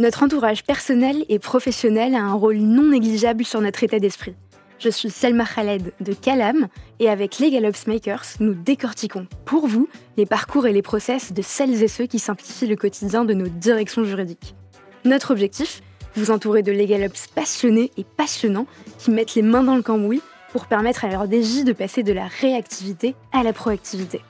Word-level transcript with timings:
Notre 0.00 0.22
entourage 0.22 0.64
personnel 0.64 1.26
et 1.28 1.38
professionnel 1.38 2.14
a 2.14 2.22
un 2.22 2.32
rôle 2.32 2.56
non 2.56 2.84
négligeable 2.84 3.44
sur 3.44 3.60
notre 3.60 3.84
état 3.84 3.98
d'esprit. 3.98 4.34
Je 4.78 4.88
suis 4.88 5.10
Selma 5.10 5.44
Khaled 5.44 5.92
de 6.00 6.12
Calam 6.14 6.68
et 7.00 7.10
avec 7.10 7.38
Legal 7.38 7.66
Ops 7.66 7.86
Makers, 7.86 8.24
nous 8.40 8.54
décortiquons 8.54 9.26
pour 9.44 9.66
vous 9.66 9.90
les 10.16 10.24
parcours 10.24 10.66
et 10.66 10.72
les 10.72 10.80
process 10.80 11.34
de 11.34 11.42
celles 11.42 11.82
et 11.82 11.86
ceux 11.86 12.06
qui 12.06 12.18
simplifient 12.18 12.66
le 12.66 12.76
quotidien 12.76 13.26
de 13.26 13.34
nos 13.34 13.48
directions 13.48 14.02
juridiques. 14.02 14.54
Notre 15.04 15.32
objectif 15.32 15.82
Vous 16.16 16.30
entourer 16.30 16.62
de 16.62 16.72
Legal 16.72 17.04
Ops 17.04 17.26
passionnés 17.26 17.90
et 17.98 18.04
passionnants 18.04 18.66
qui 18.96 19.10
mettent 19.10 19.34
les 19.34 19.42
mains 19.42 19.64
dans 19.64 19.76
le 19.76 19.82
cambouis 19.82 20.22
pour 20.50 20.64
permettre 20.64 21.04
à 21.04 21.08
leur 21.08 21.26
DJ 21.26 21.62
de 21.62 21.74
passer 21.74 22.02
de 22.02 22.14
la 22.14 22.26
réactivité 22.26 23.16
à 23.32 23.42
la 23.42 23.52
proactivité. 23.52 24.22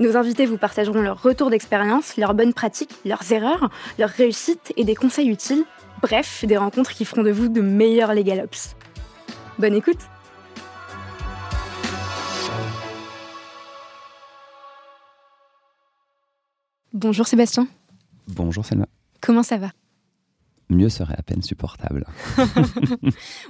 Nos 0.00 0.16
invités 0.16 0.46
vous 0.46 0.58
partageront 0.58 1.00
leurs 1.00 1.20
retours 1.20 1.50
d'expérience, 1.50 2.16
leurs 2.16 2.32
bonnes 2.32 2.54
pratiques, 2.54 2.94
leurs 3.04 3.32
erreurs, 3.32 3.68
leurs 3.98 4.10
réussites 4.10 4.72
et 4.76 4.84
des 4.84 4.94
conseils 4.94 5.28
utiles. 5.28 5.64
Bref, 6.02 6.44
des 6.44 6.56
rencontres 6.56 6.92
qui 6.92 7.04
feront 7.04 7.24
de 7.24 7.32
vous 7.32 7.48
de 7.48 7.60
meilleurs 7.60 8.14
Legal 8.14 8.40
Ops. 8.44 8.76
Bonne 9.58 9.74
écoute 9.74 9.98
Bonjour 16.92 17.26
Sébastien. 17.26 17.66
Bonjour 18.28 18.64
Selma. 18.64 18.86
Comment 19.20 19.42
ça 19.42 19.56
va? 19.56 19.70
Mieux 20.70 20.88
serait 20.88 21.14
à 21.16 21.22
peine 21.22 21.42
supportable. 21.42 22.04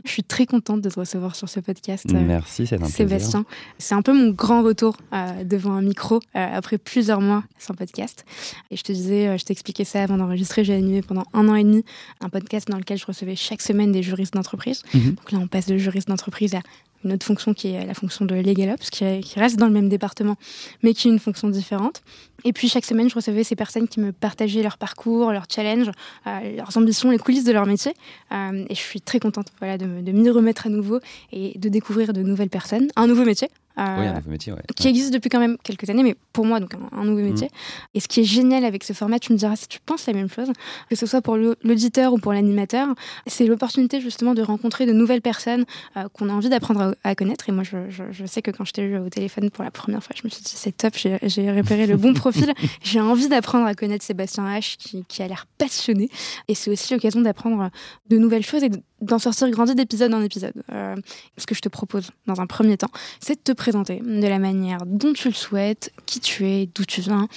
je 0.05 0.11
suis 0.11 0.23
très 0.23 0.47
contente 0.47 0.81
de 0.81 0.91
te 0.91 1.01
recevoir 1.01 1.35
sur 1.35 1.49
ce 1.49 1.61
podcast. 1.61 2.07
Euh, 2.13 2.21
Merci, 2.25 2.67
c'est 2.67 2.83
un 2.83 2.87
Sébastien. 2.87 3.45
C'est 3.79 3.95
un 3.95 4.03
peu 4.03 4.13
mon 4.13 4.31
grand 4.31 4.63
retour 4.63 4.97
euh, 5.13 5.45
devant 5.45 5.73
un 5.73 5.83
micro 5.83 6.17
euh, 6.17 6.21
après 6.35 6.79
plusieurs 6.79 7.21
mois 7.21 7.45
sans 7.59 7.75
podcast. 7.75 8.25
Et 8.71 8.77
je 8.77 8.83
te 8.83 8.93
disais, 8.93 9.37
je 9.39 9.45
t'expliquais 9.45 9.85
ça 9.85 10.03
avant 10.03 10.17
d'enregistrer, 10.17 10.65
j'ai 10.65 10.75
animé 10.75 11.03
pendant 11.03 11.25
un 11.33 11.49
an 11.49 11.55
et 11.55 11.65
demi 11.65 11.85
un 12.21 12.29
podcast 12.29 12.69
dans 12.69 12.79
lequel 12.79 12.99
je 12.99 13.07
recevais 13.07 13.37
chaque 13.37 13.63
semaine 13.63 13.93
des 13.93 14.03
juristes 14.03 14.35
d'entreprise. 14.35 14.83
Mhm. 14.95 15.15
Donc 15.15 15.33
là, 15.33 15.39
on 15.39 15.47
passe 15.47 15.67
de 15.67 15.77
juriste 15.77 16.09
d'entreprise 16.09 16.55
à 16.55 16.61
une 17.05 17.13
autre 17.13 17.25
fonction 17.25 17.55
qui 17.55 17.69
est 17.69 17.87
la 17.87 17.95
fonction 17.95 18.25
de 18.25 18.35
Legal 18.35 18.71
Ops, 18.71 18.91
qui, 18.91 19.05
reste 19.37 19.57
dans 19.57 19.67
le 19.67 19.73
même 19.73 19.89
département, 19.89 20.37
mais 20.83 20.95
qui 20.95 21.09
est 21.09 21.11
une 21.11 21.19
fonction 21.19 21.49
différente. 21.49 22.03
Et 22.45 22.53
puis 22.53 22.69
chaque 22.69 22.85
semaine, 22.85 23.09
je 23.09 23.15
recevais 23.15 23.45
ces 23.45 23.57
personnes 23.57 23.89
qui 23.89 24.01
me 24.01 24.13
partageaient 24.13 24.63
leur 24.63 24.79
parcours, 24.79 25.33
leurs 25.33 25.47
challenges, 25.49 25.91
euh, 26.27 26.57
leurs 26.57 26.77
ambitions, 26.77 27.11
les 27.11 27.19
coulisses 27.19 27.45
de 27.45 27.53
leur 27.53 27.67
métier. 27.67 27.95
Euh, 28.33 28.65
et 28.69 28.75
je 28.75 28.81
suis 28.81 29.01
très 29.01 29.21
contente 29.21 29.49
voilà, 29.59 29.79
de 29.79 29.87
m'y 29.87 30.31
remettre 30.31 30.67
à 30.67 30.71
nouveau 30.71 31.01
et 31.33 31.59
de 31.59 31.69
découvrir 31.69 32.13
de 32.13 32.23
nouvelles 32.23 32.51
personnes, 32.51 32.89
un 32.97 33.07
nouveau 33.07 33.25
métier 33.25 33.49
oui, 33.79 34.07
un 34.07 34.15
nouveau 34.15 34.31
métier, 34.31 34.53
Qui 34.77 34.89
existe 34.89 35.13
depuis 35.13 35.29
quand 35.29 35.39
même 35.39 35.57
quelques 35.63 35.89
années, 35.89 36.03
mais 36.03 36.17
pour 36.33 36.45
moi, 36.45 36.59
donc 36.59 36.75
un, 36.93 37.05
nouveau 37.05 37.23
métier. 37.23 37.47
Mm. 37.47 37.97
Et 37.97 38.01
ce 38.01 38.09
qui 38.09 38.21
est 38.21 38.25
génial 38.25 38.65
avec 38.65 38.83
ce 38.83 38.93
format, 38.93 39.19
tu 39.19 39.33
me 39.33 39.39
diras 39.39 39.57
si 39.57 39.69
tu 39.69 39.79
penses 39.81 40.07
la 40.07 40.13
même 40.13 40.29
chose, 40.29 40.49
que 40.91 40.97
ce 40.97 41.07
soit 41.07 41.23
pour 41.23 41.37
l'auditeur 41.37 42.13
ou 42.13 42.19
pour 42.19 42.33
l'animateur, 42.33 42.89
c'est 43.27 43.47
l'opportunité 43.47 44.01
justement 44.01 44.35
de 44.35 44.43
rencontrer 44.43 44.87
de 44.87 44.93
nouvelles 44.93 45.23
personnes 45.23 45.65
euh, 45.97 46.09
qu'on 46.13 46.29
a 46.29 46.33
envie 46.33 46.49
d'apprendre 46.49 46.97
à, 47.05 47.15
connaître. 47.15 47.49
Et 47.49 47.53
moi, 47.53 47.63
je, 47.65 47.77
je, 47.89 48.27
sais 48.27 48.43
que 48.43 48.51
quand 48.51 48.65
je 48.65 48.73
t'ai 48.73 48.83
eu 48.83 48.99
au 48.99 49.09
téléphone 49.09 49.51
pour 49.51 49.65
la 49.65 49.71
première 49.71 50.03
fois, 50.03 50.15
je 50.17 50.23
me 50.25 50.31
suis 50.31 50.43
dit, 50.43 50.53
c'est 50.55 50.77
top, 50.77 50.95
j'ai 50.97 51.53
repéré 51.53 51.87
le 51.87 51.97
bon 51.97 52.15
profil. 52.15 52.53
j'ai 52.83 53.01
envie 53.01 53.29
d'apprendre 53.29 53.67
à 53.67 53.75
connaître 53.75 54.05
Sébastien 54.05 54.45
H, 54.45 54.77
qui, 54.77 55.05
qui 55.07 55.23
a 55.23 55.29
l'air 55.29 55.47
passionné. 55.59 56.09
Et 56.49 56.55
c'est 56.55 56.71
aussi 56.71 56.93
l'occasion 56.93 57.21
d'apprendre 57.21 57.71
de 58.09 58.19
nouvelles 58.19 58.45
choses 58.45 58.63
et 58.63 58.71
d'en 59.01 59.19
sortir 59.19 59.51
grandi 59.51 59.75
d'épisode 59.75 60.13
en 60.15 60.23
épisode. 60.23 60.55
Euh, 60.73 60.97
ce 61.37 61.47
que 61.47 61.55
je 61.55 61.61
te 61.61 61.69
propose 61.69 62.11
dans 62.27 62.41
un 62.41 62.47
premier 62.47 62.77
temps, 62.77 62.91
c'est 63.21 63.35
de 63.35 63.41
te 63.41 63.53
présenter 63.53 64.01
de 64.01 64.27
la 64.27 64.39
manière 64.39 64.85
dont 64.87 65.13
tu 65.13 65.29
le 65.29 65.35
souhaites, 65.35 65.93
qui 66.07 66.21
tu 66.21 66.47
es, 66.47 66.69
d'où 66.75 66.85
tu 66.85 67.01
viens, 67.01 67.29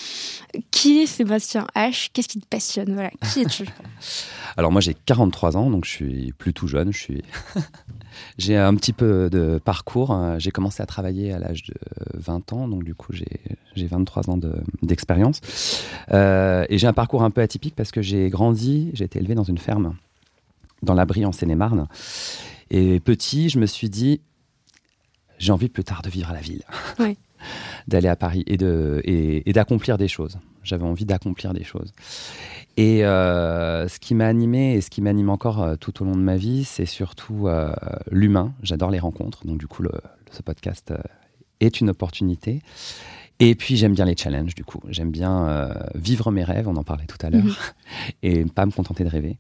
qui 0.71 1.01
est 1.01 1.05
Sébastien 1.05 1.67
H, 1.75 2.09
qu'est-ce 2.13 2.27
qui 2.27 2.39
te 2.39 2.47
passionne, 2.47 2.93
voilà, 2.93 3.11
qui 3.31 3.41
es-tu 3.41 3.65
Alors 4.57 4.71
moi 4.71 4.81
j'ai 4.81 4.93
43 4.93 5.57
ans, 5.57 5.69
donc 5.69 5.85
je 5.85 5.91
suis 5.91 6.33
plus 6.37 6.53
tout 6.53 6.67
jeune, 6.67 6.91
je 6.91 6.97
suis... 6.97 7.23
j'ai 8.37 8.57
un 8.57 8.75
petit 8.75 8.93
peu 8.93 9.29
de 9.29 9.59
parcours, 9.63 10.17
j'ai 10.37 10.51
commencé 10.51 10.83
à 10.83 10.85
travailler 10.85 11.31
à 11.31 11.39
l'âge 11.39 11.63
de 11.63 11.75
20 12.15 12.53
ans, 12.53 12.67
donc 12.67 12.83
du 12.83 12.95
coup 12.95 13.13
j'ai 13.13 13.87
23 13.87 14.29
ans 14.29 14.39
d'expérience. 14.81 15.41
euh, 16.11 16.65
et 16.69 16.77
j'ai 16.77 16.87
un 16.87 16.93
parcours 16.93 17.23
un 17.23 17.31
peu 17.31 17.41
atypique 17.41 17.75
parce 17.75 17.91
que 17.91 18.01
j'ai 18.01 18.29
grandi, 18.29 18.91
j'ai 18.93 19.05
été 19.05 19.19
élevé 19.19 19.35
dans 19.35 19.43
une 19.43 19.57
ferme 19.57 19.95
dans 20.81 20.93
l'abri 20.93 21.25
en 21.25 21.31
Seine-et-Marne. 21.31 21.87
Et 22.69 22.99
petit, 22.99 23.49
je 23.49 23.59
me 23.59 23.65
suis 23.65 23.89
dit, 23.89 24.21
j'ai 25.37 25.51
envie 25.51 25.69
plus 25.69 25.83
tard 25.83 26.01
de 26.01 26.09
vivre 26.09 26.29
à 26.29 26.33
la 26.33 26.39
ville, 26.39 26.63
d'aller 27.87 28.07
à 28.07 28.15
Paris 28.15 28.43
et 28.47 28.57
de 28.57 29.01
et, 29.03 29.51
d'accomplir 29.51 29.97
des 29.97 30.07
choses. 30.07 30.37
J'avais 30.63 30.85
envie 30.85 31.05
d'accomplir 31.05 31.53
des 31.53 31.63
choses. 31.63 31.91
Et 32.77 33.03
euh, 33.03 33.87
ce 33.87 33.99
qui 33.99 34.15
m'a 34.15 34.27
animé 34.27 34.75
et 34.75 34.81
ce 34.81 34.89
qui 34.89 35.01
m'anime 35.01 35.29
encore 35.29 35.61
euh, 35.61 35.75
tout 35.75 36.01
au 36.01 36.05
long 36.05 36.15
de 36.15 36.21
ma 36.21 36.37
vie, 36.37 36.63
c'est 36.63 36.85
surtout 36.85 37.47
euh, 37.47 37.73
l'humain. 38.11 38.53
J'adore 38.63 38.91
les 38.91 38.99
rencontres, 38.99 39.45
donc 39.45 39.57
du 39.57 39.67
coup, 39.67 39.81
le, 39.81 39.91
ce 40.31 40.41
podcast 40.41 40.93
est 41.59 41.81
une 41.81 41.89
opportunité. 41.89 42.61
Et 43.39 43.55
puis 43.55 43.75
j'aime 43.75 43.93
bien 43.93 44.05
les 44.05 44.15
challenges, 44.15 44.53
du 44.53 44.63
coup. 44.63 44.79
J'aime 44.87 45.09
bien 45.09 45.75
vivre 45.95 46.31
mes 46.31 46.43
rêves, 46.43 46.67
on 46.67 46.75
en 46.75 46.83
parlait 46.83 47.07
tout 47.07 47.17
à 47.25 47.31
l'heure, 47.31 47.43
mhm. 47.43 47.55
et 48.23 48.45
pas 48.45 48.67
me 48.67 48.71
contenter 48.71 49.03
de 49.03 49.09
rêver. 49.09 49.37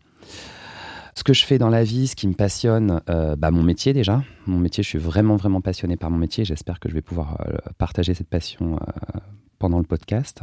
Ce 1.15 1.23
que 1.23 1.33
je 1.33 1.45
fais 1.45 1.57
dans 1.57 1.69
la 1.69 1.83
vie, 1.83 2.07
ce 2.07 2.15
qui 2.15 2.27
me 2.27 2.33
passionne, 2.33 3.01
euh, 3.09 3.35
bah, 3.35 3.51
mon 3.51 3.63
métier 3.63 3.93
déjà. 3.93 4.23
Mon 4.47 4.57
métier, 4.57 4.83
je 4.83 4.89
suis 4.89 4.99
vraiment, 4.99 5.35
vraiment 5.35 5.61
passionné 5.61 5.97
par 5.97 6.09
mon 6.09 6.17
métier. 6.17 6.45
J'espère 6.45 6.79
que 6.79 6.89
je 6.89 6.93
vais 6.93 7.01
pouvoir 7.01 7.41
euh, 7.41 7.57
partager 7.77 8.13
cette 8.13 8.29
passion 8.29 8.75
euh, 8.75 9.19
pendant 9.59 9.77
le 9.77 9.83
podcast. 9.83 10.41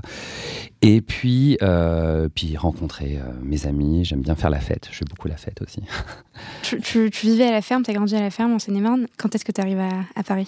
Et 0.83 1.01
puis, 1.01 1.59
puis 2.35 2.57
rencontrer 2.57 3.19
mes 3.43 3.67
amis. 3.67 4.05
J'aime 4.05 4.21
bien 4.21 4.37
faire 4.37 4.51
la 4.51 4.61
fête. 4.61 4.89
Je 4.93 4.99
fais 4.99 5.05
beaucoup 5.05 5.27
la 5.27 5.37
fête 5.37 5.61
aussi. 5.63 5.83
Tu, 6.63 7.11
vivais 7.23 7.49
à 7.49 7.51
la 7.51 7.63
ferme, 7.63 7.83
tu 7.83 7.91
as 7.91 7.95
grandi 7.95 8.15
à 8.15 8.21
la 8.21 8.31
ferme 8.31 8.53
en 8.53 8.61
Seine-et-Marne. 8.61 9.09
Quand 9.17 9.35
est-ce 9.35 9.45
que 9.45 9.51
tu 9.51 9.61
arrives 9.61 9.81
à, 10.15 10.23
Paris? 10.23 10.47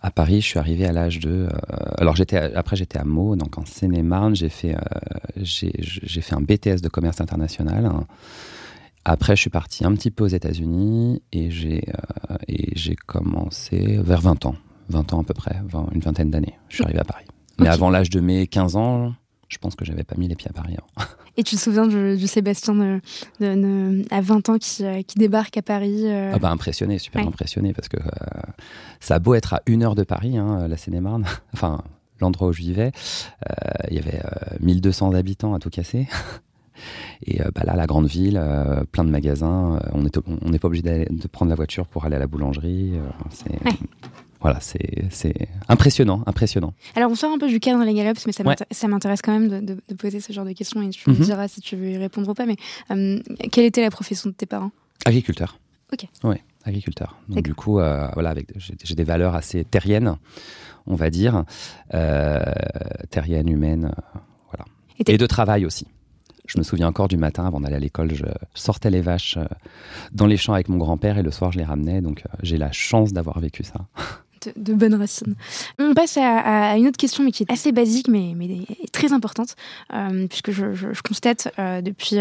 À 0.00 0.12
Paris, 0.12 0.40
je 0.40 0.46
suis 0.46 0.58
arrivé 0.60 0.86
à 0.86 0.92
l'âge 0.92 1.18
de. 1.18 1.48
alors, 1.98 2.14
j'étais 2.14 2.36
après, 2.36 2.76
j'étais 2.76 2.98
à 2.98 3.04
Meaux, 3.04 3.34
donc 3.34 3.58
en 3.58 3.64
Seine-et-Marne. 3.64 4.36
J'ai 4.36 4.48
fait, 4.48 4.76
j'ai 5.36 6.20
fait 6.20 6.34
un 6.36 6.40
BTS 6.40 6.82
de 6.82 6.88
commerce 6.88 7.20
international. 7.20 7.90
Après, 9.04 9.36
je 9.36 9.40
suis 9.42 9.50
parti 9.50 9.84
un 9.84 9.92
petit 9.94 10.10
peu 10.10 10.24
aux 10.24 10.28
États-Unis 10.28 11.22
et 11.32 11.50
j'ai 11.50 11.84
euh, 11.88 12.36
et 12.48 12.72
j'ai 12.74 12.96
commencé 12.96 13.98
vers 14.02 14.20
20 14.20 14.46
ans, 14.46 14.56
20 14.88 15.12
ans 15.12 15.20
à 15.20 15.24
peu 15.24 15.34
près, 15.34 15.56
une 15.92 16.00
vingtaine 16.00 16.30
d'années. 16.30 16.54
Je 16.68 16.76
suis 16.76 16.84
arrivé 16.84 17.00
à 17.00 17.04
Paris. 17.04 17.26
Mais 17.58 17.68
avant 17.68 17.90
l'âge 17.90 18.10
de 18.10 18.20
mes 18.20 18.46
15 18.46 18.76
ans, 18.76 19.12
je 19.48 19.58
pense 19.58 19.74
que 19.74 19.84
j'avais 19.84 20.04
pas 20.04 20.16
mis 20.16 20.26
les 20.26 20.34
pieds 20.34 20.48
à 20.48 20.52
Paris. 20.52 20.76
Hein. 20.78 21.04
Et 21.36 21.42
tu 21.42 21.56
te 21.56 21.60
souviens 21.60 21.86
du, 21.86 22.26
Sébastien 22.28 23.00
de, 23.40 24.04
à 24.10 24.20
20 24.20 24.48
ans 24.48 24.58
qui, 24.58 24.84
euh, 24.84 25.02
qui 25.02 25.18
débarque 25.18 25.56
à 25.56 25.62
Paris 25.62 26.04
euh? 26.06 26.30
Ah 26.32 26.38
bah 26.38 26.50
impressionné, 26.50 26.98
super 26.98 27.26
impressionné 27.26 27.72
parce 27.72 27.88
que 27.88 27.96
ça 29.00 29.16
a 29.16 29.18
beau 29.18 29.34
être 29.34 29.54
à 29.54 29.62
une 29.66 29.82
heure 29.82 29.96
de 29.96 30.04
Paris, 30.04 30.38
hein, 30.38 30.68
la 30.68 30.76
Seine-et-Marne, 30.76 31.26
enfin 31.52 31.82
l'endroit 32.20 32.48
où 32.48 32.52
je 32.52 32.60
vivais, 32.60 32.92
il 33.90 33.96
y 33.96 33.98
avait 33.98 34.22
1200 34.60 35.12
habitants 35.14 35.54
à 35.54 35.58
tout 35.58 35.70
casser. 35.70 36.06
Et 37.26 37.40
euh, 37.40 37.50
bah 37.54 37.62
là, 37.64 37.76
la 37.76 37.86
grande 37.86 38.06
ville, 38.06 38.38
euh, 38.40 38.84
plein 38.90 39.04
de 39.04 39.10
magasins, 39.10 39.76
euh, 39.76 39.90
on 39.94 40.50
n'est 40.50 40.58
pas 40.58 40.68
obligé 40.68 40.82
de 40.82 41.28
prendre 41.28 41.50
la 41.50 41.56
voiture 41.56 41.86
pour 41.86 42.04
aller 42.04 42.16
à 42.16 42.18
la 42.18 42.26
boulangerie. 42.26 42.94
c'est 43.30 43.58
voilà, 44.40 44.58
c'est 44.60 45.48
impressionnant, 45.68 46.22
impressionnant. 46.26 46.74
Alors, 46.96 47.10
on 47.10 47.14
sort 47.14 47.32
un 47.32 47.38
peu 47.38 47.48
du 47.48 47.60
cadre 47.60 47.82
les 47.82 47.94
galops, 47.94 48.26
mais 48.26 48.32
ça 48.32 48.88
m'intéresse 48.88 49.22
quand 49.22 49.32
même 49.32 49.64
de, 49.64 49.94
poser 49.94 50.20
ce 50.20 50.34
genre 50.34 50.44
de 50.44 50.52
questions 50.52 50.82
et 50.82 50.90
tu 50.90 51.08
me 51.08 51.14
mhm. 51.14 51.22
diras 51.22 51.48
si 51.48 51.62
tu 51.62 51.76
veux 51.76 51.90
y 51.92 51.96
répondre 51.96 52.28
ou 52.28 52.34
pas. 52.34 52.44
Mais 52.44 52.56
quelle 53.50 53.64
était 53.64 53.80
la 53.80 53.90
profession 53.90 54.28
de 54.28 54.34
tes 54.34 54.44
parents? 54.44 54.70
Agriculteur. 55.06 55.58
Ok. 55.92 56.06
Oui, 56.24 56.36
agriculteur. 56.64 57.16
Donc, 57.28 57.42
du 57.42 57.54
coup, 57.54 57.74
voilà, 57.74 58.34
j'ai 58.56 58.94
des 58.94 59.04
valeurs 59.04 59.34
assez 59.34 59.64
terriennes, 59.64 60.16
on 60.86 60.94
va 60.94 61.08
dire, 61.08 61.44
terriennes, 63.08 63.48
humaines, 63.48 63.94
voilà. 64.50 64.66
et 65.06 65.16
de 65.16 65.26
travail 65.26 65.64
aussi. 65.64 65.86
Je 66.46 66.58
me 66.58 66.62
souviens 66.62 66.88
encore 66.88 67.08
du 67.08 67.16
matin 67.16 67.46
avant 67.46 67.60
d'aller 67.60 67.76
à 67.76 67.80
l'école, 67.80 68.14
je 68.14 68.24
sortais 68.54 68.90
les 68.90 69.00
vaches 69.00 69.36
euh, 69.38 69.44
dans 70.12 70.26
les 70.26 70.36
champs 70.36 70.52
avec 70.52 70.68
mon 70.68 70.76
grand-père 70.76 71.16
et 71.16 71.22
le 71.22 71.30
soir 71.30 71.52
je 71.52 71.58
les 71.58 71.64
ramenais. 71.64 72.02
Donc 72.02 72.22
euh, 72.26 72.36
j'ai 72.42 72.58
la 72.58 72.70
chance 72.70 73.12
d'avoir 73.12 73.40
vécu 73.40 73.64
ça. 73.64 73.86
De, 74.56 74.74
bonnes 74.74 74.94
racines. 74.94 75.36
On 75.78 75.94
passe 75.94 76.18
à, 76.18 76.76
une 76.76 76.86
autre 76.86 76.98
question, 76.98 77.24
mais 77.24 77.32
qui 77.32 77.44
est 77.44 77.50
assez 77.50 77.72
basique, 77.72 78.08
mais, 78.08 78.34
mais 78.36 78.58
très 78.92 79.14
importante, 79.14 79.56
euh, 79.94 80.26
puisque 80.26 80.50
je, 80.50 81.00
constate 81.00 81.48
depuis, 81.56 82.16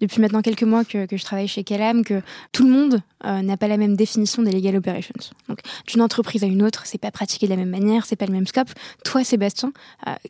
depuis 0.00 0.22
maintenant 0.22 0.40
quelques 0.40 0.62
mois 0.62 0.86
que, 0.86 1.04
que, 1.04 1.18
je 1.18 1.22
travaille 1.22 1.48
chez 1.48 1.64
Calam 1.64 2.02
que 2.02 2.22
tout 2.52 2.64
le 2.66 2.72
monde 2.72 3.02
n'a 3.22 3.58
pas 3.58 3.68
la 3.68 3.76
même 3.76 3.94
définition 3.94 4.42
des 4.42 4.52
legal 4.52 4.74
operations. 4.76 5.12
Donc, 5.50 5.58
d'une 5.86 6.00
entreprise 6.00 6.42
à 6.44 6.46
une 6.46 6.62
autre, 6.62 6.86
c'est 6.86 6.96
pas 6.96 7.10
pratiqué 7.10 7.44
de 7.46 7.50
la 7.50 7.58
même 7.58 7.68
manière, 7.68 8.06
c'est 8.06 8.16
pas 8.16 8.24
le 8.24 8.32
même 8.32 8.46
scope. 8.46 8.70
Toi, 9.04 9.22
Sébastien, 9.22 9.74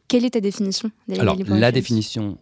quelle 0.09 0.25
est 0.25 0.31
ta 0.31 0.41
définition 0.41 0.91
des 1.07 1.15
legal 1.15 1.29
Alors, 1.29 1.35
operations? 1.35 1.61
La 1.61 1.71
définition 1.71 2.39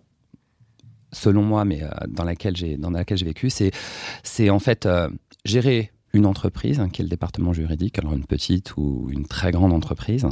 selon 1.15 1.43
moi, 1.43 1.65
mais 1.65 1.83
euh, 1.83 1.89
dans 2.09 2.25
laquelle 2.25 2.57
j'ai 2.57 2.77
dans 2.77 2.91
laquelle 2.91 3.19
j'ai 3.19 3.25
vécu, 3.25 3.51
c'est 3.51 3.71
c'est 4.23 4.51
en 4.51 4.59
fait 4.59 4.87
euh, 4.87 5.09
gérer 5.45 5.93
une 6.13 6.27
entreprise, 6.27 6.79
hein, 6.79 6.89
qui 6.91 7.03
est 7.03 7.05
le 7.05 7.09
département 7.09 7.53
juridique, 7.53 7.99
alors 7.99 8.13
une 8.13 8.27
petite 8.27 8.77
ou 8.77 9.09
une 9.11 9.27
très 9.27 9.51
grande 9.51 9.73
entreprise, 9.73 10.27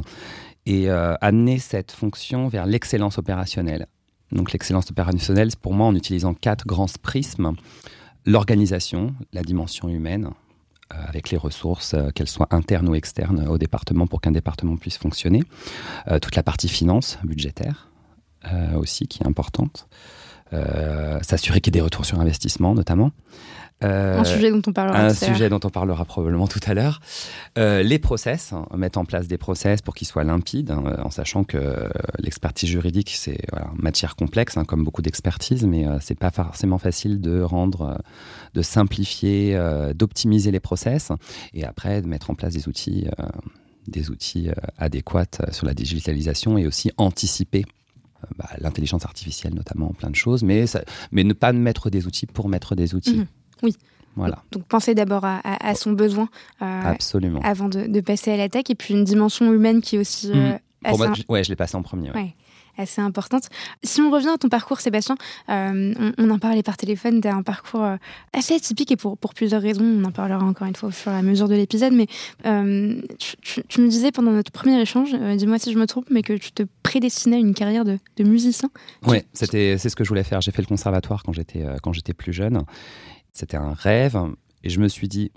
et 0.67 0.89
euh, 0.91 1.15
amener 1.21 1.59
cette 1.59 1.91
fonction 1.91 2.49
vers 2.49 2.67
l'excellence 2.67 3.19
opérationnelle. 3.19 3.87
Donc 4.31 4.53
l'excellence 4.53 4.91
opérationnelle, 4.91 5.49
pour 5.61 5.75
moi, 5.75 5.87
en 5.87 5.95
utilisant 5.95 6.35
quatre 6.35 6.67
grands 6.67 6.87
prismes 7.03 7.53
l'organisation, 8.25 9.15
la 9.33 9.43
dimension 9.43 9.89
humaine, 9.89 10.31
avec 10.91 11.31
les 11.31 11.37
ressources, 11.37 11.97
qu'elles 12.15 12.29
soient 12.29 12.49
internes 12.51 12.89
ou 12.89 12.95
externes 12.95 13.49
au 13.49 13.59
département 13.59 14.07
pour 14.07 14.21
qu'un 14.21 14.31
département 14.31 14.77
puisse 14.77 14.97
fonctionner. 14.97 15.43
Toute 16.21 16.37
la 16.37 16.45
partie 16.45 16.69
finance, 16.69 17.19
budgétaire 17.25 17.91
aussi, 18.77 19.09
qui 19.09 19.23
est 19.23 19.27
importante. 19.27 19.89
S'assurer 21.23 21.61
qu'il 21.61 21.75
y 21.75 21.79
ait 21.79 21.81
des 21.81 21.85
retours 21.85 22.05
sur 22.05 22.21
investissement, 22.21 22.75
notamment. 22.75 23.13
Euh, 23.85 24.19
un 24.19 24.25
sujet 24.25 24.51
dont 24.51 24.63
on 24.67 24.73
parlera. 24.73 25.07
Un 25.07 25.15
sujet 25.15 25.49
dont 25.49 25.61
on 25.65 25.71
parlera 25.71 26.05
probablement 26.05 26.47
tout 26.47 26.61
à 26.67 26.75
l'heure. 26.75 27.01
Euh, 27.59 27.83
les 27.83 27.99
process, 27.99 28.53
hein, 28.53 28.67
mettre 28.77 28.99
en 28.99 29.05
place 29.05 29.27
des 29.27 29.39
process 29.39 29.83
pour 29.83 29.95
qu'ils 29.95 30.07
soient 30.07 30.25
limpides, 30.25 30.71
hein, 30.71 30.97
en 31.03 31.11
sachant 31.11 31.45
que 31.45 31.91
l'expertise 32.19 32.69
juridique 32.69 33.11
c'est 33.11 33.39
voilà, 33.51 33.71
matière 33.75 34.17
complexe, 34.17 34.57
hein, 34.57 34.65
comme 34.65 34.85
beaucoup 34.85 35.03
d'expertise, 35.03 35.65
mais 35.65 35.87
euh, 35.87 35.99
c'est 36.01 36.19
pas 36.19 36.31
forcément 36.31 36.79
facile 36.79 37.21
de 37.21 37.41
rendre, 37.41 38.01
de 38.55 38.63
simplifier, 38.63 39.59
d'optimiser 39.95 40.51
les 40.51 40.61
process, 40.61 41.11
et 41.55 41.65
après 41.65 42.03
de 42.03 42.07
mettre 42.07 42.31
en 42.31 42.35
place 42.35 42.55
des 42.55 42.69
outils, 42.69 43.07
des 43.89 44.11
outils 44.11 44.51
adéquats 44.79 45.25
sur 45.51 45.67
la 45.67 45.75
digitalisation 45.75 46.59
et 46.59 46.67
aussi 46.67 46.91
anticiper 46.97 47.65
bah, 48.37 48.49
l'intelligence 48.59 49.05
artificielle 49.05 49.55
notamment, 49.55 49.89
plein 49.89 50.11
de 50.11 50.17
choses, 50.17 50.43
mais, 50.43 50.65
mais 51.11 51.25
ne 51.25 51.33
pas 51.33 51.53
mettre 51.53 51.91
des 51.91 52.07
outils 52.07 52.27
pour 52.27 52.49
mettre 52.49 52.75
des 52.75 52.95
outils. 52.95 53.19
Mhm. 53.19 53.27
Oui. 53.63 53.77
Voilà. 54.17 54.43
Donc, 54.53 54.65
penser 54.65 54.95
d'abord 54.95 55.25
à, 55.25 55.75
son 55.75 55.93
besoin 55.93 56.29
euh, 56.61 56.83
Absolument. 56.85 57.41
avant 57.43 57.69
de, 57.69 58.01
passer 58.01 58.33
à 58.33 58.37
l'attaque. 58.37 58.69
Et 58.71 58.75
puis 58.75 58.95
une 58.95 59.05
dimension 59.05 59.53
humaine 59.53 59.81
qui 59.81 59.97
est 59.97 59.99
aussi. 59.99 60.31
Euh, 60.31 60.59
mmh. 60.85 61.23
ouais, 61.31 61.45
je 61.45 61.49
l'ai 61.49 61.57
passé 61.57 61.77
en 61.77 61.83
premier. 61.83 62.11
Ouais. 62.11 62.35
Assez 62.83 63.01
importante. 63.01 63.45
Si 63.83 64.01
on 64.01 64.11
revient 64.11 64.29
à 64.29 64.39
ton 64.39 64.49
parcours, 64.49 64.81
Sébastien, 64.81 65.17
euh, 65.49 66.13
on, 66.19 66.31
en 66.31 66.39
parlait 66.39 66.63
par 66.63 66.77
téléphone, 66.77 67.21
tu 67.21 67.29
as 67.29 67.35
un 67.35 67.43
parcours 67.43 67.87
assez 68.33 68.55
atypique 68.55 68.93
et 68.93 68.97
pour, 68.97 69.17
pour 69.17 69.35
plusieurs 69.35 69.63
raisons. 69.63 69.85
On 69.85 70.05
en 70.05 70.13
parlera 70.13 70.45
encore 70.45 70.67
une 70.67 70.77
fois 70.77 70.89
au 70.89 70.93
fur 70.93 71.13
et 71.13 71.17
à 71.17 71.23
mesure 71.23 71.49
de 71.49 71.55
l'épisode. 71.55 71.93
Mais 71.93 72.07
tu, 72.43 73.81
me 73.81 73.89
disais 73.89 74.13
pendant 74.13 74.33
notre 74.33 74.53
premier 74.53 74.81
échange, 74.81 75.15
dis-moi 75.15 75.59
si 75.59 75.73
je 75.73 75.79
me 75.79 75.87
trompe, 75.87 76.07
mais 76.11 76.23
que 76.23 76.35
tu 76.35 76.53
te 76.53 76.65
prédestinais 76.83 77.37
à 77.37 77.41
une 77.41 77.55
carrière 77.55 77.85
de, 77.85 77.99
de 78.17 78.25
musicien. 78.25 78.71
Oui, 79.07 79.19
c'est 79.33 79.79
ce 79.79 79.97
que 79.97 80.05
je 80.05 80.09
voulais 80.09 80.25
faire. 80.25 80.41
J'ai 80.41 80.53
fait 80.53 80.63
le 80.63 80.67
conservatoire 80.67 81.23
quand 81.23 81.33
j'étais 81.33 82.15
plus 82.15 82.33
jeune. 82.33 82.63
C'était 83.33 83.57
un 83.57 83.73
rêve 83.73 84.19
et 84.63 84.71
je 84.71 84.81
me 84.81 84.89
suis 84.89 85.09
dit, 85.09 85.33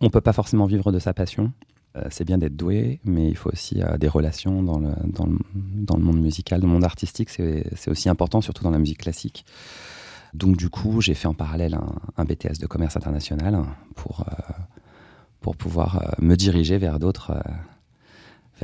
on 0.00 0.10
peut 0.10 0.20
pas 0.20 0.32
forcément 0.32 0.66
vivre 0.66 0.92
de 0.92 0.98
sa 0.98 1.14
passion. 1.14 1.52
Euh, 1.96 2.02
c'est 2.10 2.24
bien 2.24 2.38
d'être 2.38 2.56
doué, 2.56 3.00
mais 3.04 3.28
il 3.28 3.36
faut 3.36 3.50
aussi 3.50 3.80
euh, 3.80 3.96
des 3.98 4.08
relations 4.08 4.62
dans 4.62 4.78
le, 4.78 4.90
dans, 5.04 5.26
le, 5.26 5.38
dans 5.54 5.96
le, 5.96 6.02
monde 6.02 6.20
musical, 6.20 6.60
dans 6.60 6.66
le 6.66 6.72
monde 6.72 6.84
artistique. 6.84 7.30
C'est 7.30 7.88
aussi 7.88 8.08
important, 8.08 8.40
surtout 8.40 8.64
dans 8.64 8.70
la 8.70 8.78
musique 8.78 8.98
classique. 8.98 9.44
Donc 10.32 10.56
du 10.56 10.68
coup, 10.68 11.00
j'ai 11.00 11.14
fait 11.14 11.28
en 11.28 11.34
parallèle 11.34 11.78
un, 12.16 12.24
BTS 12.24 12.58
de 12.60 12.66
commerce 12.66 12.96
international 12.96 13.64
pour, 13.94 14.20
euh, 14.22 14.52
pour 15.40 15.56
pouvoir 15.56 16.16
me 16.18 16.34
diriger 16.34 16.78
vers 16.78 16.98
d'autres 16.98 17.32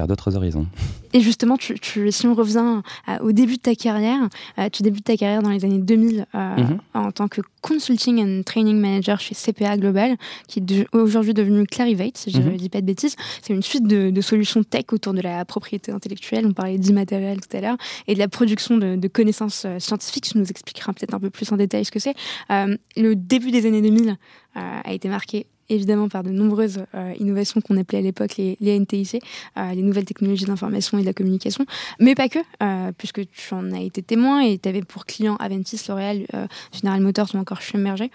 vers 0.00 0.06
d'autres 0.06 0.35
horizons. 0.35 0.67
Et 1.12 1.20
justement, 1.20 1.56
tu, 1.56 1.76
si 2.11 2.26
on 2.26 2.35
revient 2.35 2.81
au 3.20 3.32
début 3.32 3.56
de 3.56 3.61
ta 3.61 3.75
carrière, 3.75 4.29
euh, 4.58 4.69
tu 4.70 4.82
débutes 4.82 5.05
ta 5.05 5.17
carrière 5.17 5.43
dans 5.43 5.50
les 5.50 5.64
années 5.64 5.79
2000 5.79 6.26
euh, 6.35 6.56
mhm. 6.56 6.79
en 6.94 7.12
tant 7.12 7.29
que 7.29 7.43
Consulting 7.61 8.23
and 8.23 8.43
Training 8.44 8.79
Manager 8.79 9.20
chez 9.20 9.35
CPA 9.35 9.76
Global, 9.76 10.17
qui 10.49 10.61
est 10.61 10.87
aujourd'hui 10.94 11.35
devenu 11.35 11.67
Clarivate, 11.67 12.17
si 12.17 12.31
je 12.31 12.38
ne 12.38 12.50
mhm. 12.50 12.56
dis 12.56 12.69
pas 12.70 12.81
de 12.81 12.87
bêtises. 12.87 13.17
C'est 13.43 13.52
une 13.52 13.62
suite 13.62 13.87
de, 13.87 14.20
solutions 14.20 14.62
tech 14.62 14.85
autour 14.93 15.12
de 15.12 15.20
la 15.20 15.44
propriété 15.44 15.93
intellectuelle. 15.93 16.47
On 16.47 16.52
parlait 16.52 16.79
d'immatériel 16.79 17.41
tout 17.41 17.55
à 17.56 17.61
l'heure 17.61 17.76
et 18.06 18.14
de 18.14 18.19
la 18.19 18.29
production 18.29 18.79
de, 18.79 19.08
connaissances 19.08 19.64
euh, 19.67 19.79
scientifiques. 19.79 20.25
Tu 20.25 20.38
nous 20.38 20.49
expliqueras 20.49 20.93
peut-être 20.93 21.14
un 21.14 21.20
peu 21.20 21.31
plus 21.31 21.50
en 21.52 21.56
détail 21.56 21.85
ce 21.85 21.91
que 21.91 21.99
c'est. 21.99 22.14
le 22.49 23.14
début 23.14 23.50
des 23.50 23.67
années 23.67 23.82
2000 23.82 24.17
a 24.55 24.93
été 24.93 25.08
marqué 25.08 25.47
évidemment 25.70 26.08
par 26.08 26.22
de 26.22 26.31
nombreuses 26.31 26.84
euh, 26.94 27.14
innovations 27.19 27.61
qu'on 27.61 27.76
appelait 27.76 27.99
à 27.99 28.02
l'époque 28.02 28.37
les, 28.37 28.56
les, 28.61 28.78
NTIC, 28.78 29.22
euh, 29.56 29.72
les 29.72 29.82
nouvelles 29.82 30.05
technologies 30.05 30.44
d'information 30.44 30.99
et 30.99 31.02
de 31.02 31.06
la 31.06 31.12
communication, 31.12 31.64
mais 31.99 32.14
pas 32.14 32.28
que, 32.28 32.38
euh, 32.62 32.93
puisque 32.96 33.28
tu 33.31 33.55
en 33.55 33.72
as 33.72 33.81
été 33.81 34.02
témoin 34.02 34.40
et 34.40 34.58
tu 34.58 34.69
avais 34.69 34.82
pour 34.82 35.06
client 35.06 35.37
Aventis, 35.37 35.81
L'Oréal, 35.88 36.26
General 36.72 37.00
Motors 37.00 37.28
ou 37.34 37.38
encore 37.38 37.62
Schlumberger. 37.62 38.11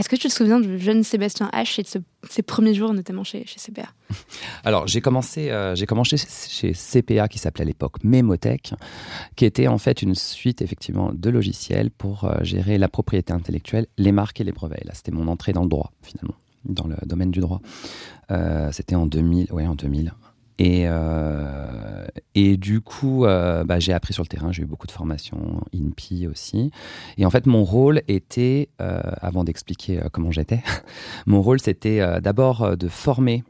Est-ce 0.00 0.08
que 0.08 0.16
tu 0.16 0.28
te 0.28 0.32
souviens 0.32 0.60
du 0.60 0.78
jeune 0.78 1.02
Sébastien 1.02 1.50
H 1.52 1.78
et 1.78 1.82
de 1.82 2.02
ses 2.30 2.40
premiers 2.42 2.72
jours, 2.72 2.94
notamment 2.94 3.22
chez, 3.22 3.44
CPA 3.44 3.90
Alors, 4.64 4.86
j'ai 4.86 5.02
commencé, 5.02 5.50
euh, 5.50 5.74
commencé 5.86 6.16
chez 6.16 6.72
CPA, 6.72 7.28
qui 7.28 7.36
s'appelait 7.38 7.64
à 7.64 7.66
l'époque 7.66 8.02
Memotech, 8.02 8.72
qui 9.36 9.44
était 9.44 9.68
en 9.68 9.76
fait 9.76 10.00
une 10.00 10.14
suite 10.14 10.62
effectivement 10.62 11.12
de 11.12 11.28
logiciels 11.28 11.90
pour 11.90 12.24
euh, 12.24 12.38
gérer 12.40 12.78
la 12.78 12.88
propriété 12.88 13.34
intellectuelle, 13.34 13.88
les 13.98 14.10
marques 14.10 14.40
et 14.40 14.44
les 14.44 14.52
brevets. 14.52 14.82
Là, 14.86 14.92
c'était 14.94 15.12
mon 15.12 15.28
entrée 15.28 15.52
dans 15.52 15.64
le 15.64 15.68
droit, 15.68 15.92
finalement, 16.00 16.36
dans 16.64 16.86
le 16.86 16.96
domaine 17.04 17.30
du 17.30 17.40
droit. 17.40 17.60
Euh, 18.30 18.72
c'était 18.72 18.94
en 18.94 19.04
2000, 19.04 19.52
ouais, 19.52 19.66
en 19.66 19.74
2000. 19.74 20.14
Et, 20.60 20.82
euh, 20.84 22.04
et 22.34 22.58
du 22.58 22.82
coup, 22.82 23.24
euh, 23.24 23.64
bah, 23.64 23.80
j'ai 23.80 23.94
appris 23.94 24.12
sur 24.12 24.22
le 24.22 24.28
terrain, 24.28 24.52
j'ai 24.52 24.62
eu 24.62 24.66
beaucoup 24.66 24.86
de 24.86 24.92
formations, 24.92 25.62
INPI 25.74 26.26
aussi. 26.26 26.70
Et 27.16 27.24
en 27.24 27.30
fait, 27.30 27.46
mon 27.46 27.64
rôle 27.64 28.02
était, 28.08 28.68
euh, 28.82 29.00
avant 29.22 29.42
d'expliquer 29.42 30.02
comment 30.12 30.30
j'étais, 30.30 30.62
mon 31.26 31.40
rôle 31.40 31.60
c'était 31.60 32.20
d'abord 32.20 32.76
de 32.76 32.88
former 32.88 33.42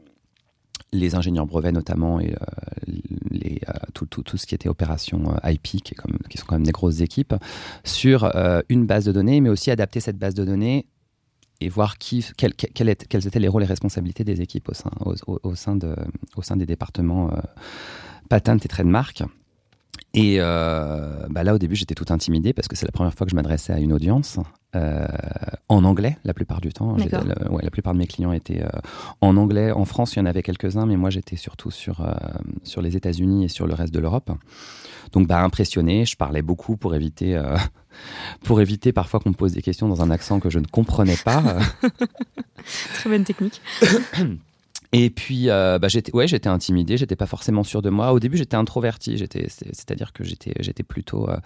les 0.93 1.15
ingénieurs 1.15 1.45
brevets 1.45 1.73
notamment 1.73 2.21
et 2.21 2.33
tout, 3.93 4.05
tout, 4.05 4.23
tout, 4.23 4.37
ce 4.37 4.47
qui 4.47 4.55
était 4.55 4.69
opération 4.69 5.35
IP, 5.43 5.83
qui 5.83 6.37
sont 6.37 6.45
quand 6.47 6.55
même 6.55 6.65
des 6.65 6.71
grosses 6.71 7.01
équipes, 7.01 7.33
sur 7.83 8.31
une 8.69 8.85
base 8.85 9.03
de 9.03 9.11
données, 9.11 9.41
mais 9.41 9.49
aussi 9.49 9.69
adapter 9.69 9.99
cette 9.99 10.17
base 10.17 10.33
de 10.33 10.45
données 10.45 10.85
et 11.61 11.69
voir 11.69 11.97
qui, 11.97 12.25
quels 12.35 12.89
étaient 12.89 13.39
les 13.39 13.47
rôles 13.47 13.63
et 13.63 13.67
responsabilités 13.67 14.23
des 14.23 14.41
équipes 14.41 14.69
au 14.69 14.73
sein, 14.73 14.91
au, 15.05 15.39
au, 15.43 15.55
sein, 15.55 15.75
de, 15.75 15.95
au 16.35 16.41
sein 16.41 16.57
des 16.57 16.65
départements 16.65 17.31
euh, 17.31 17.39
patentes 18.29 18.65
et 18.65 18.67
trademark. 18.67 19.23
Et 20.13 20.37
euh, 20.39 21.27
bah 21.29 21.43
là, 21.43 21.55
au 21.55 21.57
début, 21.57 21.75
j'étais 21.75 21.95
tout 21.95 22.05
intimidé 22.09 22.51
parce 22.51 22.67
que 22.67 22.75
c'est 22.75 22.85
la 22.85 22.91
première 22.91 23.13
fois 23.13 23.25
que 23.25 23.31
je 23.31 23.35
m'adressais 23.35 23.71
à 23.71 23.79
une 23.79 23.93
audience 23.93 24.39
euh, 24.75 25.07
en 25.69 25.85
anglais 25.85 26.17
la 26.25 26.33
plupart 26.33 26.59
du 26.59 26.73
temps. 26.73 26.97
La, 26.97 27.49
ouais, 27.49 27.63
la 27.63 27.71
plupart 27.71 27.93
de 27.93 27.99
mes 27.99 28.07
clients 28.07 28.33
étaient 28.33 28.61
euh, 28.61 28.69
en 29.21 29.37
anglais. 29.37 29.71
En 29.71 29.85
France, 29.85 30.13
il 30.13 30.19
y 30.19 30.21
en 30.21 30.25
avait 30.25 30.43
quelques-uns, 30.43 30.85
mais 30.85 30.97
moi, 30.97 31.09
j'étais 31.09 31.37
surtout 31.37 31.71
sur, 31.71 32.05
sur 32.63 32.81
les 32.81 32.97
États-Unis 32.97 33.45
et 33.45 33.47
sur 33.47 33.67
le 33.67 33.73
reste 33.73 33.93
de 33.93 33.99
l'Europe. 33.99 34.31
Donc, 35.13 35.27
bah, 35.27 35.41
impressionné, 35.41 36.05
je 36.05 36.17
parlais 36.17 36.41
beaucoup 36.41 36.75
pour 36.75 36.93
éviter 36.93 37.41
pour 38.43 38.59
éviter 38.59 38.91
parfois 38.91 39.21
qu'on 39.21 39.29
me 39.29 39.35
pose 39.35 39.53
des 39.53 39.61
questions 39.61 39.87
dans 39.87 40.01
un 40.01 40.11
accent 40.11 40.41
que 40.41 40.49
je 40.49 40.59
ne 40.59 40.67
comprenais 40.67 41.17
pas. 41.23 41.57
Très 42.93 43.09
bonne 43.09 43.23
technique. 43.23 43.61
Et 44.93 45.09
puis, 45.09 45.49
euh, 45.49 45.79
bah, 45.79 45.87
j'étais, 45.87 46.13
ouais, 46.13 46.27
j'étais 46.27 46.49
intimidé, 46.49 46.97
j'étais 46.97 47.15
pas 47.15 47.25
forcément 47.25 47.63
sûr 47.63 47.81
de 47.81 47.89
moi. 47.89 48.11
Au 48.11 48.19
début, 48.19 48.35
j'étais 48.35 48.57
introverti, 48.57 49.15
j'étais, 49.15 49.47
c'est-à-dire 49.47 50.11
que 50.11 50.25
j'étais, 50.25 50.53
j'étais 50.59 50.83
plutôt, 50.83 51.29
euh, 51.29 51.37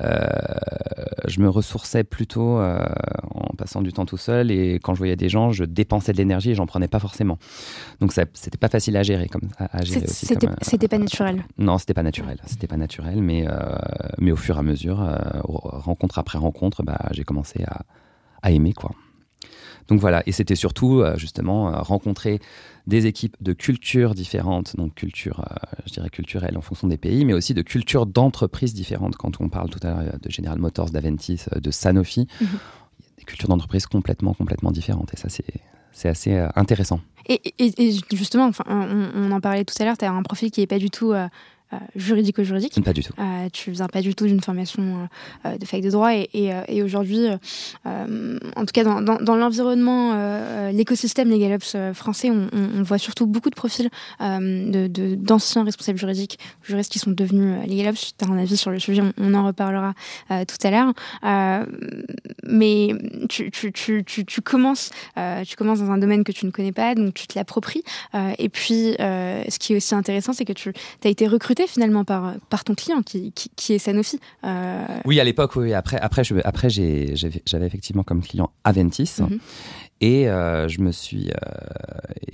euh, 0.00 0.26
je 1.28 1.40
me 1.40 1.48
ressourçais 1.48 2.02
plutôt 2.02 2.58
en 2.60 3.54
passant 3.56 3.80
du 3.80 3.92
temps 3.92 4.06
tout 4.06 4.16
seul. 4.16 4.50
Et 4.50 4.80
quand 4.82 4.94
je 4.94 4.98
voyais 4.98 5.14
des 5.14 5.28
gens, 5.28 5.52
je 5.52 5.64
dépensais 5.64 6.12
de 6.12 6.18
l'énergie 6.18 6.50
et 6.50 6.54
j'en 6.56 6.66
prenais 6.66 6.88
pas 6.88 6.98
forcément. 6.98 7.38
Donc, 8.00 8.12
ça, 8.12 8.24
c'était 8.32 8.58
pas 8.58 8.68
facile 8.68 8.96
à 8.96 9.04
gérer, 9.04 9.28
comme 9.28 9.48
à, 9.58 9.84
gérer 9.84 10.06
aussi. 10.06 10.26
C'était, 10.26 10.48
c'était 10.62 10.88
pas 10.88 10.98
naturel. 10.98 11.44
Non, 11.58 11.78
c'était 11.78 11.94
pas 11.94 12.02
naturel. 12.02 12.38
C'était 12.46 12.66
pas 12.66 12.76
naturel, 12.76 13.22
mais 13.22 13.46
mais 14.18 14.32
au 14.32 14.36
fur 14.36 14.56
et 14.56 14.58
à 14.58 14.62
mesure, 14.62 14.98
rencontre 15.44 16.18
après 16.18 16.38
rencontre, 16.38 16.82
bah, 16.82 16.98
j'ai 17.12 17.22
commencé 17.22 17.62
à, 17.64 17.82
à 18.42 18.50
aimer 18.50 18.72
quoi. 18.72 18.90
Donc 19.90 20.00
voilà, 20.00 20.22
et 20.24 20.32
c'était 20.32 20.54
surtout 20.54 21.02
justement 21.18 21.72
rencontrer 21.82 22.40
des 22.86 23.06
équipes 23.06 23.36
de 23.40 23.52
cultures 23.52 24.14
différentes, 24.14 24.76
donc 24.76 24.94
culture, 24.94 25.40
euh, 25.40 25.82
je 25.86 25.92
dirais 25.92 26.10
culturelle 26.10 26.56
en 26.56 26.60
fonction 26.60 26.88
des 26.88 26.96
pays, 26.96 27.24
mais 27.24 27.32
aussi 27.32 27.54
de 27.54 27.62
cultures 27.62 28.06
d'entreprises 28.06 28.74
différentes. 28.74 29.16
Quand 29.16 29.40
on 29.40 29.48
parle 29.48 29.70
tout 29.70 29.80
à 29.82 29.90
l'heure 29.90 30.18
de 30.20 30.30
General 30.30 30.58
Motors, 30.58 30.90
d'Aventis, 30.90 31.42
euh, 31.54 31.60
de 31.60 31.70
Sanofi, 31.70 32.20
mhm. 32.20 32.26
il 32.40 32.46
y 32.46 32.48
a 32.48 33.18
des 33.18 33.24
cultures 33.24 33.48
d'entreprises 33.48 33.86
complètement, 33.86 34.34
complètement 34.34 34.72
différentes. 34.72 35.14
Et 35.14 35.16
ça, 35.16 35.28
c'est 35.28 36.08
assez 36.08 36.34
euh, 36.34 36.48
intéressant. 36.56 37.00
Et, 37.28 37.40
justement, 38.12 38.46
enfin, 38.46 38.64
on, 38.68 39.30
en 39.30 39.40
parlait 39.40 39.64
tout 39.64 39.74
à 39.80 39.84
l'heure, 39.84 39.96
tu 39.96 40.04
as 40.04 40.12
un 40.12 40.22
profil 40.22 40.50
qui 40.50 40.60
n'est 40.60 40.66
pas 40.66 40.78
du 40.78 40.90
tout 40.90 41.12
euh, 41.12 41.28
juridico-juridique. 41.94 42.82
Pas 42.84 42.92
du 42.92 43.02
tout. 43.02 43.12
Euh, 43.18 43.48
tu 43.52 43.70
viens 43.70 43.86
pas 43.86 44.00
du 44.00 44.14
tout 44.14 44.26
d'une 44.26 44.40
formation 44.40 45.08
euh, 45.46 45.56
de 45.56 45.64
fac 45.64 45.80
de 45.80 45.90
droit 45.90 46.14
et, 46.14 46.28
et, 46.68 46.82
aujourd'hui, 46.82 47.26
en 47.84 48.64
tout 48.64 48.72
cas 48.72 48.84
dans, 48.84 49.00
dans, 49.00 49.36
l'environnement, 49.36 50.70
l'écosystème 50.70 51.30
LegalOps 51.30 51.76
français, 51.94 52.30
on, 52.30 52.48
on, 52.52 52.82
voit 52.82 52.98
surtout 52.98 53.26
beaucoup 53.26 53.50
de 53.50 53.54
profils 53.54 53.88
de, 54.20 55.14
d'anciens 55.14 55.64
responsables 55.64 55.98
juridiques, 55.98 56.38
juristes 56.62 56.92
qui 56.92 56.98
sont 56.98 57.10
devenus 57.10 57.66
LegalOps. 57.66 58.14
Tu 58.18 58.24
as 58.24 58.28
un 58.28 58.38
avis 58.38 58.56
sur 58.56 58.70
le 58.70 58.78
sujet, 58.78 59.02
on, 59.18 59.34
en 59.34 59.46
reparlera 59.46 59.94
tout 60.28 60.66
à 60.66 60.70
l'heure. 60.70 60.92
mais 62.44 62.94
tu, 63.28 63.50
tu, 63.50 63.72
tu, 63.72 64.04
tu, 64.04 64.40
commences, 64.40 64.90
tu 65.46 65.56
commences 65.56 65.80
dans 65.80 65.90
un 65.90 65.98
domaine 65.98 66.24
que 66.24 66.32
tu 66.32 66.46
ne 66.46 66.50
connais 66.50 66.72
pas, 66.72 66.94
donc 66.94 67.14
tu 67.14 67.26
te 67.26 67.38
l'appropries. 67.38 67.84
et 68.38 68.48
puis, 68.48 68.94
ce 68.98 69.58
qui 69.58 69.74
est 69.74 69.76
aussi 69.76 69.94
intéressant, 69.94 70.32
c'est 70.32 70.44
que 70.44 70.52
tu 70.52 70.72
as 71.04 71.08
été 71.08 71.26
recruté 71.26 71.59
recruté 71.60 71.72
finalement 71.72 72.04
par, 72.04 72.34
par 72.48 72.64
ton 72.64 72.74
client 72.74 73.02
qui, 73.02 73.32
qui, 73.32 73.72
est 73.72 73.78
Sanofi. 73.78 74.18
Oui, 75.04 75.20
à 75.20 75.24
l'époque, 75.24 75.56
oui. 75.56 75.74
Après, 75.74 75.98
après, 75.98 76.24
je, 76.24 76.36
après 76.44 76.68
j'avais 76.70 77.66
effectivement 77.66 78.02
comme 78.02 78.22
client 78.22 78.50
Aventis. 78.64 79.16
Mhm. 79.18 79.38
Et 80.02 80.30
euh, 80.30 80.66
je 80.66 80.80
me 80.80 80.92
suis, 80.92 81.28
euh, 81.28 81.34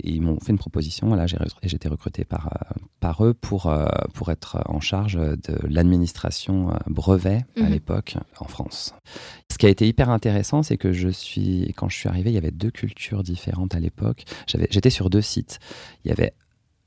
ils 0.04 0.22
m'ont 0.22 0.38
fait 0.38 0.52
une 0.52 0.58
proposition. 0.58 1.12
Là, 1.16 1.26
j'ai 1.26 1.36
été 1.64 1.88
recruté 1.88 2.24
par 2.24 2.46
euh, 2.46 2.74
par 3.00 3.24
eux 3.24 3.34
pour 3.34 3.72
pour 4.14 4.30
être 4.30 4.62
en 4.66 4.78
charge 4.78 5.14
de 5.16 5.58
l'administration 5.68 6.78
brevet 6.86 7.44
à 7.56 7.62
mhm. 7.62 7.70
l'époque 7.70 8.16
en 8.38 8.46
France. 8.46 8.94
Ce 9.50 9.58
qui 9.58 9.66
a 9.66 9.68
été 9.68 9.88
hyper 9.88 10.10
intéressant, 10.10 10.62
c'est 10.62 10.76
que 10.76 10.92
je 10.92 11.08
suis, 11.08 11.72
quand 11.76 11.88
je 11.88 11.96
suis 11.96 12.08
arrivé, 12.08 12.30
il 12.30 12.34
y 12.34 12.38
avait 12.38 12.52
deux 12.52 12.70
cultures 12.70 13.24
différentes 13.24 13.74
à 13.74 13.80
l'époque. 13.80 14.24
J'avais, 14.46 14.68
j'étais 14.70 14.90
sur 14.90 15.10
deux 15.10 15.22
sites. 15.22 15.58
Il 16.04 16.08
y 16.08 16.12
avait 16.12 16.34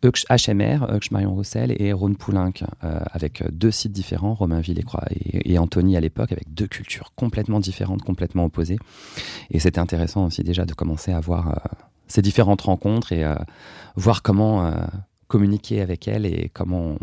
HMR, 0.02 0.90
Euch 0.94 1.12
Marion 1.12 1.34
Roussel 1.34 1.76
et 1.82 1.92
Rhône 1.94 2.16
Poulenc, 2.16 2.54
euh, 2.84 3.00
avec 3.12 3.44
deux 3.52 3.72
sites 3.72 3.92
différents, 3.92 4.34
Romainville 4.34 4.80
et, 4.80 5.54
et, 5.54 5.60
Anthony 5.60 5.98
à 5.98 6.00
l'époque, 6.00 6.32
avec 6.32 6.54
deux 6.54 6.68
cultures 6.68 7.12
complètement 7.16 7.60
différentes, 7.60 8.02
complètement 8.04 8.46
opposées. 8.46 8.78
Et 9.52 9.60
c'était 9.60 9.80
intéressant 9.80 10.26
aussi 10.26 10.44
déjà 10.44 10.66
de 10.66 10.74
commencer 10.74 11.12
à 11.12 11.20
voir 11.20 11.50
euh, 11.50 11.54
ces 12.08 12.22
différentes 12.22 12.62
rencontres 12.62 13.12
et 13.12 13.24
euh, 13.24 13.36
voir 13.96 14.22
comment 14.22 14.74
communiquer 15.28 15.82
avec 15.82 16.08
elles 16.08 16.26
et 16.26 16.50
comment 16.54 16.96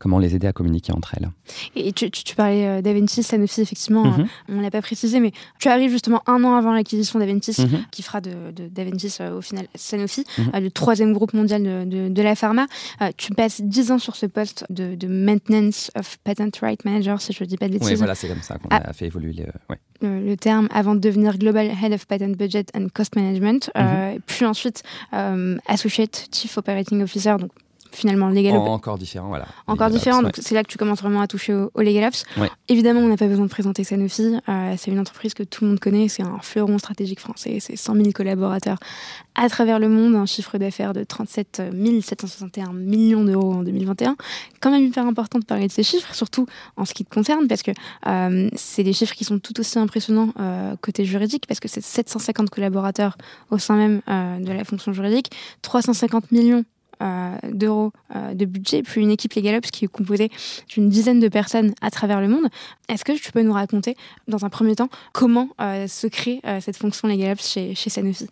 comment 0.00 0.18
les 0.18 0.34
aider 0.34 0.48
à 0.48 0.52
communiquer 0.52 0.92
entre 0.92 1.14
elles. 1.16 1.30
Et 1.76 1.92
tu, 1.92 2.34
parlais 2.34 2.66
euh, 2.66 2.82
d'Aventis, 2.82 3.22
Sanofi, 3.22 3.60
effectivement, 3.60 4.06
mhm. 4.06 4.20
euh, 4.22 4.24
on 4.48 4.54
ne 4.54 4.62
l'a 4.62 4.70
pas 4.70 4.80
précisé, 4.80 5.20
mais 5.20 5.30
tu 5.60 5.68
arrives 5.68 5.90
justement 5.90 6.22
un 6.26 6.42
an 6.42 6.56
avant 6.56 6.72
l'acquisition 6.72 7.18
d'Aventis, 7.18 7.56
mhm. 7.60 7.84
qui 7.92 8.02
fera 8.02 8.20
d'Aventis 8.20 9.18
de, 9.18 9.22
euh, 9.22 9.36
au 9.36 9.42
final 9.42 9.66
Sanofi, 9.74 10.24
mhm. 10.38 10.62
le 10.62 10.70
troisième 10.70 11.12
groupe 11.12 11.34
mondial 11.34 11.62
de, 11.62 12.22
la 12.22 12.34
pharma. 12.34 12.66
tu 13.16 13.32
passes 13.32 13.60
dix 13.62 13.90
ans 13.90 13.98
sur 13.98 14.16
ce 14.16 14.26
poste 14.26 14.64
de, 14.70 14.96
Maintenance 15.06 15.90
of 15.96 16.18
Patent 16.24 16.56
Right 16.62 16.84
Manager, 16.84 17.20
si 17.20 17.32
je 17.32 17.44
ne 17.44 17.48
dis 17.48 17.56
pas 17.56 17.68
de 17.68 17.72
bêtises. 17.72 17.90
Oui, 17.90 17.94
voilà, 17.96 18.14
c'est 18.14 18.28
comme 18.28 18.42
ça 18.42 18.56
qu'on 18.56 18.68
a 18.68 18.80
ah. 18.84 18.92
fait 18.92 19.06
évoluer 19.06 19.34
le, 20.00 20.34
terme 20.36 20.68
avant 20.72 20.94
de 20.94 21.00
devenir 21.00 21.36
Global 21.36 21.66
Head 21.66 21.92
of 21.92 22.06
Patent 22.06 22.36
Budget 22.36 22.66
and 22.74 22.86
Cost 22.94 23.16
Management, 23.16 23.70
puis 24.26 24.46
ensuite 24.46 24.82
Associate 25.12 26.28
Chief 26.32 26.56
Operating 26.56 27.02
Officer, 27.02 27.36
donc 27.38 27.50
finalement 27.92 28.28
legal 28.28 28.56
encore 28.56 28.98
différent 28.98 29.28
voilà. 29.28 29.46
Encore 29.66 29.90
différent 29.90 30.22
donc 30.22 30.32
c'est 30.38 30.54
là 30.54 30.62
que 30.62 30.68
tu 30.68 30.78
commences 30.78 31.00
vraiment 31.00 31.20
à 31.20 31.26
toucher 31.26 31.54
au, 31.54 31.70
legal 31.80 32.08
ops 32.08 32.24
évidemment 32.68 33.00
on 33.00 33.08
n'a 33.08 33.16
pas 33.16 33.26
besoin 33.26 33.46
de 33.46 33.50
présenter 33.50 33.84
Sanofi. 33.84 34.36
Euh, 34.48 34.74
c'est 34.76 34.90
une 34.90 34.98
entreprise 34.98 35.34
que 35.34 35.42
tout 35.42 35.64
le 35.64 35.70
monde 35.70 35.80
connaît. 35.80 36.08
C'est 36.08 36.22
un 36.22 36.38
fleuron 36.40 36.78
stratégique 36.78 37.20
français. 37.20 37.58
C'est 37.60 37.76
100 37.76 37.94
000 37.94 38.10
collaborateurs 38.12 38.78
à 39.34 39.48
travers 39.48 39.78
le 39.78 39.88
monde. 39.88 40.14
Un 40.14 40.26
chiffre 40.26 40.58
d'affaires 40.58 40.92
de 40.92 41.04
37 41.04 41.62
761 42.00 42.72
millions 42.72 43.24
d'euros 43.24 43.52
en 43.52 43.62
2021 43.62 44.16
quand 44.60 44.70
même 44.70 44.84
hyper 44.84 45.06
important 45.06 45.38
de 45.38 45.44
parler 45.44 45.66
de 45.66 45.72
ces 45.72 45.82
chiffres 45.82 46.14
surtout 46.14 46.46
en 46.76 46.84
ce 46.84 46.94
qui 46.94 47.04
te 47.04 47.12
concerne 47.12 47.48
parce 47.48 47.62
que 47.62 47.70
euh, 48.06 48.48
c'est 48.54 48.82
des 48.82 48.92
chiffres 48.92 49.14
qui 49.14 49.24
sont 49.24 49.38
tout 49.38 49.58
aussi 49.60 49.78
impressionnants 49.78 50.32
euh, 50.38 50.74
côté 50.80 51.04
juridique 51.04 51.46
parce 51.46 51.60
que 51.60 51.68
c'est 51.68 51.82
750 51.82 52.50
collaborateurs 52.50 53.16
au 53.50 53.58
sein 53.58 53.76
même 53.76 54.00
de 54.40 54.52
la 54.52 54.64
fonction 54.64 54.92
juridique 54.92 55.30
350 55.62 56.32
millions 56.32 56.50
euh, 56.58 56.79
d'euros 57.52 57.92
euh, 58.14 58.34
de 58.34 58.44
budget, 58.44 58.82
puis 58.82 59.00
une 59.00 59.10
équipe 59.10 59.32
LegalOps 59.34 59.70
qui 59.70 59.84
est 59.84 59.88
composée 59.88 60.30
d'une 60.68 60.88
dizaine 60.88 61.20
de 61.20 61.28
personnes 61.28 61.72
à 61.80 61.90
travers 61.90 62.20
le 62.20 62.28
monde. 62.28 62.46
Est-ce 62.88 63.04
que 63.04 63.12
tu 63.12 63.32
peux 63.32 63.42
nous 63.42 63.52
raconter, 63.52 63.96
dans 64.28 64.44
un 64.44 64.48
premier 64.48 64.76
temps, 64.76 64.88
comment 65.12 65.48
euh, 65.60 65.86
se 65.86 66.06
crée 66.06 66.40
cette 66.60 66.76
fonction 66.76 67.08
LegalOps 67.08 67.42
chez, 67.42 67.74
chez 67.74 67.90
Sanofi? 67.90 68.28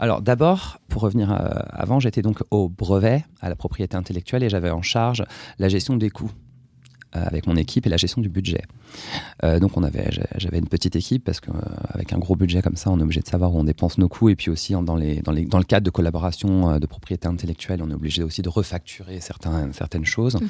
Alors 0.00 0.20
d'abord, 0.22 0.78
pour 0.88 1.02
revenir 1.02 1.32
avant, 1.70 2.00
j'étais 2.00 2.22
donc 2.22 2.38
au 2.50 2.68
brevet, 2.68 3.24
à 3.40 3.48
la 3.48 3.56
propriété 3.56 3.96
intellectuelle, 3.96 4.42
et 4.42 4.48
j'avais 4.48 4.70
en 4.70 4.82
charge 4.82 5.24
la 5.58 5.68
gestion 5.68 5.96
des 5.96 6.10
coûts 6.10 6.30
euh, 6.30 6.51
avec 7.12 7.46
mon 7.46 7.56
équipe 7.56 7.86
et 7.86 7.90
la 7.90 7.96
gestion 7.96 8.22
du 8.22 8.28
budget. 8.28 8.62
Euh, 9.44 9.58
donc 9.58 9.76
on 9.76 9.82
avait, 9.82 10.08
j'avais 10.36 10.58
une 10.58 10.68
petite 10.68 10.96
équipe 10.96 11.24
parce 11.24 11.40
qu'avec 11.40 12.12
euh, 12.12 12.16
un 12.16 12.18
gros 12.18 12.36
budget 12.36 12.62
comme 12.62 12.76
ça, 12.76 12.90
on 12.90 12.98
est 12.98 13.02
obligé 13.02 13.20
de 13.20 13.26
savoir 13.26 13.54
où 13.54 13.58
on 13.58 13.64
dépense 13.64 13.98
nos 13.98 14.08
coûts 14.08 14.28
et 14.28 14.36
puis 14.36 14.50
aussi 14.50 14.72
dans, 14.72 14.96
les, 14.96 15.22
dans, 15.22 15.32
les, 15.32 15.44
dans 15.44 15.58
le 15.58 15.64
cadre 15.64 15.84
de 15.84 15.90
collaboration 15.90 16.78
de 16.78 16.86
propriété 16.86 17.28
intellectuelle, 17.28 17.80
on 17.82 17.90
est 17.90 17.94
obligé 17.94 18.22
aussi 18.22 18.42
de 18.42 18.48
refacturer 18.48 19.20
certains, 19.20 19.72
certaines 19.72 20.04
choses. 20.04 20.36
Mhm. 20.36 20.48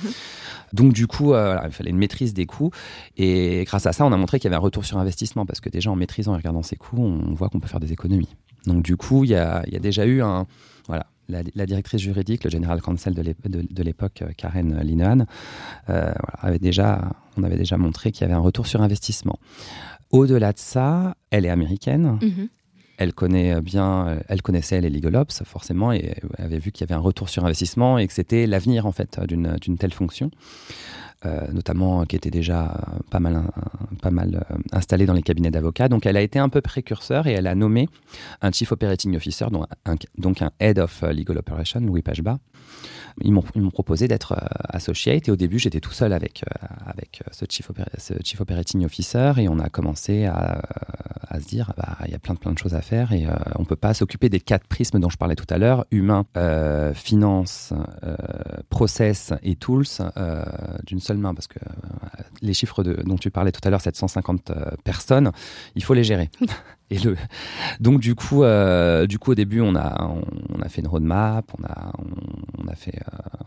Donc 0.73 0.93
du 0.93 1.07
coup, 1.07 1.35
il 1.35 1.73
fallait 1.73 1.91
une 1.91 1.99
maîtrise 1.99 2.35
des 2.35 2.47
coûts 2.47 2.71
et 3.17 3.65
grâce 3.67 3.87
à 3.87 3.93
ça, 3.93 4.05
on 4.05 4.13
a 4.13 4.17
montré 4.17 4.39
qu'il 4.39 4.45
y 4.45 4.49
avait 4.49 4.57
un 4.57 4.65
retour 4.65 4.85
sur 4.85 4.99
investissement 4.99 5.47
parce 5.47 5.61
que 5.61 5.69
déjà 5.69 5.91
en 5.91 5.97
maîtrisant 5.97 6.35
et 6.35 6.37
regardant 6.37 6.63
ses 6.63 6.77
coûts, 6.77 7.03
on 7.03 7.35
voit 7.35 7.49
qu'on 7.49 7.61
peut 7.61 7.69
faire 7.69 7.81
des 7.81 7.93
économies. 7.93 8.29
Donc 8.67 8.83
du 8.83 8.97
coup, 8.97 9.25
il 9.25 9.31
y 9.31 9.35
a, 9.35 9.63
y 9.69 9.77
a 9.77 9.81
déjà 9.81 10.07
eu 10.07 10.23
un, 10.23 10.47
la, 11.33 11.67
directrice 11.67 12.01
juridique, 12.01 12.45
le 12.45 12.51
général 12.51 12.81
counsel 12.81 13.15
de 13.15 13.83
l'époque, 13.83 14.23
euh, 14.23 14.31
Karen 14.37 14.81
Linehan, 14.83 15.27
euh, 15.91 16.13
avait 16.39 16.59
déjà, 16.59 17.13
on 17.37 17.43
avait 17.43 17.57
déjà 17.57 17.77
montré 17.77 18.13
qu'il 18.13 18.23
y 18.23 18.25
avait 18.25 18.35
un 18.35 18.41
retour 18.41 18.67
sur 18.67 18.83
investissement. 18.83 19.39
Au-delà 20.11 20.53
de 20.53 20.59
ça, 20.59 21.17
elle 21.31 21.47
est 21.47 21.51
américaine. 21.51 22.19
Mm-hmm. 22.21 22.49
Elle 22.99 23.15
connaît 23.15 23.61
bien, 23.61 24.19
elle 24.29 24.43
connaissait 24.43 24.81
les 24.81 24.91
legal 24.91 25.17
ops 25.17 25.43
forcément 25.45 25.93
et 25.93 26.15
avait 26.39 26.59
vu 26.59 26.71
qu'il 26.71 26.87
y 26.87 26.93
avait 26.93 26.97
un 26.97 27.03
retour 27.03 27.31
sur 27.31 27.45
investissement 27.45 27.99
et 27.99 28.07
que 28.07 28.13
c'était 28.13 28.47
l'avenir 28.47 28.87
en 28.87 28.93
fait 28.93 29.19
d'une 29.27 29.79
telle 29.79 29.93
fonction. 29.93 30.31
Euh, 31.25 31.53
notamment 31.53 32.05
qui 32.05 32.17
était 32.17 32.33
déjà 32.33 32.75
pas 33.11 33.21
mal, 33.21 33.45
pas 34.01 34.11
mal 34.11 34.45
euh, 34.51 34.57
installée 34.73 35.07
dans 35.07 35.13
les 35.13 35.23
cabinets 35.23 35.53
d'avocats. 35.53 35.89
Donc 35.89 36.05
elle 36.05 36.17
a 36.17 36.21
été 36.21 36.41
un 36.41 36.49
peu 36.49 36.61
précurseur 36.61 37.29
et 37.29 37.33
elle 37.33 37.47
a 37.47 37.55
nommé 37.55 37.89
un 38.41 38.51
Chief 38.51 38.73
Operating 38.73 39.15
Officer, 39.15 39.47
donc 39.53 39.67
un, 39.85 39.95
donc 40.19 40.43
un 40.43 40.51
Head 40.59 40.81
of 40.81 41.03
Legal 41.03 41.39
Operation, 41.39 41.79
Louis 41.79 42.03
Pajba. 42.03 42.39
Ils 43.23 43.33
m'ont 43.33 43.71
proposé 43.71 44.09
d'être 44.09 44.33
euh, 44.33 44.47
associate 44.71 45.29
et 45.29 45.31
au 45.31 45.37
début 45.37 45.59
j'étais 45.59 45.81
tout 45.81 45.93
seul 45.93 46.13
avec, 46.13 46.45
ce, 47.31 47.45
chief 47.49 47.71
ce 47.99 48.15
Chief 48.25 48.41
Operating 48.41 48.85
Officer 48.85 49.33
et 49.37 49.49
on 49.49 49.59
a 49.59 49.69
commencé 49.69 50.25
à, 50.25 50.63
se 51.39 51.47
dire 51.47 51.73
bah, 51.77 51.99
il 52.07 52.11
y 52.11 52.15
a 52.15 52.19
plein 52.19 52.35
de, 52.35 52.59
choses 52.59 52.75
à 52.75 52.83
faire 52.83 53.13
et 53.13 53.27
on 53.57 53.63
ne 53.63 53.67
peut 53.67 53.77
pas 53.77 53.95
s'occuper 53.95 54.29
des 54.29 54.41
quatre 54.41 54.67
prismes 54.67 54.99
dont 54.99 55.09
je 55.09 55.17
parlais 55.17 55.35
tout 55.35 55.47
à 55.49 55.59
l'heure, 55.59 55.87
humain, 55.91 56.27
finance, 56.95 57.73
process 58.71 59.33
et 59.43 59.57
tools 59.57 59.87
d'une 60.87 61.01
seule 61.01 61.19
main 61.19 61.35
parce 61.35 61.49
que 61.49 61.59
euh, 61.59 62.23
les 62.41 62.55
chiffres 62.55 62.83
dont 62.83 63.17
tu 63.17 63.31
parlais 63.31 63.53
tout 63.53 63.61
à 63.65 63.71
l'heure, 63.71 63.81
750 63.81 64.51
euh, 64.51 64.71
personnes, 64.85 65.33
il 65.75 65.85
faut 65.85 65.95
les 65.95 66.05
gérer. 66.05 66.31
Et 66.93 66.99
donc 67.81 68.01
du 68.01 68.15
coup, 68.15 68.45
euh, 68.45 69.07
du 69.07 69.19
coup 69.19 69.33
au 69.33 69.35
début 69.35 69.61
on 69.61 69.75
a 69.75 70.11
on, 70.55 70.61
a 70.61 70.69
fait 70.69 70.81
une 70.81 70.89
roadmap, 70.89 71.51
on 71.59 71.65
a 71.65 71.93
on, 72.63 72.69
a 72.69 72.75
fait 72.75 72.99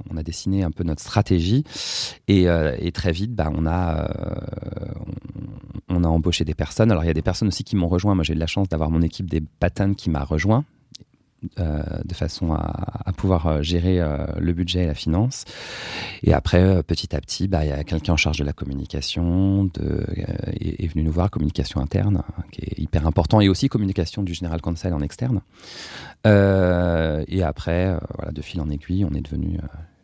on 0.09 0.17
a 0.17 0.23
dessiné 0.23 0.63
un 0.63 0.71
peu 0.71 0.83
notre 0.83 1.01
stratégie 1.01 1.63
et, 2.27 2.45
et 2.79 2.91
très 2.91 3.11
vite 3.11 3.33
bah 3.33 3.49
on 3.53 3.65
a 3.65 4.07
on, 5.89 6.03
a 6.03 6.07
embauché 6.07 6.43
des 6.43 6.55
personnes. 6.55 6.91
Alors 6.91 7.03
il 7.03 7.07
y 7.07 7.11
a 7.11 7.13
des 7.13 7.21
personnes 7.21 7.47
aussi 7.47 7.63
qui 7.63 7.75
m'ont 7.75 7.87
rejoint. 7.87 8.15
Moi 8.15 8.23
j'ai 8.23 8.33
eu 8.33 8.37
la 8.37 8.47
chance 8.47 8.67
d'avoir 8.67 8.89
mon 8.89 9.01
équipe 9.01 9.29
des 9.29 9.41
patins 9.41 9.93
qui 9.93 10.09
m'a 10.09 10.23
rejoint 10.23 10.65
euh, 10.69 10.74
de 11.57 12.13
façon 12.13 12.53
à, 12.53 13.11
pouvoir 13.15 13.47
euh, 13.47 13.61
gérer 13.61 13.99
euh, 13.99 14.25
le 14.39 14.53
budget 14.53 14.83
et 14.83 14.87
la 14.87 14.93
finance. 14.93 15.45
Et 16.23 16.33
après, 16.33 16.83
petit 16.83 17.15
à 17.15 17.21
petit, 17.21 17.47
bah, 17.47 17.65
il 17.65 17.69
y 17.69 17.71
a 17.71 17.83
quelqu'un 17.83 18.13
en 18.13 18.17
charge 18.17 18.37
de 18.37 18.43
la 18.43 18.53
communication, 18.53 19.65
de, 19.65 20.05
est, 20.59 20.87
venu 20.87 21.03
nous 21.03 21.11
voir, 21.11 21.29
communication 21.29 21.79
interne, 21.81 22.23
qui 22.51 22.61
est 22.61 22.79
hyper 22.79 23.07
important, 23.07 23.41
et 23.41 23.49
aussi 23.49 23.69
communication 23.69 24.23
du 24.23 24.33
général 24.33 24.61
conseil 24.61 24.91
en 24.93 25.01
externe. 25.01 25.41
et 26.25 27.43
après, 27.43 27.97
voilà, 28.15 28.31
de 28.31 28.41
fil 28.41 28.61
en 28.61 28.69
aiguille, 28.69 29.05
on 29.05 29.13
est 29.13 29.21
devenu 29.21 29.59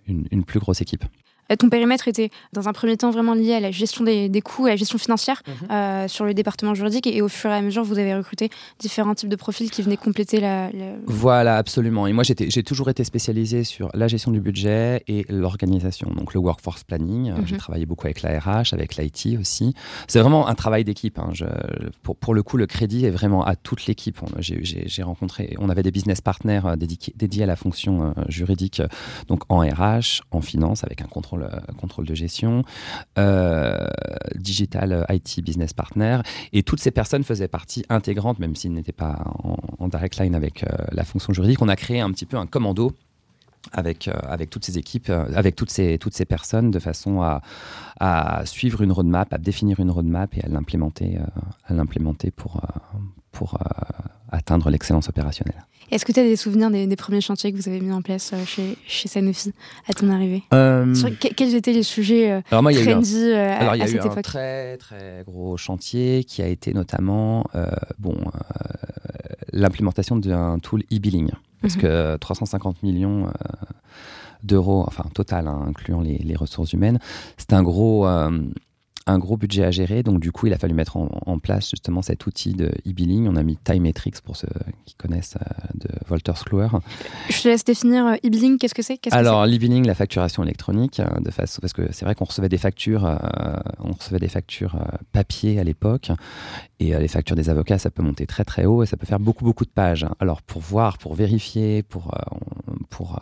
une 0.08 0.44
plus 0.44 0.60
grosse 0.60 0.82
équipe. 0.82 1.06
Euh, 1.52 1.56
ton 1.56 1.70
périmètre 1.70 2.08
était 2.08 2.30
dans 2.54 2.68
un 2.68 2.74
premier 2.74 2.98
temps 2.98 3.12
vraiment 3.12 3.34
lié 3.34 3.54
à 3.54 3.60
la 3.60 3.72
gestion 3.72 4.04
des, 4.04 4.42
coûts, 4.44 4.66
à 4.66 4.70
la 4.70 4.76
gestion 4.76 4.98
financière 4.98 5.42
mhm. 5.48 5.72
euh, 5.72 6.08
sur 6.08 6.26
le 6.26 6.34
département 6.34 6.74
juridique 6.74 7.08
et, 7.08 7.22
au 7.22 7.28
fur 7.28 7.50
et 7.50 7.56
à 7.56 7.62
mesure 7.62 7.84
vous 7.84 8.00
avez 8.00 8.16
recruté 8.16 8.50
différents 8.80 9.16
types 9.16 9.30
de 9.30 9.36
profils 9.36 9.70
qui 9.70 9.82
venaient 9.82 9.98
compléter 9.98 10.40
la... 10.40 10.70
Voilà, 11.06 11.58
absolument. 11.58 12.08
Et 12.08 12.14
moi 12.14 12.24
j'ai 12.24 12.64
toujours 12.64 12.90
été 12.90 13.04
spécialisé 13.04 13.64
sur 13.64 13.90
la 13.94 14.08
gestion 14.08 14.32
du 14.32 14.40
budget 14.40 15.04
et 15.08 15.26
l'organisation, 15.30 16.10
donc 16.16 16.34
le 16.34 16.40
workforce 16.40 16.84
planning. 16.84 17.32
Mhm. 17.32 17.48
J'ai 17.48 17.58
travaillé 17.58 17.86
beaucoup 17.86 18.08
avec 18.08 18.22
la 18.22 18.40
RH, 18.40 18.74
avec 18.74 18.96
l'IT 18.96 19.40
aussi. 19.40 19.74
C'est 20.08 20.20
vraiment 20.20 20.48
un 20.48 20.56
travail 20.56 20.84
d'équipe. 20.84 21.20
Hein. 21.20 21.32
Pour, 22.04 22.16
pour, 22.16 22.34
le 22.34 22.44
coup, 22.44 22.58
le 22.58 22.66
crédit 22.66 23.06
est 23.06 23.12
vraiment 23.12 23.44
à 23.44 23.56
toute 23.56 23.86
l'équipe. 23.86 24.20
J'ai 24.40 25.04
rencontré, 25.04 25.56
on 25.60 25.70
avait 25.70 25.84
des 25.84 25.92
business 25.92 26.22
partners 26.22 26.62
euh, 26.66 26.76
dédiés, 26.76 27.14
dédiés 27.16 27.44
à 27.44 27.48
la 27.48 27.56
fonction 27.56 28.14
juridique, 28.28 28.82
donc 29.28 29.44
en 29.50 29.60
RH, 29.60 30.22
en 30.32 30.42
finance, 30.42 30.84
avec 30.84 31.02
un 31.02 31.06
contrôle 31.06 31.41
euh, 31.44 31.60
contrôle 31.78 32.06
de 32.06 32.16
gestion, 32.16 32.64
euh, 33.18 33.88
digital 34.36 35.06
IT 35.10 35.44
business 35.44 35.74
partner. 35.74 36.20
Et 36.54 36.64
toutes 36.64 36.80
ces 36.80 36.92
personnes 36.92 37.24
faisaient 37.24 37.48
partie 37.48 37.84
intégrante, 37.90 38.40
même 38.40 38.56
s'ils 38.56 38.74
n'étaient 38.74 38.92
pas 38.92 39.24
en, 39.80 39.88
direct 39.88 40.20
line 40.20 40.36
avec 40.36 40.64
euh, 40.64 40.68
la 40.92 41.04
fonction 41.04 41.34
juridique. 41.34 41.62
On 41.62 41.70
a 41.70 41.76
créé 41.76 42.00
un 42.00 42.12
petit 42.12 42.26
peu 42.26 42.38
un 42.38 42.46
commando 42.46 42.94
avec, 43.74 44.10
avec 44.24 44.50
toutes 44.50 44.66
ces 44.66 44.80
équipes, 44.80 45.10
avec 45.10 45.56
toutes 45.56 45.70
ces, 45.70 46.00
toutes 46.00 46.16
ces 46.16 46.26
personnes, 46.26 46.72
de 46.72 46.80
façon 46.80 47.22
à, 47.22 47.42
à 48.00 48.44
suivre 48.46 48.82
une 48.82 48.92
roadmap, 48.92 49.32
à 49.34 49.38
définir 49.38 49.80
une 49.80 49.92
roadmap 49.92 50.36
et 50.36 50.44
à 50.44 50.48
l'implémenter, 50.48 51.20
à 51.66 51.74
l'implémenter 51.74 52.32
pour, 52.32 52.60
pour 53.32 53.60
atteindre 54.32 54.72
l'excellence 54.72 55.10
opérationnelle. 55.10 55.64
Est-ce 55.92 56.06
que 56.06 56.12
tu 56.12 56.20
as 56.20 56.24
des 56.24 56.36
souvenirs 56.36 56.72
des, 56.72 56.96
premiers 56.96 57.22
chantiers 57.22 57.52
que 57.52 57.58
vous 57.58 57.68
avez 57.68 57.80
mis 57.82 57.92
en 57.92 58.02
place 58.02 58.34
chez, 58.46 58.78
chez 58.88 59.08
Sanofi 59.08 59.52
à 59.88 59.94
ton 59.94 60.10
arrivée 60.10 60.44
Quels 61.36 61.56
étaient 61.56 61.74
les 61.74 61.84
sujets 61.84 62.42
alors 62.50 62.64
moi, 62.64 62.74
trendy 62.74 63.34
a 63.34 63.58
alors, 63.58 63.76
il 63.76 63.80
y 63.80 63.82
a 63.82 63.90
eu 63.90 64.00
un 64.00 64.22
très 64.22 64.78
très 64.78 65.24
gros 65.26 65.58
chantier 65.58 66.24
qui 66.24 66.42
a 66.42 66.48
été 66.48 66.74
notamment 66.74 67.46
bon 68.00 68.18
l'implémentation 69.52 70.16
d'un 70.16 70.60
tool 70.60 70.84
e-billing 70.94 71.30
parce 71.62 71.76
mhm. 71.76 71.82
que 71.82 72.18
350 72.18 72.84
millions 72.84 73.28
d'euros, 74.44 74.84
enfin 74.88 75.06
total, 75.14 75.48
hein, 75.48 75.66
incluant 75.68 76.02
les, 76.02 76.18
les, 76.18 76.36
ressources 76.36 76.74
humaines. 76.74 77.00
C'était 77.38 77.54
un 77.54 77.64
gros, 77.64 78.08
un 79.08 79.18
gros 79.18 79.38
budget 79.38 79.64
à 79.64 79.72
gérer. 79.72 80.04
Donc, 80.04 80.20
du 80.20 80.32
coup, 80.32 80.48
il 80.48 80.54
a 80.54 80.58
fallu 80.58 80.74
mettre 80.74 80.98
en, 80.98 81.40
place 81.40 81.72
justement 81.72 82.02
cet 82.02 82.26
outil 82.28 82.54
de 82.54 82.66
e-billing. 82.88 83.28
On 83.28 83.36
a 83.36 83.44
mis 83.44 83.58
Timemetrics 83.58 84.22
pour 84.22 84.36
ceux 84.36 84.50
qui 84.86 84.96
connaissent 84.96 85.38
euh, 85.38 85.68
de 85.74 85.90
Wolters 86.08 86.44
Kluwer. 86.46 86.68
Je 87.30 87.42
te 87.42 87.48
laisse 87.48 87.64
définir 87.64 88.06
euh, 88.06 88.16
e-billing. 88.26 88.58
Qu'est-ce 88.58 88.76
que 88.76 88.84
c'est? 88.84 89.00
Alors, 89.12 89.46
l'e-billing, 89.48 89.86
la 89.86 89.96
facturation 89.96 90.44
électronique, 90.44 91.00
euh, 91.00 91.20
de 91.20 91.32
façon, 91.32 91.60
parce 91.62 91.74
que 91.74 91.92
c'est 91.92 92.06
vrai 92.06 92.16
qu'on 92.16 92.26
recevait 92.26 92.50
des 92.50 92.58
factures, 92.58 93.18
on 93.80 93.92
recevait 93.92 94.20
des 94.20 94.28
factures 94.28 94.78
papier 95.12 95.60
à 95.60 95.64
l'époque. 95.64 96.12
Et 96.80 96.98
les 96.98 97.08
factures 97.08 97.36
des 97.36 97.50
avocats, 97.50 97.78
ça 97.78 97.90
peut 97.90 98.04
monter 98.04 98.26
très 98.26 98.44
très 98.44 98.66
haut 98.66 98.84
et 98.84 98.86
ça 98.86 98.98
peut 98.98 99.06
faire 99.06 99.20
beaucoup 99.20 99.46
beaucoup 99.46 99.66
de 99.66 99.70
pages. 99.70 100.06
Alors, 100.20 100.42
pour 100.42 100.62
voir, 100.62 100.98
pour 100.98 101.16
vérifier, 101.16 101.84
pour, 101.84 102.12
pour 102.90 103.20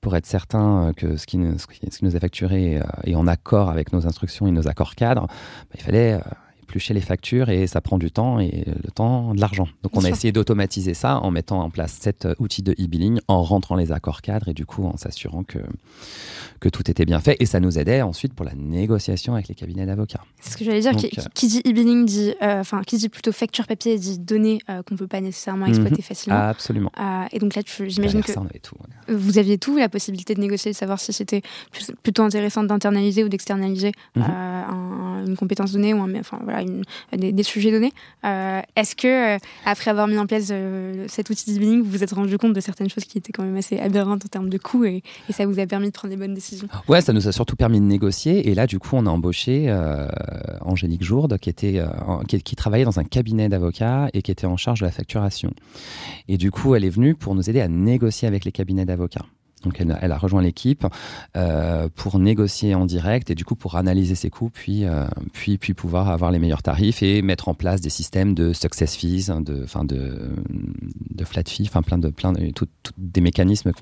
pour 0.00 0.16
être 0.16 0.26
certain 0.26 0.92
que 0.96 1.16
ce 1.16 1.26
qui, 1.26 1.38
nous, 1.38 1.56
est 1.56 2.20
facturé 2.20 2.80
est 3.04 3.14
en 3.14 3.26
accord 3.26 3.70
avec 3.70 3.92
nos 3.92 4.06
instructions 4.06 4.46
et 4.46 4.50
nos 4.50 4.68
accords 4.68 4.94
cadres, 4.94 5.26
bah, 5.26 5.74
il 5.74 5.82
fallait 5.82 6.14
euh, 6.14 6.20
éplucher 6.66 6.94
les 6.94 7.00
factures 7.00 7.48
et 7.48 7.66
ça 7.68 7.80
prend 7.80 7.96
du 7.96 8.10
temps 8.10 8.40
et 8.40 8.64
le 8.66 8.90
temps 8.90 9.34
de 9.34 9.40
l'argent. 9.40 9.68
Donc 9.82 9.96
on 9.96 10.04
a 10.04 10.10
essayé 10.10 10.32
d'automatiser 10.32 10.94
ça 10.94 11.20
en 11.20 11.30
mettant 11.30 11.60
en 11.60 11.70
place 11.70 11.96
cet 12.00 12.26
outil 12.38 12.62
de 12.62 12.72
e-billing, 12.72 13.20
en 13.28 13.42
rentrant 13.42 13.76
les 13.76 13.92
accords 13.92 14.20
cadres 14.20 14.48
et 14.48 14.54
du 14.54 14.66
coup 14.66 14.84
en 14.84 14.96
s'assurant 14.96 15.44
que 15.44 15.58
que 16.60 16.68
tout 16.68 16.90
était 16.90 17.04
bien 17.04 17.20
fait 17.20 17.36
et 17.40 17.46
ça 17.46 17.60
nous 17.60 17.78
aidait 17.78 18.02
ensuite 18.02 18.34
pour 18.34 18.44
la 18.44 18.54
négociation 18.54 19.34
avec 19.34 19.48
les 19.48 19.54
cabinets 19.54 19.86
d'avocats. 19.86 20.24
C'est 20.40 20.52
ce 20.52 20.56
que 20.56 20.64
j'allais 20.64 20.80
dire. 20.80 20.96
qui, 20.96 21.06
euh, 21.06 21.22
qui, 21.34 21.48
dit 21.48 21.60
e-billing 21.66 22.04
dit, 22.04 22.34
euh, 22.42 22.60
enfin, 22.60 22.82
qui 22.82 22.96
dit 22.96 23.08
plutôt 23.08 23.32
facture 23.32 23.66
papier 23.66 23.98
dit 23.98 24.18
données 24.18 24.60
euh, 24.70 24.82
qu'on 24.82 24.96
peut 24.96 25.06
pas 25.06 25.20
nécessairement 25.20 25.66
exploiter 25.66 25.96
mhm. 25.96 26.02
facilement. 26.02 26.38
Absolument. 26.38 26.92
et 27.32 27.38
donc 27.38 27.54
là, 27.54 27.62
j'imagine 27.86 28.22
que 28.22 28.32
vous 29.08 29.38
aviez 29.38 29.58
tout, 29.58 29.76
la 29.76 29.88
possibilité 29.88 30.34
de 30.34 30.40
négocier, 30.40 30.72
de 30.72 30.76
savoir 30.76 30.98
si 30.98 31.12
c'était 31.12 31.42
plutôt 32.02 32.22
intéressant 32.22 32.64
d'internaliser 32.64 33.24
ou 33.24 33.28
d'externaliser 33.28 33.92
mhm. 34.14 34.24
une 35.26 35.36
compétence 35.36 35.72
donnée 35.72 35.94
ou 35.94 36.02
un, 36.02 36.14
enfin 36.16 36.40
voilà, 36.42 36.55
des, 37.16 37.42
sujets 37.42 37.70
donnés. 37.70 37.92
Est-ce 38.24 38.96
que 38.96 39.38
après 39.64 39.90
avoir 39.90 40.06
mis 40.08 40.18
en 40.18 40.26
place 40.26 40.52
cet 41.08 41.30
outil 41.30 41.54
d'e-billing, 41.54 41.82
vous 41.82 41.90
vous 41.90 42.02
êtes 42.02 42.12
rendu 42.12 42.38
compte 42.38 42.52
de 42.52 42.60
certaines 42.60 42.88
choses 42.88 43.04
qui 43.04 43.18
étaient 43.18 43.32
quand 43.32 43.44
même 43.44 43.56
assez 43.56 43.78
aberrantes 43.78 44.24
en 44.24 44.28
termes 44.28 44.48
de 44.48 44.58
coûts 44.58 44.84
et, 44.84 45.02
ça 45.30 45.46
vous 45.46 45.58
a 45.58 45.66
permis 45.66 45.88
de 45.88 45.92
prendre 45.92 46.14
des 46.14 46.18
bonnes 46.18 46.34
décisions? 46.34 46.68
Ouais, 46.88 47.00
ça 47.00 47.12
nous 47.12 47.28
a 47.28 47.32
surtout 47.32 47.56
permis 47.56 47.80
de 47.80 47.84
négocier. 47.84 48.48
Et 48.48 48.54
là, 48.54 48.66
du 48.66 48.78
coup, 48.78 48.90
on 48.94 49.06
a 49.06 49.10
embauché 49.10 49.66
euh, 49.68 50.08
Angélique 50.62 51.04
Jourde, 51.04 51.38
qui, 51.38 51.50
était, 51.50 51.78
euh, 51.78 52.22
qui, 52.26 52.56
travaillait 52.56 52.84
dans 52.84 52.98
un 52.98 53.04
cabinet 53.04 53.48
d'avocats 53.48 54.08
et 54.12 54.22
qui 54.22 54.30
était 54.30 54.46
en 54.46 54.56
charge 54.56 54.80
de 54.80 54.86
la 54.86 54.92
facturation. 54.92 55.52
Et 56.28 56.38
du 56.38 56.50
coup, 56.50 56.74
elle 56.74 56.84
est 56.84 56.90
venue 56.90 57.14
pour 57.14 57.34
nous 57.34 57.48
aider 57.50 57.60
à 57.60 57.68
négocier 57.68 58.28
avec 58.28 58.44
les 58.44 58.52
cabinets 58.52 58.84
d'avocats. 58.84 59.26
Donc 59.62 59.80
elle, 59.80 60.12
a 60.12 60.18
rejoint 60.18 60.42
l'équipe 60.42 60.86
euh, 61.36 61.88
pour 61.94 62.18
négocier 62.18 62.74
en 62.74 62.84
direct 62.84 63.30
et 63.30 63.34
du 63.34 63.44
coup 63.44 63.56
pour 63.56 63.76
analyser 63.76 64.14
ses 64.14 64.28
coûts, 64.28 64.50
puis, 64.50 64.84
euh, 64.84 65.06
puis, 65.32 65.56
puis 65.56 65.72
pouvoir 65.72 66.10
avoir 66.10 66.30
les 66.30 66.38
meilleurs 66.38 66.62
tarifs 66.62 67.02
et 67.02 67.22
mettre 67.22 67.48
en 67.48 67.54
place 67.54 67.80
des 67.80 67.88
systèmes 67.88 68.34
de 68.34 68.52
success 68.52 68.94
fees, 68.94 69.30
hein, 69.30 69.40
de, 69.40 69.64
fin 69.64 69.84
de, 69.84 70.30
de 71.10 71.24
flat 71.24 71.42
fees, 71.46 71.64
enfin 71.68 71.82
plein 71.82 71.96
de, 71.98 72.08
plein 72.10 72.32
de, 72.32 72.50
tout, 72.50 72.68
des 72.98 73.22
mécanismes 73.22 73.72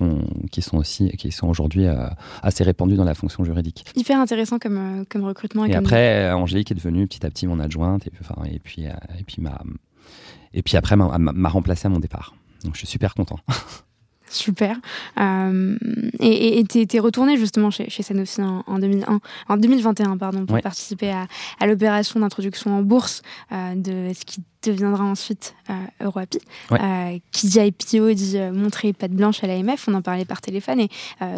qui 0.49 0.61
sont 0.61 0.77
aussi 0.77 1.09
qui 1.17 1.31
sont 1.31 1.47
aujourd'hui 1.49 1.85
euh, 1.85 2.07
assez 2.41 2.63
répandus 2.63 2.95
dans 2.95 3.03
la 3.03 3.13
fonction 3.13 3.43
juridique. 3.43 3.85
Hyper 3.95 4.19
intéressant 4.19 4.59
comme, 4.59 5.05
comme 5.09 5.25
recrutement. 5.25 5.65
Et, 5.65 5.75
après, 5.75 6.31
Angélique 6.31 6.71
est 6.71 6.75
devenue 6.75 7.05
petit 7.05 7.25
à 7.25 7.29
petit 7.29 7.47
mon 7.47 7.59
adjointe 7.59 8.07
et, 8.07 8.11
et 8.53 8.59
puis 8.59 8.83
et 8.83 9.23
puis 9.25 9.41
ma 9.41 9.61
et 10.53 10.63
puis 10.63 10.77
après 10.77 10.95
m'a 10.95 11.49
remplacé 11.49 11.87
à 11.87 11.89
mon 11.89 11.99
départ. 11.99 12.33
Donc 12.63 12.73
je 12.73 12.79
suis 12.79 12.87
super 12.87 13.13
content. 13.13 13.39
Super. 14.35 14.77
Euh, 15.17 15.77
et 16.19 16.63
tu 16.69 16.85
es, 16.91 16.99
retourné 16.99 17.37
justement 17.37 17.71
chez, 17.71 17.89
chez 17.89 18.03
Sanofi 18.03 18.41
en, 18.41 18.63
en, 18.67 18.79
2001, 18.79 19.19
en 19.47 19.57
2021 19.57 20.17
pardon, 20.17 20.45
pour 20.45 20.59
participer 20.61 21.11
à, 21.11 21.27
à 21.59 21.67
l'opération 21.67 22.19
d'introduction 22.19 22.77
en 22.77 22.81
bourse 22.81 23.21
euh, 23.51 23.75
de 23.75 24.13
ce 24.13 24.25
qui 24.25 24.41
deviendra 24.63 25.03
ensuite 25.03 25.55
euh, 25.69 25.73
Euroapi. 26.05 26.39
Euh, 26.71 27.19
qui 27.31 27.47
dit 27.47 27.59
IPO 27.59 28.13
dit 28.13 28.37
montrer 28.51 28.93
patte 28.93 29.11
blanche 29.11 29.43
à 29.43 29.47
l'AMF, 29.47 29.87
on 29.87 29.93
en 29.93 30.01
parlait 30.01 30.25
par 30.25 30.41
téléphone, 30.41 30.79
et 30.79 30.89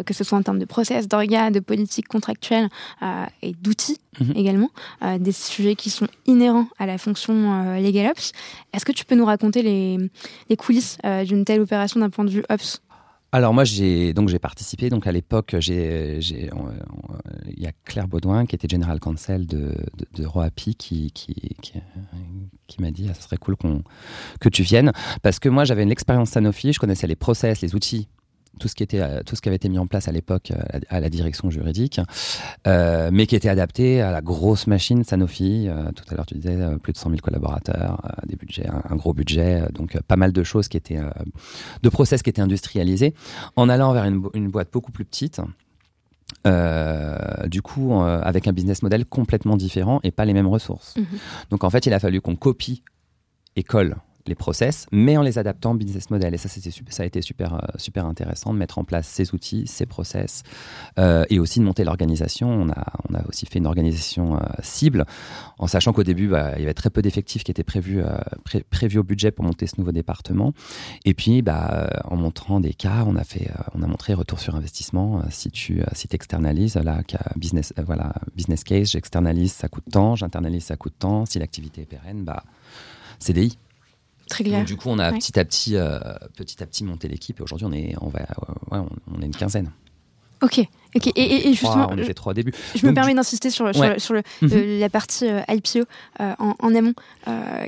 que 0.04 0.14
ce 0.14 0.24
soit 0.24 0.38
en 0.38 0.42
termes 0.42 0.58
de 0.58 0.64
process, 0.64 1.08
d'organes, 1.08 1.52
de 1.52 1.60
politique 1.60 2.08
contractuelle 2.08 2.68
et 3.42 3.52
d'outils 3.60 3.98
mhm. 4.20 4.32
également, 4.34 4.70
des 5.18 5.32
sujets 5.32 5.74
qui 5.74 5.90
sont 5.90 6.08
inhérents 6.26 6.68
à 6.78 6.86
la 6.86 6.96
fonction 6.96 7.74
Legal 7.74 8.10
Ops. 8.10 8.32
Est-ce 8.72 8.84
que 8.84 8.92
tu 8.92 9.04
peux 9.04 9.14
nous 9.14 9.26
raconter 9.26 9.62
les, 9.62 9.98
les 10.48 10.56
coulisses 10.56 10.98
d'une 11.26 11.44
telle 11.44 11.60
opération 11.60 12.00
d'un 12.00 12.10
point 12.10 12.24
de 12.24 12.30
vue 12.30 12.44
Ops? 12.48 12.80
Alors 13.30 13.52
moi 13.52 13.64
j'ai 13.64 14.14
donc 14.14 14.28
j'ai 14.28 14.38
participé. 14.38 14.88
Donc 14.88 15.06
à 15.06 15.12
l'époque 15.12 15.56
j'ai 15.58 16.18
il 16.20 17.62
y 17.62 17.66
a 17.66 17.72
Claire 17.84 18.08
Baudouin 18.08 18.46
qui 18.46 18.54
était 18.54 18.68
General 18.68 18.98
Counsel 19.00 19.46
de 19.46 19.74
de, 19.96 20.06
de 20.14 20.26
Roapi 20.26 20.74
qui 20.74 21.10
qui 21.12 21.34
qui, 21.60 21.80
qui 22.66 22.82
m'a 22.82 22.90
dit 22.90 23.08
ah, 23.10 23.14
ça 23.14 23.22
serait 23.22 23.36
cool 23.36 23.56
qu'on 23.56 23.82
que 24.40 24.48
tu 24.48 24.62
viennes. 24.62 24.92
Parce 25.22 25.38
que 25.38 25.48
moi 25.48 25.64
j'avais 25.64 25.82
une 25.82 25.92
expérience 25.92 26.30
Sanofi 26.30 26.72
je 26.72 26.80
connaissais 26.80 27.06
les 27.06 27.16
process 27.16 27.60
les 27.60 27.74
outils 27.74 28.08
tout 28.58 28.68
ce 28.68 28.74
qui 28.74 28.82
était 28.82 29.00
euh, 29.00 29.22
tout 29.24 29.36
ce 29.36 29.40
qui 29.40 29.48
avait 29.48 29.56
été 29.56 29.68
mis 29.68 29.78
en 29.78 29.86
place 29.86 30.08
à 30.08 30.12
l'époque 30.12 30.50
euh, 30.50 30.80
à 30.88 31.00
la 31.00 31.08
direction 31.08 31.50
juridique, 31.50 32.00
euh, 32.66 33.10
mais 33.12 33.26
qui 33.26 33.36
était 33.36 33.48
adapté 33.48 34.00
à 34.00 34.10
la 34.10 34.20
grosse 34.20 34.66
machine 34.66 35.04
Sanofi. 35.04 35.68
tout 35.96 36.04
à 36.10 36.14
l'heure, 36.14 36.26
tu 36.26 36.34
disais 36.34 36.56
plus 36.82 36.92
de 36.92 36.98
100 36.98 37.10
000 37.10 37.20
collaborateurs, 37.20 38.00
des 38.26 38.36
budgets, 38.36 38.68
un, 38.68 38.96
gros 38.96 39.14
budget, 39.14 39.62
donc 39.72 39.98
pas 40.02 40.16
mal 40.16 40.32
de 40.32 40.42
choses 40.42 40.68
qui 40.68 40.76
étaient 40.76 41.00
de 41.82 41.88
process 41.88 42.22
qui 42.22 42.30
étaient 42.30 42.42
industrialisés, 42.42 43.14
en 43.56 43.68
allant 43.68 43.92
vers 43.92 44.04
une, 44.04 44.48
boîte 44.50 44.68
beaucoup 44.72 44.92
plus 44.92 45.04
petite. 45.04 45.40
du 46.44 47.62
coup, 47.62 48.00
avec 48.00 48.48
un 48.48 48.52
business 48.52 48.82
model 48.82 49.04
complètement 49.06 49.56
différent 49.56 50.00
et 50.02 50.10
pas 50.10 50.24
les 50.24 50.34
mêmes 50.34 50.48
ressources. 50.48 50.96
Mmh 50.96 51.02
donc 51.50 51.64
en 51.64 51.70
fait, 51.70 51.86
il 51.86 51.92
a 51.92 51.98
fallu 51.98 52.20
qu'on 52.20 52.36
copie 52.36 52.82
et 53.56 53.62
colle 53.62 53.96
les 54.26 54.34
process, 54.34 54.86
mais 54.92 55.16
en 55.16 55.22
les 55.22 55.38
adaptant 55.38 55.72
au 55.72 55.74
business 55.74 56.10
model. 56.10 56.34
Et 56.34 56.38
ça, 56.38 56.48
ça 56.48 57.02
a 57.02 57.06
été 57.06 57.22
super, 57.22 57.54
euh, 57.54 57.58
super 57.76 58.06
intéressant 58.06 58.52
de 58.52 58.58
mettre 58.58 58.78
en 58.78 58.84
place 58.84 59.06
ces 59.06 59.34
outils, 59.34 59.66
ces 59.66 59.86
process, 59.86 60.42
euh, 60.98 61.24
et 61.30 61.38
aussi 61.38 61.60
de 61.60 61.64
monter 61.64 61.84
l'organisation. 61.84 62.48
On 62.48 62.68
a, 62.68 62.84
on 63.08 63.14
a 63.14 63.26
aussi 63.28 63.46
fait 63.46 63.58
une 63.58 63.66
organisation 63.66 64.36
euh, 64.36 64.40
cible, 64.62 65.06
en 65.58 65.66
sachant 65.66 65.92
qu'au 65.92 66.04
début, 66.04 66.28
bah, 66.28 66.52
il 66.56 66.60
y 66.60 66.64
avait 66.64 66.74
très 66.74 66.90
peu 66.90 67.02
d'effectifs 67.02 67.44
qui 67.44 67.50
étaient 67.50 67.64
prévus, 67.64 68.02
prévus 68.70 68.98
au 68.98 69.02
budget 69.02 69.30
pour 69.30 69.44
monter 69.44 69.66
ce 69.66 69.74
nouveau 69.78 69.92
département. 69.92 70.52
Et 71.04 71.14
puis, 71.14 71.42
bah, 71.42 71.88
en 72.04 72.16
montrant 72.16 72.60
des 72.60 72.74
cas, 72.74 73.04
on 73.06 73.16
a 73.16 73.24
fait, 73.24 73.50
on 73.74 73.82
a 73.82 73.86
montré 73.86 74.14
retour 74.14 74.38
sur 74.38 74.54
investissement. 74.54 75.22
si 75.30 75.50
tu, 75.50 75.82
si 75.92 76.08
externalises, 76.10 76.76
là, 76.76 77.02
business, 77.36 77.72
voilà, 77.84 78.14
business 78.36 78.64
case, 78.64 78.90
j'externalise, 78.90 79.52
ça 79.52 79.68
coûte 79.68 79.84
tant, 79.90 80.16
j'internalise, 80.16 80.64
ça 80.64 80.76
coûte 80.76 80.94
tant. 80.98 81.26
Si 81.26 81.38
l'activité 81.38 81.82
est 81.82 81.86
pérenne, 81.86 82.24
bah, 82.24 82.44
CDI. 83.18 83.58
Très 84.28 84.44
clair. 84.44 84.64
du 84.64 84.76
coup, 84.76 84.88
on 84.90 84.98
a 84.98 85.12
petit 85.12 85.38
à 85.38 85.44
petit, 85.44 85.76
euh, 85.76 85.98
petit 86.36 86.62
à 86.62 86.66
petit 86.66 86.84
monté 86.84 87.08
l'équipe 87.08 87.40
et 87.40 87.42
aujourd'hui, 87.42 87.66
on 87.66 87.72
est, 87.72 87.94
on 88.00 88.08
va, 88.08 88.20
ouais, 88.70 88.86
on 89.12 89.22
est 89.22 89.26
une 89.26 89.34
quinzaine. 89.34 89.70
Ok. 90.42 90.60
Et, 90.94 91.52
justement, 91.52 91.88
on 91.90 91.98
était 91.98 92.14
trois 92.14 92.34
début. 92.34 92.52
Je 92.74 92.86
me 92.86 92.94
permets 92.94 93.14
d'insister 93.14 93.50
sur, 93.50 93.70
sur, 93.74 94.14
le, 94.14 94.22
mhm. 94.42 94.80
la 94.80 94.88
partie 94.88 95.26
euh, 95.26 95.42
IPO 95.48 95.84
euh, 96.20 96.32
en, 96.38 96.74
amont. 96.74 96.94
Euh, 97.26 97.66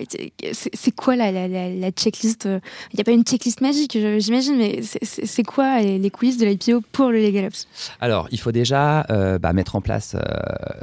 c'est 0.52 0.94
quoi 0.94 1.16
la, 1.16 1.30
la, 1.30 1.90
checklist 1.90 2.46
Il 2.46 2.96
n'y 2.96 3.00
a 3.00 3.04
pas 3.04 3.12
une 3.12 3.24
checklist 3.24 3.60
magique, 3.60 3.96
j'imagine, 4.18 4.56
mais 4.56 4.80
c'est 5.02 5.42
quoi 5.42 5.80
les, 5.80 6.10
coulisses 6.10 6.38
de 6.38 6.46
l'IPO 6.46 6.82
pour 6.92 7.10
le 7.10 7.18
Legal 7.18 7.46
Ops? 7.46 7.68
Alors, 8.00 8.28
il 8.30 8.40
faut 8.40 8.52
déjà 8.52 9.06
bah, 9.40 9.52
mettre 9.52 9.76
en 9.76 9.80
place. 9.80 10.16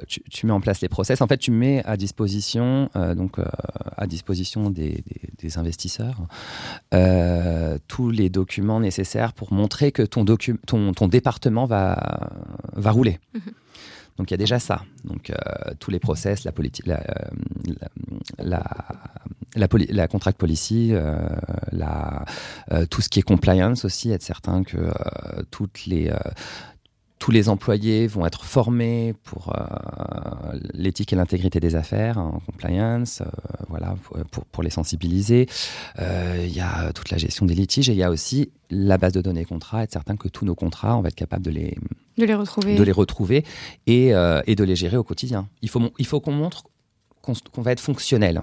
Tu, 0.08 0.45
mets 0.45 0.54
en 0.54 0.62
place 0.62 0.82
les 0.82 0.89
process. 0.89 1.21
En 1.21 1.28
fait, 1.28 1.38
tu 1.38 1.52
mets 1.52 1.84
à 1.86 1.97
disposition 1.97 2.89
donc 3.15 3.38
à 3.97 4.08
disposition 4.08 4.69
des, 4.69 5.04
des, 5.39 5.58
investisseurs 5.58 6.17
tous 7.88 8.10
les 8.12 8.30
documents 8.30 8.80
nécessaires 8.80 9.34
pour 9.34 9.54
montrer 9.54 9.91
que 9.91 10.04
ton, 10.04 10.26
ton, 10.26 10.93
ton 10.93 11.08
département 11.08 11.65
va 11.65 12.26
va 12.73 12.91
rouler. 12.91 13.19
Donc 14.17 14.31
il 14.31 14.33
y 14.33 14.35
a 14.35 14.37
déjà 14.37 14.59
ça. 14.59 14.83
Donc 15.03 15.29
euh, 15.29 15.35
tous 15.79 15.91
les 15.91 15.99
process, 15.99 16.43
la 16.43 16.51
politique, 16.51 16.87
la, 16.87 17.03
la, 18.39 18.63
la, 19.55 20.07
contract 20.07 20.39
policy, 20.39 20.89
euh, 20.91 21.27
la, 21.71 22.25
euh, 22.71 22.85
tout 22.85 23.01
ce 23.01 23.09
qui 23.09 23.19
est 23.19 23.23
compliance 23.23 23.85
aussi, 23.85 24.11
être 24.11 24.23
certain 24.23 24.63
que 24.63 24.91
toutes 25.51 25.85
les 25.85 26.11
tous 27.19 27.32
les 27.32 27.49
employés 27.49 28.08
vont 28.08 28.25
être 28.25 28.45
formés 28.45 29.15
pour 29.23 29.53
l'éthique 30.73 31.13
et 31.13 31.15
l'intégrité 31.15 31.60
des 31.60 31.75
affaires 31.75 32.17
en 32.17 32.39
compliance, 32.39 33.23
voilà, 33.69 33.95
pour, 34.32 34.45
pour, 34.45 34.63
les 34.63 34.69
sensibiliser. 34.69 35.47
Il 35.97 36.53
y 36.53 36.60
a 36.60 36.93
toute 36.93 37.10
la 37.10 37.17
gestion 37.17 37.45
des 37.45 37.56
litiges 37.56 37.89
et 37.89 37.93
il 37.93 37.97
y 37.97 38.03
a 38.03 38.12
aussi 38.12 38.51
la 38.69 38.97
base 38.97 39.13
de 39.13 39.21
données 39.21 39.45
contrats, 39.45 39.84
être 39.84 39.93
certain 39.93 40.15
que 40.15 40.27
tous 40.27 40.45
nos 40.45 40.56
contrats, 40.56 40.95
on 40.95 41.01
va 41.01 41.08
être 41.10 41.15
capable 41.15 41.43
de 41.43 41.51
les, 41.51 41.77
de 42.17 42.25
les 42.25 42.36
retrouver, 42.36 42.75
de 42.75 42.84
les 42.84 42.91
retrouver 42.91 43.43
et, 43.88 44.10
et 44.45 44.56
de 44.56 44.63
les 44.63 44.75
gérer 44.75 44.97
au 44.97 45.03
quotidien. 45.03 45.47
Il 45.62 45.69
faut, 45.69 45.82
il 45.97 46.06
faut 46.06 46.19
qu'on 46.19 46.34
montre 46.34 46.65
qu'on 47.51 47.62
va 47.62 47.71
être 47.71 47.80
fonctionnel. 47.80 48.41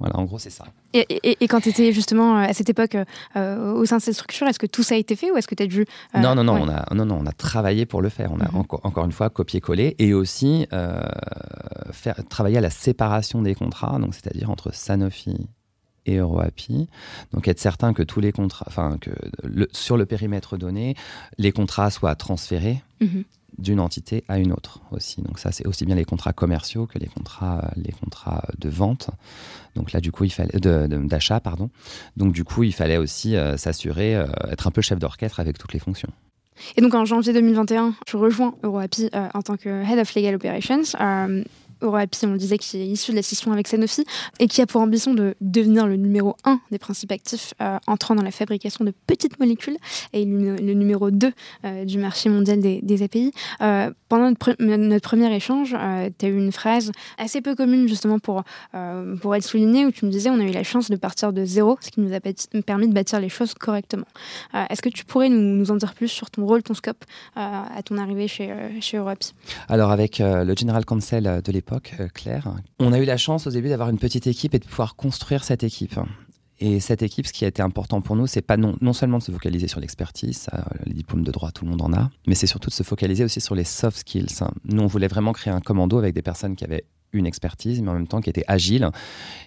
Voilà, 0.00 0.18
en 0.18 0.24
gros, 0.24 0.38
c'est 0.38 0.50
ça. 0.50 0.64
Et, 0.92 1.36
quand 1.48 1.60
tu 1.60 1.68
étais 1.68 1.92
justement 1.92 2.36
euh, 2.36 2.48
à 2.48 2.52
cette 2.52 2.68
époque 2.68 2.96
euh, 3.36 3.72
au 3.72 3.84
sein 3.84 3.98
de 3.98 4.02
cette 4.02 4.14
structure, 4.14 4.46
est-ce 4.46 4.58
que 4.58 4.66
tout 4.66 4.82
ça 4.82 4.96
a 4.96 4.98
été 4.98 5.14
fait 5.14 5.30
ou 5.30 5.36
est-ce 5.36 5.46
que 5.46 5.54
tu 5.54 5.62
as 5.62 5.66
dû. 5.66 5.86
Euh, 6.14 6.18
non, 6.18 6.34
non, 6.34 6.44
non, 6.44 6.54
on 6.54 6.68
a, 6.68 6.94
non, 6.94 7.04
non, 7.06 7.18
on 7.20 7.26
a 7.26 7.32
travaillé 7.32 7.86
pour 7.86 8.02
le 8.02 8.08
faire. 8.08 8.32
On 8.32 8.40
a 8.40 8.50
mhm. 8.50 8.56
encore, 8.56 8.80
encore 8.82 9.04
une 9.04 9.12
fois 9.12 9.30
copié-collé 9.30 9.94
et 9.98 10.12
aussi 10.14 10.66
faire, 11.92 12.16
travailler 12.28 12.58
à 12.58 12.60
la 12.60 12.70
séparation 12.70 13.42
des 13.42 13.54
contrats, 13.54 13.98
donc 13.98 14.14
c'est-à-dire 14.14 14.50
entre 14.50 14.74
Sanofi 14.74 15.48
et 16.06 16.16
EuroAPI. 16.16 16.88
Donc 17.32 17.48
être 17.48 17.60
certain 17.60 17.94
que 17.94 18.02
tous 18.02 18.20
les 18.20 18.32
contrats, 18.32 18.66
enfin 18.68 18.98
que 19.00 19.10
sur 19.72 19.96
le 19.96 20.06
périmètre 20.06 20.56
donné, 20.56 20.96
les 21.38 21.52
contrats 21.52 21.90
soient 21.90 22.16
transférés. 22.16 22.82
Mhm 23.00 23.24
d'une 23.58 23.80
entité 23.80 24.24
à 24.28 24.38
une 24.38 24.52
autre 24.52 24.80
aussi. 24.90 25.22
Donc 25.22 25.38
ça, 25.38 25.52
c'est 25.52 25.66
aussi 25.66 25.84
bien 25.84 25.94
les 25.94 26.04
contrats 26.04 26.32
commerciaux 26.32 26.86
que 26.86 26.98
les 26.98 27.06
contrats, 27.06 27.70
les 27.76 27.92
contrats 27.92 28.44
de 28.58 28.68
vente. 28.68 29.10
Donc 29.74 29.92
là, 29.92 30.00
du 30.00 30.12
coup, 30.12 30.24
il 30.24 30.32
fallait 30.32 30.58
d'achat, 30.58 31.40
pardon. 31.40 31.70
Donc 32.16 32.32
du 32.32 32.44
coup, 32.44 32.62
il 32.62 32.72
fallait 32.72 32.96
aussi 32.96 33.36
euh, 33.36 33.56
s'assurer, 33.56 34.16
euh, 34.16 34.26
être 34.50 34.66
un 34.66 34.70
peu 34.70 34.82
chef 34.82 34.98
d'orchestre 34.98 35.40
avec 35.40 35.58
toutes 35.58 35.72
les 35.72 35.80
fonctions. 35.80 36.10
Et 36.76 36.80
donc 36.80 36.94
en 36.94 37.04
janvier 37.04 37.32
2021, 37.32 37.94
je 38.06 38.16
rejoins 38.16 38.54
EuroAPI 38.62 39.10
euh, 39.14 39.28
en 39.34 39.42
tant 39.42 39.56
que 39.56 39.68
Head 39.68 39.98
of 39.98 40.14
Legal 40.14 40.36
Operations. 40.36 40.82
EuroAPI, 41.84 42.26
on 42.26 42.32
le 42.32 42.38
disait, 42.38 42.58
qui 42.58 42.78
est 42.78 42.86
issu 42.86 43.10
de 43.10 43.16
la 43.16 43.22
scission 43.22 43.52
avec 43.52 43.68
Sanofi 43.68 44.04
et 44.38 44.46
qui 44.48 44.60
a 44.62 44.66
pour 44.66 44.80
ambition 44.80 45.14
de 45.14 45.34
devenir 45.40 45.86
le 45.86 45.96
numéro 45.96 46.36
1 46.44 46.60
des 46.70 46.78
principes 46.78 47.12
actifs 47.12 47.54
euh, 47.60 47.78
entrant 47.86 48.14
dans 48.14 48.22
la 48.22 48.30
fabrication 48.30 48.84
de 48.84 48.92
petites 49.06 49.38
molécules 49.38 49.76
et 50.12 50.24
le, 50.24 50.56
numéro 50.74 51.10
2 51.10 51.32
euh, 51.64 51.84
du 51.84 51.98
marché 51.98 52.28
mondial 52.28 52.60
des, 52.60 53.02
API. 53.02 53.32
Euh, 53.60 53.90
pendant 54.08 54.30
notre, 54.30 55.00
premier 55.00 55.34
échange, 55.34 55.76
tu 56.18 56.26
as 56.26 56.28
eu 56.28 56.36
une 56.36 56.52
phrase 56.52 56.92
assez 57.18 57.40
peu 57.40 57.54
commune 57.54 57.88
justement 57.88 58.18
pour, 58.18 58.42
pour 59.20 59.34
être 59.34 59.44
soulignée 59.44 59.84
où 59.84 59.90
tu 59.90 60.06
me 60.06 60.10
disais 60.10 60.30
on 60.30 60.38
a 60.40 60.44
eu 60.44 60.52
la 60.52 60.62
chance 60.62 60.90
de 60.90 60.96
partir 60.96 61.32
de 61.32 61.44
zéro, 61.44 61.76
ce 61.80 61.90
qui 61.90 62.00
nous 62.00 62.14
a 62.14 62.20
permis 62.64 62.88
de 62.88 62.94
bâtir 62.94 63.20
les 63.20 63.28
choses 63.28 63.54
correctement. 63.54 64.06
Est-ce 64.70 64.80
que 64.80 64.88
tu 64.88 65.04
pourrais 65.04 65.28
nous, 65.28 65.70
en 65.70 65.76
dire 65.76 65.94
plus 65.94 66.08
sur 66.08 66.30
ton 66.30 66.46
rôle, 66.46 66.62
ton 66.62 66.74
scope 66.74 67.04
à 67.34 67.82
ton 67.84 67.98
arrivée 67.98 68.28
chez, 68.28 68.54
chez 68.80 68.96
EuroAPI 68.96 69.34
Alors 69.68 69.90
avec 69.90 70.18
le 70.20 70.54
General 70.56 70.84
Counsel 70.84 71.42
de 71.44 71.52
l'époque, 71.52 71.73
euh, 72.00 72.08
Claire. 72.08 72.54
On 72.78 72.92
a 72.92 72.98
eu 72.98 73.04
la 73.04 73.16
chance 73.16 73.46
au 73.46 73.50
début 73.50 73.68
d'avoir 73.68 73.88
une 73.88 73.98
petite 73.98 74.26
équipe 74.26 74.54
et 74.54 74.58
de 74.58 74.64
pouvoir 74.64 74.96
construire 74.96 75.44
cette 75.44 75.62
équipe. 75.62 75.98
Et 76.60 76.78
cette 76.80 77.02
équipe, 77.02 77.26
ce 77.26 77.32
qui 77.32 77.44
a 77.44 77.48
été 77.48 77.62
important 77.62 78.00
pour 78.00 78.14
nous, 78.14 78.26
c'est 78.26 78.40
pas 78.40 78.56
non, 78.56 78.76
non, 78.80 78.92
seulement 78.92 79.18
de 79.18 79.22
se 79.24 79.32
focaliser 79.32 79.66
sur 79.66 79.80
l'expertise, 79.80 80.48
les 80.86 80.94
diplômes 80.94 81.24
de 81.24 81.32
droit, 81.32 81.50
tout 81.50 81.64
le 81.64 81.70
monde 81.72 81.82
en 81.82 81.92
a, 81.92 82.10
mais 82.28 82.36
c'est 82.36 82.46
surtout 82.46 82.70
de 82.70 82.74
se 82.74 82.84
focaliser 82.84 83.24
aussi 83.24 83.40
sur 83.40 83.56
les 83.56 83.64
soft 83.64 83.98
skills. 83.98 84.44
Nous, 84.64 84.80
on 84.80 84.86
voulait 84.86 85.08
vraiment 85.08 85.32
créer 85.32 85.52
un 85.52 85.60
commando 85.60 85.98
avec 85.98 86.14
des 86.14 86.22
personnes 86.22 86.54
qui 86.54 86.62
avaient 86.62 86.84
une 87.14 87.26
expertise, 87.26 87.80
mais 87.80 87.90
en 87.90 87.94
même 87.94 88.06
temps 88.06 88.20
qui 88.20 88.30
était 88.30 88.44
agile 88.46 88.90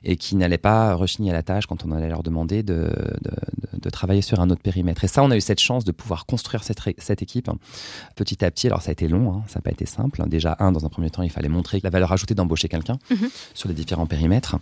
et 0.04 0.16
qui 0.16 0.36
n'allait 0.36 0.58
pas 0.58 0.96
rechigner 0.96 1.32
à 1.32 1.34
la 1.34 1.44
tâche 1.44 1.66
quand 1.68 1.86
on 1.86 1.92
allait 1.92 2.10
leur 2.10 2.24
demander 2.24 2.64
de, 2.64 2.92
de, 3.74 3.90
travailler 3.90 4.22
sur 4.22 4.40
un 4.40 4.50
autre 4.50 4.62
périmètre. 4.62 5.04
Et 5.04 5.08
ça, 5.08 5.24
on 5.24 5.32
a 5.32 5.38
eu 5.38 5.42
cette 5.42 5.62
chance 5.62 5.86
de 5.86 5.92
pouvoir 5.92 6.26
construire 6.26 6.64
cette, 6.64 6.80
cette 6.98 7.22
équipe 7.22 7.50
petit 8.16 8.44
à 8.44 8.52
petit. 8.52 8.68
Alors, 8.68 8.82
ça 8.82 8.90
a 8.90 8.92
été 8.94 9.08
long, 9.08 9.34
hein, 9.34 9.44
ça 9.48 9.60
n'a 9.60 9.62
pas 9.64 9.72
été 9.72 9.86
simple. 9.86 10.22
Déjà, 10.28 10.56
un, 10.60 10.72
dans 10.72 10.86
un 10.86 10.90
premier 10.90 11.10
temps, 11.10 11.24
il 11.24 11.30
fallait 11.30 11.50
montrer 11.50 11.80
la 11.84 11.90
valeur 11.90 12.12
ajoutée 12.12 12.36
d'embaucher 12.36 12.68
quelqu'un 12.68 12.98
mhm. 13.10 13.30
sur 13.54 13.70
les 13.70 13.76
différents 13.76 14.08
périmètres. 14.08 14.58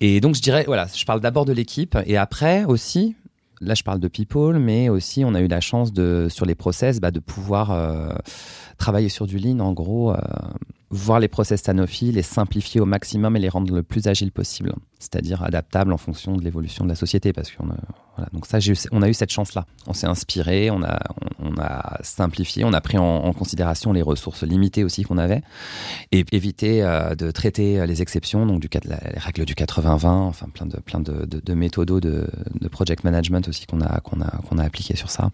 Et 0.00 0.20
donc, 0.20 0.34
je 0.34 0.42
dirais, 0.42 0.64
voilà, 0.66 0.86
je 0.94 1.04
parle 1.04 1.20
d'abord 1.20 1.44
de 1.44 1.52
l'équipe 1.52 1.98
et 2.06 2.16
après 2.16 2.64
aussi, 2.64 3.16
là, 3.60 3.74
je 3.74 3.82
parle 3.82 4.00
de 4.00 4.08
people, 4.08 4.58
mais 4.58 4.88
aussi, 4.88 5.24
on 5.24 5.34
a 5.34 5.40
eu 5.40 5.48
la 5.48 5.60
chance 5.60 5.92
de, 5.92 6.28
sur 6.30 6.46
les 6.46 6.54
process, 6.54 7.00
bah, 7.00 7.10
de 7.10 7.20
pouvoir 7.20 7.70
euh, 7.72 8.10
travailler 8.76 9.08
sur 9.08 9.26
du 9.26 9.38
lean, 9.38 9.60
en 9.60 9.72
gros. 9.72 10.12
Euh, 10.12 10.16
voir 10.90 11.20
les 11.20 11.28
process 11.28 11.62
Sanofi, 11.62 12.12
les 12.12 12.22
simplifier 12.22 12.80
au 12.80 12.86
maximum 12.86 13.36
et 13.36 13.40
les 13.40 13.48
rendre 13.48 13.74
le 13.74 13.82
plus 13.82 14.06
agile 14.06 14.32
possible, 14.32 14.74
c'est-à-dire 14.98 15.42
adaptable 15.42 15.92
en 15.92 15.98
fonction 15.98 16.36
de 16.36 16.42
l'évolution 16.42 16.84
de 16.84 16.88
la 16.88 16.94
société. 16.94 17.32
Parce 17.32 17.50
qu'on 17.50 17.66
voilà, 17.66 18.30
donc 18.32 18.46
ça, 18.46 18.58
on 18.90 19.02
a 19.02 19.08
eu 19.08 19.14
cette 19.14 19.30
chance-là. 19.30 19.66
On 19.86 19.92
s'est 19.92 20.06
inspiré, 20.06 20.70
on 20.70 20.82
a, 20.82 20.98
simplifié, 22.02 22.64
on 22.64 22.72
a 22.72 22.80
pris 22.80 22.98
en, 22.98 23.32
considération 23.32 23.92
les 23.92 24.02
ressources 24.02 24.42
limitées 24.42 24.82
aussi 24.82 25.02
qu'on 25.04 25.18
avait 25.18 25.42
et 26.10 26.24
éviter 26.32 26.82
euh, 26.82 27.14
de 27.14 27.30
traiter 27.30 27.86
les 27.86 28.02
exceptions, 28.02 28.46
donc 28.46 28.60
du, 28.60 28.68
les 28.84 29.18
règles 29.18 29.44
du 29.44 29.54
80-20, 29.54 30.06
enfin 30.06 30.46
plein 30.52 30.66
de, 30.66 30.78
plein 30.78 31.00
de, 31.00 31.54
méthodos 31.54 32.00
de, 32.00 32.28
project 32.70 33.04
management 33.04 33.46
aussi 33.48 33.66
qu'on 33.66 33.80
a, 33.80 34.00
qu'on 34.00 34.20
a, 34.20 34.30
qu'on 34.48 34.58
a 34.58 34.64
appliqué 34.64 34.96
sur 34.96 35.10
ça. 35.10 35.30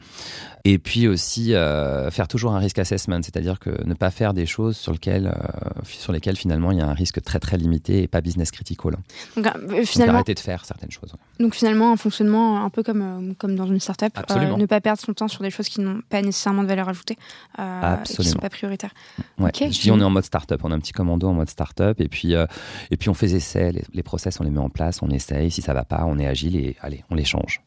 Et 0.64 0.78
puis 0.78 1.08
aussi 1.08 1.54
euh, 1.54 2.10
faire 2.10 2.26
toujours 2.26 2.54
un 2.54 2.58
risk 2.58 2.78
assessment, 2.78 3.20
c'est-à-dire 3.22 3.58
que 3.58 3.86
ne 3.86 3.94
pas 3.94 4.10
faire 4.10 4.32
des 4.34 4.46
choses 4.46 4.76
sur 4.76 4.92
lesquelles, 4.92 5.26
euh, 5.26 5.43
sur 5.84 6.12
lesquelles 6.12 6.36
finalement 6.36 6.70
il 6.72 6.78
y 6.78 6.80
a 6.80 6.86
un 6.86 6.94
risque 6.94 7.22
très 7.22 7.38
très 7.38 7.56
limité 7.56 8.02
et 8.02 8.08
pas 8.08 8.20
business 8.20 8.50
critical. 8.50 8.96
Donc, 9.36 9.46
euh, 9.46 9.84
finalement, 9.84 10.14
arrêter 10.14 10.34
de 10.34 10.40
faire 10.40 10.64
certaines 10.64 10.90
choses. 10.90 11.14
Donc 11.40 11.54
finalement 11.54 11.92
un 11.92 11.96
fonctionnement 11.96 12.64
un 12.64 12.70
peu 12.70 12.82
comme, 12.82 13.34
comme 13.38 13.56
dans 13.56 13.66
une 13.66 13.80
startup, 13.80 14.12
ne 14.58 14.66
pas 14.66 14.80
perdre 14.80 15.00
son 15.00 15.14
temps 15.14 15.28
sur 15.28 15.42
des 15.42 15.50
choses 15.50 15.68
qui 15.68 15.80
n'ont 15.80 16.00
pas 16.08 16.22
nécessairement 16.22 16.62
de 16.62 16.68
valeur 16.68 16.88
ajoutée 16.88 17.16
et 17.58 17.62
qui 18.04 18.20
ne 18.20 18.24
sont 18.24 18.38
pas 18.38 18.50
prioritaires. 18.50 18.94
Ouais. 19.38 19.50
je 19.54 19.80
dis 19.80 19.90
on 19.90 20.00
est 20.00 20.04
en 20.04 20.10
mode 20.10 20.24
startup, 20.24 20.60
on 20.62 20.72
a 20.72 20.74
un 20.74 20.80
petit 20.80 20.92
commando 20.92 21.28
en 21.28 21.34
mode 21.34 21.50
startup 21.50 22.00
et 22.00 22.08
puis, 22.08 22.32
et 22.32 22.96
puis 22.96 23.08
on 23.08 23.14
fait 23.14 23.26
des 23.26 23.36
essais, 23.36 23.72
les, 23.72 23.84
les 23.92 24.02
process 24.02 24.40
on 24.40 24.44
les 24.44 24.50
met 24.50 24.60
en 24.60 24.70
place, 24.70 25.02
on 25.02 25.10
essaye, 25.10 25.50
si 25.50 25.62
ça 25.62 25.74
va 25.74 25.84
pas, 25.84 26.04
on 26.06 26.18
est 26.18 26.26
agile 26.26 26.56
et 26.56 26.76
allez, 26.80 27.04
on 27.10 27.14
les 27.14 27.24
change 27.24 27.60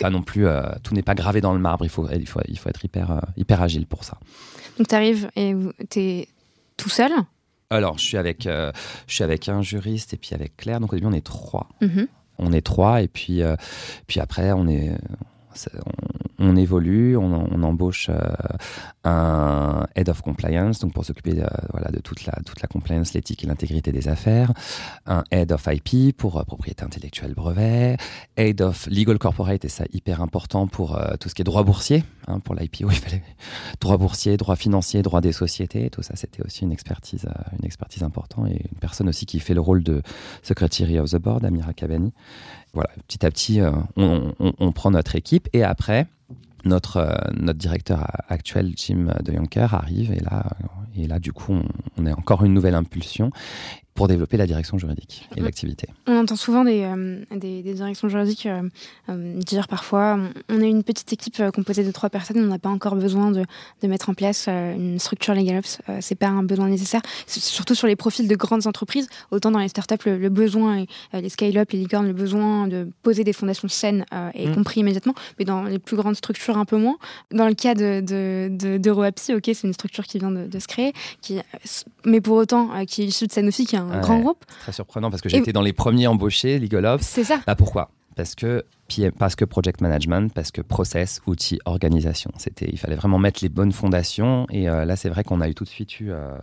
pas 0.00 0.10
non 0.10 0.22
plus, 0.22 0.46
euh, 0.46 0.62
tout 0.82 0.94
n'est 0.94 1.02
pas 1.02 1.14
gravé 1.14 1.40
dans 1.40 1.52
le 1.52 1.58
marbre. 1.58 1.84
Il 1.84 1.88
faut, 1.88 2.08
il 2.10 2.26
faut, 2.26 2.40
il 2.48 2.58
faut 2.58 2.68
être 2.68 2.84
hyper, 2.84 3.10
euh, 3.10 3.20
hyper 3.36 3.62
agile 3.62 3.86
pour 3.86 4.04
ça. 4.04 4.18
Donc 4.78 4.88
tu 4.88 4.94
arrives 4.94 5.30
et 5.36 5.54
tu 5.90 6.00
es 6.00 6.28
tout 6.78 6.88
seul 6.88 7.12
Alors 7.68 7.98
je 7.98 8.04
suis 8.04 8.16
avec, 8.16 8.46
euh, 8.46 8.72
je 9.06 9.16
suis 9.16 9.24
avec 9.24 9.50
un 9.50 9.60
juriste 9.60 10.14
et 10.14 10.16
puis 10.16 10.30
avec 10.32 10.56
Claire. 10.56 10.80
Donc 10.80 10.94
au 10.94 10.96
début 10.96 11.08
on 11.08 11.12
est 11.12 11.26
trois. 11.26 11.68
Mhm. 11.82 12.08
On 12.38 12.52
est 12.52 12.64
trois 12.64 13.02
et 13.02 13.08
puis, 13.08 13.42
puis 14.06 14.20
après 14.20 14.52
on 14.52 14.68
est, 14.68 14.92
on, 16.38 16.56
évolue, 16.56 17.16
on, 17.16 17.62
embauche 17.62 18.08
euh, 18.10 18.18
un 19.04 19.86
head 19.96 20.08
of 20.08 20.22
compliance, 20.22 20.78
donc 20.78 20.92
pour 20.92 21.04
s'occuper 21.04 21.34
de, 21.34 21.46
voilà, 21.72 21.90
de 21.90 22.00
toute 22.00 22.24
la, 22.26 22.32
toute 22.44 22.60
la 22.62 22.68
compliance, 22.68 23.14
l'éthique 23.14 23.44
et 23.44 23.46
l'intégrité 23.46 23.92
des 23.92 24.08
affaires, 24.08 24.52
un 25.06 25.24
head 25.30 25.52
of 25.52 25.66
IP 25.66 26.16
pour 26.16 26.38
euh, 26.38 26.44
propriété 26.44 26.84
intellectuelle 26.84 27.34
brevet, 27.34 27.96
head 28.36 28.60
of 28.60 28.86
legal 28.86 29.18
corporate, 29.18 29.64
et 29.64 29.68
ça 29.68 29.84
hyper 29.92 30.22
important 30.22 30.66
pour 30.66 30.96
euh, 30.96 31.14
tout 31.18 31.28
ce 31.28 31.34
qui 31.34 31.42
est 31.42 31.44
droit 31.44 31.64
boursier, 31.64 32.04
hein, 32.26 32.40
pour 32.40 32.54
l'IPO, 32.54 32.90
il 32.90 32.96
fallait 32.96 33.22
droit 33.80 33.96
boursier, 33.96 34.36
droit 34.36 34.56
financier, 34.56 35.02
droit 35.02 35.20
des 35.20 35.32
sociétés, 35.32 35.90
tout 35.90 36.02
ça 36.02 36.14
c'était 36.16 36.44
aussi 36.44 36.64
une 36.64 36.72
expertise, 36.72 37.28
une 37.58 37.64
expertise 37.64 38.02
importante 38.02 38.48
et 38.48 38.62
une 38.70 38.78
personne 38.78 39.08
aussi 39.08 39.26
qui 39.26 39.40
fait 39.40 39.54
le 39.54 39.60
rôle 39.60 39.82
de 39.82 40.02
secretary 40.42 40.98
of 40.98 41.10
the 41.10 41.16
board, 41.16 41.44
Amira 41.44 41.72
Kabani 41.72 42.12
voilà, 42.74 42.90
petit 43.06 43.24
à 43.24 43.30
petit, 43.30 43.60
euh, 43.60 43.72
on, 43.96 44.72
prend 44.72 44.90
notre 44.90 45.16
équipe 45.16 45.48
et 45.52 45.62
après, 45.62 46.06
notre, 46.68 46.98
euh, 46.98 47.16
notre 47.34 47.58
directeur 47.58 48.06
actuel, 48.28 48.72
Jim 48.76 49.12
de 49.22 49.32
Jonker, 49.32 49.74
arrive 49.74 50.12
et 50.12 50.20
là, 50.20 50.44
et 50.96 51.06
là 51.06 51.18
du 51.18 51.32
coup, 51.32 51.52
on, 51.52 51.64
on 51.96 52.06
encore 52.12 52.44
une 52.44 52.54
nouvelle 52.54 52.74
impulsion 52.74 53.30
pour 53.98 54.06
développer 54.06 54.36
la 54.36 54.46
direction 54.46 54.78
juridique 54.78 55.28
et 55.36 55.40
l'activité. 55.40 55.88
On 56.06 56.16
entend 56.16 56.36
souvent 56.36 56.62
des, 56.62 56.84
euh, 56.84 57.24
des, 57.34 57.62
directions 57.62 58.08
juridiques 58.08 58.46
euh, 58.46 58.62
euh, 59.08 59.34
dire 59.40 59.66
parfois 59.66 60.20
on 60.48 60.60
a 60.60 60.64
une 60.64 60.84
petite 60.84 61.12
équipe 61.12 61.42
composée 61.52 61.82
de 61.82 61.90
trois 61.90 62.08
personnes, 62.08 62.38
on 62.38 62.46
n'a 62.46 62.60
pas 62.60 62.68
encore 62.68 62.94
besoin 62.94 63.32
de, 63.32 63.44
de, 63.82 63.88
mettre 63.88 64.08
en 64.08 64.14
place 64.14 64.46
une 64.46 65.00
structure 65.00 65.34
legal 65.34 65.58
ops, 65.58 65.80
c'est 66.00 66.14
pas 66.14 66.28
un 66.28 66.44
besoin 66.44 66.68
nécessaire. 66.68 67.02
Surtout 67.26 67.74
sur 67.74 67.88
les 67.88 67.96
profils 67.96 68.28
de 68.28 68.36
grandes 68.36 68.68
entreprises, 68.68 69.08
autant 69.32 69.50
dans 69.50 69.58
les 69.58 69.66
startups, 69.66 70.06
le, 70.06 70.16
le 70.16 70.28
besoin, 70.28 70.84
les 71.12 71.28
scale-up, 71.28 71.72
les 71.72 71.80
licornes, 71.80 72.06
le 72.06 72.12
besoin 72.12 72.68
de 72.68 72.88
poser 73.02 73.24
des 73.24 73.32
fondations 73.32 73.66
saines 73.66 74.04
est 74.34 74.46
mm. 74.46 74.54
compris 74.54 74.80
immédiatement, 74.80 75.14
mais 75.40 75.44
dans 75.44 75.64
les 75.64 75.80
plus 75.80 75.96
grandes 75.96 76.14
structures, 76.14 76.56
un 76.56 76.64
peu 76.64 76.76
moins. 76.76 76.98
Dans 77.32 77.48
le 77.48 77.54
cas 77.54 77.74
de, 77.74 78.00
de, 78.00 78.78
de, 78.78 78.90
ok, 78.90 79.42
c'est 79.44 79.64
une 79.64 79.72
structure 79.72 80.04
qui 80.04 80.20
vient 80.20 80.30
de, 80.30 80.58
se 80.60 80.68
créer, 80.68 80.92
qui, 81.20 81.40
mais 82.04 82.20
pour 82.20 82.36
autant, 82.36 82.70
qui 82.86 83.02
est 83.02 83.06
issue 83.06 83.26
de 83.26 83.32
Sanofi, 83.32 83.66
qui 83.66 83.74
a 83.74 83.82
un 83.82 83.87
grand 84.00 84.20
groupe. 84.20 84.44
Très 84.60 84.72
surprenant 84.72 85.10
parce 85.10 85.22
que 85.22 85.28
j'ai 85.28 85.38
été 85.38 85.52
dans 85.52 85.62
les 85.62 85.72
premiers 85.72 86.06
embauchés, 86.06 86.58
Legal 86.58 86.98
C'est 87.00 87.24
ça. 87.24 87.40
Bah 87.46 87.56
pourquoi? 87.56 87.90
Parce 88.16 88.34
que 88.34 88.64
parce 89.18 89.36
que 89.36 89.44
project 89.44 89.80
management, 89.80 90.32
parce 90.32 90.50
que 90.50 90.60
process, 90.62 91.20
outils, 91.26 91.60
organisation. 91.66 92.30
C'était, 92.38 92.68
il 92.70 92.78
fallait 92.78 92.96
vraiment 92.96 93.18
mettre 93.18 93.40
les 93.42 93.48
bonnes 93.48 93.72
fondations. 93.72 94.46
Et 94.50 94.68
euh, 94.68 94.84
là, 94.84 94.96
c'est 94.96 95.08
vrai 95.08 95.24
qu'on 95.24 95.40
a 95.40 95.48
eu 95.48 95.54
tout 95.54 95.64
de 95.64 95.68
suite 95.68 96.00
eu, 96.00 96.10
euh, 96.10 96.36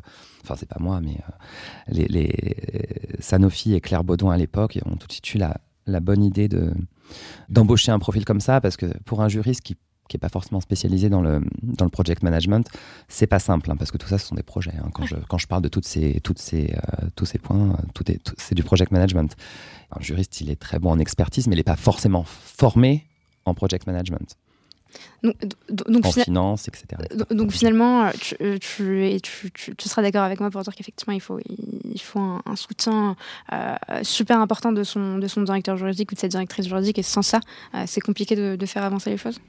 enfin 0.44 0.56
c'est 0.56 0.70
pas 0.70 0.80
moi, 0.80 1.02
mais 1.02 1.16
euh, 1.16 1.32
les, 1.88 2.08
les, 2.08 2.34
Sanofi 3.20 3.74
et 3.74 3.82
Claire 3.82 4.04
Baudouin 4.04 4.34
à 4.34 4.38
l'époque 4.38 4.80
ont 4.86 4.96
tout 4.96 5.08
de 5.08 5.12
suite 5.12 5.34
eu 5.34 5.38
la, 5.38 5.58
la 5.88 6.00
bonne 6.00 6.24
idée 6.24 6.48
de 6.48 6.72
d'embaucher 7.50 7.92
un 7.92 8.00
profil 8.00 8.26
comme 8.26 8.42
ça, 8.42 8.62
parce 8.62 8.78
que 8.78 8.86
pour 9.06 9.22
un 9.22 9.28
juriste 9.30 9.62
qui 9.62 9.76
qui 10.08 10.16
n'est 10.16 10.20
pas 10.20 10.30
forcément 10.30 10.62
spécialisé 10.62 11.10
dans 11.10 11.22
le, 11.22 11.42
dans 11.64 11.86
le 11.86 11.92
project 11.92 12.24
management, 12.24 12.68
c'est 13.08 13.28
pas 13.28 13.40
simple, 13.40 13.72
hein, 13.72 13.76
parce 13.76 13.92
que 13.92 13.98
tout 13.98 14.08
ça, 14.08 14.18
ce 14.18 14.28
sont 14.28 14.36
des 14.36 14.44
projets. 14.44 14.74
Hein. 14.78 14.90
Quand, 14.94 15.06
je, 15.06 15.16
quand 15.28 15.38
je 15.38 15.48
parle 15.48 15.62
de 15.62 15.70
toutes 15.70 15.86
ces, 15.86 16.20
toutes 16.22 16.40
ces, 16.40 16.74
euh, 16.74 17.08
tous 17.16 17.26
ces 17.26 17.40
points, 17.40 17.78
tout 17.94 18.10
est, 18.12 18.34
c'est 18.38 18.56
du 18.56 18.64
project 18.64 18.92
management. 18.92 19.36
Un 19.92 20.02
juriste, 20.02 20.42
il 20.42 20.50
est 20.50 20.60
très 20.60 20.80
bon 20.80 20.92
en 20.92 21.00
expertise, 21.00 21.48
mais 21.48 21.56
il 21.56 21.58
n'est 21.58 21.64
pas 21.64 21.76
forcément 21.76 22.24
formé 22.26 23.06
en 23.46 23.54
project 23.54 23.88
management. 23.88 24.38
Donc, 25.24 25.36
donc, 25.70 26.06
en 26.06 26.12
finance, 26.12 26.68
etc. 26.68 26.86
Donc, 27.32 27.52
finalement, 27.52 28.12
tu, 28.20 28.36
tu, 28.60 29.22
tu, 29.22 29.76
tu 29.76 29.90
seras 29.90 30.02
d'accord 30.02 30.24
avec 30.24 30.40
moi 30.40 30.50
pour 30.50 30.62
dire 30.62 30.74
qu'effectivement, 30.76 31.14
il 31.14 31.22
faut, 31.22 31.40
il 31.48 32.02
faut 32.02 32.20
un, 32.20 32.56
soutien 32.56 33.16
euh, 33.52 33.76
super 34.04 34.40
important 34.40 34.72
de 34.72 34.84
son, 34.84 35.18
de 35.18 35.28
son 35.28 35.42
directeur 35.42 35.78
juridique 35.78 36.12
ou 36.12 36.16
de 36.16 36.20
sa 36.20 36.28
directrice 36.28 36.68
juridique. 36.68 37.00
Et 37.00 37.04
sans 37.04 37.24
ça, 37.24 37.40
euh, 37.74 37.84
c'est 37.88 38.02
compliqué 38.02 38.36
de, 38.36 38.56
de, 38.56 38.66
faire 38.66 38.84
avancer 38.84 39.10
les 39.10 39.18
choses? 39.18 39.40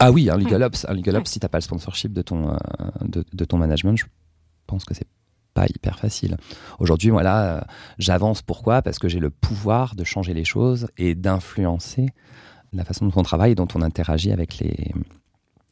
Ah 0.00 0.10
oui, 0.12 0.30
un 0.30 0.36
legal 0.36 0.62
ops, 0.62 0.86
un 0.88 0.94
legal 0.94 1.16
ops 1.16 1.30
si 1.30 1.40
tu 1.40 1.44
n'as 1.44 1.48
pas 1.48 1.58
le 1.58 1.62
sponsorship 1.62 2.12
de 2.12 2.22
ton, 2.22 2.50
euh, 2.50 2.56
de, 3.02 3.24
de, 3.32 3.44
ton 3.44 3.58
management, 3.58 3.96
je 3.96 4.04
pense 4.66 4.84
que 4.84 4.94
c'est 4.94 5.08
pas 5.54 5.66
hyper 5.66 5.98
facile. 5.98 6.36
Aujourd'hui, 6.78 7.10
voilà, 7.10 7.66
j'avance. 7.98 8.42
Pourquoi? 8.42 8.82
Parce 8.82 8.98
que 8.98 9.08
j'ai 9.08 9.18
le 9.18 9.30
pouvoir 9.30 9.94
de 9.94 10.04
changer 10.04 10.34
les 10.34 10.44
choses 10.44 10.88
et 10.96 11.14
d'influencer 11.14 12.10
la 12.72 12.84
façon 12.84 13.06
dont 13.06 13.20
on 13.20 13.22
travaille 13.22 13.52
et 13.52 13.54
dont 13.54 13.68
on 13.74 13.82
interagit 13.82 14.30
avec 14.30 14.58
les, 14.58 14.92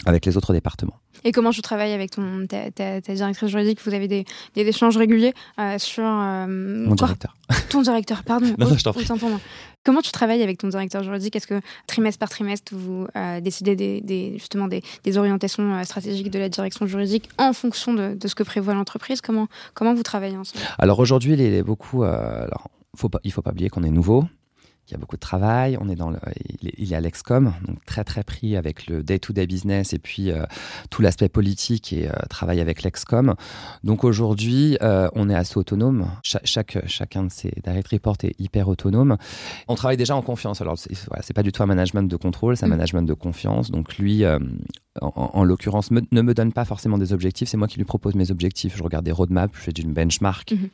avec 0.04 0.26
les 0.26 0.36
autres 0.36 0.52
départements. 0.52 0.98
Et 1.24 1.32
comment 1.32 1.50
tu 1.50 1.62
travailles 1.62 1.92
avec 1.92 2.10
ton, 2.10 2.46
ta, 2.46 3.00
directrice 3.00 3.48
juridique? 3.48 3.80
Vous 3.84 3.94
avez 3.94 4.08
des, 4.08 4.24
des 4.54 4.62
échanges 4.62 4.96
réguliers 4.96 5.32
euh, 5.58 5.78
sur... 5.78 6.04
Euh, 6.04 6.46
Mon 6.46 6.94
directeur. 6.94 7.34
Ton 7.70 7.82
directeur, 7.82 8.22
pardon. 8.24 8.54
non, 8.58 8.68
je 8.76 9.36
Comment 9.84 10.00
tu 10.00 10.10
travailles 10.10 10.42
avec 10.42 10.58
ton 10.58 10.66
directeur 10.66 11.04
juridique? 11.04 11.36
Est-ce 11.36 11.46
que 11.46 11.60
trimestre 11.86 12.18
par 12.18 12.28
trimestre, 12.28 12.74
vous 12.74 13.06
euh, 13.14 13.40
décidez 13.40 13.76
des, 13.76 14.32
justement 14.36 14.66
des, 14.66 14.82
des, 15.04 15.16
orientations 15.16 15.84
stratégiques 15.84 16.32
de 16.32 16.40
la 16.40 16.48
direction 16.48 16.88
juridique 16.88 17.28
en 17.38 17.52
fonction 17.52 17.94
de, 17.94 18.14
de 18.14 18.28
ce 18.28 18.34
que 18.34 18.42
prévoit 18.42 18.74
l'entreprise? 18.74 19.20
Comment, 19.20 19.46
comment 19.74 19.94
vous 19.94 20.02
travaillez 20.02 20.36
ensemble? 20.36 20.64
Alors 20.80 20.98
aujourd'hui, 20.98 21.34
il 21.34 21.40
est 21.40 21.62
beaucoup... 21.62 22.02
alors, 22.02 22.68
faut 22.96 23.08
pas, 23.08 23.20
il 23.22 23.28
ne 23.28 23.32
faut 23.32 23.42
pas 23.42 23.52
oublier 23.52 23.68
qu'on 23.68 23.84
est 23.84 23.90
nouveau 23.90 24.24
il 24.88 24.92
y 24.92 24.94
a 24.94 24.98
beaucoup 24.98 25.16
de 25.16 25.20
travail. 25.20 25.76
On 25.80 25.88
est 25.88 25.96
dans 25.96 26.10
le, 26.10 26.18
il, 26.60 26.92
est, 26.92 26.96
à 26.96 27.00
l'Excom, 27.00 27.52
donc 27.66 27.84
très 27.86 28.04
très 28.04 28.22
pris 28.22 28.56
avec 28.56 28.86
le 28.86 29.02
day-to-day 29.02 29.46
business 29.46 29.92
et 29.92 29.98
puis 29.98 30.30
euh, 30.30 30.44
tout 30.90 31.02
l'aspect 31.02 31.28
politique 31.28 31.92
et 31.92 32.08
euh, 32.08 32.12
travail 32.30 32.60
avec 32.60 32.82
l'Excom. 32.82 33.34
Donc 33.82 34.04
aujourd'hui, 34.04 34.78
euh, 34.82 35.08
on 35.14 35.28
est 35.28 35.34
assez 35.34 35.58
autonome. 35.58 36.08
chaque, 36.22 36.78
chacun 36.86 37.24
de 37.24 37.30
ces 37.30 37.52
direct 37.64 37.88
reports 37.88 38.16
est 38.22 38.38
hyper 38.38 38.68
autonome. 38.68 39.16
On 39.66 39.74
travaille 39.74 39.96
déjà 39.96 40.14
en 40.14 40.22
confiance. 40.22 40.60
Alors 40.60 40.78
c'est 40.78 40.96
voilà, 41.08 41.22
pas 41.34 41.42
du 41.42 41.50
tout 41.50 41.62
un 41.62 41.66
management 41.66 42.08
de 42.08 42.16
contrôle, 42.16 42.56
c'est 42.56 42.64
un 42.64 42.68
mm. 42.68 42.70
management 42.70 43.02
de 43.02 43.14
confiance. 43.14 43.70
Donc 43.70 43.98
lui, 43.98 44.24
en, 45.00 45.44
l'occurrence, 45.44 45.90
ne 45.90 46.22
me 46.22 46.34
donne 46.34 46.52
pas 46.52 46.64
forcément 46.64 46.98
des 46.98 47.12
objectifs. 47.12 47.48
C'est 47.48 47.56
moi 47.56 47.66
qui 47.66 47.76
lui 47.78 47.84
propose 47.84 48.14
mes 48.14 48.30
objectifs. 48.30 48.76
Je 48.76 48.82
regarde 48.82 49.04
des 49.04 49.12
roadmaps, 49.12 49.54
je 49.56 49.62
fais 49.62 49.72
d'une 49.72 49.92
benchmark. 49.92 50.52
Mm-hmm. 50.52 50.68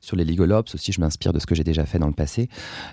Sur 0.00 0.16
les 0.16 0.24
legal 0.24 0.52
ops 0.52 0.74
aussi, 0.74 0.92
je 0.92 1.00
m'inspire 1.00 1.32
de 1.32 1.38
ce 1.38 1.46
que 1.46 1.54
j'ai 1.54 1.64
déjà 1.64 1.86
fait 1.86 1.98
dans 1.98 2.08
le 2.08 2.12
passé. 2.12 2.48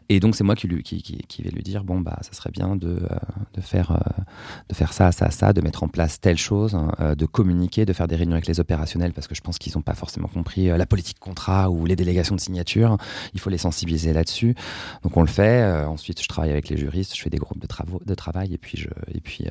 Et 0.10 0.19
donc 0.19 0.36
c'est 0.36 0.43
moi 0.43 0.55
qui, 0.60 1.43
lui, 1.43 1.52
lui 1.52 1.63
dire 1.63 1.84
bon 1.84 2.02
bah 2.02 2.17
ça 2.22 2.34
serait 2.34 2.52
bien 2.52 2.76
de, 2.76 2.88
euh, 2.89 3.15
de 3.54 3.62
faire 3.62 3.91
euh, 3.91 4.22
de 4.67 4.76
faire 4.76 4.91
ça 4.91 5.12
ça 5.12 5.32
ça 5.32 5.54
de 5.54 5.62
mettre 5.62 5.84
en 5.84 5.88
place 5.88 6.19
telle 6.19 6.38
chose 6.38 6.76
hein, 6.76 6.91
euh, 7.00 7.15
de 7.15 7.26
communiquer 7.26 7.86
de 7.86 7.93
faire 7.93 8.08
des 8.08 8.15
réunions 8.15 8.34
avec 8.34 8.48
les 8.48 8.60
opérationnels 8.60 9.13
parce 9.13 9.28
que 9.28 9.36
je 9.36 9.41
pense 9.41 9.58
qu'ils 9.58 9.74
n'ont 9.76 9.82
pas 9.82 9.93
forcément 9.93 10.28
compris 10.28 10.67
la 10.67 10.86
politique 10.86 11.19
contrat 11.19 11.69
ou 11.69 11.86
les 11.86 11.95
délégations 11.95 12.36
de 12.36 12.41
signature. 12.41 12.98
Il 13.34 13.39
faut 13.39 13.50
les 13.50 13.58
sensibiliser 13.58 14.13
là-dessus. 14.13 14.56
Donc 15.04 15.15
on 15.15 15.22
le 15.22 15.28
fait. 15.28 15.63
Ensuite 15.86 16.22
je 16.22 16.28
travaille 16.28 16.52
avec 16.52 16.69
les 16.69 16.78
juristes 16.78 17.15
je 17.15 17.22
fais 17.22 17.30
des 17.30 17.38
groupes 17.38 17.60
de 17.60 17.67
travaux 17.67 18.02
de 18.06 18.15
travail 18.15 18.54
et 18.54 18.58
puis 18.58 18.78
je 18.78 18.89
et 19.13 19.22
puis 19.22 19.45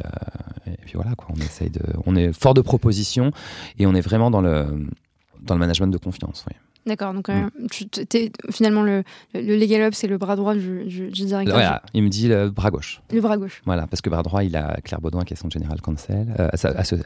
et 0.66 0.76
puis 0.84 0.92
voilà 0.94 1.14
quoi. 1.14 1.28
On 1.34 1.40
essaye 1.40 1.70
de 1.70 1.82
on 2.06 2.16
est 2.16 2.32
fort 2.32 2.54
de 2.54 2.60
propositions 2.60 3.30
et 3.78 3.86
on 3.86 3.94
est 3.94 4.00
vraiment 4.00 4.30
dans 4.30 4.40
le 4.40 4.86
dans 5.40 5.54
le 5.54 5.60
management 5.60 5.88
de 5.88 5.98
confiance 5.98 6.44
oui. 6.48 6.56
D'accord, 6.88 7.12
donc 7.12 7.28
euh, 7.28 7.42
mm. 7.42 7.66
tu, 7.70 7.86
es, 8.16 8.32
finalement 8.50 8.82
le, 8.82 9.04
le 9.34 9.56
Legal 9.56 9.82
Up, 9.82 9.94
c'est 9.94 10.06
le 10.06 10.16
bras 10.16 10.36
droit 10.36 10.54
du, 10.54 10.84
du, 10.84 11.10
directeur. 11.10 11.54
Voilà, 11.54 11.82
il 11.92 12.02
me 12.02 12.08
dit 12.08 12.28
le 12.28 12.48
bras 12.48 12.70
gauche. 12.70 13.02
Le 13.12 13.20
bras 13.20 13.36
gauche. 13.36 13.60
Voilà, 13.66 13.86
parce 13.86 14.00
que 14.00 14.08
bras 14.08 14.22
droit, 14.22 14.42
il 14.42 14.56
a 14.56 14.78
Claire 14.82 15.02
Baudouin 15.02 15.24
qui 15.24 15.34
est 15.34 15.36
son 15.36 15.50
général 15.50 15.82
counsel, 15.82 16.34
euh, 16.40 16.48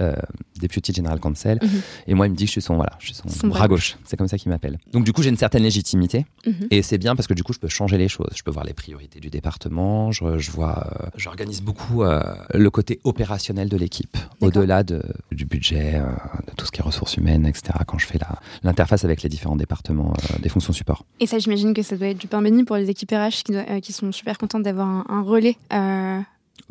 euh, 0.00 0.14
député 0.60 0.92
général 0.92 1.18
counsel, 1.18 1.58
mhm. 1.60 1.80
et 2.06 2.14
moi 2.14 2.28
il 2.28 2.30
me 2.30 2.36
dit 2.36 2.44
que 2.44 2.48
je 2.48 2.52
suis 2.52 2.62
son, 2.62 2.76
voilà, 2.76 2.92
je 3.00 3.06
suis 3.06 3.14
son, 3.14 3.48
bras, 3.48 3.66
gauche. 3.66 3.96
C'est 4.04 4.16
comme 4.16 4.28
ça 4.28 4.38
qu'il 4.38 4.52
m'appelle. 4.52 4.78
Donc 4.92 5.04
du 5.04 5.12
coup, 5.12 5.22
j'ai 5.22 5.30
une 5.30 5.36
certaine 5.36 5.64
légitimité, 5.64 6.26
mhm. 6.46 6.68
et 6.70 6.82
c'est 6.82 6.98
bien 6.98 7.16
parce 7.16 7.26
que 7.26 7.34
du 7.34 7.42
coup, 7.42 7.52
je 7.52 7.58
peux 7.58 7.68
changer 7.68 7.98
les 7.98 8.08
choses. 8.08 8.30
Je 8.36 8.44
peux 8.44 8.52
voir 8.52 8.64
les 8.64 8.74
priorités 8.74 9.18
du 9.18 9.30
département, 9.30 10.12
je, 10.12 10.38
je 10.38 10.52
vois, 10.52 10.86
euh, 11.02 11.06
j'organise 11.16 11.60
beaucoup 11.60 12.04
le 12.04 12.70
côté 12.70 13.00
opérationnel 13.02 13.68
de 13.68 13.76
l'équipe, 13.76 14.16
au-delà 14.40 14.84
de, 14.84 15.02
du 15.32 15.44
budget, 15.44 16.00
de 16.46 16.54
tout 16.56 16.66
ce 16.66 16.70
qui 16.70 16.80
est 16.80 16.84
ressources 16.84 17.16
humaines, 17.16 17.46
etc. 17.46 17.74
Quand 17.86 17.98
je 17.98 18.06
fais 18.06 18.18
l'interface 18.62 19.04
avec 19.04 19.22
les 19.22 19.28
différents 19.28 19.56
départements 19.56 19.71
euh, 19.90 20.38
des 20.40 20.48
fonctions 20.48 20.72
support. 20.72 21.04
Et 21.20 21.26
ça, 21.26 21.38
j'imagine 21.38 21.74
que 21.74 21.82
ça 21.82 21.96
doit 21.96 22.08
être 22.08 22.18
du 22.18 22.26
pain 22.26 22.42
béni 22.42 22.64
pour 22.64 22.76
les 22.76 22.90
équipes 22.90 23.10
RH 23.12 23.44
qui, 23.44 23.54
euh, 23.54 23.80
qui 23.80 23.92
sont 23.92 24.12
super 24.12 24.38
contentes 24.38 24.62
d'avoir 24.62 24.88
un, 25.10 25.22
relais. 25.22 25.56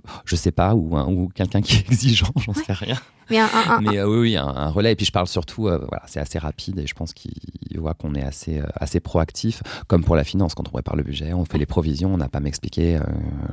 Euh... 0.07 0.11
Je 0.25 0.35
sais 0.35 0.51
pas, 0.51 0.75
ou, 0.75 0.97
ou 0.97 1.29
quelqu'un 1.29 1.61
qui 1.61 1.77
est 1.77 1.89
exigeant, 1.89 2.31
j'en 2.37 2.53
sais 2.53 2.73
rien. 2.73 2.97
Mais, 3.29 3.39
euh, 3.97 4.09
oui, 4.09 4.19
oui, 4.19 4.37
un, 4.37 4.67
relais. 4.67 4.91
Et 4.91 4.95
puis 4.97 5.05
je 5.05 5.11
parle 5.11 5.27
surtout, 5.27 5.63
voilà, 5.63 6.03
c'est 6.05 6.19
assez 6.19 6.37
rapide 6.37 6.79
et 6.79 6.87
je 6.87 6.93
pense 6.93 7.13
qu'il 7.13 7.31
voit 7.77 7.93
qu'on 7.93 8.13
est 8.13 8.23
assez, 8.23 8.61
assez 8.75 8.99
proactif, 8.99 9.63
comme 9.87 10.03
pour 10.03 10.17
la 10.17 10.25
finance. 10.25 10.53
Quand 10.53 10.67
on 10.67 10.71
prépare 10.71 10.97
le 10.97 11.03
budget, 11.03 11.31
on 11.31 11.45
fait 11.45 11.57
les 11.57 11.65
provisions, 11.65 12.13
on 12.13 12.17
n'a 12.17 12.27
pas 12.27 12.41
m'expliquer 12.41 12.99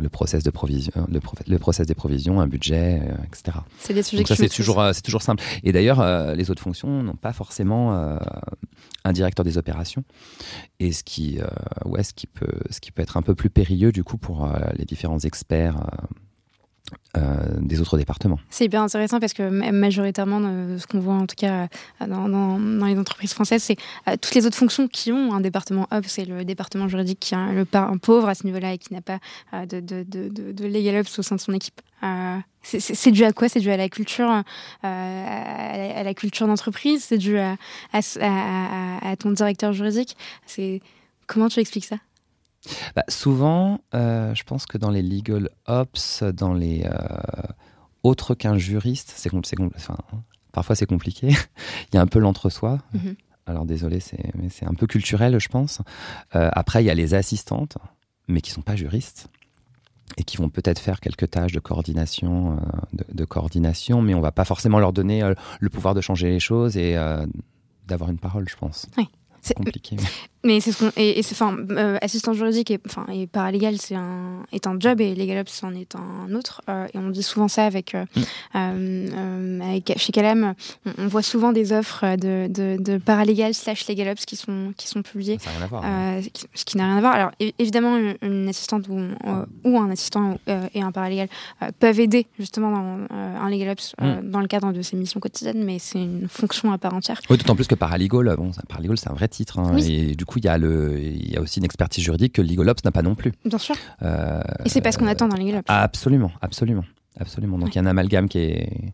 le 0.00 0.08
process 0.08 0.42
de 0.42 0.50
provision, 0.50 0.92
le, 1.08 1.20
le, 1.46 1.58
process 1.60 1.86
des 1.86 1.94
provisions, 1.94 2.40
un 2.40 2.48
budget, 2.48 3.00
etc. 3.24 3.58
C'est 3.78 3.94
des 3.94 4.02
sujets 4.02 4.22
Donc 4.22 4.28
ça, 4.28 4.34
c'est 4.34 4.48
toujours, 4.48 4.82
c'est 4.92 5.02
toujours 5.02 5.22
simple. 5.22 5.44
Et 5.62 5.70
d'ailleurs, 5.70 6.34
les 6.34 6.50
autres 6.50 6.62
fonctions 6.62 7.04
n'ont 7.04 7.14
pas 7.14 7.32
forcément 7.32 8.18
un 9.04 9.12
directeur 9.12 9.44
des 9.44 9.58
opérations. 9.58 10.04
Et 10.78 10.92
ce 10.92 11.02
qui, 11.02 11.40
euh, 11.40 11.46
ouais, 11.84 12.02
ce 12.02 12.14
qui, 12.14 12.26
peut, 12.26 12.60
ce 12.70 12.80
qui 12.80 12.92
peut 12.92 13.02
être 13.02 13.16
un 13.16 13.22
peu 13.22 13.34
plus 13.34 13.50
périlleux 13.50 13.92
du 13.92 14.04
coup 14.04 14.18
pour 14.18 14.44
euh, 14.44 14.58
les 14.76 14.84
différents 14.84 15.18
experts. 15.18 15.76
Euh, 17.16 17.36
des 17.60 17.80
autres 17.80 17.96
départements. 17.96 18.38
C'est 18.50 18.66
hyper 18.66 18.82
intéressant 18.82 19.18
parce 19.18 19.32
que 19.32 19.42
majoritairement, 19.70 20.40
ce 20.78 20.86
qu'on 20.86 21.00
voit 21.00 21.14
en 21.14 21.26
tout 21.26 21.36
cas 21.36 21.68
dans, 22.06 22.28
dans, 22.28 22.86
les 22.86 22.98
entreprises 22.98 23.32
françaises, 23.32 23.62
c'est 23.62 23.76
toutes 24.20 24.34
les 24.34 24.46
autres 24.46 24.56
fonctions 24.56 24.88
qui 24.88 25.10
ont 25.10 25.32
un 25.32 25.40
département 25.40 25.88
up, 25.92 26.04
c'est 26.06 26.26
le 26.26 26.44
département 26.44 26.86
juridique 26.86 27.18
qui 27.18 27.34
est 27.34 27.52
le 27.52 27.66
un 27.72 27.96
pauvre 27.96 28.28
à 28.28 28.34
ce 28.34 28.44
niveau-là 28.44 28.74
et 28.74 28.78
qui 28.78 28.92
n'a 28.92 29.00
pas 29.00 29.18
de, 29.66 30.66
legal 30.66 31.00
ops 31.00 31.18
au 31.18 31.22
sein 31.22 31.36
de 31.36 31.40
son 31.40 31.52
équipe. 31.54 31.80
C'est 32.62 33.10
dû 33.10 33.24
à 33.24 33.32
quoi? 33.32 33.48
C'est 33.48 33.60
dû 33.60 33.70
à 33.70 33.76
la 33.76 33.88
culture, 33.88 34.30
euh, 34.30 34.42
à, 34.84 36.02
la, 36.02 36.14
culture 36.14 36.46
d'entreprise? 36.46 37.04
C'est 37.04 37.18
dû 37.18 37.38
à, 37.38 37.56
ton 39.18 39.30
directeur 39.30 39.72
juridique? 39.72 40.16
Comment 41.26 41.48
tu 41.48 41.60
expliques 41.60 41.86
ça? 41.86 41.96
Bah, 42.94 43.04
Souvent, 43.08 43.80
euh, 43.94 44.34
je 44.34 44.44
pense 44.44 44.66
que 44.66 44.78
dans 44.78 44.90
les 44.90 45.02
legal 45.02 45.50
ops, 45.66 46.22
dans 46.22 46.54
les 46.54 46.84
euh, 46.84 46.98
autres 48.02 48.34
qu'un 48.34 48.58
juriste, 48.58 49.12
c'est 49.16 49.32
enfin, 49.32 49.96
parfois 50.52 50.74
c'est 50.74 50.86
compliqué. 50.86 51.28
Il 51.92 51.96
y 51.96 51.98
a 51.98 52.00
un 52.00 52.06
peu 52.06 52.18
l'entre-soi. 52.18 52.78
Mm-hmm. 52.94 53.16
Alors 53.46 53.64
désolé, 53.64 54.00
mais 54.34 54.50
c'est 54.50 54.66
un 54.66 54.74
peu 54.74 54.86
culturel, 54.86 55.38
je 55.38 55.48
pense. 55.48 55.80
après, 56.32 56.82
il 56.82 56.86
y 56.86 56.90
a 56.90 56.94
les 56.94 57.14
assistantes, 57.14 57.78
mais 58.26 58.42
qui 58.42 58.50
sont 58.50 58.60
pas 58.60 58.76
juristes 58.76 59.30
et 60.16 60.24
qui 60.24 60.36
vont 60.36 60.48
peut-être 60.48 60.78
faire 60.78 61.00
quelques 61.00 61.30
tâches 61.30 61.52
de 61.52 61.60
coordination, 61.60 62.52
euh, 62.52 63.04
de, 63.12 63.24
coordination, 63.24 64.00
mais 64.00 64.14
on 64.14 64.20
va 64.20 64.32
pas 64.32 64.44
forcément 64.44 64.78
leur 64.78 64.92
donner 64.92 65.22
euh, 65.22 65.34
le 65.60 65.68
pouvoir 65.68 65.94
de 65.94 66.00
changer 66.00 66.30
les 66.30 66.40
choses 66.40 66.76
et 66.76 66.96
euh, 66.96 67.26
d'avoir 67.86 68.10
une 68.10 68.18
parole, 68.18 68.48
je 68.48 68.56
pense. 68.56 68.86
Oui. 68.96 69.08
C'est 69.40 69.54
compliqué. 69.54 69.96
Mais 70.44 70.60
c'est 70.60 70.70
ce 70.70 70.78
qu'on 70.78 70.92
et, 70.96 71.20
c'est 71.22 71.34
enfin 71.34 71.56
euh, 71.70 71.98
assistant 72.00 72.32
juridique 72.32 72.70
et 72.70 72.78
enfin 72.86 73.06
et 73.12 73.26
paralégal 73.26 73.76
c'est 73.78 73.96
un 73.96 74.44
est 74.52 74.68
un 74.68 74.76
job 74.78 75.00
et 75.00 75.16
legal 75.16 75.38
ops 75.38 75.52
c'en 75.52 75.74
est 75.74 75.96
un 75.96 76.32
autre 76.32 76.62
euh, 76.68 76.86
et 76.94 76.98
on 76.98 77.10
dit 77.10 77.24
souvent 77.24 77.48
ça 77.48 77.64
avec, 77.64 77.96
euh, 77.96 78.04
mm. 78.54 79.60
avec 79.62 79.92
chez 79.96 80.12
Calem 80.12 80.54
on, 80.96 81.08
voit 81.08 81.22
souvent 81.22 81.50
des 81.50 81.72
offres 81.72 82.16
de 82.16 82.46
de, 82.46 82.80
de 82.80 82.98
paralégal 82.98 83.52
slash 83.52 83.88
legal 83.88 84.10
ops 84.10 84.26
qui 84.26 84.36
sont 84.36 84.72
qui 84.76 84.86
sont 84.86 85.02
publiées. 85.02 85.38
Ça 85.40 85.50
n'a 85.50 85.56
rien 85.56 85.64
à 85.64 85.66
voir, 85.66 85.84
ce 86.54 86.64
qui 86.64 86.76
n'a 86.76 86.86
rien 86.86 86.96
à 86.98 87.00
voir. 87.00 87.14
Alors 87.14 87.30
évidemment 87.58 87.96
une, 88.22 88.48
assistante 88.48 88.86
ou, 88.88 89.00
ou 89.64 89.78
un 89.78 89.90
assistant 89.90 90.38
et 90.72 90.82
un 90.82 90.92
paralégal 90.92 91.28
peuvent 91.80 91.98
aider 91.98 92.28
justement 92.38 92.70
dans 92.70 93.06
un 93.10 93.50
legal 93.50 93.70
ops 93.70 93.94
mm. 94.00 94.30
dans 94.30 94.40
le 94.40 94.46
cadre 94.46 94.72
de 94.72 94.82
ses 94.82 94.96
missions 94.96 95.18
quotidiennes 95.18 95.64
mais 95.64 95.80
c'est 95.80 96.00
une 96.00 96.28
fonction 96.28 96.70
à 96.70 96.78
part 96.78 96.94
entière. 96.94 97.20
Oui 97.28 97.38
d'autant 97.38 97.56
plus 97.56 97.66
que 97.66 97.74
paralegal 97.74 98.36
bon 98.36 98.52
paralegal 98.68 98.98
c'est 98.98 99.10
un 99.10 99.14
vrai 99.14 99.26
titre 99.26 99.58
hein, 99.58 99.76
et 99.78 100.14
du 100.14 100.27
coup 100.28 100.38
il 100.38 100.44
y 100.44 100.48
a 100.48 100.58
le, 100.58 101.00
il 101.00 101.32
y 101.32 101.36
a 101.36 101.40
aussi 101.40 101.58
une 101.58 101.64
expertise 101.64 102.04
juridique 102.04 102.34
que 102.34 102.42
le 102.42 102.48
Legal 102.48 102.68
Ops 102.68 102.84
n'a 102.84 102.92
pas 102.92 103.02
non 103.02 103.14
plus. 103.14 103.32
Bien 103.44 103.58
sûr. 103.58 103.74
Euh, 104.02 104.40
et 104.64 104.68
c'est 104.68 104.80
pas 104.80 104.92
ce 104.92 104.98
qu'on 104.98 105.06
attend 105.06 105.26
dans 105.26 105.36
le 105.36 105.42
Legal 105.42 105.58
Ops. 105.60 105.66
Absolument, 105.68 106.30
absolument. 106.40 106.84
Absolument. 107.18 107.58
Donc 107.58 107.74
il 107.74 107.76
y 107.76 107.78
a 107.78 107.82
un 107.82 107.86
amalgame 107.86 108.28
qui 108.28 108.38
est, 108.38 108.92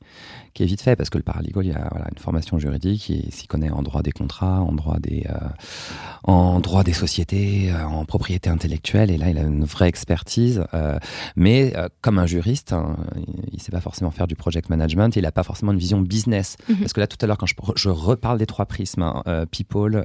qui 0.55 0.63
est 0.63 0.67
vite 0.67 0.81
fait 0.81 0.97
parce 0.97 1.11
que 1.11 1.19
le 1.19 1.25
paralegal, 1.25 1.65
il 1.65 1.73
y 1.73 1.75
a 1.75 1.89
voilà, 1.91 2.07
une 2.13 2.19
formation 2.19 2.59
juridique, 2.59 3.09
il 3.09 3.33
s'y 3.33 3.47
connaît 3.47 3.71
en 3.71 3.83
droit 3.83 4.03
des 4.03 4.13
contrats, 4.13 4.61
en 4.61 4.73
droit 4.73 4.99
des, 5.01 5.27
euh, 5.29 5.49
en 6.23 6.61
droit 6.61 6.85
des 6.85 6.93
sociétés, 6.93 7.73
euh, 7.73 7.85
en 7.85 8.05
propriété 8.05 8.49
intellectuelle, 8.51 9.11
et 9.11 9.19
là 9.19 9.31
il 9.31 9.39
a 9.39 9.43
une 9.43 9.65
vraie 9.65 9.89
expertise. 9.89 10.65
Euh, 10.73 10.99
mais 11.37 11.75
comme 12.01 12.19
un 12.19 12.27
juriste, 12.27 12.73
hein, 12.73 12.97
il 13.51 13.55
ne 13.55 13.61
sait 13.61 13.73
pas 13.73 13.81
forcément 13.81 14.11
faire 14.11 14.27
du 14.27 14.37
project 14.37 14.69
management, 14.69 15.17
il 15.17 15.23
n'a 15.23 15.33
pas 15.33 15.43
forcément 15.43 15.73
une 15.73 15.79
vision 15.79 16.01
business. 16.01 16.57
Mhm. 16.69 16.77
Parce 16.77 16.93
que 16.93 17.01
là 17.01 17.07
tout 17.07 17.19
à 17.21 17.27
l'heure, 17.27 17.39
quand 17.39 17.47
je, 17.47 17.55
je, 17.77 17.89
reparle 17.89 18.39
des 18.39 18.47
trois 18.47 18.67
prismes, 18.67 19.03
hein, 19.03 19.23
people, 19.51 20.05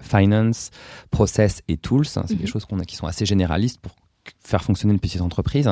finance, 0.00 0.70
process 1.10 1.62
et 1.68 1.76
tools, 1.76 2.06
hein, 2.16 2.24
c'est 2.26 2.34
des 2.34 2.44
mhm. 2.44 2.48
choses 2.48 2.64
qu'on 2.64 2.78
a, 2.78 2.84
qui 2.84 2.96
sont 2.96 3.06
assez 3.06 3.26
généralistes 3.26 3.80
pour 3.80 3.92
faire 4.40 4.62
fonctionner 4.62 4.92
une 4.94 5.00
petite 5.00 5.20
entreprise. 5.20 5.70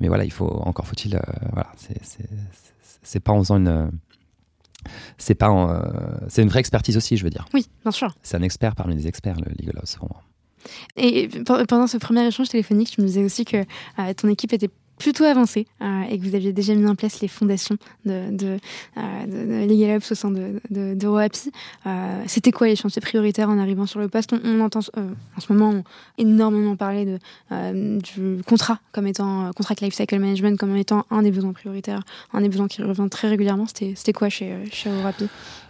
Mais 0.00 0.08
voilà, 0.08 0.24
il 0.24 0.32
faut 0.32 0.48
encore 0.64 0.86
faut-il, 0.86 1.16
euh, 1.16 1.20
voilà, 1.52 1.70
c'est 3.02 3.20
pas 3.20 3.32
en 3.32 3.38
faisant 3.38 3.56
une 3.56 3.90
c'est 5.18 5.34
pas 5.34 5.50
euh, 5.50 5.80
c'est 6.28 6.42
une 6.42 6.48
vraie 6.48 6.60
expertise 6.60 6.96
aussi, 6.96 7.16
je 7.16 7.24
veux 7.24 7.30
dire. 7.30 7.46
Oui, 7.52 7.66
bien 7.82 7.90
sûr. 7.90 8.14
C'est 8.22 8.36
un 8.36 8.42
expert 8.42 8.74
parmi 8.74 8.94
les 8.94 9.06
experts, 9.06 9.36
le 9.36 9.50
Legal 9.58 9.78
House. 9.78 9.98
Et 10.96 11.28
pendant 11.46 11.86
ce 11.86 11.96
premier 11.98 12.26
échange 12.26 12.48
téléphonique, 12.48 12.90
tu 12.90 13.00
me 13.00 13.06
disais 13.06 13.24
aussi 13.24 13.44
que 13.44 13.58
euh, 13.98 14.14
ton 14.16 14.28
équipe 14.28 14.52
était 14.52 14.70
plutôt 14.98 15.24
avancé 15.24 15.66
euh, 15.82 16.02
et 16.10 16.18
que 16.18 16.24
vous 16.24 16.34
aviez 16.34 16.52
déjà 16.52 16.74
mis 16.74 16.86
en 16.86 16.94
place 16.94 17.20
les 17.20 17.28
fondations 17.28 17.76
de, 18.04 18.30
de, 18.30 18.58
euh, 18.96 19.26
de, 19.26 19.68
Legal 19.68 19.98
au 19.98 20.14
sein 20.14 20.30
de, 20.30 20.60
euh, 21.86 22.22
C'était 22.26 22.52
quoi 22.52 22.66
les 22.66 22.76
chantiers 22.76 23.00
prioritaires 23.00 23.48
en 23.48 23.58
arrivant 23.58 23.86
sur 23.86 24.00
le 24.00 24.08
poste? 24.08 24.34
On, 24.44 24.60
entend 24.60 24.80
en 24.80 25.40
ce 25.40 25.52
moment 25.52 25.82
énormément 26.18 26.76
parler 26.76 27.04
de, 27.04 27.98
du 27.98 28.42
contrat 28.42 28.80
comme 28.92 29.06
étant 29.06 29.50
contrat 29.54 29.74
lifecycle 29.80 30.18
management 30.18 30.58
comme 30.58 30.76
étant 30.76 31.06
un 31.10 31.22
des 31.22 31.30
besoins 31.30 31.52
prioritaires, 31.52 32.02
un 32.32 32.40
des 32.40 32.48
besoins 32.48 32.68
qui 32.68 32.82
revient 32.82 33.08
très 33.10 33.28
régulièrement. 33.28 33.66
C'était 33.66 34.12
quoi 34.12 34.28
chez, 34.28 34.56
chez 34.72 34.90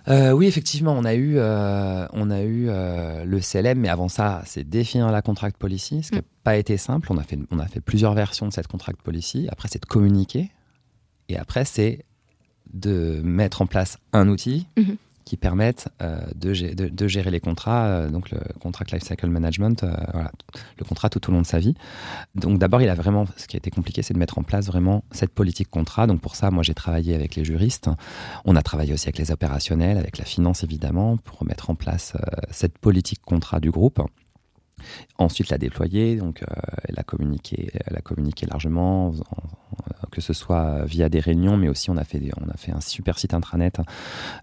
euh, 0.09 0.33
oui, 0.33 0.47
effectivement, 0.47 0.94
on 0.97 1.05
a 1.05 1.14
eu, 1.14 1.35
euh, 1.37 2.07
on 2.12 2.31
a 2.31 2.42
eu 2.42 2.66
euh, 2.68 3.25
le 3.25 3.40
CLM, 3.40 3.79
mais 3.79 3.88
avant 3.88 4.09
ça, 4.09 4.42
c'est 4.47 4.64
définir 4.64 5.11
la 5.11 5.23
contract 5.23 5.57
policy, 5.57 6.03
ce 6.03 6.09
qui 6.11 6.16
n'a 6.16 6.23
mm. 6.23 6.42
pas 6.44 6.57
été 6.57 6.77
simple. 6.77 7.09
On 7.11 7.18
a, 7.18 7.23
fait, 7.23 7.38
on 7.51 7.59
a 7.59 7.66
fait 7.66 7.81
plusieurs 7.81 8.14
versions 8.14 8.47
de 8.47 8.53
cette 8.53 8.68
contract 8.68 9.03
policy. 9.03 9.49
Après, 9.51 9.68
c'est 9.71 9.83
de 9.83 9.87
communiquer. 9.87 10.51
Et 11.29 11.37
après, 11.37 11.64
c'est 11.64 12.05
de 12.73 13.21
mettre 13.23 13.62
en 13.62 13.66
place 13.66 13.99
un 14.12 14.29
outil 14.29 14.66
mm-hmm 14.77 14.97
qui 15.28 15.36
permettent 15.36 15.88
euh, 16.00 16.22
de, 16.34 17.06
gérer 17.06 17.30
les 17.30 17.38
contrats, 17.38 17.84
euh, 17.84 18.08
donc 18.08 18.30
le 18.30 18.40
contract 18.60 18.92
lifecycle 18.92 19.28
management, 19.28 19.84
euh, 19.84 19.94
le 20.78 20.84
contrat 20.86 21.10
tout 21.10 21.28
au 21.28 21.32
long 21.32 21.42
de 21.42 21.46
sa 21.46 21.58
vie. 21.58 21.74
Donc 22.34 22.58
d'abord, 22.58 22.80
il 22.80 22.88
a 22.88 22.94
vraiment, 22.94 23.26
ce 23.36 23.46
qui 23.46 23.54
a 23.54 23.58
été 23.58 23.70
compliqué, 23.70 24.00
c'est 24.02 24.14
de 24.14 24.18
mettre 24.18 24.38
en 24.38 24.42
place 24.42 24.68
vraiment 24.68 25.04
cette 25.10 25.34
politique 25.34 25.68
contrat. 25.68 26.06
Donc 26.06 26.22
pour 26.22 26.34
ça, 26.34 26.50
moi, 26.50 26.62
j'ai 26.62 26.72
travaillé 26.72 27.14
avec 27.14 27.36
les 27.36 27.44
juristes. 27.44 27.90
On 28.46 28.56
a 28.56 28.62
travaillé 28.62 28.94
aussi 28.94 29.06
avec 29.06 29.18
les 29.18 29.30
opérationnels, 29.30 29.98
avec 29.98 30.16
la 30.16 30.24
finance 30.24 30.64
évidemment, 30.64 31.18
pour 31.18 31.44
mettre 31.44 31.68
en 31.68 31.74
place 31.74 32.14
cette 32.50 32.78
politique 32.78 33.20
contrat 33.20 33.60
du 33.60 33.70
groupe. 33.70 34.00
Ensuite, 35.18 35.50
la 35.50 35.58
déployer, 35.58 36.16
donc 36.16 36.42
la 36.88 37.02
communiquer, 37.02 37.70
la 37.90 38.00
communiquer 38.00 38.46
largement, 38.46 39.12
que 40.18 40.24
ce 40.24 40.33
soit 40.33 40.85
via 40.85 41.09
des 41.09 41.20
réunions, 41.20 41.57
mais 41.57 41.68
aussi 41.68 41.90
on 41.90 41.96
a 41.96 42.04
fait, 42.04 42.20
on 42.44 42.48
a 42.50 42.57
fait 42.57 42.72
un 42.72 42.81
super 42.81 43.18
site 43.18 43.35
intranet 43.35 43.78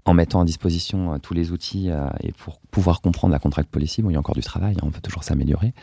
en 0.06 0.14
mettant 0.14 0.42
à 0.42 0.46
disposition 0.46 1.14
euh, 1.14 1.18
tous 1.18 1.34
les 1.34 1.52
outils 1.52 1.90
euh, 1.90 2.08
et 2.22 2.32
pour 2.32 2.60
pouvoir 2.72 3.02
comprendre 3.02 3.34
la 3.34 3.40
contract 3.40 3.70
policy. 3.70 4.02
Bon, 4.02 4.10
il 4.10 4.14
y 4.14 4.16
a 4.16 4.20
encore 4.20 4.36
du 4.36 4.42
travail, 4.42 4.76
hein, 4.78 4.84
on 4.84 4.92
peut 4.92 5.02
toujours 5.02 5.24
s'améliorer. 5.24 5.74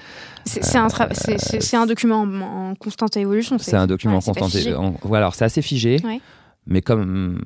C'est 0.46 0.76
un, 0.76 0.88
euh, 0.88 1.38
un, 1.74 1.86
document 1.86 2.22
en, 2.22 2.74
constante 2.74 3.16
évolution. 3.18 3.58
C'est 3.58 3.76
un 3.76 3.86
document 3.86 4.16
en 4.16 4.20
constante 4.20 4.54
évolution. 4.54 4.96
Voilà, 5.02 5.26
alors 5.26 5.34
c'est 5.34 5.44
assez 5.44 5.62
figé, 5.62 5.98
mais 6.66 6.80
comme 6.80 7.42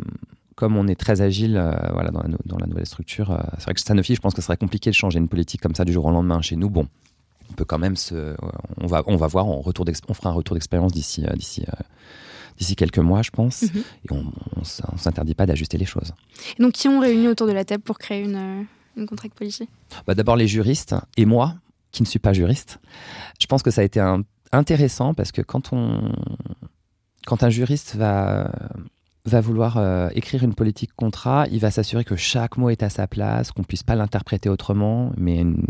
comme 0.54 0.76
on 0.76 0.88
est 0.88 0.94
très 0.94 1.20
agile 1.20 1.62
voilà, 1.92 2.10
dans, 2.10 2.22
la, 2.22 2.28
dans 2.46 2.56
la 2.56 2.66
nouvelle 2.66 2.86
structure, 2.86 3.38
c'est 3.58 3.64
vrai 3.64 3.74
que 3.74 3.80
Sanofi, 3.80 4.14
je 4.14 4.20
pense 4.22 4.32
que 4.32 4.40
ce 4.40 4.46
serait 4.46 4.56
compliqué 4.56 4.88
de 4.88 4.94
changer 4.94 5.18
une 5.18 5.28
politique 5.28 5.60
comme 5.60 5.74
ça 5.74 5.84
du 5.84 5.92
jour 5.92 6.06
au 6.06 6.10
lendemain 6.10 6.40
chez 6.40 6.56
nous. 6.56 6.70
Bon, 6.70 6.88
on 7.50 7.52
peut 7.52 7.66
quand 7.66 7.78
même 7.78 7.94
se, 7.96 8.34
on 8.80 8.86
va, 8.86 9.02
on 9.06 9.16
va 9.16 9.26
voir, 9.26 9.46
on, 9.48 9.60
retour 9.60 9.84
on 10.08 10.14
fera 10.14 10.30
un 10.30 10.32
retour 10.32 10.54
d'expérience 10.54 10.92
d'ici, 10.92 11.26
d'ici 11.34 11.66
d'ici 12.56 12.76
quelques 12.76 12.98
mois, 12.98 13.22
je 13.22 13.30
pense. 13.30 13.62
Mhm. 13.62 13.82
Et 14.04 14.12
on 14.12 14.24
ne 14.60 14.98
s'interdit 14.98 15.34
pas 15.34 15.46
d'ajuster 15.46 15.78
les 15.78 15.84
choses. 15.84 16.12
Et 16.58 16.62
donc, 16.62 16.72
qui 16.72 16.88
ont 16.88 17.00
réuni 17.00 17.28
autour 17.28 17.46
de 17.46 17.52
la 17.52 17.64
table 17.64 17.82
pour 17.82 17.98
créer 17.98 18.22
une, 18.22 18.36
euh, 18.36 18.62
une 18.96 19.06
contract 19.06 19.36
policy? 19.36 19.68
Bah, 20.06 20.14
D'abord 20.14 20.36
les 20.36 20.48
juristes 20.48 20.94
et 21.16 21.24
moi, 21.24 21.54
qui 21.92 22.02
ne 22.02 22.06
suis 22.06 22.18
pas 22.18 22.32
juriste. 22.32 22.78
Je 23.40 23.46
pense 23.46 23.62
que 23.62 23.70
ça 23.70 23.80
a 23.80 23.84
été 23.84 24.00
intéressant 24.52 25.14
parce 25.14 25.32
que 25.32 25.42
quand, 25.42 25.72
on, 25.72 26.12
quand 27.26 27.42
un 27.42 27.50
juriste 27.50 27.96
va 27.96 28.50
va 29.26 29.40
vouloir 29.40 29.76
euh, 29.76 30.08
écrire 30.14 30.44
une 30.44 30.54
politique 30.54 30.92
contrat, 30.94 31.46
il 31.50 31.60
va 31.60 31.70
s'assurer 31.70 32.04
que 32.04 32.16
chaque 32.16 32.56
mot 32.56 32.70
est 32.70 32.82
à 32.82 32.90
sa 32.90 33.06
place, 33.06 33.50
qu'on 33.50 33.64
puisse 33.64 33.82
pas 33.82 33.96
l'interpréter 33.96 34.48
autrement, 34.48 35.12
mais 35.16 35.40
une, 35.40 35.66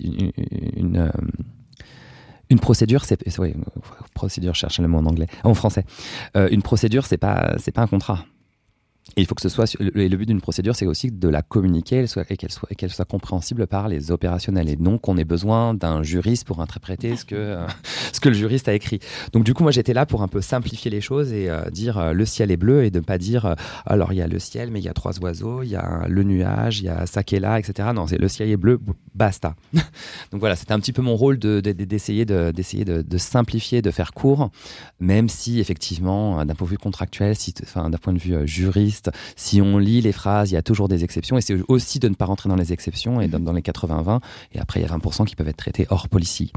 une, 0.00 0.32
une, 0.74 0.96
euh, 0.96 1.10
une 2.50 2.60
procédure, 2.60 3.04
c'est 3.04 3.38
oui, 3.38 3.54
procédure, 4.14 4.54
cherche 4.54 4.78
le 4.80 4.88
mot 4.88 4.98
en 4.98 5.06
anglais, 5.06 5.26
en 5.44 5.54
français. 5.54 5.84
Euh, 6.36 6.48
une 6.50 6.62
procédure, 6.62 7.06
c'est 7.06 7.18
pas 7.18 7.54
c'est 7.58 7.72
pas 7.72 7.82
un 7.82 7.86
contrat. 7.86 8.24
Et 9.16 9.20
il 9.20 9.26
faut 9.26 9.34
que 9.34 9.42
ce 9.42 9.48
soit. 9.48 9.72
Et 9.80 10.08
le 10.08 10.16
but 10.16 10.26
d'une 10.26 10.40
procédure, 10.40 10.74
c'est 10.74 10.86
aussi 10.86 11.12
de 11.12 11.28
la 11.28 11.42
communiquer 11.42 12.04
et 12.28 12.36
qu'elle 12.36 12.50
soit, 12.50 12.66
soit 12.88 13.04
compréhensible 13.04 13.66
par 13.66 13.88
les 13.88 14.10
opérationnels. 14.10 14.68
Et 14.68 14.76
donc, 14.76 15.08
on 15.08 15.16
ait 15.18 15.24
besoin 15.24 15.74
d'un 15.74 16.02
juriste 16.02 16.46
pour 16.46 16.60
interpréter 16.60 17.14
ce 17.14 17.24
que, 17.24 17.34
euh, 17.34 17.66
ce 18.12 18.18
que 18.18 18.30
le 18.30 18.34
juriste 18.34 18.66
a 18.66 18.74
écrit. 18.74 19.00
Donc, 19.32 19.44
du 19.44 19.52
coup, 19.54 19.62
moi, 19.62 19.72
j'étais 19.72 19.92
là 19.92 20.06
pour 20.06 20.22
un 20.22 20.28
peu 20.28 20.40
simplifier 20.40 20.90
les 20.90 21.02
choses 21.02 21.32
et 21.32 21.50
euh, 21.50 21.70
dire 21.70 21.98
euh, 21.98 22.12
le 22.12 22.24
ciel 22.24 22.50
est 22.50 22.56
bleu 22.56 22.84
et 22.84 22.90
de 22.90 22.98
ne 22.98 23.04
pas 23.04 23.18
dire 23.18 23.54
alors 23.86 24.12
il 24.12 24.16
y 24.16 24.22
a 24.22 24.26
le 24.26 24.38
ciel, 24.38 24.70
mais 24.70 24.80
il 24.80 24.84
y 24.84 24.88
a 24.88 24.94
trois 24.94 25.18
oiseaux, 25.20 25.62
il 25.62 25.68
y 25.68 25.76
a 25.76 26.06
le 26.08 26.22
nuage, 26.22 26.80
il 26.80 26.86
y 26.86 26.88
a 26.88 27.06
ça 27.06 27.22
qui 27.22 27.36
est 27.36 27.40
là, 27.40 27.58
etc. 27.58 27.90
Non, 27.94 28.06
c'est 28.06 28.18
le 28.18 28.28
ciel 28.28 28.48
est 28.48 28.56
bleu, 28.56 28.80
basta. 29.14 29.54
donc, 29.74 30.40
voilà, 30.40 30.56
c'était 30.56 30.72
un 30.72 30.80
petit 30.80 30.92
peu 30.92 31.02
mon 31.02 31.14
rôle 31.14 31.38
d'essayer 31.38 32.24
de, 32.24 32.52
de, 32.52 33.02
de, 33.02 33.18
simplifier, 33.18 33.82
de 33.82 33.90
faire 33.90 34.12
court, 34.12 34.50
même 34.98 35.28
si, 35.28 35.60
effectivement, 35.60 36.44
d'un 36.44 36.54
point 36.54 36.66
de 36.66 36.70
vue 36.70 36.78
contractuel, 36.78 37.36
si, 37.36 37.52
d'un 37.52 37.90
point 37.90 38.12
de 38.12 38.18
vue 38.18 38.48
juriste, 38.48 38.93
si 39.36 39.60
on 39.60 39.78
lit 39.78 40.00
les 40.00 40.12
phrases, 40.12 40.50
il 40.50 40.54
y 40.54 40.56
a 40.56 40.62
toujours 40.62 40.88
des 40.88 41.04
exceptions. 41.04 41.36
Et 41.36 41.40
c'est 41.40 41.56
aussi 41.68 41.98
de 41.98 42.08
ne 42.08 42.14
pas 42.14 42.24
rentrer 42.24 42.48
dans 42.48 42.56
les 42.56 42.72
exceptions 42.72 43.20
et 43.20 43.28
dans, 43.28 43.52
les 43.52 43.62
80-20. 43.62 44.20
Et 44.52 44.58
après, 44.58 44.80
il 44.80 44.86
y 44.86 44.90
a 44.90 44.96
20% 44.96 45.24
qui 45.24 45.36
peuvent 45.36 45.48
être 45.48 45.56
traités 45.56 45.86
hors 45.90 46.08
policy, 46.08 46.52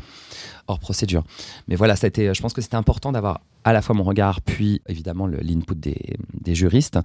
hors 0.67 0.80
procédure. 0.80 1.23
Mais 1.67 1.76
voilà, 1.76 1.95
ça 1.95 2.06
a 2.06 2.10
été, 2.10 2.34
je 2.34 2.41
pense 2.41 2.54
que 2.54 2.62
c'était 2.62 2.76
important 2.76 3.12
d'avoir 3.12 3.41
à 3.67 3.73
la 3.73 3.82
fois 3.82 3.93
mon 3.93 4.03
regard, 4.03 4.39
puis 4.39 4.82
évidemment 4.88 5.27
l'input 5.27 5.75
des, 5.75 6.15
des, 6.34 6.56
juristes. 6.56 6.97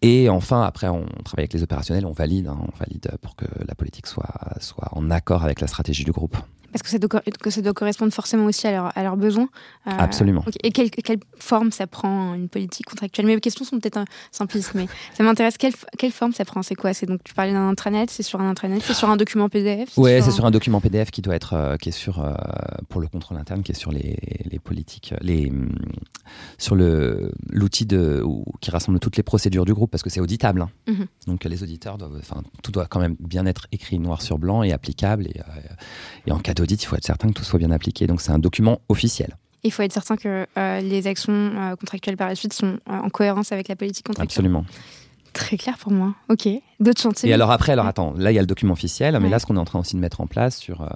Et 0.00 0.30
enfin, 0.30 0.62
après, 0.62 0.88
on 0.88 1.04
travaille 1.24 1.42
avec 1.42 1.52
les 1.52 1.62
opérationnels, 1.62 2.06
on 2.06 2.12
valide, 2.12 2.48
hein, 2.48 2.58
on 2.58 2.78
valide 2.78 3.10
pour 3.20 3.36
que 3.36 3.44
la 3.66 3.74
politique 3.74 4.06
soit, 4.06 4.34
soit 4.60 4.88
en 4.92 5.10
accord 5.10 5.44
avec 5.44 5.60
la 5.60 5.66
stratégie 5.66 6.04
du 6.04 6.12
groupe. 6.12 6.38
Parce 6.72 6.82
que 6.82 6.88
ça, 6.88 6.98
doit, 6.98 7.20
que 7.20 7.50
ça 7.50 7.62
doit 7.62 7.72
correspondre 7.72 8.12
forcément 8.12 8.44
aussi 8.44 8.66
à, 8.66 8.70
leur, 8.70 8.96
à 8.96 9.02
leurs 9.02 9.16
besoins. 9.16 9.48
Euh, 9.86 9.90
Absolument. 9.98 10.44
Et 10.62 10.70
quelle, 10.70 10.90
quelle, 10.90 11.18
forme 11.36 11.72
ça 11.72 11.86
prend 11.86 12.34
une 12.34 12.48
politique 12.48 12.86
contractuelle? 12.86 13.26
Mes 13.26 13.40
questions 13.40 13.64
sont 13.64 13.80
peut-être 13.80 14.04
simplistes, 14.30 14.72
mais 14.74 14.86
ça 15.14 15.24
m'intéresse. 15.24 15.58
Quelle, 15.58 15.72
quelle, 15.98 16.12
forme 16.12 16.32
ça 16.32 16.44
prend? 16.44 16.62
C'est 16.62 16.76
quoi? 16.76 16.94
C'est 16.94 17.06
donc 17.06 17.24
tu 17.24 17.34
parlais 17.34 17.52
d'un 17.52 17.68
intranet, 17.68 18.08
c'est 18.08 18.22
sur 18.22 18.40
un 18.40 18.48
intranet, 18.48 18.80
c'est 18.84 18.94
sur 18.94 19.10
un 19.10 19.16
document 19.16 19.48
PDF 19.48 19.96
Ouais, 19.98 20.20
c'est 20.22 20.30
sur 20.30 20.44
un 20.46 20.50
document 20.50 20.80
PDF 20.80 21.10
qui 21.10 21.22
doit 21.22 21.34
être, 21.34 21.54
euh, 21.54 21.76
qui 21.76 21.88
est 21.88 21.92
sur 21.92 22.20
euh, 22.20 22.34
pour 22.88 23.00
le 23.00 23.08
contrôle 23.08 23.38
interne, 23.38 23.62
qui 23.62 23.72
est 23.72 23.76
sur 23.76 23.90
les, 23.90 24.16
les 24.44 24.58
politiques, 24.58 25.14
les 25.20 25.50
sur 26.58 26.74
le 26.74 27.32
l'outil 27.48 27.86
de 27.86 28.24
qui 28.60 28.70
rassemble 28.70 29.00
toutes 29.00 29.16
les 29.16 29.22
procédures 29.22 29.64
du 29.64 29.74
groupe 29.74 29.90
parce 29.90 30.02
que 30.02 30.10
c'est 30.10 30.20
auditable. 30.20 30.62
Hein. 30.62 30.70
Mhm. 30.86 31.06
Donc 31.26 31.44
les 31.44 31.62
auditeurs 31.62 31.98
doivent, 31.98 32.18
enfin 32.18 32.42
tout 32.62 32.72
doit 32.72 32.86
quand 32.86 33.00
même 33.00 33.16
bien 33.20 33.46
être 33.46 33.66
écrit 33.72 33.98
noir 33.98 34.22
sur 34.22 34.38
blanc 34.38 34.62
et 34.62 34.72
applicable 34.72 35.26
et, 35.26 35.40
et 36.26 36.32
en 36.32 36.38
cas 36.38 36.54
d'audit, 36.54 36.82
il 36.82 36.86
faut 36.86 36.96
être 36.96 37.06
certain 37.06 37.28
que 37.28 37.34
tout 37.34 37.44
soit 37.44 37.58
bien 37.58 37.70
appliqué. 37.70 38.06
Donc 38.06 38.20
c'est 38.20 38.32
un 38.32 38.38
document 38.38 38.80
officiel. 38.88 39.36
Il 39.62 39.72
faut 39.72 39.82
être 39.82 39.92
certain 39.92 40.16
que 40.16 40.46
euh, 40.56 40.80
les 40.80 41.06
actions 41.06 41.32
euh, 41.32 41.76
contractuelles 41.76 42.16
par 42.16 42.28
la 42.28 42.34
suite 42.34 42.54
sont 42.54 42.78
euh, 42.88 42.98
en 42.98 43.10
cohérence 43.10 43.52
avec 43.52 43.68
la 43.68 43.76
politique 43.76 44.06
contractuelle. 44.06 44.32
Absolument. 44.32 44.64
Très 45.34 45.58
clair 45.58 45.76
pour 45.76 45.92
moi. 45.92 46.14
Ok. 46.28 46.48
D'autres 46.80 47.00
chantiers? 47.00 47.28
Et 47.28 47.32
alors 47.34 47.50
après, 47.50 47.72
alors 47.72 47.86
attends, 47.86 48.14
là 48.16 48.32
il 48.32 48.34
y 48.34 48.38
a 48.38 48.40
le 48.40 48.46
document 48.46 48.72
officiel, 48.72 49.18
mais 49.20 49.28
là 49.28 49.38
ce 49.38 49.46
qu'on 49.46 49.56
est 49.56 49.60
en 49.60 49.64
train 49.64 49.78
aussi 49.78 49.94
de 49.96 50.00
mettre 50.00 50.20
en 50.20 50.26
place 50.26 50.56
sur, 50.56 50.88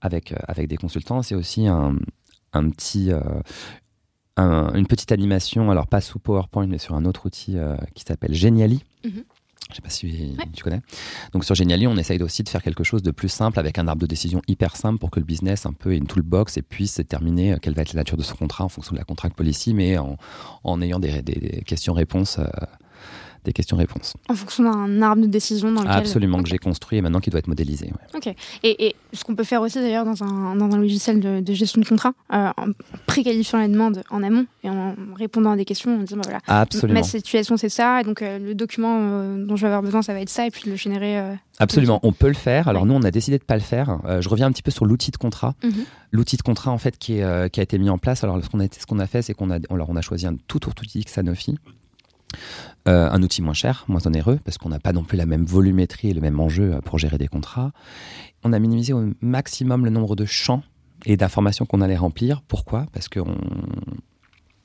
avec, 0.00 0.32
avec 0.46 0.68
des 0.68 0.76
consultants, 0.76 1.22
c'est 1.22 1.34
aussi 1.34 1.66
un, 1.66 1.96
un 2.52 2.70
petit, 2.70 3.10
une 4.38 4.86
petite 4.86 5.12
animation, 5.12 5.70
alors 5.70 5.86
pas 5.86 6.00
sous 6.00 6.18
PowerPoint, 6.18 6.66
mais 6.66 6.78
sur 6.78 6.94
un 6.94 7.04
autre 7.04 7.26
outil 7.26 7.56
qui 7.94 8.04
s'appelle 8.06 8.34
Geniali. 8.34 8.82
Mhm. 9.04 9.24
Je 9.72 9.76
sais 9.76 9.82
pas 9.82 9.88
si 9.88 10.36
tu 10.52 10.62
connais. 10.62 10.82
Donc 11.32 11.44
sur 11.44 11.54
Geniali, 11.54 11.86
on 11.86 11.96
essaye 11.96 12.22
aussi 12.22 12.42
de 12.42 12.48
faire 12.48 12.62
quelque 12.62 12.84
chose 12.84 13.02
de 13.02 13.10
plus 13.10 13.30
simple 13.30 13.58
avec 13.58 13.78
un 13.78 13.88
arbre 13.88 14.02
de 14.02 14.06
décision 14.06 14.42
hyper 14.46 14.76
simple 14.76 14.98
pour 14.98 15.10
que 15.10 15.18
le 15.18 15.24
business 15.24 15.64
un 15.64 15.72
peu 15.72 15.94
ait 15.94 15.96
une 15.96 16.06
toolbox 16.06 16.58
et 16.58 16.62
puisse 16.62 16.98
déterminer 16.98 17.52
euh, 17.54 17.56
quelle 17.60 17.72
va 17.72 17.82
être 17.82 17.94
la 17.94 18.00
nature 18.00 18.18
de 18.18 18.22
son 18.22 18.36
contrat 18.36 18.64
en 18.64 18.68
fonction 18.68 18.92
de 18.92 18.98
la 18.98 19.04
contract 19.04 19.34
policy, 19.34 19.72
mais 19.72 19.96
en, 19.96 20.18
en 20.64 20.82
ayant 20.82 20.98
des, 20.98 21.22
des 21.22 21.62
questions-réponses 21.62 22.38
euh, 22.38 22.44
des 23.44 23.52
questions-réponses. 23.52 24.14
En 24.28 24.34
fonction 24.34 24.64
d'un 24.64 25.02
arbre 25.02 25.22
de 25.22 25.26
décision 25.26 25.72
dans 25.72 25.82
lequel... 25.82 25.96
Absolument, 25.96 26.42
que 26.42 26.48
j'ai 26.48 26.58
construit 26.58 26.98
et 26.98 27.02
maintenant 27.02 27.20
qui 27.20 27.30
doit 27.30 27.40
être 27.40 27.48
modélisé. 27.48 27.92
Ok. 28.14 28.28
Et, 28.62 28.86
et, 28.86 28.96
ce 29.12 29.24
qu'on 29.24 29.34
peut 29.34 29.44
faire 29.44 29.62
aussi 29.62 29.78
d'ailleurs 29.80 30.04
dans 30.04 30.22
un, 30.22 30.54
dans 30.56 30.72
un 30.72 30.78
logiciel 30.78 31.20
de, 31.20 31.52
gestion 31.52 31.80
de 31.80 31.86
contrat, 31.86 32.12
euh, 32.32 32.50
en 32.56 32.68
préqualifiant 33.06 33.58
la 33.58 33.68
demande 33.68 34.02
en 34.10 34.22
amont 34.22 34.46
et 34.62 34.70
en 34.70 34.94
répondant 35.16 35.50
à 35.50 35.56
des 35.56 35.64
questions, 35.64 35.90
on 35.90 36.02
dit 36.02 36.14
bah, 36.14 36.22
voilà, 36.24 36.40
Absolument. 36.46 37.00
ma 37.00 37.04
situation 37.04 37.56
c'est 37.56 37.68
ça, 37.68 38.00
et 38.00 38.04
donc 38.04 38.22
euh, 38.22 38.38
le 38.38 38.54
document 38.54 38.98
euh, 39.00 39.44
dont 39.44 39.56
je 39.56 39.62
vais 39.62 39.68
avoir 39.68 39.82
besoin 39.82 40.02
ça 40.02 40.12
va 40.14 40.20
être 40.20 40.30
ça, 40.30 40.46
et 40.46 40.50
puis 40.50 40.64
de 40.64 40.70
le 40.70 40.76
générer. 40.76 41.20
Absolument, 41.58 42.00
on 42.02 42.12
peut 42.12 42.28
le 42.28 42.34
faire. 42.34 42.68
Alors 42.68 42.86
nous 42.86 42.94
on 42.94 43.02
a 43.02 43.10
décidé 43.10 43.38
de 43.38 43.44
pas 43.44 43.54
le 43.54 43.60
faire. 43.60 43.98
je 44.20 44.28
reviens 44.28 44.46
un 44.46 44.52
petit 44.52 44.62
peu 44.62 44.70
sur 44.70 44.84
l'outil 44.84 45.10
de 45.10 45.16
contrat. 45.16 45.54
Mhm. 45.62 45.84
L'outil 46.12 46.36
de 46.36 46.42
contrat 46.42 46.70
en 46.70 46.78
fait 46.78 46.98
qui, 46.98 47.18
est, 47.18 47.50
qui 47.50 47.60
a 47.60 47.62
été 47.62 47.78
mis 47.78 47.90
en 47.90 47.98
place. 47.98 48.24
Alors 48.24 48.42
ce 48.42 48.48
qu'on 48.48 48.60
a, 48.60 48.66
ce 48.66 48.86
qu'on 48.86 48.98
a 48.98 49.06
fait, 49.06 49.22
c'est 49.22 49.34
qu'on 49.34 49.50
a, 49.50 49.58
alors, 49.70 49.90
on 49.90 49.96
a 49.96 50.00
choisi 50.00 50.26
un 50.26 50.36
tout 50.46 50.68
autre 50.68 50.82
outil 50.82 51.04
que 51.04 51.10
Sanofi. 51.10 51.56
Euh, 52.88 53.08
un 53.10 53.22
outil 53.22 53.42
moins 53.42 53.54
cher, 53.54 53.84
moins 53.86 54.04
onéreux, 54.06 54.40
parce 54.44 54.58
qu'on 54.58 54.68
n'a 54.68 54.80
pas 54.80 54.92
non 54.92 55.04
plus 55.04 55.16
la 55.16 55.26
même 55.26 55.44
volumétrie 55.44 56.08
et 56.08 56.14
le 56.14 56.20
même 56.20 56.40
enjeu 56.40 56.74
euh, 56.74 56.80
pour 56.80 56.98
gérer 56.98 57.16
des 57.16 57.28
contrats. 57.28 57.70
On 58.42 58.52
a 58.52 58.58
minimisé 58.58 58.92
au 58.92 59.12
maximum 59.20 59.84
le 59.84 59.90
nombre 59.90 60.16
de 60.16 60.24
champs 60.24 60.64
et 61.06 61.16
d'informations 61.16 61.64
qu'on 61.64 61.80
allait 61.80 61.96
remplir. 61.96 62.42
Pourquoi? 62.42 62.86
Parce 62.92 63.08
que 63.08 63.20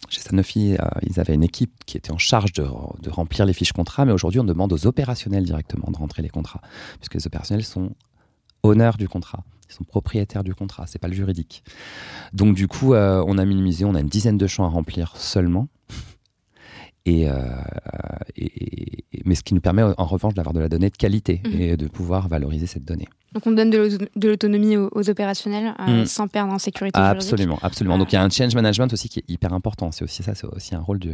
chez 0.09 0.21
Sanofi, 0.21 0.73
euh, 0.73 0.85
ils 1.03 1.19
avaient 1.19 1.35
une 1.35 1.43
équipe 1.43 1.71
qui 1.85 1.95
était 1.95 2.11
en 2.11 2.17
charge 2.17 2.53
de, 2.53 2.63
remplir 3.07 3.45
les 3.45 3.53
fiches 3.53 3.71
contrats, 3.71 4.03
mais 4.05 4.13
aujourd'hui, 4.13 4.39
on 4.39 4.45
demande 4.45 4.73
aux 4.73 4.87
opérationnels 4.87 5.43
directement 5.43 5.91
de 5.91 5.97
rentrer 5.97 6.23
les 6.23 6.29
contrats, 6.29 6.61
puisque 6.99 7.13
les 7.13 7.27
opérationnels 7.27 7.65
sont 7.65 7.91
honneurs 8.63 8.97
du 8.97 9.07
contrat. 9.07 9.43
Ils 9.69 9.73
sont 9.73 9.83
propriétaires 9.83 10.43
du 10.43 10.55
contrat, 10.55 10.87
c'est 10.87 10.97
pas 10.97 11.07
le 11.07 11.13
juridique. 11.13 11.63
Donc 12.33 12.55
du 12.55 12.67
coup, 12.67 12.95
on 12.95 13.37
a 13.37 13.45
minimisé, 13.45 13.83
on 13.83 13.95
a 13.95 13.99
une 13.99 14.07
dizaine 14.07 14.37
de 14.37 14.47
champs 14.47 14.63
à 14.63 14.69
remplir 14.69 15.17
seulement. 15.17 15.67
Euh, 17.07 17.31
et, 18.35 19.03
mais 19.25 19.35
ce 19.35 19.43
qui 19.43 19.53
nous 19.53 19.61
permet 19.61 19.83
en 19.83 20.05
revanche 20.05 20.33
d'avoir 20.33 20.53
de 20.53 20.59
la 20.59 20.69
donnée 20.69 20.89
de 20.89 20.95
qualité 20.95 21.41
mhm. 21.45 21.61
et 21.61 21.77
de 21.77 21.87
pouvoir 21.87 22.27
valoriser 22.27 22.67
cette 22.67 22.85
donnée. 22.85 23.07
Donc 23.33 23.45
on 23.45 23.51
donne 23.51 23.69
de 23.69 24.27
l'autonomie 24.27 24.77
aux, 24.77 25.09
opérationnels 25.09 25.75
euh, 25.79 26.03
mm. 26.03 26.05
sans 26.05 26.27
perdre 26.27 26.53
en 26.53 26.59
sécurité 26.59 26.99
Absolument, 26.99 27.59
absolument. 27.61 27.97
Donc 27.97 28.11
il 28.11 28.15
y 28.15 28.17
a 28.17 28.23
un 28.23 28.29
change 28.29 28.55
management 28.55 28.91
aussi 28.93 29.09
qui 29.09 29.19
est 29.19 29.25
hyper 29.27 29.53
important. 29.53 29.91
C'est 29.91 30.03
aussi 30.03 30.23
ça, 30.23 30.33
c'est 30.33 30.47
aussi 30.47 30.75
un 30.75 30.79
rôle 30.79 30.99
de 30.99 31.13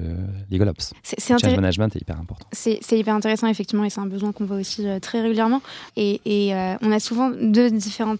Legal 0.52 0.70
Ops. 0.70 0.94
C'est 1.02 1.20
change 1.20 1.44
management 1.44 1.94
est 1.96 2.02
hyper 2.02 2.20
important. 2.20 2.48
C'est 2.52 2.80
hyper 2.92 3.16
intéressant 3.16 3.48
effectivement 3.48 3.84
et 3.84 3.90
c'est 3.90 4.00
un 4.00 4.06
besoin 4.06 4.32
qu'on 4.32 4.46
voit 4.46 4.58
aussi 4.58 4.88
euh, 4.88 5.00
très 5.00 5.22
régulièrement. 5.22 5.62
Et, 5.98 6.22
euh, 6.54 6.76
on 6.82 6.92
a 6.92 7.00
souvent 7.00 7.30
deux 7.30 7.72
différents 7.72 8.16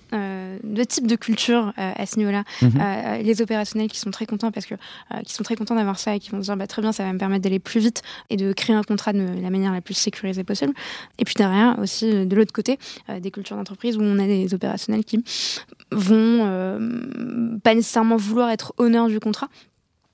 deux 0.64 0.86
types 0.86 1.08
de 1.08 1.16
cultures 1.16 1.74
à 1.78 2.06
ce 2.06 2.18
niveau-là. 2.18 2.44
Mhm. 2.62 3.24
les 3.24 3.42
opérationnels 3.42 3.90
qui 3.90 4.00
sont 4.00 4.12
très 4.12 4.26
contents 4.26 4.52
parce 4.52 4.66
que 4.66 4.76
qui 5.24 5.34
sont 5.34 5.44
très 5.44 5.56
contents 5.56 5.76
d'avoir 5.76 6.00
ça 6.00 6.16
et 6.16 6.20
qui 6.20 6.30
vont 6.32 6.42
se 6.42 6.46
dire 6.46 6.58
bah, 6.58 6.68
très 6.68 6.82
bien, 6.82 6.92
ça 6.92 7.04
va 7.04 7.14
me 7.14 7.18
permettre 7.18 7.44
d'aller 7.44 7.60
plus 7.64 7.80
vite 7.80 8.02
et 8.30 8.38
de 8.38 8.54
créer 8.54 8.76
un 8.76 8.84
contrat 8.84 9.14
de 9.14 9.42
la 9.42 9.50
manière 9.50 9.72
la 9.72 9.82
plus 9.82 9.94
sécurisée 9.94 10.44
possible. 10.44 10.74
Et 11.18 11.26
puis 11.26 11.36
derrière 11.36 11.78
aussi 11.80 12.26
de 12.26 12.36
l'autre 12.36 12.54
côté 12.54 12.78
des 13.20 13.32
cultures 13.32 13.56
d'entreprise 13.56 13.98
où 13.98 14.02
on 14.02 14.20
a 14.20 14.28
des 14.28 14.54
opérationnels 14.54 15.04
qui 15.04 15.24
vont 15.94 16.46
euh, 16.46 17.58
pas 17.64 17.76
nécessairement 17.76 18.18
vouloir 18.18 18.50
être 18.50 18.74
honneurs 18.78 19.08
du 19.08 19.20
contrat 19.20 19.48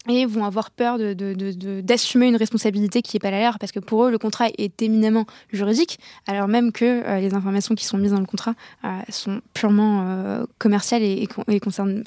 et 0.08 0.26
vont 0.26 0.46
avoir 0.46 0.72
peur 0.72 0.98
d'assumer 0.98 2.28
une 2.28 2.36
responsabilité 2.38 3.02
qui 3.02 3.16
n'est 3.16 3.20
pas 3.20 3.32
la 3.32 3.42
leur, 3.42 3.60
parce 3.60 3.72
que 3.72 3.80
pour 3.80 4.06
eux, 4.06 4.12
le 4.12 4.18
contrat 4.18 4.48
est 4.58 4.82
éminemment 4.82 5.26
juridique, 5.52 6.00
alors 6.26 6.48
même 6.48 6.72
que 6.72 6.86
euh, 6.86 7.20
les 7.20 7.34
informations 7.34 7.76
qui 7.76 7.86
sont 7.86 7.98
mises 7.98 8.12
dans 8.12 8.20
le 8.20 8.26
contrat 8.26 8.56
euh, 8.86 9.02
sont 9.10 9.42
purement 9.54 10.46
commerciales 10.58 11.04
et, 11.04 11.28
concernent 11.62 12.04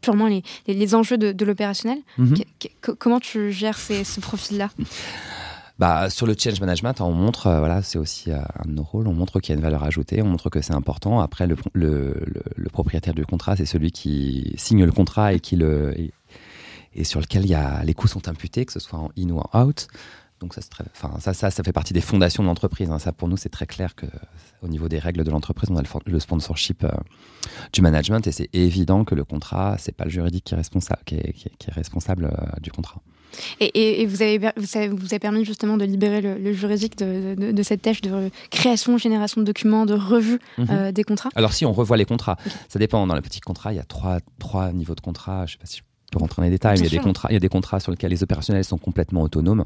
purement 0.00 0.28
les, 0.66 0.94
enjeux 0.94 1.18
de, 1.18 1.44
l'opérationnel. 1.44 1.98
Mhm. 2.18 2.36
Comment 2.98 3.20
tu 3.20 3.52
gères 3.52 3.78
ce 3.78 4.20
profil-là? 4.20 4.70
Bah, 5.80 6.10
sur 6.10 6.26
le 6.26 6.34
change 6.38 6.60
management, 6.60 7.00
on 7.00 7.12
montre, 7.12 7.46
euh, 7.46 7.58
voilà, 7.58 7.80
c'est 7.80 7.96
aussi 7.96 8.30
euh, 8.30 8.36
un 8.62 8.68
de 8.68 8.72
nos 8.72 8.82
rôles, 8.82 9.08
on 9.08 9.14
montre 9.14 9.40
qu'il 9.40 9.54
y 9.54 9.56
a 9.56 9.56
une 9.56 9.62
valeur 9.62 9.82
ajoutée, 9.82 10.20
on 10.20 10.26
montre 10.26 10.50
que 10.50 10.60
c'est 10.60 10.74
important. 10.74 11.20
Après, 11.20 11.46
le, 11.46 11.56
le, 11.72 12.22
le, 12.54 12.68
propriétaire 12.68 13.14
du 13.14 13.24
contrat, 13.24 13.56
c'est 13.56 13.64
celui 13.64 13.90
qui 13.90 14.52
signe 14.58 14.84
le 14.84 14.92
contrat 14.92 15.32
et, 15.32 15.40
qui 15.40 15.56
le, 15.56 15.94
et, 16.94 17.04
sur 17.04 17.18
lequel 17.18 17.46
y 17.46 17.54
a, 17.54 17.82
les 17.82 17.94
coûts 17.94 18.08
sont 18.08 18.28
imputés, 18.28 18.66
que 18.66 18.72
ce 18.74 18.78
soit 18.78 18.98
en 18.98 19.08
in 19.16 19.30
ou 19.30 19.40
en 19.40 19.64
out. 19.64 19.88
Donc 20.40 20.52
ça, 20.52 20.60
ça, 20.60 21.32
ça, 21.32 21.50
ça, 21.50 21.62
fait 21.62 21.72
partie 21.72 21.94
des 21.94 22.02
fondations 22.02 22.42
de 22.42 22.48
l'entreprise. 22.48 22.90
Hein. 22.90 22.98
Ça, 22.98 23.12
pour 23.12 23.28
nous, 23.28 23.38
c'est 23.38 23.48
très 23.48 23.66
clair 23.66 23.94
que 23.94 24.04
au 24.62 24.68
niveau 24.68 24.88
des 24.88 24.98
règles 24.98 25.24
de 25.24 25.30
l'entreprise, 25.30 25.70
on 25.70 25.76
a 25.76 25.82
le, 26.06 26.20
sponsorship 26.20 26.84
euh, 26.84 26.90
du 27.72 27.82
management 27.82 28.26
et 28.26 28.32
c'est 28.32 28.48
évident 28.52 29.04
que 29.04 29.14
le 29.14 29.24
contrat, 29.24 29.76
c'est 29.78 29.94
pas 29.94 30.04
le 30.04 30.10
juridique 30.10 30.44
qui 30.44 30.54
est 30.54 30.56
responsable, 30.56 31.02
qui 31.04 31.16
est, 31.16 31.32
qui 31.32 31.48
est, 31.48 31.72
responsable 31.72 32.30
du 32.60 32.70
contrat. 32.70 33.00
Et, 33.60 34.06
vous, 34.06 34.22
avez, 34.22 34.38
vous, 34.38 34.76
avez, 34.76 35.18
permis 35.18 35.44
justement 35.44 35.76
de 35.76 35.84
libérer 35.84 36.20
le, 36.20 36.52
juridique 36.52 36.98
de, 36.98 37.62
cette 37.62 37.82
tâche 37.82 38.00
de 38.00 38.30
création, 38.50 38.98
génération 38.98 39.40
de 39.40 39.46
documents, 39.46 39.86
de 39.86 39.94
revue 39.94 40.40
mhm. 40.58 40.66
euh, 40.70 40.92
des 40.92 41.04
contrats? 41.04 41.30
Alors 41.34 41.52
si 41.52 41.64
on 41.64 41.72
revoit 41.72 41.96
les 41.96 42.04
contrats, 42.04 42.36
ça 42.68 42.78
dépend. 42.78 43.06
Dans 43.06 43.14
les 43.14 43.22
petits 43.22 43.40
contrats, 43.40 43.72
il 43.72 43.76
y 43.76 43.80
a 43.80 43.84
trois, 43.84 44.18
trois 44.38 44.72
niveaux 44.72 44.94
de 44.94 45.00
contrats. 45.00 45.46
Je 45.46 45.52
ne 45.52 45.52
sais 45.52 45.58
pas 45.58 45.66
si 45.66 45.78
je 45.78 45.82
peux 46.10 46.18
rentrer 46.18 46.42
dans 46.42 46.44
les 46.44 46.50
détails, 46.50 46.80
mais 46.80 46.86
il 46.86 46.92
y, 46.92 46.96
a 46.96 46.98
des 46.98 47.04
contrats, 47.04 47.28
il 47.30 47.34
y 47.34 47.36
a 47.36 47.40
des 47.40 47.48
contrats 47.48 47.80
sur 47.80 47.92
lesquels 47.92 48.10
les 48.10 48.22
opérationnels 48.22 48.64
sont 48.64 48.78
complètement 48.78 49.22
autonomes 49.22 49.64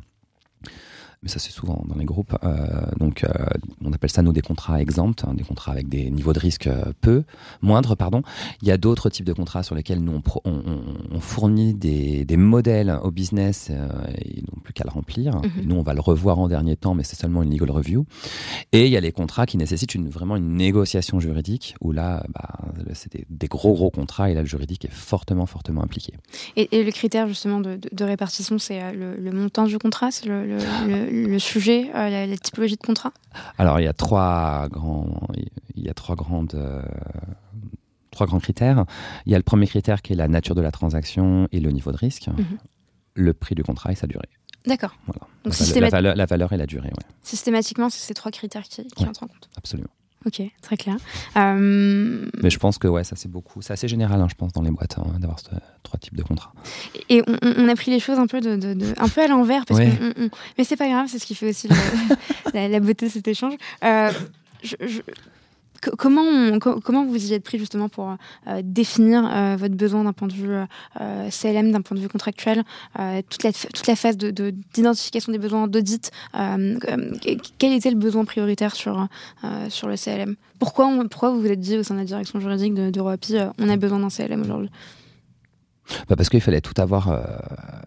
mais 1.24 1.30
ça 1.30 1.38
c'est 1.38 1.50
souvent 1.50 1.82
dans 1.88 1.96
les 1.96 2.04
groupes. 2.04 2.36
Euh, 2.44 2.58
donc 3.00 3.24
euh, 3.24 3.28
on 3.82 3.92
appelle 3.92 4.10
ça 4.10 4.22
nous 4.22 4.32
des 4.32 4.42
contrats 4.42 4.80
exempts, 4.80 5.24
hein, 5.26 5.34
des 5.34 5.42
contrats 5.42 5.72
avec 5.72 5.88
des 5.88 6.10
niveaux 6.10 6.34
de 6.34 6.38
risque 6.38 6.66
euh, 6.66 6.92
peu, 7.00 7.24
moindres, 7.62 7.96
pardon. 7.96 8.22
Il 8.60 8.68
y 8.68 8.70
a 8.70 8.76
d'autres 8.76 9.08
types 9.08 9.24
de 9.24 9.32
contrats 9.32 9.62
sur 9.62 9.74
lesquels 9.74 10.00
nous 10.00 10.20
on, 10.44 10.62
on, 11.10 11.20
fournit 11.20 11.72
des, 11.72 12.26
des, 12.26 12.36
modèles 12.36 12.98
au 13.02 13.10
business 13.10 13.70
et 13.70 14.36
ils 14.36 14.42
n'ont 14.42 14.60
plus 14.62 14.74
qu'à 14.74 14.84
le 14.84 14.90
remplir. 14.90 15.36
Mhm. 15.36 15.64
nous 15.64 15.76
on 15.76 15.82
va 15.82 15.94
le 15.94 16.00
revoir 16.00 16.38
en 16.38 16.48
dernier 16.48 16.76
temps, 16.76 16.94
mais 16.94 17.04
c'est 17.04 17.16
seulement 17.16 17.42
une 17.42 17.50
legal 17.50 17.70
review. 17.70 18.04
Et 18.72 18.84
il 18.84 18.92
y 18.92 18.96
a 18.96 19.00
les 19.00 19.12
contrats 19.12 19.46
qui 19.46 19.56
nécessitent 19.56 19.94
une, 19.94 20.10
vraiment 20.10 20.36
une 20.36 20.54
négociation 20.54 21.20
juridique 21.20 21.74
où 21.80 21.92
là 21.92 22.24
bah, 22.28 22.58
c'est 22.92 23.10
des, 23.30 23.48
gros 23.48 23.72
gros 23.72 23.90
contrats 23.90 24.30
et 24.30 24.34
là 24.34 24.42
le 24.42 24.46
juridique 24.46 24.84
est 24.84 24.92
fortement 24.92 25.46
fortement 25.46 25.82
impliqué. 25.82 26.12
Et, 26.56 26.84
le 26.84 26.90
critère 26.90 27.28
justement 27.28 27.60
de, 27.60 27.78
de, 27.92 28.04
répartition, 28.04 28.58
c'est 28.58 28.92
le, 28.92 29.32
montant 29.32 29.64
du 29.64 29.78
contrat, 29.78 30.10
c'est 30.10 30.26
le 30.26 30.44
le 30.44 31.13
sujet, 31.38 31.90
euh, 31.94 32.26
la, 32.26 32.36
typologie 32.36 32.76
de 32.76 32.86
contrat? 32.86 33.12
Alors, 33.58 33.80
il 33.80 33.84
y 33.84 33.88
a 33.88 33.92
trois 33.92 34.68
grands, 34.70 35.28
il 35.74 35.84
y 35.84 35.88
a 35.88 35.94
trois 35.94 36.16
grandes. 36.16 36.54
Euh, 36.54 36.82
trois 38.10 38.26
grands 38.26 38.38
critères. 38.38 38.84
Il 39.26 39.32
y 39.32 39.34
a 39.34 39.38
le 39.38 39.42
premier 39.42 39.66
critère 39.66 40.00
qui 40.00 40.12
est 40.12 40.16
la 40.16 40.28
nature 40.28 40.54
de 40.54 40.60
la 40.60 40.70
transaction 40.70 41.48
et 41.50 41.58
le 41.58 41.70
niveau 41.72 41.90
de 41.90 41.96
risque, 41.96 42.28
mhm. 42.28 42.58
le 43.14 43.34
prix 43.34 43.56
du 43.56 43.64
contrat 43.64 43.90
et 43.90 43.96
sa 43.96 44.06
durée. 44.06 44.28
D'accord. 44.66 44.96
Donc, 45.44 45.58
la, 45.58 45.88
valeur, 45.90 46.14
la, 46.14 46.26
valeur, 46.26 46.52
et 46.52 46.56
la 46.56 46.66
durée. 46.66 46.90
Systématiquement, 47.22 47.90
c'est 47.90 47.98
ces 47.98 48.14
trois 48.14 48.30
critères 48.30 48.62
qui, 48.62 48.86
qui 48.86 49.04
entrent 49.04 49.24
en 49.24 49.26
compte. 49.26 49.50
Absolument. 49.56 49.90
Ok, 50.26 50.42
très 50.62 50.76
clair. 50.76 50.96
Euh, 51.36 52.26
Mais 52.42 52.50
je 52.50 52.58
pense 52.58 52.78
que 52.78 52.88
ouais, 52.88 53.04
ça 53.04 53.14
c'est 53.16 53.30
beaucoup, 53.30 53.60
c'est 53.60 53.72
assez 53.72 53.88
général, 53.88 54.20
hein, 54.20 54.26
je 54.30 54.34
pense, 54.34 54.52
dans 54.52 54.62
les 54.62 54.70
boîtes 54.70 54.96
hein, 54.98 55.18
d'avoir 55.18 55.38
trois 55.82 55.98
types 55.98 56.16
de 56.16 56.22
contrats. 56.22 56.52
Et 57.10 57.22
on, 57.26 57.68
a 57.68 57.74
pris 57.74 57.90
les 57.90 58.00
choses 58.00 58.18
un 58.18 58.26
peu 58.26 58.40
de, 58.40 58.94
un 58.98 59.08
peu 59.08 59.22
à 59.22 59.28
l'envers, 59.28 59.66
parce 59.66 59.80
que 59.80 60.30
mais 60.56 60.64
c'est 60.64 60.76
pas 60.76 60.88
grave, 60.88 61.06
c'est 61.08 61.18
ce 61.18 61.26
qui 61.26 61.34
fait 61.34 61.50
aussi 61.50 61.68
la, 62.54 62.80
beauté 62.80 63.06
de 63.06 63.10
cet 63.10 63.28
échange. 63.28 63.54
Euh, 63.84 64.10
je, 64.62 64.76
comment, 65.98 67.06
vous 67.06 67.30
y 67.30 67.34
êtes 67.34 67.44
pris 67.44 67.58
justement 67.58 67.88
pour 67.88 68.16
euh, 68.46 68.60
définir 68.62 69.24
euh, 69.24 69.56
votre 69.56 69.74
besoin 69.74 70.04
d'un 70.04 70.12
point 70.12 70.28
de 70.28 70.32
vue 70.32 70.54
euh, 71.00 71.30
CLM, 71.30 71.72
d'un 71.72 71.82
point 71.82 71.96
de 71.96 72.02
vue 72.02 72.08
contractuel, 72.08 72.64
toute, 73.28 73.42
la, 73.42 73.96
phase 73.96 74.16
d'identification 74.16 75.32
de, 75.32 75.38
des 75.38 75.42
besoins 75.42 75.68
d'audit 75.68 76.10
Quel 77.58 77.72
était 77.72 77.90
le 77.90 77.96
besoin 77.96 78.24
prioritaire 78.24 78.74
sur, 78.74 79.08
le 79.42 79.96
CLM 79.96 80.36
pourquoi, 80.58 80.90
pourquoi 81.10 81.30
vous 81.30 81.40
vous 81.40 81.50
êtes 81.50 81.60
dit 81.60 81.76
au 81.76 81.82
sein 81.82 81.94
de 81.94 82.00
la 82.00 82.04
direction 82.04 82.40
juridique 82.40 82.74
de, 82.74 82.90
de 82.90 83.00
on 83.00 83.68
a 83.68 83.76
besoin 83.76 83.98
d'un 83.98 84.08
CLM 84.08 84.42
aujourd'hui? 84.42 84.70
Bah 86.08 86.16
Parce 86.16 86.28
qu'il 86.28 86.40
fallait 86.40 86.60
tout 86.60 86.80
avoir. 86.80 87.08
Euh, 87.08 87.22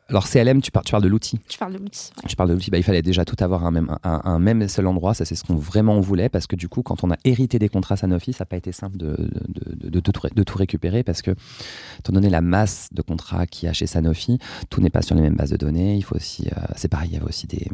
alors, 0.09 0.27
CLM, 0.27 0.61
tu, 0.61 0.71
tu 0.71 0.91
parles 0.91 1.03
de 1.03 1.07
l'outil. 1.07 1.39
Tu 1.47 1.57
parles 1.57 1.73
de 1.73 1.79
l'outil. 1.79 2.11
Tu 2.27 2.35
parles 2.35 2.49
de 2.49 2.53
l'outil. 2.53 2.71
Bah, 2.71 2.77
il 2.77 2.83
fallait 2.83 3.01
déjà 3.01 3.25
tout 3.25 3.35
avoir 3.39 3.63
à 3.63 3.67
un 3.67 3.71
même, 3.71 3.97
un, 4.03 4.39
même 4.39 4.67
seul 4.67 4.87
endroit. 4.87 5.13
Ça, 5.13 5.25
c'est 5.25 5.35
ce 5.35 5.43
qu'on 5.43 5.55
vraiment 5.55 5.99
voulait. 5.99 6.29
Parce 6.29 6.47
que 6.47 6.55
du 6.55 6.69
coup, 6.69 6.83
quand 6.83 7.03
on 7.03 7.11
a 7.11 7.17
hérité 7.23 7.59
des 7.59 7.69
contrats 7.69 7.97
Sanofi, 7.97 8.33
ça 8.33 8.43
n'a 8.43 8.45
pas 8.47 8.57
été 8.57 8.71
simple 8.71 8.97
de, 8.97 9.15
de, 9.47 9.89
de, 9.89 9.99
tout, 9.99 10.11
de, 10.33 10.43
tout, 10.43 10.57
récupérer. 10.57 11.03
Parce 11.03 11.21
que, 11.21 11.31
étant 11.99 12.13
donné 12.13 12.29
la 12.29 12.41
masse 12.41 12.89
de 12.91 13.01
contrats 13.01 13.47
qu'il 13.47 13.67
y 13.67 13.69
a 13.69 13.73
chez 13.73 13.87
Sanofi, 13.87 14.39
tout 14.69 14.81
n'est 14.81 14.89
pas 14.89 15.01
sur 15.01 15.15
les 15.15 15.21
mêmes 15.21 15.35
bases 15.35 15.51
de 15.51 15.57
données. 15.57 15.95
Il 15.95 16.03
faut 16.03 16.15
aussi. 16.15 16.47
Euh, 16.47 16.61
c'est 16.75 16.89
pareil, 16.89 17.09
il 17.11 17.13
y 17.13 17.17
avait 17.17 17.25
aussi 17.25 17.47
des 17.47 17.67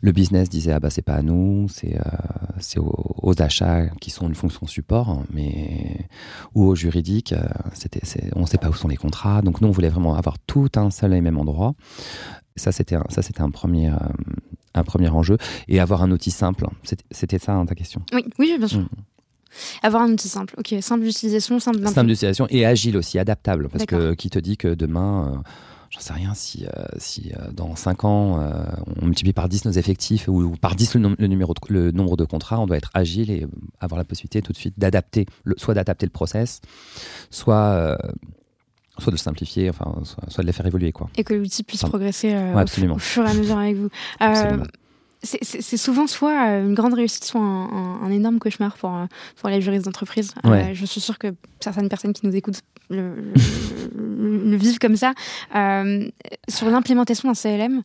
le 0.00 0.12
business 0.12 0.48
disait 0.48 0.72
ah 0.72 0.80
bah 0.80 0.90
c'est 0.90 1.02
pas 1.02 1.14
à 1.14 1.22
nous, 1.22 1.68
c'est 1.68 1.96
euh, 1.96 2.80
aux, 2.80 3.40
achats 3.40 3.86
qui 4.00 4.10
sont 4.10 4.26
une 4.28 4.34
fonction 4.34 4.66
support, 4.66 5.22
mais 5.32 6.08
ou 6.54 6.64
au 6.64 6.74
juridique, 6.74 7.32
euh, 7.32 7.42
c'était 7.74 8.00
on 8.34 8.46
sait 8.46 8.58
pas 8.58 8.68
où 8.68 8.74
sont 8.74 8.88
les 8.88 8.96
contrats. 8.96 9.42
Donc 9.42 9.60
nous 9.60 9.68
on 9.68 9.72
voulait 9.72 9.88
vraiment 9.88 10.14
avoir 10.14 10.38
tout 10.38 10.70
un 10.76 10.90
seul 10.90 11.14
et 11.14 11.20
même 11.20 11.38
endroit. 11.38 11.74
Ça 12.56 12.72
c'était 12.72 12.96
ça 13.08 13.22
c'était 13.22 13.42
un 13.42 13.50
premier 13.50 13.90
euh, 13.90 13.96
un 14.74 14.84
premier 14.84 15.08
enjeu 15.08 15.38
et 15.68 15.80
avoir 15.80 16.02
un 16.02 16.10
outil 16.10 16.30
simple. 16.30 16.66
C'était 17.10 17.38
ça 17.38 17.52
hein, 17.52 17.66
ta 17.66 17.74
question? 17.74 18.02
Oui 18.12 18.24
oui 18.38 18.56
bien 18.58 18.68
sûr. 18.68 18.80
Mm. 18.80 18.88
Avoir 19.82 20.02
un 20.04 20.10
outil 20.10 20.28
simple, 20.28 20.54
ok, 20.56 20.76
simple 20.80 21.04
d'utilisation, 21.04 21.60
simple 21.60 21.86
Simple 21.86 22.06
d'utilisation 22.06 22.46
et 22.48 22.64
agile 22.64 22.96
aussi, 22.96 23.18
adaptable, 23.18 23.68
parce 23.68 23.84
que 23.84 24.14
qui 24.14 24.30
te 24.30 24.38
dit 24.38 24.56
que 24.56 24.68
demain 24.68 25.42
j'en 25.92 26.00
sais 26.00 26.12
rien, 26.12 26.34
si, 26.34 26.66
si 26.96 27.32
dans 27.52 27.76
5 27.76 28.04
ans, 28.04 28.40
on 29.00 29.06
multiplie 29.06 29.32
par 29.32 29.48
10 29.48 29.66
nos 29.66 29.72
effectifs 29.72 30.26
ou, 30.26 30.56
par 30.60 30.74
10 30.74 30.94
le, 30.94 31.26
numéro 31.26 31.54
le 31.68 31.90
nombre 31.90 32.16
de 32.16 32.24
contrats, 32.24 32.58
on 32.58 32.66
doit 32.66 32.78
être 32.78 32.90
agile 32.94 33.30
et 33.30 33.46
avoir 33.78 33.98
la 33.98 34.04
possibilité 34.04 34.42
tout 34.42 34.52
de 34.52 34.56
suite 34.56 34.74
d'adapter, 34.78 35.26
soit 35.56 35.74
d'adapter 35.74 36.06
le 36.06 36.10
process, 36.10 36.60
soit 37.30 37.98
soit 38.98 39.10
de 39.10 39.16
le 39.16 39.20
simplifier, 39.20 39.70
enfin, 39.70 40.02
soit, 40.28 40.42
de 40.42 40.46
les 40.46 40.52
faire 40.52 40.66
évoluer. 40.66 40.92
Quoi. 40.92 41.08
Et 41.16 41.24
que 41.24 41.34
l'outil 41.34 41.62
puisse 41.62 41.82
progresser 41.82 42.34
au, 42.34 42.98
fur 42.98 43.26
et 43.26 43.30
à 43.30 43.34
mesure 43.34 43.58
avec 43.58 43.76
vous. 43.76 43.88
Euh, 45.22 45.38
c'est 45.42 45.76
souvent 45.76 46.06
soit 46.06 46.48
euh, 46.48 46.66
une 46.66 46.74
grande 46.74 46.94
réussite, 46.94 47.24
soit 47.24 47.40
un, 47.40 48.10
énorme 48.10 48.38
cauchemar 48.38 48.76
pour, 48.76 48.94
euh, 48.94 49.06
pour 49.36 49.48
les 49.48 49.60
juristes 49.60 49.84
d'entreprise. 49.84 50.34
je 50.44 50.84
suis 50.84 51.00
sûre 51.00 51.18
que 51.18 51.28
certaines 51.60 51.88
personnes 51.88 52.12
qui 52.12 52.26
nous 52.26 52.34
écoutent 52.34 52.60
le, 52.90 53.32
vivent 54.56 54.78
comme 54.78 54.96
ça. 54.96 55.14
sur 56.48 56.70
l'implémentation 56.70 57.28
d'un 57.28 57.34
CLM, 57.34 57.82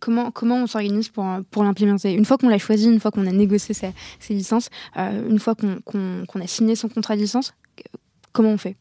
comment, 0.00 0.30
comment 0.30 0.56
on 0.56 0.66
s'organise 0.66 1.08
pour, 1.08 1.26
pour 1.50 1.64
l'implémenter? 1.64 2.12
Une 2.12 2.24
fois 2.24 2.38
qu'on 2.38 2.48
l'a 2.48 2.58
choisi, 2.58 2.86
une 2.86 3.00
fois 3.00 3.10
qu'on 3.10 3.26
a 3.26 3.32
négocié 3.32 3.74
ses, 3.74 4.34
licences, 4.34 4.68
une 4.96 5.38
fois 5.38 5.54
qu'on 5.54 6.40
a 6.40 6.46
signé 6.46 6.76
son 6.76 6.88
contrat 6.88 7.16
de 7.16 7.22
licence, 7.22 7.54
comment 8.32 8.50
on 8.50 8.58
fait? 8.58 8.76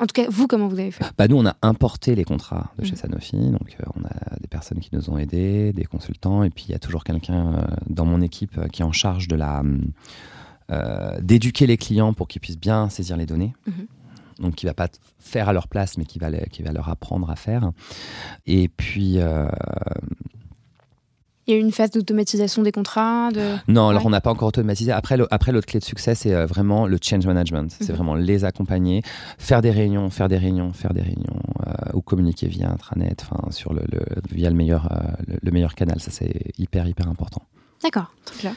En 0.00 0.06
tout 0.06 0.14
cas, 0.14 0.26
vous, 0.30 0.46
comment 0.46 0.68
vous 0.68 0.78
avez 0.78 0.90
fait? 0.90 1.04
Bah, 1.18 1.28
Nous, 1.28 1.36
on 1.36 1.44
a 1.44 1.56
importé 1.60 2.14
les 2.14 2.24
contrats 2.24 2.72
de 2.78 2.84
chez 2.84 2.92
mmh. 2.92 2.96
Sanofi. 2.96 3.36
Donc, 3.36 3.76
euh, 3.78 3.84
on 3.94 4.04
a 4.04 4.36
des 4.40 4.48
personnes 4.48 4.80
qui 4.80 4.90
nous 4.92 5.10
ont 5.10 5.18
aidés, 5.18 5.72
des 5.72 5.84
consultants. 5.84 6.42
Et 6.42 6.50
puis, 6.50 6.64
il 6.68 6.72
y 6.72 6.74
a 6.74 6.78
toujours 6.78 7.04
quelqu'un 7.04 7.54
euh, 7.54 7.62
dans 7.88 8.06
mon 8.06 8.22
équipe 8.22 8.56
euh, 8.56 8.68
qui 8.68 8.82
est 8.82 8.84
en 8.84 8.92
charge 8.92 9.28
de 9.28 9.36
la, 9.36 9.62
d'éduquer 11.20 11.66
les 11.66 11.76
clients 11.76 12.14
pour 12.14 12.28
qu'ils 12.28 12.40
puissent 12.40 12.58
bien 12.58 12.88
saisir 12.88 13.18
les 13.18 13.26
données. 13.26 13.54
Mmh. 13.66 13.72
Donc, 14.42 14.54
qui 14.54 14.64
va 14.64 14.72
pas 14.72 14.88
faire 15.18 15.50
à 15.50 15.52
leur 15.52 15.68
place, 15.68 15.98
mais 15.98 16.06
qui 16.06 16.18
va, 16.18 16.30
qui 16.32 16.62
va 16.62 16.72
leur 16.72 16.88
apprendre 16.88 17.30
à 17.30 17.36
faire. 17.36 17.72
Et 18.46 18.68
puis, 18.68 19.18
il 21.46 21.54
y 21.54 21.56
a 21.56 21.58
eu 21.58 21.60
une 21.60 21.72
phase 21.72 21.90
d'automatisation 21.90 22.62
des 22.62 22.70
contrats 22.70 23.30
de... 23.32 23.56
Non, 23.66 23.88
alors 23.88 24.06
on 24.06 24.10
n'a 24.10 24.20
pas 24.20 24.30
encore 24.30 24.48
automatisé. 24.48 24.92
Après, 24.92 25.16
après 25.30 25.50
l'autre 25.50 25.66
clé 25.66 25.80
de 25.80 25.84
succès, 25.84 26.14
c'est 26.14 26.34
euh, 26.34 26.46
vraiment 26.46 26.86
le 26.86 26.98
change 27.02 27.26
management. 27.26 27.70
C'est 27.70 27.88
mhm. 27.88 27.96
vraiment 27.96 28.14
les 28.14 28.44
accompagner, 28.44 29.02
faire 29.38 29.60
des 29.60 29.72
réunions, 29.72 30.08
faire 30.10 30.28
des 30.28 30.38
réunions, 30.38 30.72
faire 30.72 30.94
des 30.94 31.02
réunions, 31.02 31.40
euh, 31.66 31.72
ou 31.94 32.00
communiquer 32.00 32.46
via 32.46 32.70
intranet, 32.70 33.22
enfin 33.22 33.50
sur 33.50 33.72
le, 33.72 33.82
via 34.30 34.50
le 34.50 34.56
meilleur, 34.56 34.92
euh, 34.92 35.36
le, 35.42 35.50
meilleur 35.50 35.74
canal. 35.74 35.98
Ça, 36.00 36.12
c'est 36.12 36.52
hyper, 36.58 36.86
hyper 36.86 37.08
important. 37.08 37.42
D'accord, 37.82 38.12
très 38.24 38.38
clair. 38.38 38.54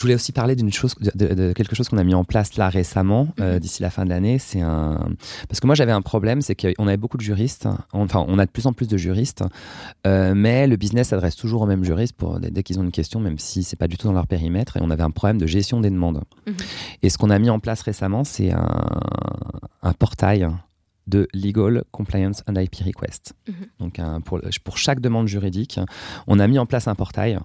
Je 0.00 0.04
voulais 0.06 0.14
aussi 0.14 0.32
parler 0.32 0.56
d'une 0.56 0.72
chose, 0.72 0.94
de, 0.98 1.52
quelque 1.52 1.76
chose 1.76 1.90
qu'on 1.90 1.98
a 1.98 2.04
mis 2.04 2.14
en 2.14 2.24
place 2.24 2.56
là 2.56 2.70
récemment, 2.70 3.28
euh, 3.38 3.54
mhm. 3.54 3.60
d'ici 3.60 3.82
la 3.82 3.90
fin 3.90 4.06
de 4.06 4.08
l'année. 4.08 4.38
C'est 4.38 4.62
un 4.62 5.10
parce 5.46 5.60
que 5.60 5.66
moi 5.66 5.74
j'avais 5.74 5.92
un 5.92 6.00
problème, 6.00 6.40
c'est 6.40 6.54
qu'on 6.54 6.86
avait 6.86 6.96
beaucoup 6.96 7.18
de 7.18 7.22
juristes. 7.22 7.68
Enfin, 7.92 8.24
on 8.26 8.38
a 8.38 8.46
de 8.46 8.50
plus 8.50 8.66
en 8.66 8.72
plus 8.72 8.88
de 8.88 8.96
juristes, 8.96 9.44
euh, 10.06 10.32
mais 10.34 10.66
le 10.66 10.76
business 10.76 11.08
s'adresse 11.08 11.36
toujours 11.36 11.60
aux 11.60 11.66
mêmes 11.66 11.84
juristes 11.84 12.14
pour 12.16 12.40
dès 12.40 12.62
qu'ils 12.62 12.80
ont 12.80 12.82
une 12.82 12.92
question, 12.92 13.20
même 13.20 13.38
si 13.38 13.62
c'est 13.62 13.76
pas 13.76 13.88
du 13.88 13.98
tout 13.98 14.06
dans 14.06 14.14
leur 14.14 14.26
périmètre. 14.26 14.78
Et 14.78 14.80
on 14.82 14.88
avait 14.88 15.02
un 15.02 15.10
problème 15.10 15.36
de 15.36 15.46
gestion 15.46 15.82
des 15.82 15.90
demandes. 15.90 16.22
Mhm. 16.46 16.54
Et 17.02 17.10
ce 17.10 17.18
qu'on 17.18 17.28
a 17.28 17.38
mis 17.38 17.50
en 17.50 17.58
place 17.58 17.82
récemment, 17.82 18.24
c'est 18.24 18.52
un, 18.52 19.92
portail 19.98 20.48
de 21.08 21.28
Legal 21.34 21.84
Compliance 21.90 22.42
and 22.48 22.54
IP 22.54 22.76
Request. 22.86 23.34
Mhm. 23.46 23.54
Donc 23.80 24.00
pour, 24.24 24.40
pour 24.64 24.78
chaque 24.78 25.00
demande 25.00 25.28
juridique, 25.28 25.78
on 26.26 26.38
a 26.38 26.48
mis 26.48 26.58
en 26.58 26.64
place 26.64 26.88
un 26.88 26.94
portail 26.94 27.38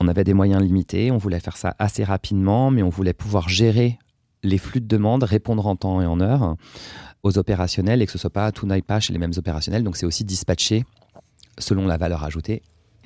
on 0.00 0.08
avait 0.08 0.24
des 0.24 0.34
moyens 0.34 0.62
limités, 0.62 1.10
on 1.10 1.16
voulait 1.16 1.40
faire 1.40 1.56
ça 1.56 1.74
assez 1.78 2.04
rapidement, 2.04 2.70
mais 2.70 2.82
on 2.82 2.88
voulait 2.88 3.12
pouvoir 3.12 3.48
gérer 3.48 3.98
les 4.42 4.58
flux 4.58 4.80
de 4.80 4.86
demandes, 4.86 5.24
répondre 5.24 5.66
en 5.66 5.76
temps 5.76 6.00
et 6.00 6.06
en 6.06 6.20
heure 6.20 6.56
aux 7.24 7.38
opérationnels 7.38 8.00
et 8.00 8.06
que 8.06 8.12
ce 8.12 8.18
soit 8.18 8.30
pas 8.30 8.52
tout 8.52 8.66
n'aille 8.66 8.82
pas 8.82 9.00
chez 9.00 9.12
les 9.12 9.18
mêmes 9.18 9.32
opérationnels. 9.36 9.82
Donc 9.82 9.96
c'est 9.96 10.06
aussi 10.06 10.24
dispatché 10.24 10.84
selon 11.58 11.86
la 11.86 11.96
valeur 11.96 12.22
ajoutée. 12.24 12.62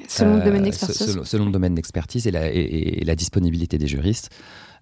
Selon 0.09 0.36
le 0.36 0.43
domaine 0.43 0.62
euh, 0.62 0.64
d'expertise. 0.64 1.20
Selon, 1.24 1.47
le 1.47 1.53
domaine 1.53 1.74
d'expertise 1.74 2.26
et 2.26 2.30
la, 3.05 3.14
disponibilité 3.14 3.78
des 3.78 3.86
juristes 3.86 4.30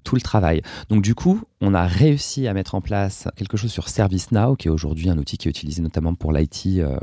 tout 0.02 0.14
le 0.14 0.22
travail. 0.22 0.62
Donc 0.88 1.02
du 1.02 1.14
coup, 1.14 1.42
on 1.60 1.74
a 1.74 1.84
réussi 1.84 2.48
à 2.48 2.54
mettre 2.54 2.74
en 2.74 2.80
place 2.80 3.28
quelque 3.36 3.58
chose 3.58 3.70
sur 3.70 3.90
ServiceNow, 3.90 4.56
qui 4.56 4.68
est 4.68 4.70
aujourd'hui 4.70 5.10
un 5.10 5.18
outil 5.18 5.36
qui 5.36 5.46
est 5.46 5.50
utilisé 5.50 5.82
notamment 5.82 6.14
pour 6.14 6.32
l'IT, 6.32 6.78
euh, 6.78 6.96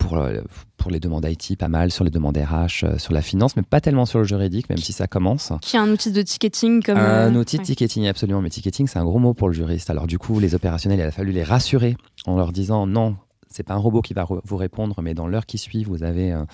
pour, 0.00 0.16
euh, 0.16 0.40
pour 0.76 0.90
les 0.90 0.98
demandes 0.98 1.24
IT, 1.24 1.56
pas 1.56 1.68
mal 1.68 1.92
sur 1.92 2.04
les 2.04 2.10
demandes 2.10 2.36
RH, 2.36 2.84
euh, 2.84 2.98
sur 2.98 3.12
la 3.12 3.22
finance, 3.22 3.54
mais 3.54 3.62
pas 3.62 3.80
tellement 3.80 4.06
sur 4.06 4.18
le 4.18 4.24
juridique, 4.24 4.68
même 4.68 4.78
si 4.78 4.92
ça 4.92 5.06
commence. 5.06 5.52
Qui 5.60 5.76
est 5.76 5.78
un 5.78 5.90
outil 5.90 6.10
de 6.10 6.22
ticketing 6.22 6.82
comme... 6.82 6.98
Un 6.98 7.34
outil 7.36 7.58
de 7.58 7.62
ticketing, 7.62 8.06
absolument. 8.06 8.40
Mais 8.40 8.50
ticketing, 8.50 8.88
c'est 8.88 8.98
un 8.98 9.04
gros 9.04 9.18
mot 9.18 9.34
pour 9.34 9.48
le 9.48 9.54
juriste. 9.54 9.90
Alors 9.90 10.06
du 10.06 10.18
coup, 10.18 10.40
les 10.40 10.54
opérationnels, 10.54 10.98
il 10.98 11.04
a 11.04 11.10
fallu 11.10 11.32
les 11.32 11.44
rassurer 11.44 11.96
en 12.26 12.36
leur 12.36 12.52
disant 12.52 12.86
non, 12.86 13.16
c'est 13.50 13.62
pas 13.62 13.74
un 13.74 13.78
robot 13.78 14.02
qui 14.02 14.14
va 14.14 14.26
vous 14.44 14.56
répondre, 14.56 15.00
mais 15.02 15.14
dans 15.14 15.26
l'heure 15.26 15.46
qui 15.46 15.58
suit, 15.58 15.84
vous 15.84 16.02
avez, 16.02 16.32
euh, 16.32 16.44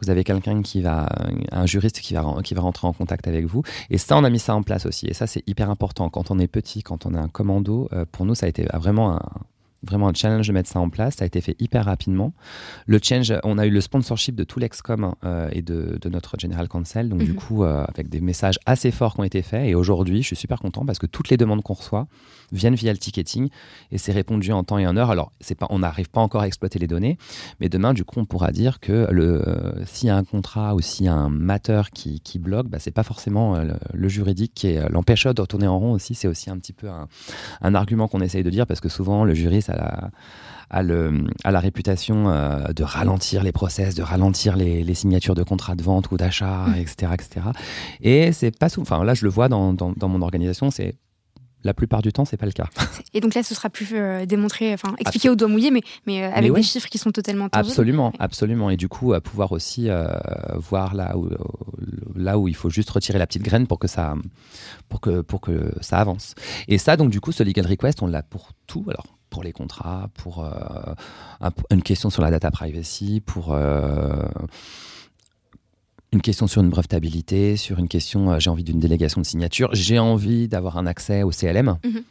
vous 0.00 0.10
avez 0.10 0.24
quelqu'un 0.24 0.62
qui 0.62 0.80
va, 0.82 1.08
un 1.52 1.66
juriste 1.66 2.00
qui 2.00 2.14
va, 2.14 2.24
qui 2.42 2.54
va 2.54 2.62
rentrer 2.62 2.86
en 2.86 2.92
contact 2.92 3.26
avec 3.26 3.46
vous. 3.46 3.62
Et 3.90 3.98
ça, 3.98 4.16
on 4.16 4.24
a 4.24 4.30
mis 4.30 4.38
ça 4.38 4.54
en 4.54 4.62
place 4.62 4.86
aussi. 4.86 5.06
Et 5.06 5.14
ça, 5.14 5.26
c'est 5.26 5.42
hyper 5.48 5.70
important. 5.70 6.08
Quand 6.10 6.30
on 6.30 6.38
est 6.38 6.48
petit, 6.48 6.82
quand 6.82 7.06
on 7.06 7.14
a 7.14 7.20
un 7.20 7.28
commando, 7.28 7.88
pour 8.12 8.24
nous, 8.24 8.34
ça 8.34 8.46
a 8.46 8.48
été 8.48 8.66
vraiment 8.72 9.14
un, 9.14 9.20
vraiment 9.82 10.08
un 10.08 10.14
challenge 10.14 10.46
de 10.48 10.52
mettre 10.52 10.68
ça 10.68 10.80
en 10.80 10.90
place. 10.90 11.16
Ça 11.16 11.24
a 11.24 11.26
été 11.26 11.40
fait 11.40 11.56
hyper 11.58 11.84
rapidement. 11.84 12.32
Le 12.86 12.98
change, 13.02 13.32
on 13.44 13.58
a 13.58 13.66
eu 13.66 13.70
le 13.70 13.80
sponsorship 13.80 14.34
de 14.34 14.44
tout 14.44 14.58
l'excom 14.58 15.14
euh, 15.24 15.48
et 15.52 15.62
de, 15.62 15.98
notre 16.08 16.38
General 16.38 16.68
Counsel. 16.68 17.08
Donc, 17.08 17.20
du 17.20 17.32
mhm. 17.32 17.36
coup, 17.36 17.64
euh, 17.64 17.84
avec 17.84 18.08
des 18.08 18.20
messages 18.20 18.58
assez 18.66 18.90
forts 18.90 19.14
qui 19.14 19.20
ont 19.20 19.24
été 19.24 19.42
faits. 19.42 19.68
Et 19.68 19.74
aujourd'hui, 19.74 20.22
je 20.22 20.28
suis 20.28 20.36
super 20.36 20.60
content 20.60 20.84
parce 20.84 20.98
que 20.98 21.06
toutes 21.06 21.28
les 21.28 21.36
demandes 21.36 21.62
qu'on 21.62 21.74
reçoit 21.74 22.06
viennent 22.52 22.74
via 22.74 22.92
le 22.92 22.98
ticketing 22.98 23.48
et 23.90 23.98
c'est 23.98 24.12
répondu 24.12 24.52
en 24.52 24.64
temps 24.64 24.78
et 24.78 24.86
en 24.86 24.96
heure. 24.96 25.10
Alors, 25.10 25.32
c'est 25.40 25.54
pas, 25.54 25.66
on 25.70 25.80
n'arrive 25.80 26.10
pas 26.10 26.20
encore 26.20 26.42
à 26.42 26.46
exploiter 26.46 26.78
les 26.78 26.86
données, 26.86 27.18
mais 27.60 27.68
demain, 27.68 27.94
du 27.94 28.04
coup, 28.04 28.20
on 28.20 28.24
pourra 28.24 28.52
dire 28.52 28.80
que 28.80 29.08
le, 29.10 29.48
euh, 29.48 29.84
s'il 29.86 30.08
y 30.08 30.10
a 30.10 30.16
un 30.16 30.24
contrat 30.24 30.74
ou 30.74 30.80
s'il 30.80 31.06
y 31.06 31.08
a 31.08 31.14
un 31.14 31.28
mateur 31.28 31.90
qui, 31.90 32.20
qui 32.20 32.38
bloque, 32.38 32.68
bah, 32.68 32.78
c'est 32.78 32.90
pas 32.90 33.02
forcément 33.02 33.58
le, 33.92 34.08
juridique 34.08 34.52
qui 34.54 34.74
l'empêcheur 34.90 35.34
de 35.34 35.40
retourner 35.40 35.66
en 35.66 35.78
rond 35.78 35.92
aussi. 35.92 36.14
C'est 36.14 36.28
aussi 36.28 36.50
un 36.50 36.58
petit 36.58 36.72
peu 36.72 36.88
un, 36.88 37.08
un 37.60 37.74
argument 37.74 38.08
qu'on 38.08 38.20
essaye 38.20 38.42
de 38.42 38.50
dire 38.50 38.66
parce 38.66 38.80
que 38.80 38.88
souvent, 38.88 39.24
le 39.24 39.34
juriste 39.34 39.70
à 39.70 40.12
la, 40.82 41.60
réputation 41.60 42.28
euh, 42.28 42.68
de 42.68 42.84
ralentir 42.84 43.42
les 43.42 43.52
process, 43.52 43.94
de 43.94 44.02
ralentir 44.02 44.56
les, 44.56 44.94
signatures 44.94 45.34
de 45.34 45.42
contrats 45.42 45.76
de 45.76 45.82
vente 45.82 46.10
ou 46.10 46.16
d'achat, 46.16 46.66
etc., 46.76 47.10
mmh. 47.10 47.14
etc. 47.14 47.46
Et 48.00 48.32
c'est 48.32 48.56
pas 48.56 48.68
souvent. 48.68 48.82
Enfin, 48.82 49.04
là, 49.04 49.14
je 49.14 49.24
le 49.24 49.30
vois 49.30 49.48
dans, 49.48 49.72
mon 49.72 50.22
organisation, 50.22 50.70
c'est 50.70 50.96
la 51.64 51.74
plupart 51.74 52.02
du 52.02 52.12
temps, 52.12 52.24
c'est 52.24 52.36
pas 52.36 52.46
le 52.46 52.52
cas. 52.52 52.68
Et 53.14 53.20
donc 53.20 53.34
là, 53.34 53.42
ce 53.42 53.54
sera 53.54 53.70
plus 53.70 53.88
euh, 53.92 54.26
démontré, 54.26 54.72
enfin 54.72 54.94
expliqué 54.98 55.28
au 55.28 55.36
doigt 55.36 55.48
mouillé, 55.48 55.70
mais, 55.70 55.82
mais 56.06 56.24
euh, 56.24 56.32
avec 56.32 56.52
des 56.52 56.62
chiffres 56.62 56.88
qui 56.88 56.98
sont 56.98 57.10
totalement 57.10 57.48
tangibles. 57.48 57.70
Absolument, 57.70 58.12
absolument. 58.18 58.70
Et 58.70 58.76
du 58.76 58.88
coup, 58.88 59.12
à 59.12 59.20
pouvoir 59.20 59.52
aussi 59.52 59.88
voir 60.54 60.94
là 60.94 61.16
où, 61.16 61.28
là 62.14 62.38
où 62.38 62.48
il 62.48 62.54
faut 62.54 62.70
juste 62.70 62.90
retirer 62.90 63.18
la 63.18 63.26
petite 63.26 63.42
graine 63.42 63.66
pour 63.66 63.78
que 63.78 63.88
ça, 63.88 64.14
pour 64.88 65.00
que, 65.00 65.20
pour 65.20 65.40
que 65.40 65.72
ça 65.80 65.98
avance. 65.98 66.34
Et 66.68 66.78
ça, 66.78 66.96
donc 66.96 67.10
du 67.10 67.20
coup, 67.20 67.32
ce 67.32 67.42
legal 67.42 67.66
request, 67.66 68.02
on 68.02 68.06
l'a 68.06 68.22
pour 68.22 68.50
tout. 68.66 68.84
Alors 68.88 69.06
pour 69.30 69.42
les 69.42 69.52
contrats, 69.52 70.08
pour 70.14 70.44
euh, 70.44 71.50
une 71.70 71.82
question 71.82 72.10
sur 72.10 72.22
la 72.22 72.30
data 72.30 72.50
privacy, 72.50 73.22
pour 73.24 73.52
euh, 73.52 74.22
une 76.12 76.22
question 76.22 76.46
sur 76.46 76.62
une 76.62 76.70
brevetabilité, 76.70 77.56
sur 77.56 77.78
une 77.78 77.88
question, 77.88 78.30
euh, 78.30 78.38
j'ai 78.38 78.50
envie 78.50 78.64
d'une 78.64 78.80
délégation 78.80 79.20
de 79.20 79.26
signature, 79.26 79.70
j'ai 79.72 79.98
envie 79.98 80.48
d'avoir 80.48 80.78
un 80.78 80.86
accès 80.86 81.22
au 81.22 81.30
CLM. 81.30 81.76
Mhm 81.84 82.04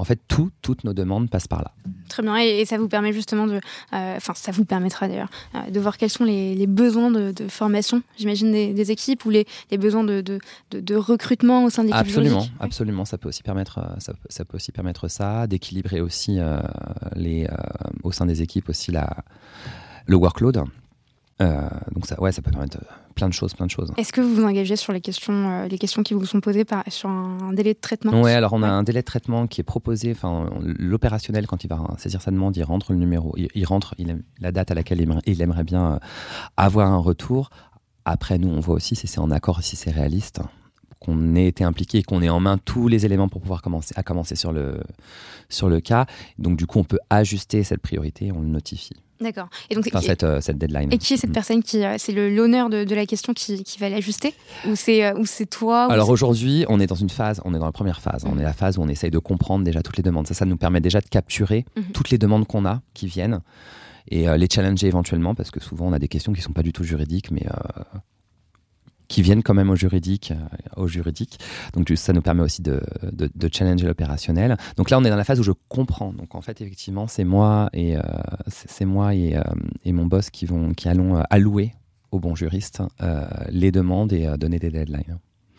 en 0.00 0.04
fait, 0.04 0.18
tout, 0.28 0.50
toutes 0.62 0.84
nos 0.84 0.94
demandes 0.94 1.28
passent 1.28 1.46
par 1.46 1.60
là. 1.60 1.72
Très 2.08 2.22
bien, 2.22 2.34
et, 2.36 2.64
ça 2.64 2.78
vous 2.78 2.88
permet 2.88 3.12
justement 3.12 3.46
de, 3.46 3.60
euh, 3.92 4.16
enfin, 4.16 4.32
ça 4.34 4.50
vous 4.50 4.64
permettra 4.64 5.08
d'ailleurs 5.08 5.28
euh, 5.54 5.70
de 5.70 5.78
voir 5.78 5.98
quels 5.98 6.08
sont 6.08 6.24
les, 6.24 6.66
besoins 6.66 7.10
de, 7.10 7.48
formation, 7.48 8.02
j'imagine, 8.16 8.50
des, 8.50 8.90
équipes 8.90 9.26
ou 9.26 9.30
les, 9.30 9.46
besoins 9.72 10.02
de, 10.02 10.22
de, 10.22 10.94
recrutement 10.96 11.64
au 11.64 11.70
sein 11.70 11.82
des 11.82 11.90
équipes 11.90 12.00
Absolument, 12.00 12.46
absolument, 12.60 13.04
ça 13.04 13.18
peut 13.18 13.28
aussi 13.28 13.42
permettre 13.42 13.80
ça, 13.98 14.14
ça 14.30 14.46
peut 14.46 14.56
aussi 14.56 14.72
permettre 14.72 15.08
ça, 15.08 15.46
d'équilibrer 15.46 16.00
aussi 16.00 16.38
les, 17.14 17.46
au 18.02 18.10
sein 18.10 18.24
des 18.24 18.40
équipes 18.40 18.70
aussi 18.70 18.92
la, 18.92 19.18
le 20.06 20.16
workload. 20.16 20.64
Donc 21.40 22.06
ça, 22.06 22.20
ouais, 22.20 22.32
ça 22.32 22.42
peut 22.42 22.50
permettre 22.50 22.78
plein 23.14 23.28
de 23.28 23.32
choses, 23.32 23.54
plein 23.54 23.66
de 23.66 23.70
choses. 23.70 23.92
Est-ce 23.96 24.12
que 24.12 24.20
vous 24.20 24.34
vous 24.34 24.44
engagez 24.44 24.76
sur 24.76 24.92
les 24.92 25.00
questions, 25.00 25.50
euh, 25.50 25.68
les 25.68 25.78
questions 25.78 26.02
qui 26.02 26.14
vous 26.14 26.26
sont 26.26 26.40
posées 26.40 26.64
par, 26.64 26.84
sur 26.88 27.08
un 27.08 27.52
délai 27.52 27.74
de 27.74 27.78
traitement 27.78 28.20
Oui, 28.20 28.30
alors 28.30 28.52
on 28.52 28.62
a 28.62 28.68
un 28.68 28.82
délai 28.82 29.00
de 29.00 29.06
traitement 29.06 29.46
qui 29.46 29.60
est 29.60 29.64
proposé. 29.64 30.12
Enfin, 30.12 30.50
l'opérationnel 30.62 31.46
quand 31.46 31.64
il 31.64 31.68
va 31.68 31.80
saisir 31.98 32.20
sa 32.20 32.30
demande, 32.30 32.56
il 32.56 32.62
rentre 32.62 32.92
le 32.92 32.98
numéro, 32.98 33.34
il, 33.36 33.64
rentre 33.64 33.94
il, 33.98 34.22
la 34.38 34.52
date 34.52 34.70
à 34.70 34.74
laquelle 34.74 35.00
il 35.26 35.42
aimerait, 35.42 35.64
bien 35.64 35.94
euh, 35.94 35.98
avoir 36.56 36.88
un 36.88 36.98
retour. 36.98 37.50
Après, 38.04 38.38
nous, 38.38 38.48
on 38.48 38.60
voit 38.60 38.74
aussi 38.74 38.96
si 38.96 39.06
c'est 39.06 39.20
en 39.20 39.30
accord, 39.30 39.62
si 39.62 39.76
c'est 39.76 39.90
réaliste 39.90 40.40
qu'on 40.98 41.34
ait 41.34 41.46
été 41.46 41.64
impliqué 41.64 41.98
et 41.98 42.02
qu'on 42.02 42.20
ait 42.20 42.28
en 42.28 42.40
main 42.40 42.58
tous 42.58 42.86
les 42.86 43.06
éléments 43.06 43.28
pour 43.28 43.40
pouvoir 43.40 43.62
commencer 43.62 43.94
à 43.96 44.02
commencer 44.02 44.36
sur 44.36 44.52
le 44.52 44.80
sur 45.48 45.70
le 45.70 45.80
cas. 45.80 46.04
Donc 46.38 46.58
du 46.58 46.66
coup, 46.66 46.78
on 46.78 46.84
peut 46.84 46.98
ajuster 47.08 47.64
cette 47.64 47.80
priorité, 47.80 48.30
on 48.32 48.42
le 48.42 48.48
notifie. 48.48 49.00
D'accord. 49.20 49.48
Et 49.68 49.74
donc 49.74 49.86
enfin, 49.88 50.00
cette, 50.00 50.24
euh, 50.24 50.40
cette, 50.40 50.56
deadline. 50.56 50.92
Et 50.92 50.98
qui 50.98 51.14
est 51.14 51.16
cette 51.18 51.30
mm. 51.30 51.34
personne 51.34 51.62
qui 51.62 51.84
euh, 51.84 51.96
c'est 51.98 52.12
l'honneur 52.12 52.70
de, 52.70 52.84
de, 52.84 52.94
la 52.94 53.04
question 53.04 53.34
qui, 53.34 53.62
qui 53.64 53.78
va 53.78 53.88
l'ajuster? 53.90 54.34
Ou 54.66 54.76
c'est 54.76 55.04
euh, 55.04 55.14
ou 55.18 55.26
c'est 55.26 55.46
toi 55.46 55.84
Alors 55.92 56.08
aujourd'hui, 56.08 56.64
on 56.68 56.80
est 56.80 56.86
dans 56.86 56.94
une 56.94 57.10
phase, 57.10 57.40
on 57.44 57.54
est 57.54 57.58
dans 57.58 57.66
la 57.66 57.72
première 57.72 58.00
phase. 58.00 58.24
On 58.24 58.34
mm. 58.34 58.40
est 58.40 58.44
la 58.44 58.52
phase 58.54 58.78
où 58.78 58.82
on 58.82 58.88
essaye 58.88 59.10
de 59.10 59.18
comprendre 59.18 59.64
déjà 59.64 59.82
toutes 59.82 59.98
les 59.98 60.02
demandes. 60.02 60.26
Ça, 60.26 60.34
ça 60.34 60.46
nous 60.46 60.56
permet 60.56 60.80
déjà 60.80 61.00
de 61.00 61.08
capturer 61.08 61.66
mm-hmm. 61.76 61.92
toutes 61.92 62.10
les 62.10 62.18
demandes 62.18 62.46
qu'on 62.46 62.64
a 62.64 62.80
qui 62.94 63.06
viennent 63.06 63.40
et 64.08 64.26
les 64.38 64.48
challenger 64.50 64.88
éventuellement 64.88 65.36
parce 65.36 65.52
que 65.52 65.60
souvent 65.60 65.86
on 65.86 65.92
a 65.92 66.00
des 66.00 66.08
questions 66.08 66.32
qui 66.32 66.40
sont 66.40 66.52
pas 66.52 66.62
du 66.62 66.72
tout 66.72 66.82
juridiques, 66.82 67.30
mais 67.30 67.46
qui 69.10 69.22
viennent 69.22 69.42
quand 69.42 69.54
même 69.54 69.68
au 69.68 69.76
juridique. 69.76 70.30
Euh, 70.30 70.80
au 70.80 70.86
juridique. 70.86 71.38
Donc 71.74 71.92
ça 71.96 72.12
nous 72.14 72.22
permet 72.22 72.42
aussi 72.42 72.62
de, 72.62 72.80
de, 73.12 73.50
challenger 73.52 73.86
l'opérationnel. 73.86 74.56
Donc 74.76 74.88
là, 74.88 74.98
on 74.98 75.04
est 75.04 75.10
dans 75.10 75.16
la 75.16 75.24
phase 75.24 75.40
où 75.40 75.42
je 75.42 75.52
comprends. 75.68 76.12
Donc 76.12 76.34
en 76.34 76.40
fait, 76.40 76.60
effectivement, 76.60 77.06
c'est 77.08 77.24
moi 77.24 77.68
et 77.74 77.96
euh, 77.96 78.00
c'est 78.46 78.84
moi 78.84 79.14
et, 79.14 79.36
euh, 79.36 79.42
et, 79.84 79.92
mon 79.92 80.06
boss 80.06 80.30
qui 80.30 80.46
vont 80.46 80.72
qui 80.72 80.88
allons 80.88 81.22
allouer 81.28 81.74
au 82.12 82.20
bon 82.20 82.34
juriste 82.34 82.82
les 83.50 83.72
demandes 83.72 84.12
et 84.12 84.26
donner 84.38 84.58
des 84.58 84.70
deadlines. 84.70 85.18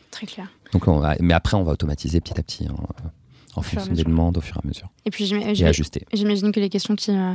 Très 0.10 0.26
clair. 0.26 0.48
Donc 0.72 0.88
mais 1.20 1.34
après, 1.34 1.58
on 1.58 1.64
va 1.64 1.74
automatiser 1.74 2.22
petit 2.22 2.40
à 2.40 2.44
petit. 2.44 2.68
Hein 2.68 3.12
en 3.56 3.62
fonction 3.62 3.94
des 3.94 4.04
demandes 4.04 4.38
au 4.38 4.42
fur 4.42 4.58
et 4.58 4.60
à 4.64 4.68
mesure. 4.68 4.90
Et 5.06 5.12
puis 5.12 5.26
j'imagine 5.26 6.52
que 6.52 6.60
les 6.60 6.70
questions 6.70 6.96
qui, 6.96 7.12
euh, 7.12 7.34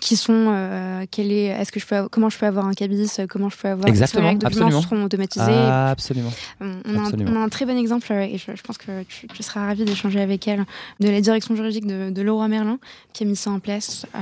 qui 0.00 0.16
sont 0.16 0.46
euh, 0.48 1.04
est, 1.16 1.32
est-ce 1.32 1.72
que 1.72 1.80
je 1.80 1.86
peux, 1.86 2.08
comment 2.08 2.30
je 2.30 2.38
peux 2.38 2.46
avoir 2.46 2.66
un 2.66 2.74
cabis, 2.74 3.18
comment 3.28 3.50
je 3.50 3.56
peux 3.58 3.68
avoir 3.68 3.88
Exactement, 3.88 4.30
les 4.30 4.44
absolument. 4.44 4.82
seront 4.82 5.04
automatisés. 5.04 5.44
absolument. 5.52 6.32
On, 6.60 6.96
A 6.96 7.38
un, 7.38 7.48
très 7.48 7.66
bon 7.66 7.76
exemple 7.76 8.10
et 8.12 8.38
je, 8.38 8.62
pense 8.62 8.78
que 8.78 9.02
tu, 9.04 9.42
seras 9.42 9.66
ravi 9.66 9.84
d'échanger 9.84 10.20
avec 10.20 10.48
elle 10.48 10.64
de 11.00 11.08
la 11.08 11.20
direction 11.20 11.54
juridique 11.56 11.86
de, 11.86 12.10
de 12.10 12.22
Laura 12.22 12.48
Merlin 12.48 12.78
qui 13.12 13.24
a 13.24 13.26
mis 13.26 13.36
ça 13.36 13.50
en 13.50 13.60
place 13.60 14.06
euh, 14.14 14.18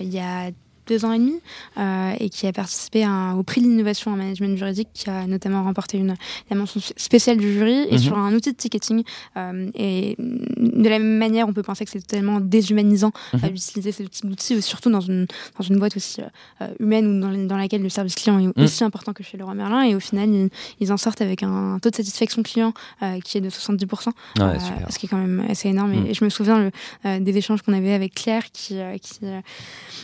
il 0.00 0.12
y 0.12 0.18
a 0.18 0.50
deux 0.88 1.04
ans 1.04 1.12
et 1.12 1.18
demi 1.18 1.40
euh, 1.76 2.14
et 2.18 2.30
qui 2.30 2.46
a 2.46 2.52
participé 2.52 3.06
au 3.36 3.42
prix 3.42 3.60
de 3.60 3.66
l'innovation 3.66 4.12
en 4.12 4.16
management 4.16 4.56
juridique, 4.56 4.88
qui 4.94 5.08
a 5.08 5.26
notamment 5.26 5.62
remporté 5.62 5.98
une 5.98 6.16
mention 6.50 6.80
spéciale 6.96 7.36
du 7.36 7.52
jury 7.52 7.86
et 7.88 7.92
mhm. 7.92 7.98
sur 7.98 8.18
un 8.18 8.34
outil 8.34 8.52
de 8.52 8.56
ticketing. 8.56 9.02
Euh, 9.36 9.70
et 9.74 10.16
de 10.18 10.88
la 10.88 10.98
même 10.98 11.18
manière, 11.18 11.46
on 11.46 11.52
peut 11.52 11.62
penser 11.62 11.84
que 11.84 11.90
c'est 11.90 12.00
totalement 12.00 12.40
déshumanisant 12.40 13.12
mhm. 13.34 13.50
d'utiliser 13.50 13.92
ce 13.92 14.02
type 14.02 14.28
d'outil, 14.28 14.60
surtout 14.62 14.90
dans 14.90 15.00
une, 15.00 15.26
dans 15.58 15.64
une 15.64 15.78
boîte 15.78 15.96
aussi 15.96 16.20
euh, 16.62 16.68
humaine 16.80 17.06
ou 17.06 17.20
dans, 17.20 17.46
dans, 17.46 17.56
laquelle 17.56 17.82
le 17.82 17.88
service 17.88 18.14
client 18.14 18.38
est 18.38 18.46
mhm. 18.46 18.64
aussi 18.64 18.82
important 18.82 19.12
que 19.12 19.22
chez 19.22 19.36
Leroy 19.36 19.54
Merlin. 19.54 19.82
Et 19.82 19.94
au 19.94 20.00
final, 20.00 20.48
ils, 20.80 20.92
en 20.92 20.96
sortent 20.96 21.20
avec 21.20 21.42
un 21.42 21.78
taux 21.80 21.90
de 21.90 21.96
satisfaction 21.96 22.42
client 22.42 22.72
qui 23.24 23.38
est 23.38 23.40
de 23.40 23.50
70%, 23.50 24.10
ce 24.36 24.98
qui 24.98 25.06
est 25.06 25.08
quand 25.08 25.18
même 25.18 25.44
assez 25.48 25.68
énorme. 25.68 25.92
Et, 25.92 26.14
je 26.14 26.24
me 26.24 26.30
souviens 26.30 26.70
le, 27.04 27.20
des 27.20 27.36
échanges 27.36 27.62
qu'on 27.62 27.74
avait 27.74 27.92
avec 27.92 28.14
Claire 28.14 28.50
qui, 28.52 28.78
qui, 29.02 29.20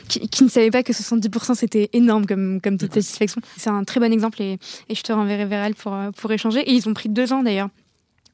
qui, 0.09 0.28
qui 0.28 0.45
ne 0.45 0.49
savait 0.49 0.70
pas 0.74 0.82
que 0.82 0.92
70% 0.92 1.54
c'était 1.54 1.88
énorme 1.92 2.26
comme, 2.26 2.60
comme 2.60 2.76
de 2.76 2.86
satisfaction. 2.86 3.40
C'est 3.56 3.70
un 3.70 3.84
très 3.84 4.00
bon 4.00 4.12
exemple 4.12 4.42
et, 4.42 4.58
et, 4.88 4.94
je 4.96 5.02
te 5.02 5.12
renverrai 5.12 5.46
vers 5.46 5.64
elle 5.64 5.76
pour, 5.76 5.94
euh, 5.94 6.10
pour 6.10 6.32
échanger. 6.32 6.60
Et 6.68 6.72
ils 6.72 6.88
ont 6.88 6.94
pris 6.94 7.08
deux 7.08 7.32
ans 7.32 7.44
d'ailleurs. 7.44 7.68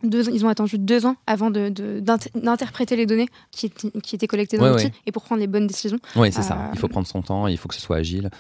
Deux, 0.03 0.31
ils 0.31 0.47
ont 0.47 0.49
attendu 0.49 0.79
deux 0.79 1.05
ans 1.05 1.17
avant 1.27 1.51
d'interpréter 1.51 2.95
de, 2.95 3.01
les 3.01 3.07
données 3.07 3.29
qui, 3.51 3.69
qui, 3.69 4.15
étaient 4.17 4.27
collectées 4.27 4.57
dans 4.57 4.71
l'outil 4.71 4.91
et 5.05 5.13
pour 5.13 5.23
prendre 5.23 5.41
les 5.41 5.47
bonnes 5.47 5.67
décisions. 5.67 5.99
Oui, 6.17 6.33
c'est 6.33 6.41
ça. 6.43 6.55
Euh, 6.55 6.71
il 6.73 6.79
faut 6.79 6.89
prendre 6.89 7.07
son 7.07 7.21
temps, 7.21 7.47
il 7.47 7.59
faut 7.59 7.69
que 7.69 7.75
ce 7.75 7.83
soit 7.83 7.97
agile. 7.97 8.31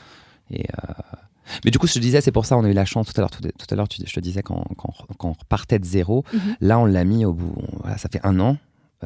Et 0.50 0.62
euh, 0.62 0.92
Mais 1.66 1.70
du 1.70 1.78
coup, 1.78 1.86
je 1.86 1.92
te 1.92 1.98
disais, 1.98 2.22
c'est 2.22 2.32
pour 2.32 2.46
ça 2.46 2.56
on 2.56 2.64
a 2.64 2.70
eu 2.70 2.72
la 2.72 2.86
chance 2.86 3.12
tout 3.12 3.12
à 3.18 3.20
l'heure. 3.20 3.30
Tout, 3.30 3.66
à 3.68 3.74
l'heure, 3.74 3.88
je 3.90 4.14
te 4.14 4.20
disais 4.20 4.42
quand, 4.42 4.64
quand, 4.78 5.28
on 5.28 5.32
repartait 5.32 5.78
de 5.78 5.84
zéro. 5.84 6.24
Mhm. 6.32 6.56
Là, 6.62 6.78
on 6.78 6.86
l'a 6.86 7.04
mis 7.04 7.26
au 7.26 7.34
bout. 7.34 7.54
Voilà, 7.80 7.98
ça 7.98 8.08
fait 8.10 8.20
un 8.24 8.40
an. 8.40 8.56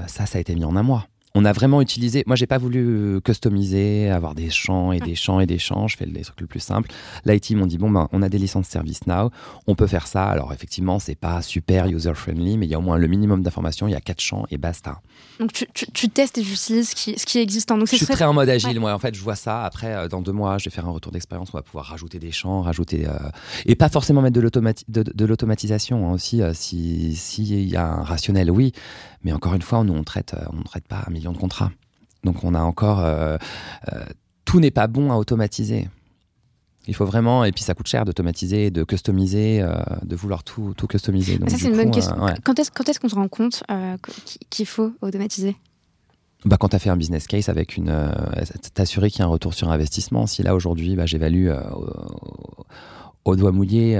Ça, 0.06 0.26
ça 0.26 0.38
a 0.38 0.40
été 0.40 0.54
mis 0.54 0.64
en 0.64 0.76
un 0.76 0.84
mois 0.84 1.08
on 1.36 1.44
a 1.44 1.52
vraiment 1.52 1.82
utilisé. 1.82 2.22
Moi, 2.26 2.36
j'ai 2.36 2.46
pas 2.46 2.58
voulu 2.58 3.16
euh, 3.16 3.20
customiser, 3.20 4.08
avoir 4.08 4.36
des 4.36 4.50
champs 4.50 4.92
et 4.92 5.00
des 5.00 5.16
champs 5.16 5.40
et 5.40 5.46
des 5.46 5.58
champs. 5.58 5.88
Je 5.88 5.96
fais 5.96 6.06
les 6.06 6.22
trucs 6.22 6.40
le 6.40 6.46
plus 6.46 6.60
simple. 6.60 6.90
L'IT 7.24 7.50
m'ont 7.52 7.66
dit 7.66 7.76
bon 7.76 7.90
ben, 7.90 8.08
on 8.12 8.22
a 8.22 8.28
des 8.28 8.38
licences 8.38 8.68
service 8.68 9.06
now, 9.08 9.30
on 9.66 9.74
peut 9.74 9.88
faire 9.88 10.06
ça. 10.06 10.26
Alors 10.26 10.52
effectivement, 10.52 11.00
c'est 11.00 11.16
pas 11.16 11.42
super 11.42 11.86
user 11.86 12.14
friendly, 12.14 12.56
mais 12.56 12.66
il 12.66 12.70
y 12.70 12.74
a 12.74 12.78
au 12.78 12.82
moins 12.82 12.98
le 12.98 13.08
minimum 13.08 13.42
d'informations. 13.42 13.88
Il 13.88 13.90
y 13.90 13.96
a 13.96 14.00
quatre 14.00 14.20
champs 14.20 14.44
et 14.50 14.58
basta. 14.58 15.00
Donc 15.40 15.52
tu, 15.52 15.66
tu, 15.92 16.08
testes 16.08 16.38
et 16.38 16.44
j'utilise 16.44 16.90
ce 16.90 16.94
qui, 16.94 17.18
ce 17.18 17.26
qui 17.26 17.38
est 17.38 17.42
existant. 17.42 17.76
Donc 17.76 17.88
je 17.88 17.96
suis 17.96 18.06
très 18.06 18.24
en 18.24 18.32
mode 18.32 18.48
agile. 18.48 18.78
Moi, 18.78 18.92
en 18.92 19.00
fait, 19.00 19.16
je 19.16 19.20
vois 19.20 19.34
ça. 19.34 19.64
Après, 19.64 19.92
euh, 19.92 20.08
dans 20.08 20.22
deux 20.22 20.32
mois, 20.32 20.58
je 20.58 20.66
vais 20.66 20.70
faire 20.70 20.86
un 20.86 20.92
retour 20.92 21.10
d'expérience. 21.10 21.48
On 21.52 21.58
va 21.58 21.62
pouvoir 21.62 21.86
rajouter 21.86 22.20
des 22.20 22.30
champs, 22.30 22.62
rajouter 22.62 23.08
euh, 23.08 23.12
et 23.66 23.74
pas 23.74 23.88
forcément 23.88 24.22
mettre 24.22 24.38
de 24.38 25.24
l'automatisation 25.24 26.08
hein, 26.08 26.12
aussi. 26.12 26.42
si 26.52 27.16
s'il 27.16 27.68
y 27.68 27.76
a 27.76 27.84
un 27.84 28.04
rationnel, 28.04 28.52
oui. 28.52 28.72
Mais 29.24 29.32
encore 29.32 29.54
une 29.54 29.62
fois, 29.62 29.82
nous, 29.82 29.94
on 29.94 30.04
traite, 30.04 30.36
on 30.52 30.58
ne 30.58 30.62
traite 30.62 30.86
pas 30.86 31.02
un 31.06 31.10
de 31.32 31.38
contrats. 31.38 31.70
Donc 32.24 32.42
on 32.42 32.54
a 32.54 32.60
encore... 32.60 33.00
Euh, 33.00 33.36
euh, 33.92 34.04
tout 34.44 34.60
n'est 34.60 34.70
pas 34.70 34.86
bon 34.86 35.12
à 35.12 35.16
automatiser. 35.16 35.88
Il 36.86 36.94
faut 36.94 37.06
vraiment, 37.06 37.44
et 37.44 37.52
puis 37.52 37.64
ça 37.64 37.74
coûte 37.74 37.86
cher 37.86 38.04
d'automatiser, 38.04 38.70
de 38.70 38.84
customiser, 38.84 39.62
euh, 39.62 39.74
de 40.02 40.16
vouloir 40.16 40.44
tout, 40.44 40.74
tout 40.76 40.86
customiser. 40.86 41.38
ça, 41.48 41.56
c'est 41.56 41.68
une 41.68 41.76
bonne 41.76 41.90
question. 41.90 42.16
Quand 42.42 42.58
est-ce 42.58 43.00
qu'on 43.00 43.08
se 43.08 43.14
rend 43.14 43.28
compte 43.28 43.62
qu'il 44.50 44.66
faut 44.66 44.92
automatiser? 45.00 45.56
Bah, 46.44 46.58
quand 46.58 46.68
tu 46.68 46.76
as 46.76 46.78
fait 46.78 46.90
un 46.90 46.96
business 46.98 47.26
case 47.26 47.48
avec 47.48 47.78
une. 47.78 48.12
t'assurer 48.74 49.10
qu'il 49.10 49.20
y 49.20 49.22
a 49.22 49.24
un 49.24 49.30
retour 49.30 49.54
sur 49.54 49.70
investissement. 49.70 50.26
Si 50.26 50.42
là, 50.42 50.54
aujourd'hui, 50.54 50.94
bah, 50.94 51.06
j'évalue 51.06 51.48
au, 53.24 53.36
doigt 53.36 53.52
mouillé 53.52 53.96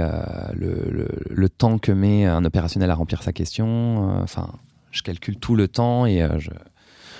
le, 0.53 1.07
le, 1.27 1.49
temps 1.49 1.79
que 1.79 1.91
met 1.91 2.25
un 2.25 2.45
opérationnel 2.45 2.91
à 2.91 2.95
remplir 2.95 3.23
sa 3.23 3.33
question, 3.33 4.21
enfin, 4.21 4.51
je 4.91 5.01
calcule 5.01 5.37
tout 5.37 5.55
le 5.55 5.67
temps 5.67 6.05
et 6.05 6.23
je 6.37 6.51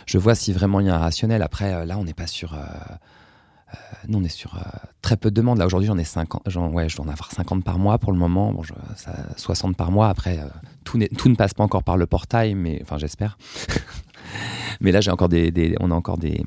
je 0.05 0.17
vois 0.17 0.35
si 0.35 0.53
vraiment 0.53 0.79
il 0.79 0.87
y 0.87 0.89
a 0.89 0.95
un 0.95 0.99
rationnel. 0.99 1.41
Après, 1.41 1.73
euh, 1.73 1.85
là, 1.85 1.97
on 1.97 2.03
n'est 2.03 2.13
pas 2.13 2.27
sur. 2.27 2.53
Euh, 2.53 2.57
euh, 2.57 3.77
nous, 4.07 4.19
on 4.19 4.23
est 4.23 4.29
sur 4.29 4.59
très 5.01 5.17
peu 5.17 5.31
de 5.31 5.35
demandes. 5.35 5.57
Là, 5.57 5.65
aujourd'hui, 5.65 5.87
j'en 5.87 5.97
ai 5.97 6.03
50. 6.03 6.49
Genre, 6.49 6.71
ouais, 6.73 6.87
je 6.87 6.95
dois 6.95 7.05
en 7.05 7.09
avoir 7.09 7.31
50 7.31 7.63
par 7.63 7.79
mois 7.79 7.97
pour 7.97 8.11
le 8.11 8.19
moment. 8.19 8.53
Bon, 8.53 8.61
60 9.35 9.75
par 9.75 9.91
mois. 9.91 10.09
Après, 10.09 10.39
tout, 10.83 10.99
tout, 11.17 11.29
ne 11.29 11.35
passe 11.35 11.53
pas 11.53 11.63
encore 11.63 11.83
par 11.83 11.97
le 11.97 12.05
portail, 12.05 12.53
mais 12.55 12.79
enfin, 12.83 12.97
j'espère. 12.97 13.37
mais 14.81 14.91
là, 14.91 15.01
j'ai 15.01 15.11
encore 15.11 15.29
des, 15.29 15.75
on 15.79 15.89
a 15.89 15.95
encore 15.95 16.19
des, 16.19 16.43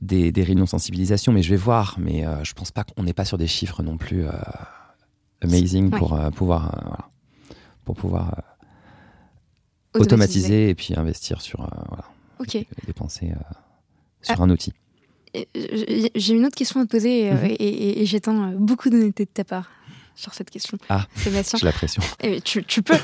des, 0.00 0.30
des, 0.30 0.42
réunions 0.44 0.64
de 0.64 0.68
sensibilisation, 0.68 1.32
mais 1.32 1.42
je 1.42 1.50
vais 1.50 1.56
voir. 1.56 1.96
Mais 1.98 2.24
je 2.44 2.52
pense 2.52 2.70
pas 2.70 2.84
qu'on 2.84 3.02
n'est 3.02 3.12
pas 3.12 3.24
sur 3.24 3.36
des 3.36 3.48
chiffres 3.48 3.82
non 3.82 3.96
plus 3.96 4.24
amazing 5.42 5.90
pour 5.90 6.18
pouvoir, 6.30 7.10
pour 7.84 7.96
pouvoir 7.96 8.40
automatiser. 9.94 10.70
et 10.70 10.74
puis 10.74 10.94
investir 10.96 11.40
sur 11.42 11.68
voilà, 11.88 12.04
Ok. 12.46 12.66
dépenser 12.86 13.30
euh, 13.30 13.54
sur 14.22 14.40
un 14.42 14.50
outil. 14.50 14.72
J'ai 16.14 16.34
une 16.34 16.46
autre 16.46 16.56
question 16.56 16.80
à 16.80 16.84
te 16.84 16.90
poser 16.90 17.30
euh, 17.30 17.34
mhm. 17.34 17.56
et, 17.58 18.06
j'attends 18.06 18.50
euh, 18.50 18.54
beaucoup 18.56 18.88
d'honnêteté 18.88 19.24
de 19.24 19.30
ta 19.30 19.44
part 19.44 19.70
sur 20.14 20.32
cette 20.32 20.50
question. 20.50 20.78
Ah, 20.88 21.06
j'ai 21.16 21.30
la 21.30 21.72
pression. 21.72 22.02
Eh, 22.22 22.40
tu, 22.40 22.64
tu 22.64 22.82
peux. 22.82 22.98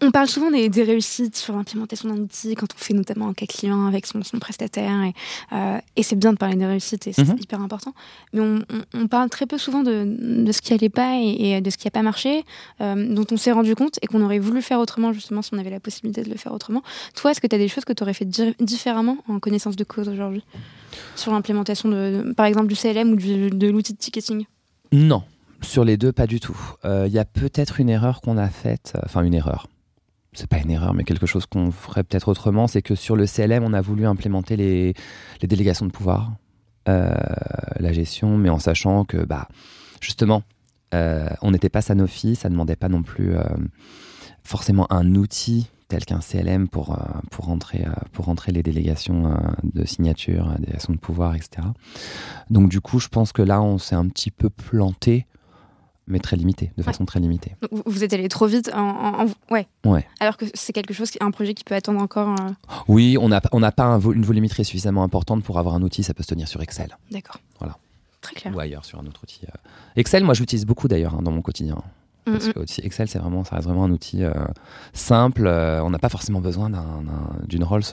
On, 0.00 0.10
parle 0.10 0.28
souvent 0.28 0.50
des, 0.50 0.68
réussites 0.82 1.36
sur 1.36 1.54
l'implémentation 1.54 2.08
d'un 2.08 2.20
outil 2.20 2.54
quand 2.54 2.66
on 2.74 2.78
fait 2.78 2.94
notamment 2.94 3.28
un 3.28 3.34
cas 3.34 3.46
client 3.46 3.86
avec 3.86 4.06
son, 4.06 4.20
prestataire 4.38 5.02
et, 5.02 5.14
euh, 5.52 5.78
et 5.96 6.02
c'est 6.02 6.16
bien 6.16 6.32
de 6.32 6.38
parler 6.38 6.56
des 6.56 6.66
réussites 6.66 7.06
et 7.06 7.12
c'est 7.12 7.26
mhm. 7.26 7.38
hyper 7.40 7.60
important. 7.60 7.94
Mais 8.32 8.40
on, 8.40 9.08
parle 9.08 9.30
très 9.30 9.46
peu 9.46 9.58
souvent 9.58 9.82
de, 9.82 10.50
ce 10.52 10.60
qui 10.60 10.72
allait 10.72 10.88
pas 10.88 11.16
et, 11.20 11.60
de 11.60 11.70
ce 11.70 11.76
qui 11.76 11.86
n'a 11.86 11.90
pas 11.90 12.02
marché, 12.02 12.44
euh, 12.80 13.14
dont 13.14 13.26
on 13.30 13.36
s'est 13.36 13.52
rendu 13.52 13.74
compte 13.74 13.98
et 14.02 14.06
qu'on 14.06 14.22
aurait 14.22 14.38
voulu 14.38 14.62
faire 14.62 14.80
autrement 14.80 15.12
justement 15.12 15.42
si 15.42 15.50
on 15.54 15.58
avait 15.58 15.70
la 15.70 15.80
possibilité 15.80 16.22
de 16.22 16.30
le 16.30 16.36
faire 16.36 16.52
autrement. 16.52 16.82
Toi, 17.14 17.30
est-ce 17.30 17.40
que 17.40 17.46
tu 17.46 17.54
as 17.54 17.58
des 17.58 17.68
choses 17.68 17.84
que 17.84 17.92
tu 17.92 18.02
aurais 18.02 18.14
fait 18.14 18.28
différemment 18.60 19.18
en 19.28 19.38
connaissance 19.38 19.76
de 19.76 19.84
cause 19.84 20.08
aujourd'hui? 20.08 20.42
Sur 21.14 21.32
l'implémentation 21.32 21.88
de, 21.88 22.32
par 22.36 22.46
exemple 22.46 22.68
du 22.68 22.76
CLM 22.76 23.12
ou 23.12 23.16
de 23.16 23.68
l'outil 23.68 23.92
de 23.92 23.98
ticketing? 23.98 24.44
Non, 24.92 25.22
sur 25.66 25.84
les 25.84 25.96
deux, 25.96 26.12
pas 26.12 26.26
du 26.26 26.40
tout. 26.40 26.56
Il 26.84 26.90
euh, 26.90 27.08
y 27.08 27.18
a 27.18 27.24
peut-être 27.24 27.80
une 27.80 27.88
erreur 27.88 28.20
qu'on 28.20 28.38
a 28.38 28.48
faite, 28.48 28.92
euh, 28.96 29.00
enfin 29.04 29.22
une 29.22 29.34
erreur. 29.34 29.68
C'est 30.32 30.48
pas 30.48 30.58
une 30.58 30.70
erreur, 30.70 30.94
mais 30.94 31.04
quelque 31.04 31.26
chose 31.26 31.46
qu'on 31.46 31.70
ferait 31.70 32.04
peut-être 32.04 32.28
autrement, 32.28 32.66
c'est 32.66 32.82
que 32.82 32.94
sur 32.94 33.16
le 33.16 33.26
CLM, 33.26 33.64
on 33.64 33.72
a 33.72 33.80
voulu 33.80 34.06
implémenter 34.06 34.56
les, 34.56 34.94
délégations 35.42 35.86
de 35.86 35.90
pouvoir, 35.90 36.32
euh, 36.88 37.14
la 37.78 37.92
gestion, 37.92 38.36
mais 38.36 38.50
en 38.50 38.58
sachant 38.58 39.04
que, 39.04 39.18
bah, 39.18 39.48
justement, 40.00 40.42
on 40.92 41.50
n'était 41.50 41.68
pas 41.68 41.82
Sanofi, 41.82 42.36
ça 42.36 42.48
ne 42.48 42.54
demandait 42.54 42.76
pas 42.76 42.88
non 42.88 43.02
plus 43.02 43.34
forcément 44.44 44.90
un 44.90 45.14
outil 45.14 45.68
tel 45.88 46.06
qu'un 46.06 46.20
CLM 46.20 46.68
pour, 46.68 46.98
pour, 47.30 47.44
rentrer, 47.44 47.84
pour 48.12 48.24
rentrer 48.24 48.50
les 48.50 48.62
délégations 48.62 49.36
de 49.62 49.84
signature, 49.84 50.54
délégations 50.58 50.94
de 50.94 50.98
pouvoir, 50.98 51.34
etc. 51.34 51.68
Donc 52.48 52.70
du 52.70 52.80
coup, 52.80 52.98
je 52.98 53.08
pense 53.08 53.32
que 53.32 53.42
là, 53.42 53.60
on 53.60 53.76
s'est 53.76 53.94
un 53.94 54.08
petit 54.08 54.30
peu 54.30 54.48
planté 54.48 55.26
mais 56.06 56.18
très 56.20 56.36
limité, 56.36 56.72
de 56.76 56.82
façon 56.82 57.04
très 57.04 57.20
limitée. 57.20 57.56
Vous 57.84 58.04
êtes 58.04 58.12
allé 58.12 58.28
trop 58.28 58.46
vite, 58.46 58.70
en, 58.74 59.26
Ouais. 59.50 59.66
ouais. 59.84 60.06
Alors 60.20 60.36
que 60.36 60.44
c'est 60.54 60.72
quelque 60.72 60.94
chose, 60.94 61.10
un 61.20 61.30
projet 61.30 61.54
qui 61.54 61.64
peut 61.64 61.74
attendre 61.74 62.00
encore. 62.00 62.34
Oui, 62.88 63.16
on 63.20 63.28
n'a 63.28 63.40
on 63.52 63.60
pas 63.70 63.84
un 63.84 64.00
une 64.00 64.24
volumétrie 64.24 64.64
suffisamment 64.64 65.02
importante 65.02 65.42
pour 65.42 65.58
avoir 65.58 65.74
un 65.74 65.82
outil, 65.82 66.02
ça 66.02 66.14
peut 66.14 66.22
se 66.22 66.28
tenir 66.28 66.48
sur 66.48 66.62
Excel. 66.62 66.96
D'accord. 67.10 67.40
Voilà. 67.58 67.76
Très 68.20 68.34
clair. 68.34 68.54
Ou 68.54 68.58
ailleurs 68.60 68.84
sur 68.84 68.98
un 68.98 69.06
autre 69.06 69.20
outil. 69.22 69.40
Excel, 69.96 70.24
moi, 70.24 70.34
j'utilise 70.34 70.64
beaucoup 70.66 70.88
d'ailleurs 70.88 71.14
hein, 71.14 71.22
dans 71.22 71.32
mon 71.32 71.42
quotidien. 71.42 71.76
Mm, 72.26 72.32
Parce 72.32 72.48
que 72.48 72.82
Excel, 72.82 73.08
c'est 73.08 73.18
vraiment, 73.18 73.44
ça 73.44 73.56
reste 73.56 73.66
vraiment 73.68 73.84
un 73.84 73.90
outil 73.90 74.22
simple. 74.92 75.46
on 75.46 75.90
n'a 75.90 75.98
pas 75.98 76.08
forcément 76.08 76.40
besoin 76.40 76.70
d'une 77.46 77.64
Rolls, 77.64 77.84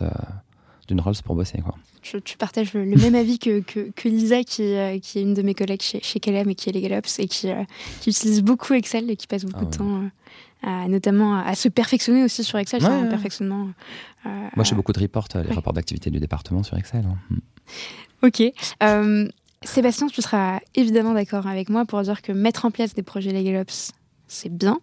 d'une 0.87 0.99
Rolls 0.99 1.15
pour 1.23 1.35
bosser. 1.35 1.59
Quoi. 1.61 1.75
tu 2.23 2.37
partages 2.37 2.73
le, 2.73 2.85
même 2.85 3.15
avis 3.15 3.39
que, 3.39 3.61
que, 3.61 4.07
Lisa, 4.07 4.43
qui, 4.43 4.75
qui, 5.01 5.19
est 5.19 5.21
une 5.21 5.33
de 5.33 5.41
mes 5.41 5.53
collègues 5.53 5.81
chez, 5.81 6.01
chez 6.01 6.19
KLM 6.19 6.49
et 6.49 6.55
qui 6.55 6.69
est 6.69 6.73
Legalops 6.73 7.19
et 7.19 7.27
qui, 7.27 7.49
qui 8.01 8.09
utilise 8.09 8.41
beaucoup 8.41 8.73
Excel 8.73 9.09
et 9.09 9.15
qui 9.15 9.27
passe 9.27 9.45
beaucoup 9.45 9.65
ah 9.67 9.71
de 9.71 9.75
temps 9.75 10.01
notamment 10.87 11.35
à 11.35 11.55
se 11.55 11.67
perfectionner 11.67 12.23
aussi 12.23 12.43
sur 12.43 12.57
Excel. 12.57 12.81
c'est 12.81 12.87
un 12.87 13.07
perfectionnement. 13.07 13.69
Euh, 14.25 14.29
Moi, 14.55 14.63
je 14.63 14.69
fais 14.69 14.75
beaucoup 14.75 14.93
de 14.93 14.99
reports, 14.99 15.27
les 15.35 15.53
rapports 15.53 15.73
d'activité 15.73 16.09
du 16.09 16.19
département 16.19 16.63
sur 16.63 16.77
Excel. 16.77 17.05
Hein. 17.05 17.17
Mm. 17.29 18.27
Ok. 18.27 18.41
Euh, 18.81 19.27
Sébastien, 19.63 20.07
tu 20.07 20.21
seras 20.21 20.59
évidemment 20.75 21.13
d'accord 21.13 21.47
avec 21.47 21.69
moi 21.69 21.85
pour 21.85 22.01
dire 22.01 22.21
que 22.21 22.31
mettre 22.31 22.65
en 22.65 22.71
place 22.71 22.93
des 22.93 23.03
projets 23.03 23.31
LegalOps, 23.31 23.91
c'est 24.33 24.49
bien, 24.49 24.79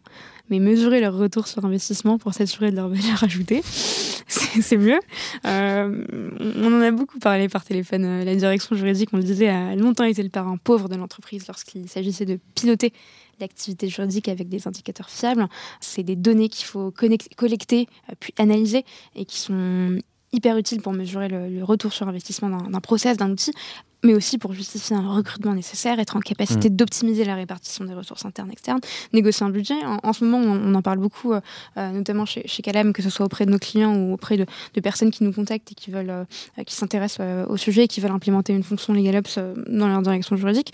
mais 0.48 0.59
mesurer 0.59 1.01
leur 1.01 1.14
retour 1.14 1.46
sur 1.46 1.64
investissement 1.64 2.18
pour 2.18 2.34
s'assurer 2.34 2.70
de 2.70 2.76
leur 2.76 2.88
valeur 2.88 3.22
ajoutée, 3.22 3.62
c'est 3.64 4.76
mieux. 4.76 5.01
Euh, 5.44 6.05
on 6.57 6.72
en 6.72 6.80
a 6.80 6.90
beaucoup 6.90 7.18
parlé 7.18 7.48
par 7.48 7.64
téléphone. 7.64 8.24
La 8.24 8.34
direction 8.34 8.76
juridique, 8.76 9.11
on 9.12 9.16
le 9.16 9.22
disait, 9.22 9.48
a 9.48 9.74
longtemps 9.76 10.05
été 10.05 10.22
le 10.22 10.28
parent 10.28 10.57
pauvre 10.57 10.88
de 10.88 10.96
l'entreprise 10.96 11.46
lorsqu'il 11.46 11.88
s'agissait 11.88 12.26
de 12.26 12.38
piloter 12.55 12.92
l'activité 13.40 13.88
juridique 13.88 14.28
avec 14.28 14.48
des 14.48 14.68
indicateurs 14.68 15.09
fiables. 15.09 15.46
C'est 15.80 16.03
des 16.03 16.16
données 16.16 16.48
qu'il 16.48 16.66
faut 16.66 16.90
collecter, 16.90 17.88
euh, 18.09 18.14
puis 18.18 18.34
analyser 18.38 18.84
et 19.14 19.24
qui 19.24 19.38
sont 19.38 19.98
hyper 20.32 20.57
utiles 20.57 20.80
pour 20.80 20.92
mesurer 20.92 21.28
le, 21.28 21.48
le 21.48 21.64
retour 21.64 21.92
sur 21.92 22.07
investissement 22.09 22.48
d'un 22.48 22.80
process, 22.80 23.16
d'un 23.16 23.30
outil 23.30 23.53
mais 24.03 24.14
aussi 24.14 24.38
pour 24.38 24.53
justifier 24.53 24.96
un 24.96 25.14
recrutement 25.14 25.55
nécessaire, 25.55 25.98
être 25.98 26.16
en 26.16 26.20
capacité 26.20 26.70
mm. 26.70 26.76
d'optimiser 26.76 27.24
la 27.24 27.34
répartition 27.34 27.84
des 27.84 27.94
ressources 27.94 28.24
internes 28.24 28.51
externes, 28.51 28.80
négocier 29.12 29.44
un 29.44 29.51
budget. 29.51 29.74
En, 30.03 30.12
ce 30.12 30.24
moment, 30.24 30.38
on, 30.38 30.74
en 30.74 30.82
parle 30.82 30.98
beaucoup, 30.98 31.32
euh, 31.32 31.40
euh, 31.76 31.90
notamment 31.92 32.24
chez, 32.24 32.46
chez 32.46 32.62
Calem, 32.62 32.92
que 32.92 33.03
ce 33.03 33.11
soit 33.11 33.26
auprès 33.26 33.46
de 33.46 33.51
nos 33.51 33.59
clients 33.59 33.94
ou 33.94 34.14
auprès 34.14 34.36
de, 34.36 34.46
de 34.74 34.80
personnes 34.80 35.11
qui 35.11 35.24
nous 35.24 35.32
contactent 35.32 35.72
et 35.72 35.74
qui 35.74 35.90
veulent, 35.90 36.11
euh, 36.11 36.64
qui 36.64 36.74
s'intéressent 36.74 37.26
au 37.48 37.57
sujet 37.57 37.84
et 37.84 37.88
qui 37.88 38.01
veulent 38.01 38.11
implémenter 38.11 38.53
une 38.53 38.62
fonction 38.62 38.92
LegalOps 38.92 39.38
dans 39.68 39.88
leur 39.88 40.03
direction 40.03 40.36
juridique. 40.36 40.72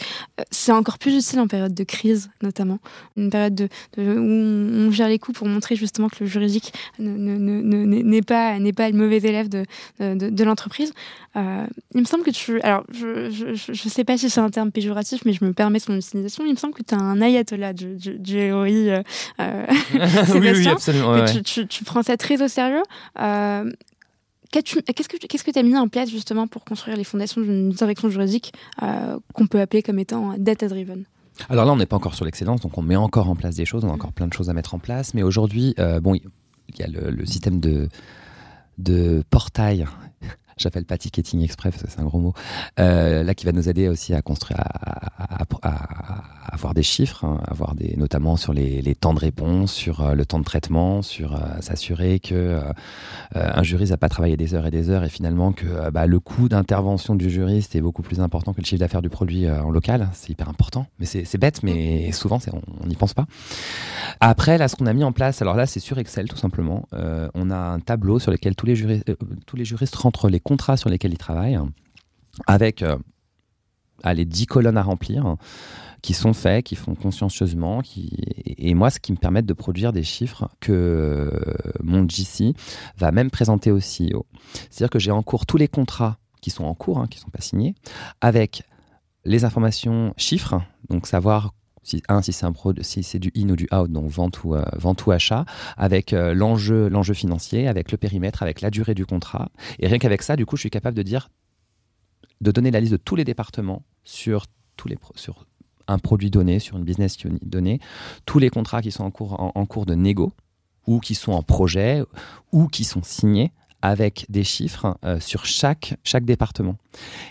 c'est 0.51 0.72
encore 0.72 0.99
plus 0.99 1.16
utile 1.16 1.41
en 1.41 1.49
période 1.49 1.74
de 1.74 1.85
crise, 1.85 2.31
notamment, 2.43 2.79
une 3.16 3.31
période 3.31 3.55
de, 3.55 3.68
où 3.99 4.89
on 4.89 4.91
gère 4.91 5.09
les 5.09 5.18
coûts 5.18 5.33
pour 5.33 5.49
montrer 5.49 5.77
justement 5.77 6.09
que 6.09 6.16
le 6.20 6.27
juridique 6.27 6.72
n'est 6.99 8.22
pas 8.22 8.59
n'est 8.59 8.72
pas 8.72 8.91
le 8.91 8.97
mauvais 8.97 9.18
élève 9.18 9.49
de, 9.49 9.64
de, 10.01 10.31
de 10.31 10.45
l'entreprise. 10.45 10.93
il 11.35 12.01
me 12.01 12.05
semble 12.05 12.24
que 12.24 12.31
tu, 12.31 12.61
alors 12.61 12.85
je, 12.93 13.16
je, 13.31 13.73
ne 13.73 13.91
sais 13.91 14.05
pas 14.05 14.19
si 14.19 14.31
c'est 14.31 14.41
un 14.41 14.51
terme 14.51 14.71
péjoratif, 14.71 15.25
mais 15.25 15.33
je 15.33 15.45
me 15.45 15.53
permets 15.53 15.79
son 15.79 15.97
utilisation. 15.97 16.45
Il 16.47 16.53
me 16.53 16.57
semble 16.57 16.75
que 16.75 16.83
tu 16.83 16.95
as 16.95 16.99
un 16.99 17.21
ayatollah 17.21 17.73
du, 17.73 17.97
du, 17.97 18.19
du 18.19 18.39
euh 18.39 19.03
oui, 19.39 20.51
oui, 20.55 20.69
absolument. 20.69 21.25
Tu, 21.45 21.67
tu, 21.67 21.85
prends 21.85 22.03
ça 22.03 22.17
très 22.17 22.43
au 22.43 22.49
sérieux. 22.49 22.83
Euh, 23.21 23.71
Qu'est-ce 24.53 25.45
que 25.45 25.51
tu 25.51 25.59
as 25.59 25.62
mis 25.62 25.77
en 25.77 25.89
place 25.89 26.09
justement 26.09 26.47
pour 26.47 26.64
construire 26.64 26.97
les 26.97 27.05
fondations 27.05 27.41
d'une 27.41 27.71
direction 27.71 28.09
juridique 28.09 28.53
euh, 28.83 29.19
qu'on 29.35 29.47
peut 29.47 29.61
appeler 29.61 29.83
comme 29.83 29.99
étant 29.99 30.35
data-driven? 30.39 31.05
Alors 31.51 31.67
là, 31.67 31.73
on 31.73 31.77
n'est 31.77 31.87
pas 31.87 31.97
encore 31.97 32.14
sur 32.14 32.25
l'excellence, 32.25 32.61
donc 32.61 32.79
on 32.79 32.83
met 32.83 32.97
encore 32.97 33.29
en 33.29 33.37
place 33.37 33.57
des 33.57 33.67
choses, 33.67 33.85
on 33.85 33.91
a 33.91 33.93
encore 33.93 34.12
plein 34.12 34.27
de 34.27 34.33
choses 34.33 34.49
à 34.49 34.55
mettre 34.55 34.75
en 34.75 34.79
place. 34.79 35.12
Mais 35.12 35.23
aujourd'hui, 35.23 35.75
euh, 35.79 36.01
bon, 36.01 36.14
il 36.14 36.23
y 36.79 36.83
a 36.83 36.87
le, 36.87 37.11
le 37.11 37.27
système 37.27 37.61
de, 37.61 37.89
de 38.79 39.23
portail 39.31 39.87
j'appelle 40.59 40.87
pas 40.87 40.97
ticketing 40.97 41.43
express, 41.43 41.75
c'est 41.87 42.01
un 42.01 42.05
gros 42.05 42.19
mot, 42.19 42.33
euh, 42.81 43.23
là 43.23 43.35
qui 43.35 43.45
va 43.45 43.53
nous 43.53 43.69
aider 43.69 43.89
aussi 43.89 44.15
à 44.15 44.23
construire, 44.23 44.59
à, 44.61 45.45
avoir 46.51 46.73
des 46.73 46.83
chiffres, 46.83 47.25
hein, 47.25 47.43
avoir 47.47 47.75
des, 47.75 47.95
notamment 47.99 48.37
sur 48.37 48.55
les, 48.55 48.95
temps 48.95 49.13
de 49.13 49.19
réponse, 49.19 49.73
sur 49.73 50.01
euh, 50.01 50.15
le 50.15 50.25
temps 50.25 50.39
de 50.39 50.45
traitement, 50.45 51.03
sur 51.03 51.35
euh, 51.35 51.61
s'assurer 51.61 52.21
que 52.21 52.63
un 53.35 53.63
juriste 53.63 53.91
n'a 53.91 53.99
pas 53.99 54.09
travaillé 54.09 54.37
des 54.37 54.55
heures 54.55 54.67
et 54.67 54.71
des 54.71 54.89
heures 54.89 55.05
et 55.05 55.11
finalement 55.11 55.53
que 55.53 55.91
bah, 55.91 56.07
le 56.07 56.21
coût 56.21 56.49
d'intervention 56.49 57.15
du 57.15 57.29
juriste 57.29 57.77
est 57.77 57.81
beaucoup 57.81 58.03
plus 58.03 58.21
important 58.21 58.55
que 58.55 58.61
le 58.61 58.67
chiffre 58.67 58.81
d'affaires 58.81 59.03
du 59.03 59.11
produit 59.11 59.51
en 59.51 59.71
local. 59.71 60.09
C'est 60.15 60.31
hyper 60.31 60.49
important, 60.49 60.87
mais 60.99 61.07
c'est 61.07 61.39
bête, 61.39 61.63
mais 61.63 62.13
souvent 62.13 62.39
on 62.83 62.87
n'y 62.87 62.97
pense 62.97 63.13
pas. 63.13 63.27
Après, 64.21 64.57
là, 64.57 64.69
ce 64.69 64.77
qu'on 64.77 64.87
a 64.87 64.93
mis 64.95 65.05
en 65.05 65.13
place, 65.13 65.43
alors 65.43 65.57
là, 65.57 65.67
c'est 65.67 65.81
sur 65.81 65.99
Excel 65.99 66.29
tout 66.29 66.37
simplement. 66.37 66.89
on 66.93 67.51
a 67.51 67.57
un 67.57 67.81
tableau 67.81 68.19
sur 68.19 68.31
lequel 68.31 68.55
tous 68.55 68.67
les 68.67 68.77
juristes, 68.77 69.05
tous 69.45 69.57
les 69.57 69.65
juristes 69.65 69.97
rentrent 69.97 70.29
les 70.29 70.41
contrats 70.47 70.77
sur 70.77 70.89
lesquels 70.89 71.13
ils 71.13 71.19
travaillent, 71.19 71.59
avec 72.47 72.83
euh, 72.83 72.97
les 74.05 74.25
10 74.25 74.47
colonnes 74.47 74.77
à 74.77 74.83
remplir, 74.83 75.37
qui 76.03 76.15
sont 76.15 76.33
faits, 76.33 76.65
qui 76.65 76.77
font 76.77 76.95
consciencieusement, 76.95 77.83
et 78.47 78.75
moi, 78.75 78.91
ce 78.91 79.01
qui 79.01 79.13
me 79.13 79.17
permet 79.17 79.43
de 79.43 79.53
produire 79.53 79.93
des 79.93 80.05
chiffres 80.05 80.49
que 80.61 80.73
euh, 80.73 81.31
mon 81.83 82.09
GC 82.09 82.55
va 82.97 83.11
même 83.11 83.31
présenter 83.31 83.73
au 83.73 83.79
CEO. 83.79 84.27
C'est-à-dire 84.71 84.91
que 84.91 84.99
j'ai 84.99 85.11
en 85.11 85.23
cours 85.23 85.47
tous 85.47 85.57
les 85.57 85.69
contrats 85.69 86.19
qui 86.41 86.51
sont 86.51 86.65
en 86.65 86.75
cours, 86.75 86.99
hein, 86.99 87.07
qui 87.11 87.19
ne 87.19 87.23
sont 87.23 87.31
pas 87.31 87.41
signés, 87.41 87.75
avec 88.21 88.63
les 89.25 89.45
informations 89.45 90.15
chiffres, 90.17 90.63
donc 90.89 91.09
savoir 91.09 91.55
si, 91.87 92.03
un, 92.09 92.20
si 92.20 92.32
c'est 92.32 92.47
un 92.47 92.53
si 92.80 93.03
c'est 93.03 93.18
du 93.18 93.30
in 93.37 93.49
ou 93.49 93.57
du 93.57 93.68
out, 93.72 93.91
donc 93.91 94.11
vente 94.11 94.43
ou, 94.43 94.55
euh, 94.55 94.64
vente 94.74 95.07
ou 95.07 95.12
achat, 95.12 95.45
avec 95.76 96.12
euh, 96.12 96.34
l'enjeu, 96.34 96.89
l'enjeu 96.89 97.14
financier, 97.14 97.68
avec 97.68 97.93
le 97.93 97.99
périmètre, 97.99 98.43
avec 98.43 98.61
la 98.61 98.70
durée 98.70 98.95
du 98.95 99.07
contrat. 99.07 99.51
Et 99.78 99.87
rien 99.87 99.99
qu'avec 99.99 100.22
ça, 100.22 100.34
du 100.34 100.45
coup, 100.47 100.57
je 100.57 100.62
suis 100.62 100.70
capable 100.70 100.97
de 100.97 101.03
dire, 101.03 101.28
de 102.41 102.51
donner 102.51 102.72
la 102.72 102.80
liste 102.80 102.93
de 102.93 102.99
tous 102.99 103.14
les 103.14 103.24
départements 103.24 103.84
sur 104.03 104.47
tous 104.76 104.89
les, 104.89 104.99
sur 105.14 105.47
un 105.87 105.99
produit 105.99 106.30
donné, 106.30 106.59
sur 106.59 106.76
une 106.76 106.84
business 106.84 107.16
donnée, 107.43 107.78
tous 108.26 108.41
les 108.41 108.51
contrats 108.51 108.82
qui 108.82 108.91
sont 108.91 109.05
en 109.05 109.12
cours, 109.12 109.39
en 109.39 109.66
cours 109.66 109.87
de 109.87 109.95
négo, 109.95 110.32
ou 110.89 110.99
qui 110.99 111.14
sont 111.14 111.32
en 111.32 111.43
projet, 111.43 112.03
ou 112.51 112.66
qui 112.66 112.82
sont 112.82 113.03
signés 113.05 113.53
avec 113.87 114.26
des 114.28 114.45
chiffres 114.45 114.99
euh, 115.05 115.20
sur 115.20 115.47
chaque, 115.47 115.95
chaque 116.05 116.24
département. 116.24 116.76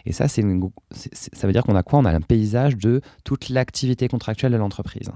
Et 0.06 0.14
ça, 0.14 0.28
c'est 0.28 0.44
ça 0.92 1.48
veut 1.48 1.54
dire 1.54 1.64
qu'on 1.64 1.76
a 1.76 1.84
quoi? 1.84 2.00
On 2.00 2.06
a 2.06 2.12
un 2.12 2.22
paysage 2.22 2.78
de 2.78 3.02
toute 3.24 3.50
l'activité 3.50 4.08
contractuelle 4.08 4.52
de 4.52 4.58
l'entreprise. 4.58 5.10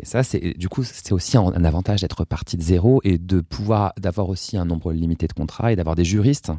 Et 0.00 0.06
ça, 0.06 0.22
c'est 0.22 0.56
du 0.56 0.68
coup, 0.68 0.84
c'est 0.84 1.12
aussi 1.12 1.36
un, 1.36 1.64
avantage 1.64 2.02
d'être 2.02 2.24
parti 2.24 2.56
de 2.56 2.62
zéro 2.62 3.00
et 3.04 3.18
de 3.18 3.40
pouvoir 3.40 3.92
d'avoir 3.98 4.28
aussi 4.28 4.56
un 4.56 4.64
nombre 4.64 4.92
limité 4.92 5.26
de 5.26 5.32
contrats 5.32 5.72
et 5.72 5.76
d'avoir 5.76 5.96
des 5.96 6.04
juristes 6.04 6.52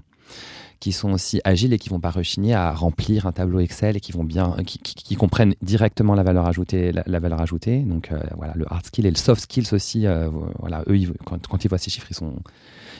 qui 0.79 0.91
sont 0.91 1.11
aussi 1.11 1.41
agiles 1.43 1.73
et 1.73 1.79
qui 1.79 1.89
vont 1.89 1.99
pas 1.99 2.11
rechigner 2.11 2.53
à 2.53 2.71
remplir 2.71 3.25
un 3.25 3.31
tableau 3.31 3.59
Excel 3.59 3.97
et 3.97 3.99
qui 3.99 4.11
vont 4.11 4.23
bien, 4.23 4.55
qui, 4.65 5.15
comprennent 5.15 5.55
directement 5.61 6.15
la 6.15 6.23
valeur 6.23 6.47
ajoutée, 6.47 6.91
la, 6.91 7.19
valeur 7.19 7.41
ajoutée. 7.41 7.79
Donc 7.79 8.11
euh, 8.11 8.19
voilà, 8.37 8.53
le 8.55 8.65
hard 8.71 8.85
skill 8.85 9.05
et 9.05 9.11
le 9.11 9.17
soft 9.17 9.41
skills 9.41 9.73
aussi. 9.73 10.07
Euh, 10.07 10.29
voilà, 10.59 10.83
eux, 10.87 10.97
quand, 11.25 11.45
quand, 11.47 11.63
ils 11.65 11.67
voient 11.67 11.77
ces 11.77 11.89
chiffres, 11.89 12.07
ils 12.09 12.15
sont 12.15 12.35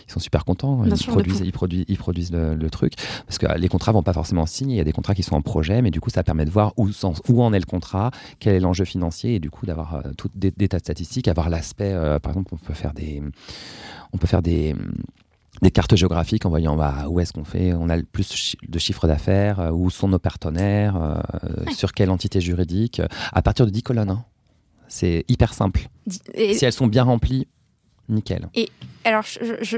ils 0.09 0.13
sont 0.13 0.19
super 0.19 0.43
contents. 0.43 0.84
ils, 0.86 1.05
produisent, 1.05 1.41
ils, 1.45 1.51
produisent, 1.51 1.86
ils 1.88 1.97
produisent 1.97 2.32
le, 2.32 2.69
truc. 2.69 2.93
Parce 3.27 3.38
que 3.38 3.45
les 3.57 3.67
contrats 3.67 3.91
vont 3.91 4.03
pas 4.03 4.13
forcément 4.13 4.45
signer. 4.47 4.75
Il 4.75 4.77
y 4.77 4.82
a 4.82 4.84
des 4.84 4.91
contrats 4.91 5.13
qui 5.13 5.23
sont 5.23 5.36
en 5.36 5.41
projet, 5.41 5.82
mais 5.82 5.91
du 5.91 6.01
coup, 6.01 6.09
ça 6.09 6.23
permet 6.23 6.45
de 6.45 6.49
voir 6.49 6.73
où, 6.77 6.89
où 7.27 7.43
en 7.43 7.53
est 7.53 7.59
le 7.59 7.65
contrat, 7.65 8.09
quel 8.39 8.55
est 8.55 8.59
l'enjeu 8.59 8.86
financier, 8.86 9.36
et 9.36 9.39
du 9.39 9.51
coup, 9.51 9.67
d'avoir 9.67 9.95
euh, 9.95 10.01
des, 10.36 10.67
tas 10.67 10.77
de 10.77 10.84
statistiques, 10.84 11.27
avoir 11.27 11.49
l'aspect, 11.49 11.93
euh, 11.93 12.17
par 12.17 12.32
exemple, 12.32 12.53
on 12.53 12.57
peut 12.57 12.73
faire 12.73 12.93
des. 12.93 13.21
On 14.11 14.17
peut 14.17 14.27
faire 14.27 14.41
des 14.41 14.75
des 15.62 15.72
cartes 15.72 15.95
géographiques 15.95 16.45
en 16.45 16.49
voyant 16.49 16.76
bah, 16.76 17.05
où 17.10 17.20
est-ce 17.20 17.34
qu'on 17.34 17.43
fait, 17.43 17.74
on 17.74 17.89
a 17.89 17.97
le 17.97 18.03
plus 18.03 18.55
de 18.68 18.80
chiffres 18.80 19.07
d'affaires, 19.07 19.60
euh, 19.60 19.72
où 19.72 19.89
sont 19.89 20.07
nos 20.07 20.20
partenaires, 20.20 21.24
sur 21.72 21.93
quelle 21.93 22.10
entité 22.10 22.41
juridique, 22.41 23.01
à 23.34 23.41
partir 23.41 23.66
de 23.66 23.72
10 23.72 23.84
colonnes. 23.84 24.10
Hein. 24.10 24.26
C'est 24.88 25.24
hyper 25.28 25.53
simple. 25.53 25.88
Si 26.10 26.66
elles 26.66 26.74
sont 26.74 26.88
bien 26.88 27.03
remplies, 27.03 27.47
Nickel. 28.10 28.47
Et 28.55 28.70
alors, 29.05 29.24
je, 29.24 29.78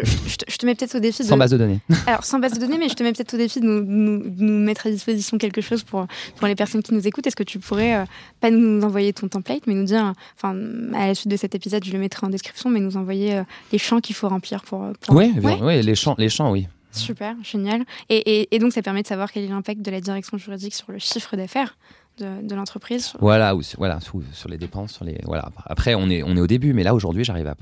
te, 0.58 0.66
mets 0.66 0.74
peut-être 0.76 0.96
au 0.96 1.00
défi 1.00 1.24
de... 1.24 1.28
Sans 1.28 1.38
base 1.38 1.52
de 1.52 1.58
données. 1.58 1.80
Alors, 2.08 2.24
sans 2.24 2.40
base 2.40 2.54
de 2.54 2.60
données, 2.60 2.78
mais 2.78 2.90
je 2.90 2.96
te 2.96 3.04
mets 3.04 3.14
peut-être 3.14 3.34
au 3.34 3.38
défi 3.38 3.60
de 3.60 3.66
nous, 3.66 4.60
mettre 4.60 4.88
à 4.88 4.90
disposition 4.90 5.38
quelque 5.38 5.62
chose 5.62 5.84
pour, 5.84 6.08
pour 6.38 6.48
les 6.48 6.56
personnes 6.56 6.82
qui 6.82 6.94
nous 6.94 7.08
écoutent. 7.08 7.28
Est-ce 7.28 7.36
que 7.36 7.44
tu 7.44 7.60
pourrais, 7.60 7.96
euh, 7.96 8.06
pas 8.40 8.50
nous 8.50 8.82
envoyer 8.82 9.14
ton 9.14 9.28
template, 9.28 9.68
mais 9.68 9.74
nous 9.74 9.84
dire, 9.84 10.14
enfin, 10.36 10.56
à 10.96 11.08
la 11.08 11.16
suite 11.16 11.30
de 11.30 11.38
cet 11.38 11.54
épisode, 11.56 11.84
je 11.84 11.92
le 11.92 12.00
mettrai 12.00 12.26
en 12.26 12.30
description, 12.30 12.70
mais 12.70 12.80
nous 12.80 12.98
envoyer 12.98 13.36
euh, 13.36 13.44
les 13.72 13.78
champs 13.78 14.00
qu'il 14.00 14.16
faut 14.16 14.28
remplir 14.28 14.64
pour... 14.64 14.86
Oui, 15.10 15.34
oui 15.42 15.82
les, 15.84 15.96
champs, 15.96 16.16
les 16.18 16.30
champs, 16.30 16.52
oui. 16.52 16.68
Super, 16.92 17.36
génial. 17.44 17.84
Et, 18.10 18.54
et, 18.54 18.60
donc, 18.60 18.74
ça 18.74 18.82
permet 18.82 19.04
de 19.04 19.08
savoir 19.08 19.32
quel 19.32 19.44
est 19.44 19.50
l'impact 19.50 19.82
de 19.82 19.92
la 19.92 20.02
direction 20.02 20.38
juridique 20.38 20.74
sur 20.74 20.92
le 20.92 21.00
chiffre 21.00 21.38
d'affaires 21.38 21.78
de, 22.18 22.56
l'entreprise. 22.56 23.14
Voilà, 23.20 23.56
ou, 23.56 23.62
voilà 23.78 24.00
sur, 24.00 24.50
les 24.50 24.58
dépenses, 24.58 24.94
sur 24.94 25.06
les 25.06 25.20
voilà. 25.26 25.50
Après, 25.66 25.96
on 25.96 26.10
est 26.10 26.24
on 26.24 26.36
est 26.36 26.42
au 26.42 26.48
début, 26.48 26.74
mais 26.74 26.84
là 26.84 26.94
aujourd'hui, 26.94 27.24
j'arrive 27.24 27.48
à, 27.48 27.56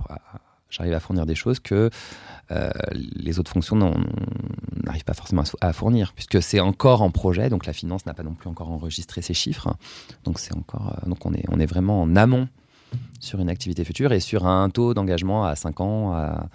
j'arrive 0.70 0.94
à 0.94 1.00
fournir 1.00 1.26
des 1.26 1.36
choses 1.36 1.60
que 1.60 1.90
euh, 2.52 2.70
les 2.94 3.40
autres 3.40 3.52
fonctions 3.52 3.78
n'arrivent 4.84 5.04
pas 5.04 5.14
forcément 5.14 5.44
à, 5.62 5.74
fournir, 5.74 6.14
puisque 6.14 6.42
c'est 6.42 6.60
encore 6.60 7.02
en 7.02 7.12
projet, 7.12 7.50
donc 7.50 7.66
la 7.66 7.74
finance 7.74 8.06
n'a 8.06 8.14
pas 8.14 8.24
non 8.24 8.34
plus 8.34 8.50
encore 8.50 8.72
enregistré 8.72 9.22
ces 9.22 9.34
chiffres. 9.34 9.76
Donc 10.24 10.40
c'est 10.40 10.56
encore, 10.56 10.96
euh, 10.98 11.10
donc 11.10 11.26
on 11.26 11.34
est, 11.34 11.46
on 11.50 11.60
est 11.60 11.66
vraiment 11.66 12.02
en 12.02 12.16
amont 12.16 12.48
sur 13.20 13.40
une 13.40 13.50
activité 13.50 13.84
future 13.84 14.12
et 14.14 14.20
sur 14.20 14.48
un 14.48 14.70
taux 14.70 14.94
d'engagement 14.94 15.46
à 15.46 15.56
5 15.56 15.82
ans, 15.82 16.14
à, 16.14 16.48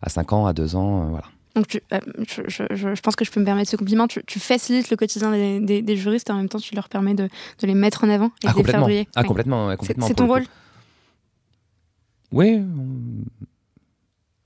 à 0.00 0.08
5 0.08 0.32
ans, 0.32 0.46
à 0.46 0.52
2 0.52 0.76
ans, 0.76 1.02
euh, 1.02 1.10
voilà. 1.10 1.26
Donc, 1.54 1.66
tu, 1.66 1.82
euh, 1.92 2.00
je, 2.26 2.42
je, 2.48 2.94
je, 2.94 3.00
pense 3.02 3.14
que 3.14 3.26
je 3.26 3.30
peux 3.30 3.38
me 3.38 3.44
permettre 3.44 3.70
ce 3.70 3.76
compliment. 3.76 4.08
Tu, 4.08 4.22
tu 4.24 4.40
facilites 4.40 4.88
le 4.88 4.96
quotidien 4.96 5.30
des, 5.32 5.60
des, 5.60 5.82
des, 5.82 5.96
juristes 5.96 6.30
et 6.30 6.32
en 6.32 6.36
même 6.36 6.48
temps, 6.48 6.58
tu 6.58 6.74
leur 6.74 6.88
permets 6.88 7.12
de, 7.12 7.24
de 7.24 7.66
les 7.66 7.74
mettre 7.74 8.04
en 8.04 8.08
avant 8.08 8.28
et 8.42 8.46
ah, 8.46 8.52
de 8.54 8.58
les 8.58 8.64
faire 8.64 8.80
briller. 8.80 9.06
Ah, 9.14 9.20
ouais. 9.20 9.28
complètement, 9.28 9.66
ouais, 9.66 9.76
complètement. 9.76 10.06
C'est 10.06 10.14
ton 10.14 10.26
rôle 10.26 10.44
Oui. 12.32 12.60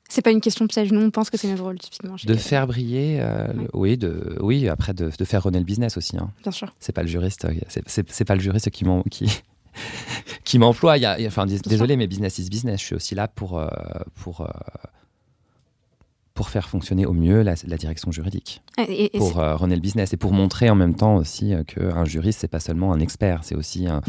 C'est 0.08 0.22
pas 0.22 0.30
une 0.30 0.40
question 0.40 0.64
de 0.64 0.70
piège. 0.70 0.92
Nous, 0.92 1.00
on 1.00 1.10
pense 1.10 1.30
que 1.30 1.36
c'est 1.36 1.48
notre 1.48 1.64
rôle, 1.64 1.78
typiquement. 1.78 2.16
de 2.22 2.34
faire 2.34 2.66
briller, 2.66 3.18
euh, 3.20 3.52
ouais. 3.52 3.68
oui, 3.74 3.96
de, 3.98 4.36
oui, 4.40 4.68
après 4.68 4.94
de, 4.94 5.10
de 5.16 5.24
faire 5.24 5.42
runner 5.42 5.58
le 5.58 5.64
business 5.64 5.96
aussi. 5.96 6.16
Hein. 6.16 6.30
Bien 6.42 6.52
sûr. 6.52 6.74
C'est 6.78 6.92
pas 6.92 7.02
le 7.02 7.08
juriste, 7.08 7.46
c'est 7.86 8.24
pas 8.24 8.34
le 8.34 8.40
juriste 8.40 8.70
qui 8.70 8.84
m'en 8.84 9.02
qui 9.02 9.42
qui 10.44 10.58
m'emploie. 10.58 10.96
Il 10.96 11.02
y 11.02 11.06
a, 11.06 11.16
enfin, 11.26 11.46
désolé, 11.46 11.96
mais 11.96 12.06
business 12.06 12.38
is 12.38 12.48
business. 12.48 12.80
Je 12.80 12.86
suis 12.86 12.94
aussi 12.94 13.14
là 13.14 13.28
pour 13.28 13.58
euh, 13.58 13.68
pour 14.14 14.42
euh, 14.42 14.48
pour 16.36 16.48
faire 16.54 16.68
fonctionner 16.74 17.04
au 17.06 17.14
mieux 17.24 17.40
la, 17.48 17.54
la 17.66 17.78
direction 17.82 18.08
juridique, 18.18 18.52
et, 18.78 19.16
et 19.16 19.18
pour 19.18 19.40
euh, 19.40 19.56
runner 19.60 19.74
le 19.80 19.80
business 19.88 20.08
et 20.14 20.18
pour 20.24 20.32
montrer 20.40 20.66
en 20.74 20.78
même 20.82 20.94
temps 21.02 21.16
aussi 21.22 21.46
euh, 21.54 21.64
qu'un 21.70 22.04
juriste 22.04 22.38
c'est 22.42 22.52
pas 22.56 22.60
seulement 22.68 22.90
un 22.96 23.00
expert, 23.06 23.38
c'est 23.46 23.56
aussi 23.62 23.80
un, 23.94 24.00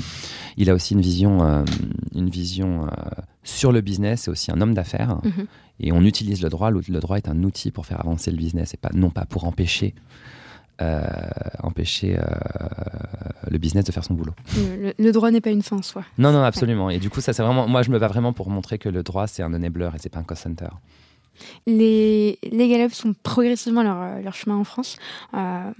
il 0.62 0.70
a 0.70 0.74
aussi 0.78 0.92
une 0.98 1.02
vision, 1.12 1.34
euh, 1.42 1.64
une 2.14 2.30
vision 2.30 2.70
euh, 2.86 2.90
sur 3.44 3.72
le 3.72 3.82
business, 3.90 4.16
c'est 4.24 4.32
aussi 4.36 4.52
un 4.56 4.60
homme 4.62 4.76
d'affaires 4.80 5.16
mm 5.24 5.30
-hmm. 5.30 5.46
et 5.86 5.90
on 6.00 6.02
utilise 6.12 6.40
le 6.46 6.50
droit. 6.56 6.70
Le 6.98 7.00
droit 7.06 7.18
est 7.22 7.30
un 7.36 7.40
outil 7.50 7.70
pour 7.76 7.84
faire 7.90 8.00
avancer 8.06 8.30
le 8.36 8.38
business 8.46 8.68
et 8.76 8.80
pas 8.86 8.94
non 9.04 9.12
pas 9.18 9.26
pour 9.34 9.42
empêcher. 9.52 9.90
Euh, 10.80 11.70
empêcher 11.70 12.12
le 13.54 13.58
business 13.64 13.84
de 13.90 13.92
faire 13.96 14.06
son 14.10 14.14
boulot. 14.20 14.36
Le, 14.56 14.94
le 15.06 15.12
droit 15.18 15.30
n'est 15.34 15.42
pas 15.48 15.54
une 15.60 15.64
fin 15.70 15.78
en 15.78 15.86
soi. 15.92 16.04
Non, 16.24 16.32
non, 16.36 16.44
absolument. 16.52 16.88
Et 16.96 17.00
du 17.06 17.10
coup, 17.10 17.22
ça, 17.26 17.34
c'est 17.34 17.44
vraiment. 17.46 17.66
Moi, 17.74 17.82
je 17.86 17.90
me 17.94 17.98
bats 18.02 18.12
vraiment 18.16 18.34
pour 18.40 18.48
montrer 18.56 18.78
que 18.84 18.90
le 18.98 19.02
droit, 19.10 19.26
c'est 19.34 19.44
un 19.48 19.52
enabler 19.58 19.90
et 19.96 20.00
c'est 20.02 20.14
pas 20.16 20.22
un 20.24 20.28
cost 20.30 20.44
center. 20.44 20.72
Les, 21.66 22.40
les 22.44 22.68
Gallups 22.70 22.96
font 22.96 23.14
progressivement 23.24 23.84
leur, 23.84 24.22
leur 24.22 24.34
chemin 24.34 24.56
en 24.56 24.64
France, 24.64 24.98
euh, 25.34 25.72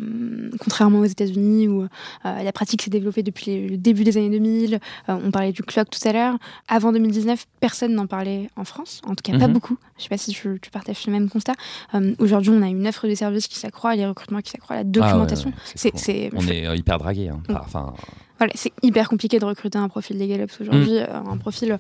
contrairement 0.60 1.00
aux 1.00 1.06
États-Unis 1.06 1.68
où 1.68 1.84
euh, 1.84 1.88
la 2.24 2.52
pratique 2.52 2.82
s'est 2.82 2.90
développée 2.90 3.24
depuis 3.24 3.68
le 3.68 3.78
début 3.78 4.04
des 4.04 4.18
années 4.18 4.30
2000. 4.30 4.76
Euh, 4.76 5.20
on 5.24 5.32
parlait 5.32 5.52
du 5.52 5.64
clock 5.64 5.90
tout 5.90 6.08
à 6.08 6.14
l'heure. 6.14 6.38
Avant 6.68 6.92
2019, 6.92 7.46
personne 7.60 7.94
n'en 7.94 8.08
parlait 8.08 8.50
en 8.56 8.64
France, 8.64 9.02
en 9.06 9.16
tout 9.16 9.24
cas 9.24 9.34
mm 9.34 9.36
-hmm. 9.36 9.40
pas 9.40 9.48
beaucoup. 9.48 9.78
Je 9.98 10.00
ne 10.00 10.04
sais 10.04 10.10
pas 10.10 10.18
si 10.18 10.32
tu, 10.32 10.60
tu, 10.62 10.70
partages 10.72 10.98
ce 10.98 11.10
même 11.10 11.30
constat. 11.30 11.56
Euh, 11.96 12.16
Aujourd'hui, 12.20 12.52
on 12.52 12.62
a 12.62 12.68
une 12.68 12.88
offre 12.88 13.08
de 13.08 13.16
services 13.16 13.48
qui 13.48 13.60
s'accroît, 13.60 13.96
les 13.96 14.06
recrutements 14.06 14.42
qui 14.42 14.52
s'accroît, 14.52 14.76
la 14.76 14.84
documentation. 14.84 15.52
Ah 15.56 15.60
ouais, 15.84 15.92
ouais, 16.08 16.30
on 16.34 16.48
est 16.48 16.78
hyper 16.78 16.98
dragué. 16.98 17.30
Hein. 17.30 17.42
Enfin, 17.50 17.94
voilà, 18.38 18.54
c'est 18.56 18.72
hyper 18.84 19.10
compliqué 19.10 19.40
de 19.40 19.46
recruter 19.46 19.78
un 19.78 19.90
profil 19.90 20.18
légal 20.18 20.46
aujourd'hui, 20.60 21.00
mmh. 21.00 21.06
euh, 21.10 21.32
un 21.32 21.38
profil 21.38 21.80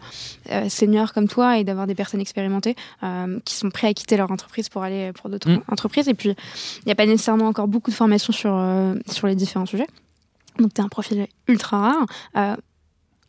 euh, 0.52 0.70
senior 0.70 1.14
comme 1.14 1.28
toi 1.28 1.58
et 1.58 1.64
d'avoir 1.64 1.88
des 1.88 1.96
personnes 1.96 2.22
expérimentées 2.22 2.76
euh, 3.04 3.40
qui 3.46 3.56
sont 3.56 3.70
prêts 3.70 3.88
à 3.88 3.94
quitter 3.94 4.18
leur 4.18 4.32
entreprise 4.32 4.70
pour 4.70 4.84
aller 4.84 5.12
pour 5.14 5.30
d'autres 5.30 5.50
mmh. 5.50 5.64
entreprises. 5.70 6.08
Et 6.08 6.14
puis, 6.14 6.30
il 6.30 6.86
n'y 6.86 6.92
a 6.92 6.96
pas 6.96 7.06
nécessairement 7.06 7.48
encore 7.48 7.68
beaucoup 7.68 7.92
de 7.92 7.96
formation 7.96 8.34
sur, 8.34 8.54
euh, 8.54 8.96
sur 9.10 9.28
les 9.28 9.36
différents 9.36 9.66
sujets. 9.66 9.88
Donc, 10.60 10.74
tu 10.74 10.82
as 10.82 10.84
un 10.84 10.90
profil 10.90 11.28
ultra 11.48 11.80
rare. 11.80 12.06
Euh, 12.36 12.56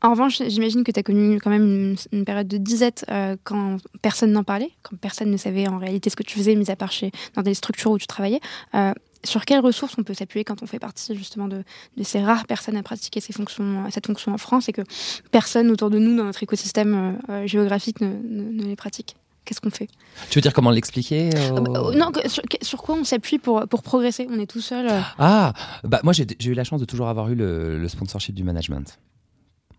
en 0.00 0.10
revanche, 0.10 0.40
j'imagine 0.46 0.84
que 0.84 0.92
tu 0.92 1.00
as 1.00 1.02
connu 1.02 1.40
quand 1.40 1.50
même 1.50 1.64
une, 1.64 1.96
une 2.12 2.24
période 2.24 2.46
de 2.46 2.56
disette 2.56 3.04
euh, 3.10 3.36
quand 3.42 3.78
personne 4.00 4.30
n'en 4.30 4.44
parlait, 4.44 4.70
quand 4.82 4.96
personne 4.96 5.30
ne 5.30 5.36
savait 5.36 5.66
en 5.66 5.78
réalité 5.78 6.08
ce 6.08 6.14
que 6.14 6.22
tu 6.22 6.38
faisais, 6.38 6.54
mis 6.54 6.70
à 6.70 6.76
part 6.76 6.92
chez, 6.92 7.10
dans 7.34 7.42
des 7.42 7.54
structures 7.54 7.90
où 7.90 7.98
tu 7.98 8.06
travaillais. 8.06 8.40
Euh, 8.74 8.92
sur 9.24 9.44
quelles 9.44 9.60
ressources 9.60 9.94
on 9.98 10.02
peut 10.02 10.14
s'appuyer 10.14 10.44
quand 10.44 10.62
on 10.62 10.66
fait 10.66 10.78
partie 10.78 11.16
justement 11.16 11.48
de, 11.48 11.64
de, 11.96 12.02
ces 12.02 12.22
rares 12.22 12.46
personnes 12.46 12.76
à 12.76 12.82
pratiquer 12.82 13.20
ces 13.20 13.32
fonctions, 13.32 13.84
cette 13.90 14.06
fonction 14.06 14.32
en 14.32 14.38
France 14.38 14.68
et 14.68 14.72
que 14.72 14.82
personne 15.30 15.70
autour 15.70 15.90
de 15.90 15.98
nous 15.98 16.16
dans 16.16 16.24
notre 16.24 16.42
écosystème 16.42 17.18
euh, 17.28 17.46
géographique 17.46 18.00
ne, 18.00 18.08
ne, 18.08 18.52
ne 18.52 18.64
les 18.64 18.76
pratique 18.76 19.16
Qu'est-ce 19.44 19.62
qu'on 19.62 19.70
fait? 19.70 19.88
Tu 20.28 20.38
veux 20.38 20.42
dire 20.42 20.52
comment 20.52 20.70
l'expliquer 20.70 21.30
euh... 21.34 21.56
euh, 21.56 21.94
Non, 21.94 22.12
sur, 22.26 22.42
sur, 22.60 22.82
quoi 22.82 22.96
on 22.96 23.04
s'appuie 23.04 23.38
pour, 23.38 23.66
pour 23.66 23.82
progresser? 23.82 24.26
On 24.30 24.38
est 24.38 24.46
tout 24.46 24.60
seul 24.60 24.86
euh... 24.86 25.00
Ah, 25.18 25.54
bah 25.84 26.00
moi 26.04 26.12
j'ai 26.12 26.26
eu 26.44 26.52
la 26.52 26.64
chance 26.64 26.80
de 26.80 26.84
toujours 26.84 27.08
avoir 27.08 27.30
eu 27.30 27.34
le, 27.34 27.78
le 27.78 27.88
sponsorship 27.88 28.34
du 28.34 28.44
management. 28.44 28.98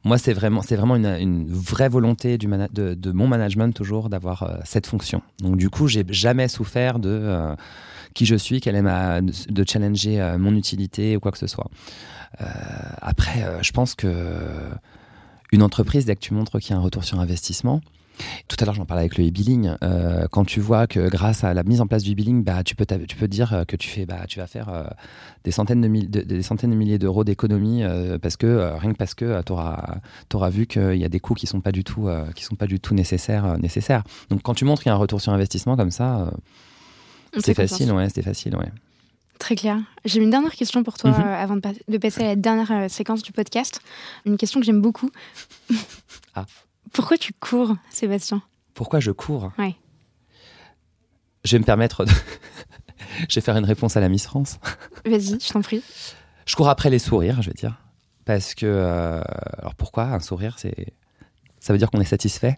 Moi, 0.05 0.17
c'est 0.17 0.33
vraiment, 0.33 0.61
c'est 0.61 0.77
vraiment 0.77 0.95
une, 0.95 1.05
une, 1.05 1.45
vraie 1.47 1.89
volonté 1.89 2.37
du 2.37 2.47
de, 2.47 2.93
de, 2.93 3.11
mon 3.11 3.27
management 3.27 3.75
toujours 3.75 4.09
d'avoir 4.09 4.43
euh, 4.43 4.57
cette 4.63 4.87
fonction. 4.87 5.21
Donc, 5.41 5.57
du 5.57 5.69
coup, 5.69 5.87
j'ai 5.87 6.05
jamais 6.07 6.47
souffert 6.47 6.99
de 6.99 7.09
euh, 7.09 7.55
qui 8.13 8.25
je 8.25 8.35
suis, 8.35 8.61
quelle 8.61 8.75
est 8.75 8.81
ma, 8.81 9.21
de 9.21 9.63
challenger 9.67 10.21
euh, 10.21 10.37
mon 10.37 10.55
utilité 10.55 11.15
ou 11.15 11.19
quoi 11.19 11.31
que 11.31 11.37
ce 11.37 11.47
soit. 11.47 11.69
Euh, 12.41 12.45
après, 13.01 13.45
je 13.61 13.71
pense 13.71 13.95
que 13.95 14.09
une 15.51 15.63
entreprise, 15.63 16.05
dès 16.05 16.15
que 16.15 16.21
tu 16.21 16.33
montres 16.33 16.59
qu'il 16.59 16.71
y 16.71 16.73
a 16.73 16.77
un 16.77 16.81
retour 16.81 17.03
sur 17.03 17.19
investissement, 17.19 17.81
tout 18.47 18.57
à 18.59 18.65
l'heure, 18.65 18.75
j'en 18.75 18.85
parlais 18.85 19.01
avec 19.01 19.17
le 19.17 19.27
e-billing. 19.27 19.71
Euh, 19.83 20.27
quand 20.31 20.45
tu 20.45 20.59
vois 20.59 20.87
que 20.87 21.09
grâce 21.09 21.43
à 21.43 21.53
la 21.53 21.63
mise 21.63 21.81
en 21.81 21.87
place 21.87 22.03
du 22.03 22.13
e-billing, 22.13 22.43
bah, 22.43 22.63
tu 22.63 22.75
peux, 22.75 22.85
tu 22.85 23.15
peux 23.15 23.27
dire 23.27 23.63
que 23.67 23.75
tu 23.75 23.89
fais, 23.89 24.05
bah, 24.05 24.25
tu 24.27 24.39
vas 24.39 24.47
faire 24.47 24.69
euh, 24.69 24.83
des 25.43 25.51
centaines 25.51 25.81
de, 25.81 25.87
milliers 26.75 26.99
d'euros 26.99 27.23
d'économie 27.23 27.83
euh, 27.83 28.17
parce 28.17 28.37
que 28.37 28.73
rien 28.77 28.91
que 28.91 28.97
parce 28.97 29.13
que 29.13 29.41
tu 29.43 29.53
auras, 29.53 30.49
vu 30.49 30.67
qu'il 30.67 30.95
y 30.95 31.05
a 31.05 31.09
des 31.09 31.19
coûts 31.19 31.33
qui 31.33 31.47
sont 31.47 31.61
pas 31.61 31.71
du 31.71 31.83
tout, 31.83 32.09
qui 32.35 32.43
sont 32.43 32.55
pas 32.55 32.67
du 32.67 32.79
tout 32.79 32.93
nécessaires, 32.93 33.57
nécessaires. 33.59 34.03
Donc, 34.29 34.41
quand 34.41 34.53
tu 34.53 34.65
montres 34.65 34.81
qu'il 34.81 34.89
y 34.89 34.93
a 34.93 34.95
un 34.95 34.99
retour 34.99 35.21
sur 35.21 35.31
investissement 35.33 35.75
comme 35.77 35.91
ça, 35.91 36.31
c'est 37.37 37.53
facile, 37.53 37.91
ouais, 37.91 38.07
c'est 38.13 38.21
facile, 38.21 38.55
ouais. 38.55 38.71
Très 39.39 39.55
clair. 39.55 39.77
J'ai 40.03 40.19
une 40.19 40.29
dernière 40.29 40.53
question 40.53 40.83
pour 40.83 40.97
toi 40.97 41.11
mm 41.11 41.13
-hmm. 41.13 41.27
euh, 41.27 41.43
avant 41.43 41.55
de, 41.55 41.61
pa 41.61 41.71
de, 41.87 41.97
passer 41.97 42.21
à 42.21 42.27
la 42.27 42.35
dernière 42.35 42.71
euh, 42.71 42.87
séquence 42.89 43.23
du 43.23 43.31
podcast. 43.31 43.79
Une 44.25 44.37
question 44.37 44.59
que 44.59 44.65
j'aime 44.65 44.81
beaucoup. 44.81 45.11
ah. 46.35 46.45
Pourquoi 46.91 47.17
tu 47.17 47.31
cours, 47.33 47.75
Sébastien? 47.89 48.41
Pourquoi 48.73 48.99
je 48.99 49.11
cours? 49.11 49.51
Oui. 49.57 49.75
Je 51.45 51.51
vais 51.53 51.59
me 51.59 51.65
permettre 51.65 52.05
de. 52.05 52.11
je 53.29 53.35
vais 53.35 53.41
faire 53.41 53.57
une 53.57 53.65
réponse 53.65 53.95
à 53.95 54.01
la 54.01 54.09
Miss 54.09 54.25
France. 54.25 54.59
Vas-y, 55.05 55.39
je 55.39 55.49
t'en 55.53 55.61
prie. 55.61 55.81
Je 56.45 56.55
cours 56.55 56.69
après 56.69 56.89
les 56.89 56.99
sourires, 56.99 57.41
je 57.41 57.49
vais 57.51 57.59
dire. 57.63 57.75
Parce 58.25 58.53
que. 58.55 58.65
Euh, 58.65 59.21
alors 59.59 59.75
pourquoi 59.75 60.03
un 60.03 60.19
sourire 60.19 60.55
C'est. 60.57 60.93
Ça 61.59 61.73
veut 61.73 61.79
dire 61.79 61.91
qu'on 61.91 62.01
est 62.01 62.05
satisfait. 62.05 62.57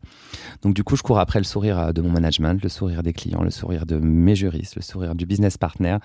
Donc 0.62 0.74
du 0.74 0.84
coup, 0.84 0.96
je 0.96 1.04
cours 1.04 1.20
après 1.20 1.40
le 1.40 1.46
sourire 1.46 1.94
de 1.94 2.02
mon 2.02 2.12
management, 2.12 2.62
le 2.62 2.70
sourire 2.70 3.04
des 3.04 3.14
clients, 3.14 3.44
le 3.44 3.52
sourire 3.52 3.86
de 3.86 3.98
mes 3.98 4.36
juristes, 4.36 4.76
le 4.76 4.82
sourire 4.82 5.16
du 5.16 5.26
business 5.26 5.58
partner. 5.58 5.98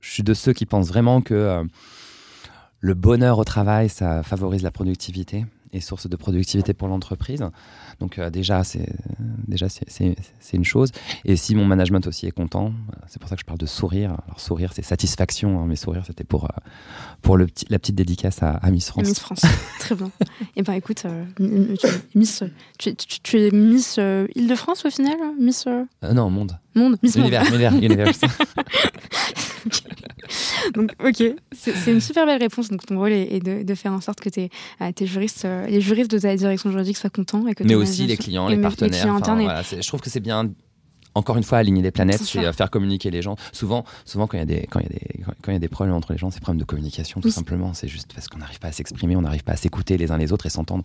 Je 0.00 0.10
suis 0.10 0.22
de 0.22 0.34
ceux 0.34 0.52
qui 0.52 0.66
pensent 0.66 0.88
vraiment 0.88 1.20
que 1.20 1.34
euh, 1.34 1.64
le 2.80 2.94
bonheur 2.94 3.38
au 3.38 3.44
travail, 3.44 3.88
ça 3.88 4.22
favorise 4.22 4.62
la 4.62 4.70
productivité 4.70 5.46
et 5.72 5.80
source 5.80 6.08
de 6.08 6.16
productivité 6.16 6.74
pour 6.74 6.88
l'entreprise. 6.88 7.44
Donc 8.00 8.18
euh, 8.18 8.30
déjà, 8.30 8.64
c'est 8.64 8.92
déjà 9.46 9.68
c'est 9.68 10.16
une 10.52 10.64
chose. 10.64 10.90
Et 11.24 11.36
si 11.36 11.54
mon 11.54 11.64
management 11.64 12.06
aussi 12.06 12.26
est 12.26 12.32
content, 12.32 12.72
c'est 13.06 13.18
pour 13.18 13.28
ça 13.28 13.36
que 13.36 13.40
je 13.40 13.46
parle 13.46 13.58
de 13.58 13.66
sourire. 13.66 14.16
Alors 14.26 14.40
sourire, 14.40 14.72
c'est 14.74 14.82
satisfaction, 14.82 15.60
hein, 15.60 15.66
mais 15.66 15.76
sourire, 15.76 16.04
c'était 16.06 16.24
pour 16.24 16.44
euh, 16.44 16.48
pour 17.22 17.36
le 17.36 17.46
petit, 17.46 17.66
la 17.70 17.78
petite 17.78 17.94
dédicace 17.94 18.42
à, 18.42 18.52
à 18.52 18.70
Miss 18.70 18.88
France. 18.88 19.08
Miss 19.08 19.20
France, 19.20 19.42
très 19.78 19.94
bien. 19.94 20.10
Et 20.56 20.62
ben 20.62 20.74
écoute, 20.74 21.04
euh, 21.06 21.24
Miss, 22.14 22.42
tu, 22.78 22.94
tu, 22.94 23.20
tu, 23.20 23.40
es 23.40 23.50
Miss 23.50 23.96
euh, 23.98 24.26
Île-de-France 24.34 24.84
au 24.84 24.90
final, 24.90 25.16
Miss. 25.38 25.66
non, 26.12 26.30
monde. 26.30 26.58
Monde, 26.74 26.96
Miss 27.02 27.16
Univers, 27.16 27.44
Monde. 27.44 27.52
univers, 27.52 27.72
univers. 27.74 28.12
Donc, 30.74 30.92
ok, 31.04 31.22
c'est 31.52 31.92
une 31.92 32.00
super 32.00 32.26
belle 32.26 32.40
réponse. 32.40 32.68
Donc, 32.68 32.84
ton 32.86 32.98
rôle 32.98 33.12
est, 33.12 33.34
est 33.34 33.40
de, 33.40 33.62
de, 33.62 33.74
faire 33.74 33.92
en 33.92 34.00
sorte 34.00 34.20
que 34.20 34.28
tes, 34.28 34.50
euh, 34.80 34.92
tes 34.92 35.06
juristes, 35.06 35.44
euh, 35.44 35.66
les 35.66 35.80
juristes 35.80 36.10
de 36.10 36.18
ta 36.18 36.34
direction 36.36 36.70
juridique 36.70 36.96
soient 36.96 37.10
contents. 37.10 37.46
Et 37.46 37.54
que 37.54 37.64
Mais 37.64 37.74
aussi 37.74 38.06
les 38.06 38.16
clients, 38.16 38.48
les 38.48 38.56
partenaires. 38.58 38.92
Les 38.92 38.98
clients 38.98 39.18
enfin, 39.20 39.34
voilà, 39.36 39.62
je 39.62 39.86
trouve 39.86 40.00
que 40.00 40.10
c'est 40.10 40.20
bien 40.20 40.50
encore 41.14 41.36
une 41.36 41.42
fois 41.42 41.58
aligner 41.58 41.82
les 41.82 41.90
planètes 41.90 42.22
c'est 42.22 42.52
faire 42.54 42.70
communiquer 42.70 43.10
les 43.10 43.20
gens 43.20 43.36
souvent 43.52 43.84
souvent 44.06 44.26
quand 44.26 44.38
il 44.38 44.40
y 44.40 44.42
a 44.42 44.46
des 44.46 44.66
quand 44.70 44.80
il 44.80 44.84
y 44.84 44.86
a 44.86 44.88
des 44.88 45.24
quand 45.42 45.52
il 45.52 45.54
y 45.54 45.56
a 45.56 45.60
des 45.60 45.68
problèmes 45.68 45.94
entre 45.94 46.12
les 46.12 46.18
gens 46.18 46.30
c'est 46.30 46.40
problème 46.40 46.60
de 46.60 46.64
communication 46.64 47.20
tout 47.20 47.28
oui. 47.28 47.32
simplement 47.32 47.74
c'est 47.74 47.86
juste 47.86 48.14
parce 48.14 48.28
qu'on 48.28 48.38
n'arrive 48.38 48.58
pas 48.58 48.68
à 48.68 48.72
s'exprimer 48.72 49.14
on 49.14 49.20
n'arrive 49.20 49.44
pas 49.44 49.52
à 49.52 49.56
s'écouter 49.56 49.98
les 49.98 50.10
uns 50.10 50.16
les 50.16 50.32
autres 50.32 50.46
et 50.46 50.48
s'entendre 50.48 50.84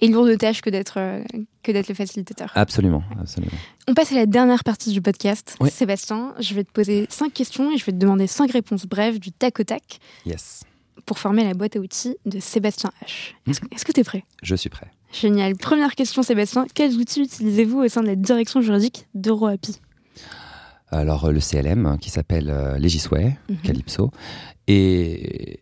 et 0.00 0.08
lourde 0.08 0.36
tâche 0.38 0.60
que 0.60 0.70
d'être 0.70 0.98
euh, 0.98 1.22
que 1.62 1.72
d'être 1.72 1.88
le 1.88 1.94
facilitateur. 1.94 2.50
Absolument, 2.54 3.02
absolument. 3.20 3.56
On 3.88 3.94
passe 3.94 4.12
à 4.12 4.14
la 4.14 4.26
dernière 4.26 4.64
partie 4.64 4.92
du 4.92 5.02
podcast. 5.02 5.56
Oui. 5.60 5.70
Sébastien, 5.70 6.34
je 6.40 6.54
vais 6.54 6.64
te 6.64 6.72
poser 6.72 7.06
cinq 7.10 7.32
questions 7.32 7.70
et 7.72 7.78
je 7.78 7.84
vais 7.84 7.92
te 7.92 7.98
demander 7.98 8.26
cinq 8.26 8.52
réponses 8.52 8.86
brèves 8.86 9.18
du 9.18 9.32
tac 9.32 9.60
au 9.60 9.64
tac. 9.64 9.98
Yes. 10.24 10.64
Pour 11.06 11.18
former 11.18 11.44
la 11.44 11.54
boîte 11.54 11.76
à 11.76 11.80
outils 11.80 12.16
de 12.26 12.38
Sébastien 12.38 12.90
H. 13.02 13.34
Est-ce 13.50 13.60
est 13.60 13.84
que 13.84 13.92
tu 13.92 14.00
es 14.00 14.04
prêt? 14.04 14.24
Je 14.42 14.54
suis 14.54 14.68
prêt. 14.68 14.90
Génial. 15.12 15.56
Première 15.56 15.94
question, 15.94 16.22
Sébastien. 16.22 16.66
Quels 16.74 16.94
outils 16.96 17.22
utilisez-vous 17.22 17.78
au 17.78 17.88
sein 17.88 18.02
de 18.02 18.08
la 18.08 18.16
direction 18.16 18.60
juridique 18.60 19.06
d'EuroAPI? 19.14 19.80
Alors, 20.90 21.30
le 21.30 21.40
CLM 21.40 21.98
qui 22.00 22.10
s'appelle 22.10 22.50
euh, 22.50 22.78
Legisway, 22.78 23.36
mm 23.48 23.54
-hmm. 23.54 23.60
Calypso, 23.62 24.10
et 24.66 25.60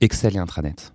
Excel 0.00 0.36
et 0.36 0.38
Intranet. 0.38 0.93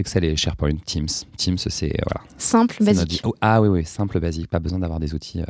Excel 0.00 0.24
et 0.24 0.36
SharePoint, 0.36 0.76
Teams. 0.84 1.08
Teams, 1.36 1.58
c'est 1.58 1.92
voilà. 2.04 2.26
Simple, 2.38 2.82
basique. 2.82 3.20
Oh, 3.24 3.34
ah 3.40 3.60
oui, 3.60 3.68
oui, 3.68 3.84
simple, 3.84 4.18
basique. 4.18 4.48
Pas 4.48 4.58
besoin 4.58 4.78
d'avoir 4.78 4.98
des 4.98 5.14
outils, 5.14 5.40
euh, 5.40 5.44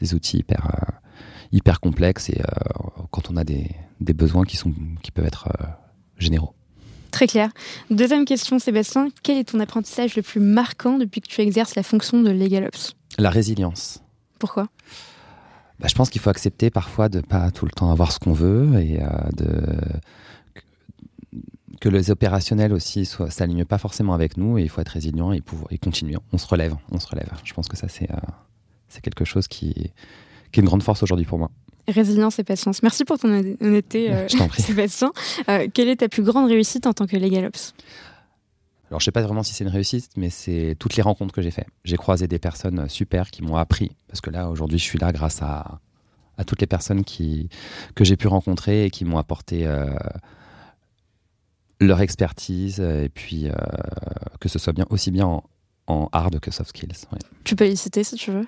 des 0.00 0.14
outils 0.14 0.38
hyper, 0.38 0.66
euh, 0.66 0.92
hyper 1.52 1.80
complexes 1.80 2.30
et 2.30 2.40
euh, 2.40 3.02
quand 3.10 3.30
on 3.30 3.36
a 3.36 3.44
des, 3.44 3.70
des, 4.00 4.12
besoins 4.12 4.44
qui 4.44 4.56
sont, 4.56 4.72
qui 5.02 5.10
peuvent 5.10 5.26
être 5.26 5.48
généraux. 6.16 6.54
Très 7.10 7.26
clair. 7.26 7.50
Deuxième 7.90 8.24
question, 8.24 8.58
Sébastien. 8.58 9.08
Quel 9.22 9.38
est 9.38 9.44
ton 9.44 9.60
apprentissage 9.60 10.16
le 10.16 10.22
plus 10.22 10.40
marquant 10.40 10.96
depuis 10.96 11.20
que 11.20 11.28
tu 11.28 11.40
exerces 11.40 11.74
la 11.74 11.82
fonction 11.82 12.22
de 12.22 12.30
LegalOps 12.30 12.94
La 13.18 13.30
résilience. 13.30 14.02
Pourquoi? 14.38 14.68
Bah, 15.80 15.88
Je 15.88 15.94
pense 15.94 16.08
qu'il 16.08 16.20
faut 16.20 16.30
accepter 16.30 16.70
parfois 16.70 17.08
de 17.08 17.20
pas 17.20 17.50
tout 17.50 17.64
le 17.64 17.72
temps 17.72 17.90
avoir 17.90 18.12
ce 18.12 18.20
qu'on 18.20 18.32
veut 18.32 18.80
et 18.80 19.00
de 19.36 19.48
que 21.80 21.88
les 21.88 22.10
opérationnels 22.10 22.72
aussi 22.72 23.08
ne 23.18 23.30
s'alignent 23.30 23.64
pas 23.64 23.78
forcément 23.78 24.12
avec 24.12 24.36
nous 24.36 24.58
et 24.58 24.62
il 24.62 24.68
faut 24.68 24.80
être 24.80 24.88
résilient 24.88 25.32
et, 25.32 25.40
pouvoir, 25.40 25.72
et 25.72 25.78
continuer. 25.78 26.16
On 26.32 26.38
se 26.38 26.46
relève, 26.46 26.76
on 26.90 27.00
se 27.00 27.08
relève. 27.08 27.30
Je 27.42 27.54
pense 27.54 27.68
que 27.68 27.76
ça, 27.76 27.88
c'est 27.88 28.08
c'est 28.90 29.00
quelque 29.00 29.24
chose 29.24 29.48
qui, 29.48 29.72
qui 30.52 30.60
est 30.60 30.62
une 30.62 30.66
grande 30.66 30.82
force 30.82 31.02
aujourd'hui 31.02 31.24
pour 31.24 31.38
moi. 31.38 31.50
Résilience 31.88 32.38
et 32.38 32.44
patience. 32.44 32.82
Merci 32.82 33.04
pour 33.04 33.18
ton 33.18 33.28
honnêteté, 33.30 34.12
euh, 34.12 34.28
Sébastien. 34.58 35.12
Euh, 35.48 35.66
quelle 35.72 35.88
est 35.88 35.96
ta 35.96 36.08
plus 36.08 36.22
grande 36.22 36.48
réussite 36.48 36.86
en 36.86 36.92
tant 36.92 37.06
que 37.06 37.16
LegalOps 37.16 37.72
alors, 38.90 38.98
je 38.98 39.04
sais 39.04 39.12
pas 39.12 39.22
vraiment 39.22 39.44
si 39.44 39.54
c'est 39.54 39.62
une 39.62 39.70
réussite, 39.70 40.10
mais 40.16 40.30
c'est 40.30 40.74
toutes 40.76 40.96
les 40.96 41.02
rencontres 41.02 41.32
que 41.32 41.42
j'ai 41.42 41.52
faites. 41.52 41.68
J'ai 41.84 41.96
croisé 41.96 42.26
des 42.26 42.40
personnes 42.40 42.88
super 42.88 43.30
qui 43.30 43.40
m'ont 43.40 43.54
appris, 43.54 43.92
parce 44.08 44.20
que 44.20 44.30
là, 44.30 44.50
aujourd'hui, 44.50 44.80
je 44.80 44.82
suis 44.82 44.98
là 44.98 45.12
grâce 45.12 45.42
à, 45.42 45.78
à 46.36 46.44
toutes 46.44 46.60
les 46.60 46.66
personnes 46.66 47.04
qui, 47.04 47.50
que 47.94 48.02
j'ai 48.02 48.16
pu 48.16 48.26
rencontrer 48.26 48.86
et 48.86 48.90
qui 48.90 49.04
m'ont 49.04 49.18
apporté 49.18 49.64
euh, 49.64 49.86
leur 51.80 52.00
expertise, 52.00 52.80
et 52.80 53.08
puis 53.08 53.48
euh, 53.48 53.52
que 54.38 54.48
ce 54.48 54.58
soit 54.58 54.72
bien 54.72 54.86
aussi 54.90 55.10
bien 55.10 55.26
en, 55.26 55.44
en 55.86 56.08
hard 56.12 56.38
que 56.40 56.50
soft 56.50 56.70
skills. 56.70 57.06
Tu 57.44 57.56
peux 57.56 57.66
y 57.66 57.76
citer 57.76 58.04
si 58.04 58.16
tu 58.16 58.30
veux? 58.30 58.46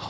Oh, 0.00 0.06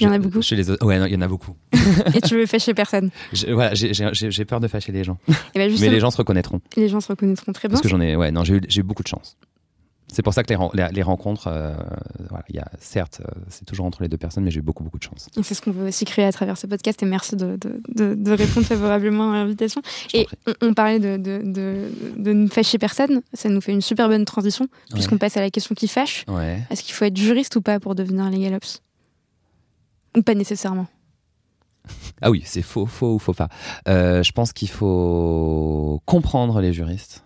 il 0.00 0.04
y 0.04 0.06
en 0.06 0.12
a 0.12 0.18
beaucoup. 0.18 0.40
Chez 0.40 0.56
les 0.56 0.70
Ouais, 0.82 0.96
il 1.08 1.12
y 1.12 1.16
en 1.16 1.20
a 1.20 1.28
beaucoup. 1.28 1.54
et 2.14 2.20
tu 2.22 2.34
veux 2.36 2.46
fâcher 2.46 2.72
personne? 2.72 3.10
Voilà, 3.48 3.74
j'ai 3.74 4.44
peur 4.44 4.60
de 4.60 4.68
fâcher 4.68 4.92
les 4.92 5.04
gens. 5.04 5.18
Ben 5.54 5.70
Mais 5.80 5.88
les 5.88 6.00
gens 6.00 6.10
se 6.10 6.16
reconnaîtront. 6.16 6.60
Les 6.76 6.88
gens 6.88 7.00
se 7.00 7.08
reconnaîtront 7.08 7.52
très 7.52 7.68
bien. 7.68 7.74
Parce 7.74 7.82
que 7.82 7.88
j'en 7.88 8.00
ai, 8.00 8.16
ouais, 8.16 8.30
non, 8.30 8.44
j'ai 8.44 8.54
eu, 8.54 8.60
eu, 8.76 8.82
beaucoup 8.82 9.02
de 9.02 9.08
chance. 9.08 9.36
C'est 10.12 10.22
pour 10.22 10.34
ça 10.34 10.42
que 10.42 10.52
les, 10.52 10.88
les, 10.92 11.02
rencontres, 11.02 11.46
euh, 11.46 11.74
voilà, 12.28 12.44
y 12.48 12.58
a, 12.58 12.68
certes, 12.80 13.20
euh, 13.20 13.40
c'est 13.48 13.64
toujours 13.64 13.86
entre 13.86 14.02
les 14.02 14.08
deux 14.08 14.16
personnes, 14.16 14.44
mais 14.44 14.50
j'ai 14.50 14.58
eu 14.58 14.62
beaucoup, 14.62 14.82
beaucoup 14.82 14.98
de 14.98 15.02
chance. 15.02 15.28
C'est 15.42 15.54
ce 15.54 15.62
qu'on 15.62 15.70
veut 15.70 15.88
aussi 15.88 16.04
créer 16.04 16.24
à 16.24 16.32
travers 16.32 16.58
ce 16.58 16.66
podcast. 16.66 17.02
Et 17.02 17.06
merci 17.06 17.36
de, 17.36 17.56
de, 17.56 18.14
de, 18.14 18.32
répondre 18.32 18.66
favorablement 18.66 19.32
à 19.32 19.36
l'invitation. 19.36 19.82
Et 20.12 20.26
on, 20.62 20.74
parlait 20.74 20.98
de, 20.98 21.16
de, 21.16 22.32
ne 22.32 22.48
fâcher 22.48 22.78
personne. 22.78 23.22
Ça 23.32 23.48
nous 23.48 23.60
fait 23.60 23.72
une 23.72 23.82
super 23.82 24.08
bonne 24.08 24.24
transition, 24.24 24.66
puisqu'on 24.92 25.18
passe 25.18 25.36
à 25.36 25.40
la 25.40 25.50
question 25.50 25.74
qui 25.74 25.88
fâche. 25.88 26.24
Est-ce 26.70 26.82
qu'il 26.82 26.94
faut 26.94 27.04
être 27.04 27.16
juriste 27.16 27.54
ou 27.56 27.62
pas 27.62 27.78
pour 27.80 27.94
devenir 27.94 28.30
legal 28.30 28.54
ops? 28.54 28.82
Ou 30.16 30.22
pas 30.22 30.34
nécessairement? 30.34 30.86
Ah 32.20 32.30
oui, 32.30 32.42
c'est 32.44 32.62
faux, 32.62 32.86
faux 32.86 33.14
ou 33.14 33.18
faux 33.18 33.32
pas. 33.32 33.48
Euh, 33.88 34.22
je 34.22 34.32
pense 34.32 34.52
qu'il 34.52 34.68
faut 34.68 36.02
comprendre 36.04 36.60
les 36.60 36.72
juristes. 36.72 37.24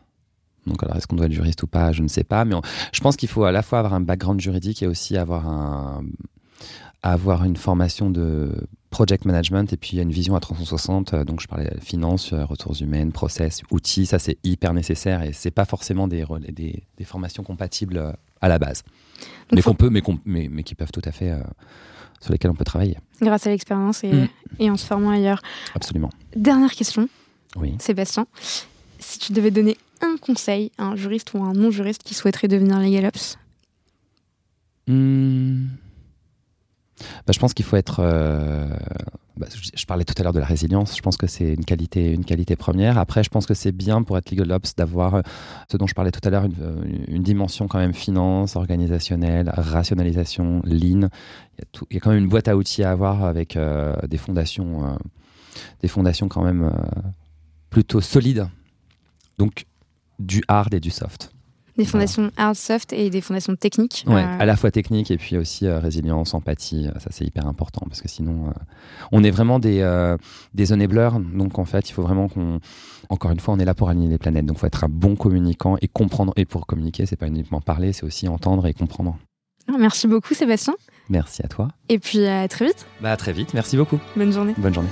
Donc 0.66 0.82
alors 0.82 0.96
est-ce 0.96 1.06
qu'on 1.06 1.16
doit 1.16 1.26
être 1.26 1.32
juriste 1.32 1.62
ou 1.62 1.66
pas, 1.66 1.92
je 1.92 2.02
ne 2.02 2.08
sais 2.08 2.24
pas, 2.24 2.44
mais 2.44 2.54
je 2.92 3.00
pense 3.00 3.16
qu'il 3.16 3.28
faut 3.28 3.44
à 3.44 3.52
la 3.52 3.62
fois 3.62 3.78
avoir 3.78 3.94
un 3.94 4.00
background 4.00 4.40
juridique 4.40 4.82
et 4.82 4.86
aussi 4.86 5.16
avoir 5.16 5.46
un 5.48 6.04
avoir 7.02 7.44
une 7.44 7.56
formation 7.56 8.08
de 8.08 8.66
project 8.88 9.26
management 9.26 9.70
et 9.74 9.76
puis 9.76 9.98
une 9.98 10.10
vision 10.10 10.36
à 10.36 10.40
360. 10.40 11.14
Donc 11.14 11.40
je 11.40 11.46
parlais 11.46 11.70
finance, 11.80 12.32
ressources 12.32 12.80
humaines, 12.80 13.12
process, 13.12 13.60
outils, 13.70 14.06
ça 14.06 14.18
c'est 14.18 14.38
hyper 14.42 14.72
nécessaire 14.72 15.22
et 15.22 15.32
c'est 15.34 15.50
pas 15.50 15.66
forcément 15.66 16.08
des, 16.08 16.24
des, 16.50 16.82
des, 16.96 17.04
formations 17.04 17.42
compatibles 17.42 18.14
à 18.40 18.48
la 18.48 18.58
base, 18.58 18.84
mais 19.52 19.60
qu'on 19.60 19.74
peut, 19.74 19.90
mais, 19.90 20.02
mais, 20.24 20.48
mais, 20.50 20.62
qui 20.62 20.74
peuvent 20.74 20.92
tout 20.92 21.02
à 21.04 21.12
fait 21.12 21.30
euh, 21.30 21.40
sur 22.20 22.32
lesquels 22.32 22.50
on 22.50 22.54
peut 22.54 22.64
travailler. 22.64 22.96
Grâce 23.20 23.46
à 23.46 23.50
l'expérience 23.50 24.02
et, 24.04 24.12
mm. 24.12 24.28
et, 24.60 24.70
en 24.70 24.76
se 24.76 24.86
formant 24.86 25.10
ailleurs. 25.10 25.42
Absolument. 25.74 26.10
Dernière 26.36 26.72
question, 26.72 27.08
oui. 27.56 27.74
Sébastien. 27.78 28.26
Si 28.98 29.18
tu 29.18 29.32
devais 29.32 29.50
donner 29.50 29.76
conseil 30.24 30.72
à 30.78 30.84
un 30.84 30.96
juriste 30.96 31.34
ou 31.34 31.38
à 31.38 31.46
un 31.46 31.52
non-juriste 31.52 32.02
qui 32.02 32.14
souhaiterait 32.14 32.48
devenir 32.48 32.78
legal 32.78 33.06
ops 33.06 33.38
hmm. 34.88 35.66
bah, 37.26 37.32
Je 37.32 37.38
pense 37.38 37.54
qu'il 37.54 37.64
faut 37.64 37.76
être 37.76 38.00
euh, 38.00 38.68
bah, 39.36 39.46
je 39.52 39.84
parlais 39.84 40.04
tout 40.04 40.14
à 40.16 40.22
l'heure 40.22 40.32
de 40.32 40.40
la 40.40 40.46
résilience. 40.46 40.96
Je 40.96 41.02
pense 41.02 41.16
que 41.16 41.26
c'est 41.26 41.54
une 41.54 41.64
qualité, 41.64 42.12
une 42.12 42.24
qualité 42.24 42.56
première. 42.56 42.98
Après, 42.98 43.22
je 43.22 43.30
pense 43.30 43.46
que 43.46 43.54
c'est 43.54 43.72
bien 43.72 44.02
pour 44.02 44.16
être 44.16 44.30
legal 44.30 44.52
ops 44.52 44.74
d'avoir 44.74 45.16
euh, 45.16 45.22
ce 45.70 45.76
dont 45.76 45.86
je 45.86 45.94
parlais 45.94 46.10
tout 46.10 46.26
à 46.26 46.30
l'heure, 46.30 46.44
une, 46.44 46.54
euh, 46.60 47.18
dimension 47.18 47.68
quand 47.68 47.78
même 47.78 47.94
finance, 47.94 48.56
organisationnelle, 48.56 49.52
rationalisation, 49.54 50.62
lean. 50.64 51.08
Il 51.90 51.94
y 51.94 51.96
a, 51.96 52.00
quand 52.00 52.10
même 52.10 52.20
une 52.20 52.28
boîte 52.28 52.48
à 52.48 52.56
outils 52.56 52.82
à 52.82 52.90
avoir 52.90 53.24
avec 53.24 53.56
des 54.08 54.18
fondations, 54.18 54.98
des 55.82 55.88
fondations 55.88 56.26
quand 56.28 56.42
même 56.42 56.68
plutôt 57.70 58.00
solides. 58.00 58.48
Donc 59.38 59.66
du 60.18 60.42
hard 60.48 60.74
et 60.74 60.80
du 60.80 60.90
soft. 60.90 61.30
Des 61.76 61.84
fondations 61.84 62.30
hard, 62.36 62.54
soft 62.54 62.92
et 62.92 63.10
des 63.10 63.20
fondations 63.20 63.56
techniques. 63.56 64.04
Ouais, 64.06 64.22
euh, 64.22 64.38
à 64.38 64.44
la 64.44 64.54
fois 64.54 64.70
technique 64.70 65.10
et 65.10 65.16
puis 65.16 65.36
aussi 65.36 65.66
euh, 65.66 65.80
résilience, 65.80 66.32
empathie. 66.32 66.86
Euh, 66.86 66.98
ça, 67.00 67.08
c'est 67.10 67.24
hyper 67.24 67.48
important 67.48 67.84
parce 67.88 68.00
que 68.00 68.08
sinon, 68.08 68.52
on 69.10 69.24
est 69.24 69.32
vraiment 69.32 69.58
des, 69.58 70.16
des 70.54 70.72
enablers. 70.72 71.18
Donc, 71.34 71.58
en 71.58 71.64
fait, 71.64 71.88
il 71.90 71.92
faut 71.92 72.02
vraiment 72.02 72.28
qu'on. 72.28 72.60
Encore 73.08 73.32
une 73.32 73.40
fois, 73.40 73.54
on 73.54 73.58
est 73.58 73.64
là 73.64 73.74
pour 73.74 73.88
aligner 73.88 74.08
les 74.08 74.18
planètes. 74.18 74.46
Donc, 74.46 74.58
il 74.58 74.60
faut 74.60 74.66
être 74.66 74.84
un 74.84 74.88
bon 74.88 75.16
communicant 75.16 75.76
et 75.82 75.88
comprendre. 75.88 76.32
Et 76.36 76.44
pour 76.44 76.66
communiquer, 76.66 77.06
c'est 77.06 77.16
pas 77.16 77.26
uniquement 77.26 77.60
parler, 77.60 77.92
c'est 77.92 78.04
aussi 78.04 78.28
entendre 78.28 78.66
et 78.66 78.72
comprendre. 78.72 79.18
Ah, 79.68 79.76
merci 79.78 80.06
beaucoup, 80.06 80.34
Sébastien. 80.34 80.74
Merci 81.08 81.42
à 81.44 81.48
toi. 81.48 81.68
Et 81.88 81.98
puis, 81.98 82.24
à 82.26 82.46
très 82.46 82.66
vite. 82.66 82.86
Bah, 83.00 83.10
à 83.10 83.16
très 83.16 83.32
vite. 83.32 83.52
Merci 83.52 83.76
beaucoup. 83.76 83.98
Bonne 84.16 84.32
journée. 84.32 84.54
Bonne 84.58 84.74
journée. 84.74 84.90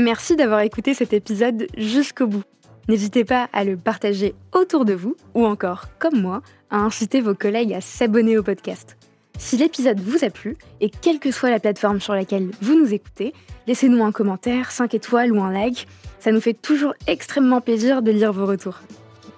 Merci 0.00 0.34
d'avoir 0.34 0.60
écouté 0.60 0.94
cet 0.94 1.12
épisode 1.12 1.66
jusqu'au 1.76 2.26
bout. 2.26 2.42
N'hésitez 2.88 3.22
pas 3.22 3.50
à 3.52 3.64
le 3.64 3.76
partager 3.76 4.34
autour 4.54 4.86
de 4.86 4.94
vous 4.94 5.14
ou 5.34 5.44
encore, 5.44 5.88
comme 5.98 6.22
moi, 6.22 6.40
à 6.70 6.78
inciter 6.78 7.20
vos 7.20 7.34
collègues 7.34 7.74
à 7.74 7.82
s'abonner 7.82 8.38
au 8.38 8.42
podcast. 8.42 8.96
Si 9.38 9.58
l'épisode 9.58 10.00
vous 10.00 10.24
a 10.24 10.30
plu, 10.30 10.56
et 10.80 10.88
quelle 10.88 11.18
que 11.18 11.30
soit 11.30 11.50
la 11.50 11.60
plateforme 11.60 12.00
sur 12.00 12.14
laquelle 12.14 12.50
vous 12.62 12.80
nous 12.80 12.94
écoutez, 12.94 13.34
laissez-nous 13.66 14.02
un 14.02 14.10
commentaire, 14.10 14.70
5 14.70 14.94
étoiles 14.94 15.32
ou 15.32 15.42
un 15.42 15.52
like. 15.52 15.86
Ça 16.18 16.32
nous 16.32 16.40
fait 16.40 16.54
toujours 16.54 16.94
extrêmement 17.06 17.60
plaisir 17.60 18.00
de 18.00 18.10
lire 18.10 18.32
vos 18.32 18.46
retours. 18.46 18.80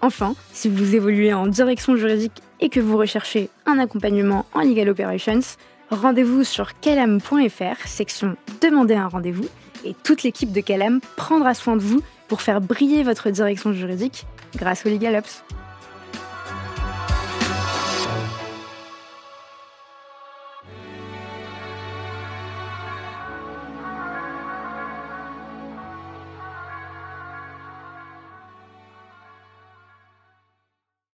Enfin, 0.00 0.36
si 0.52 0.68
vous 0.68 0.94
évoluez 0.94 1.34
en 1.34 1.48
direction 1.48 1.96
juridique 1.96 2.40
et 2.60 2.68
que 2.68 2.80
vous 2.80 2.96
recherchez 2.96 3.50
un 3.66 3.80
accompagnement 3.80 4.46
en 4.54 4.60
legal 4.60 4.90
operations, 4.90 5.40
rendez-vous 5.90 6.44
sur 6.44 6.78
calam.fr, 6.78 7.86
section 7.86 8.36
Demander 8.60 8.94
un 8.94 9.08
rendez-vous, 9.08 9.48
et 9.85 9.95
toute 10.03 10.22
l'équipe 10.22 10.53
de 10.53 10.61
Calam 10.61 11.01
prendra 11.16 11.55
soin 11.55 11.76
de 11.76 11.83
vous 11.83 12.03
pour 12.28 12.43
faire 12.43 12.61
briller 12.61 13.03
votre 13.03 13.30
direction 13.30 13.72
juridique 13.72 14.26
grâce 14.57 14.87
au 14.87 14.89
LegalOps. 14.89 15.45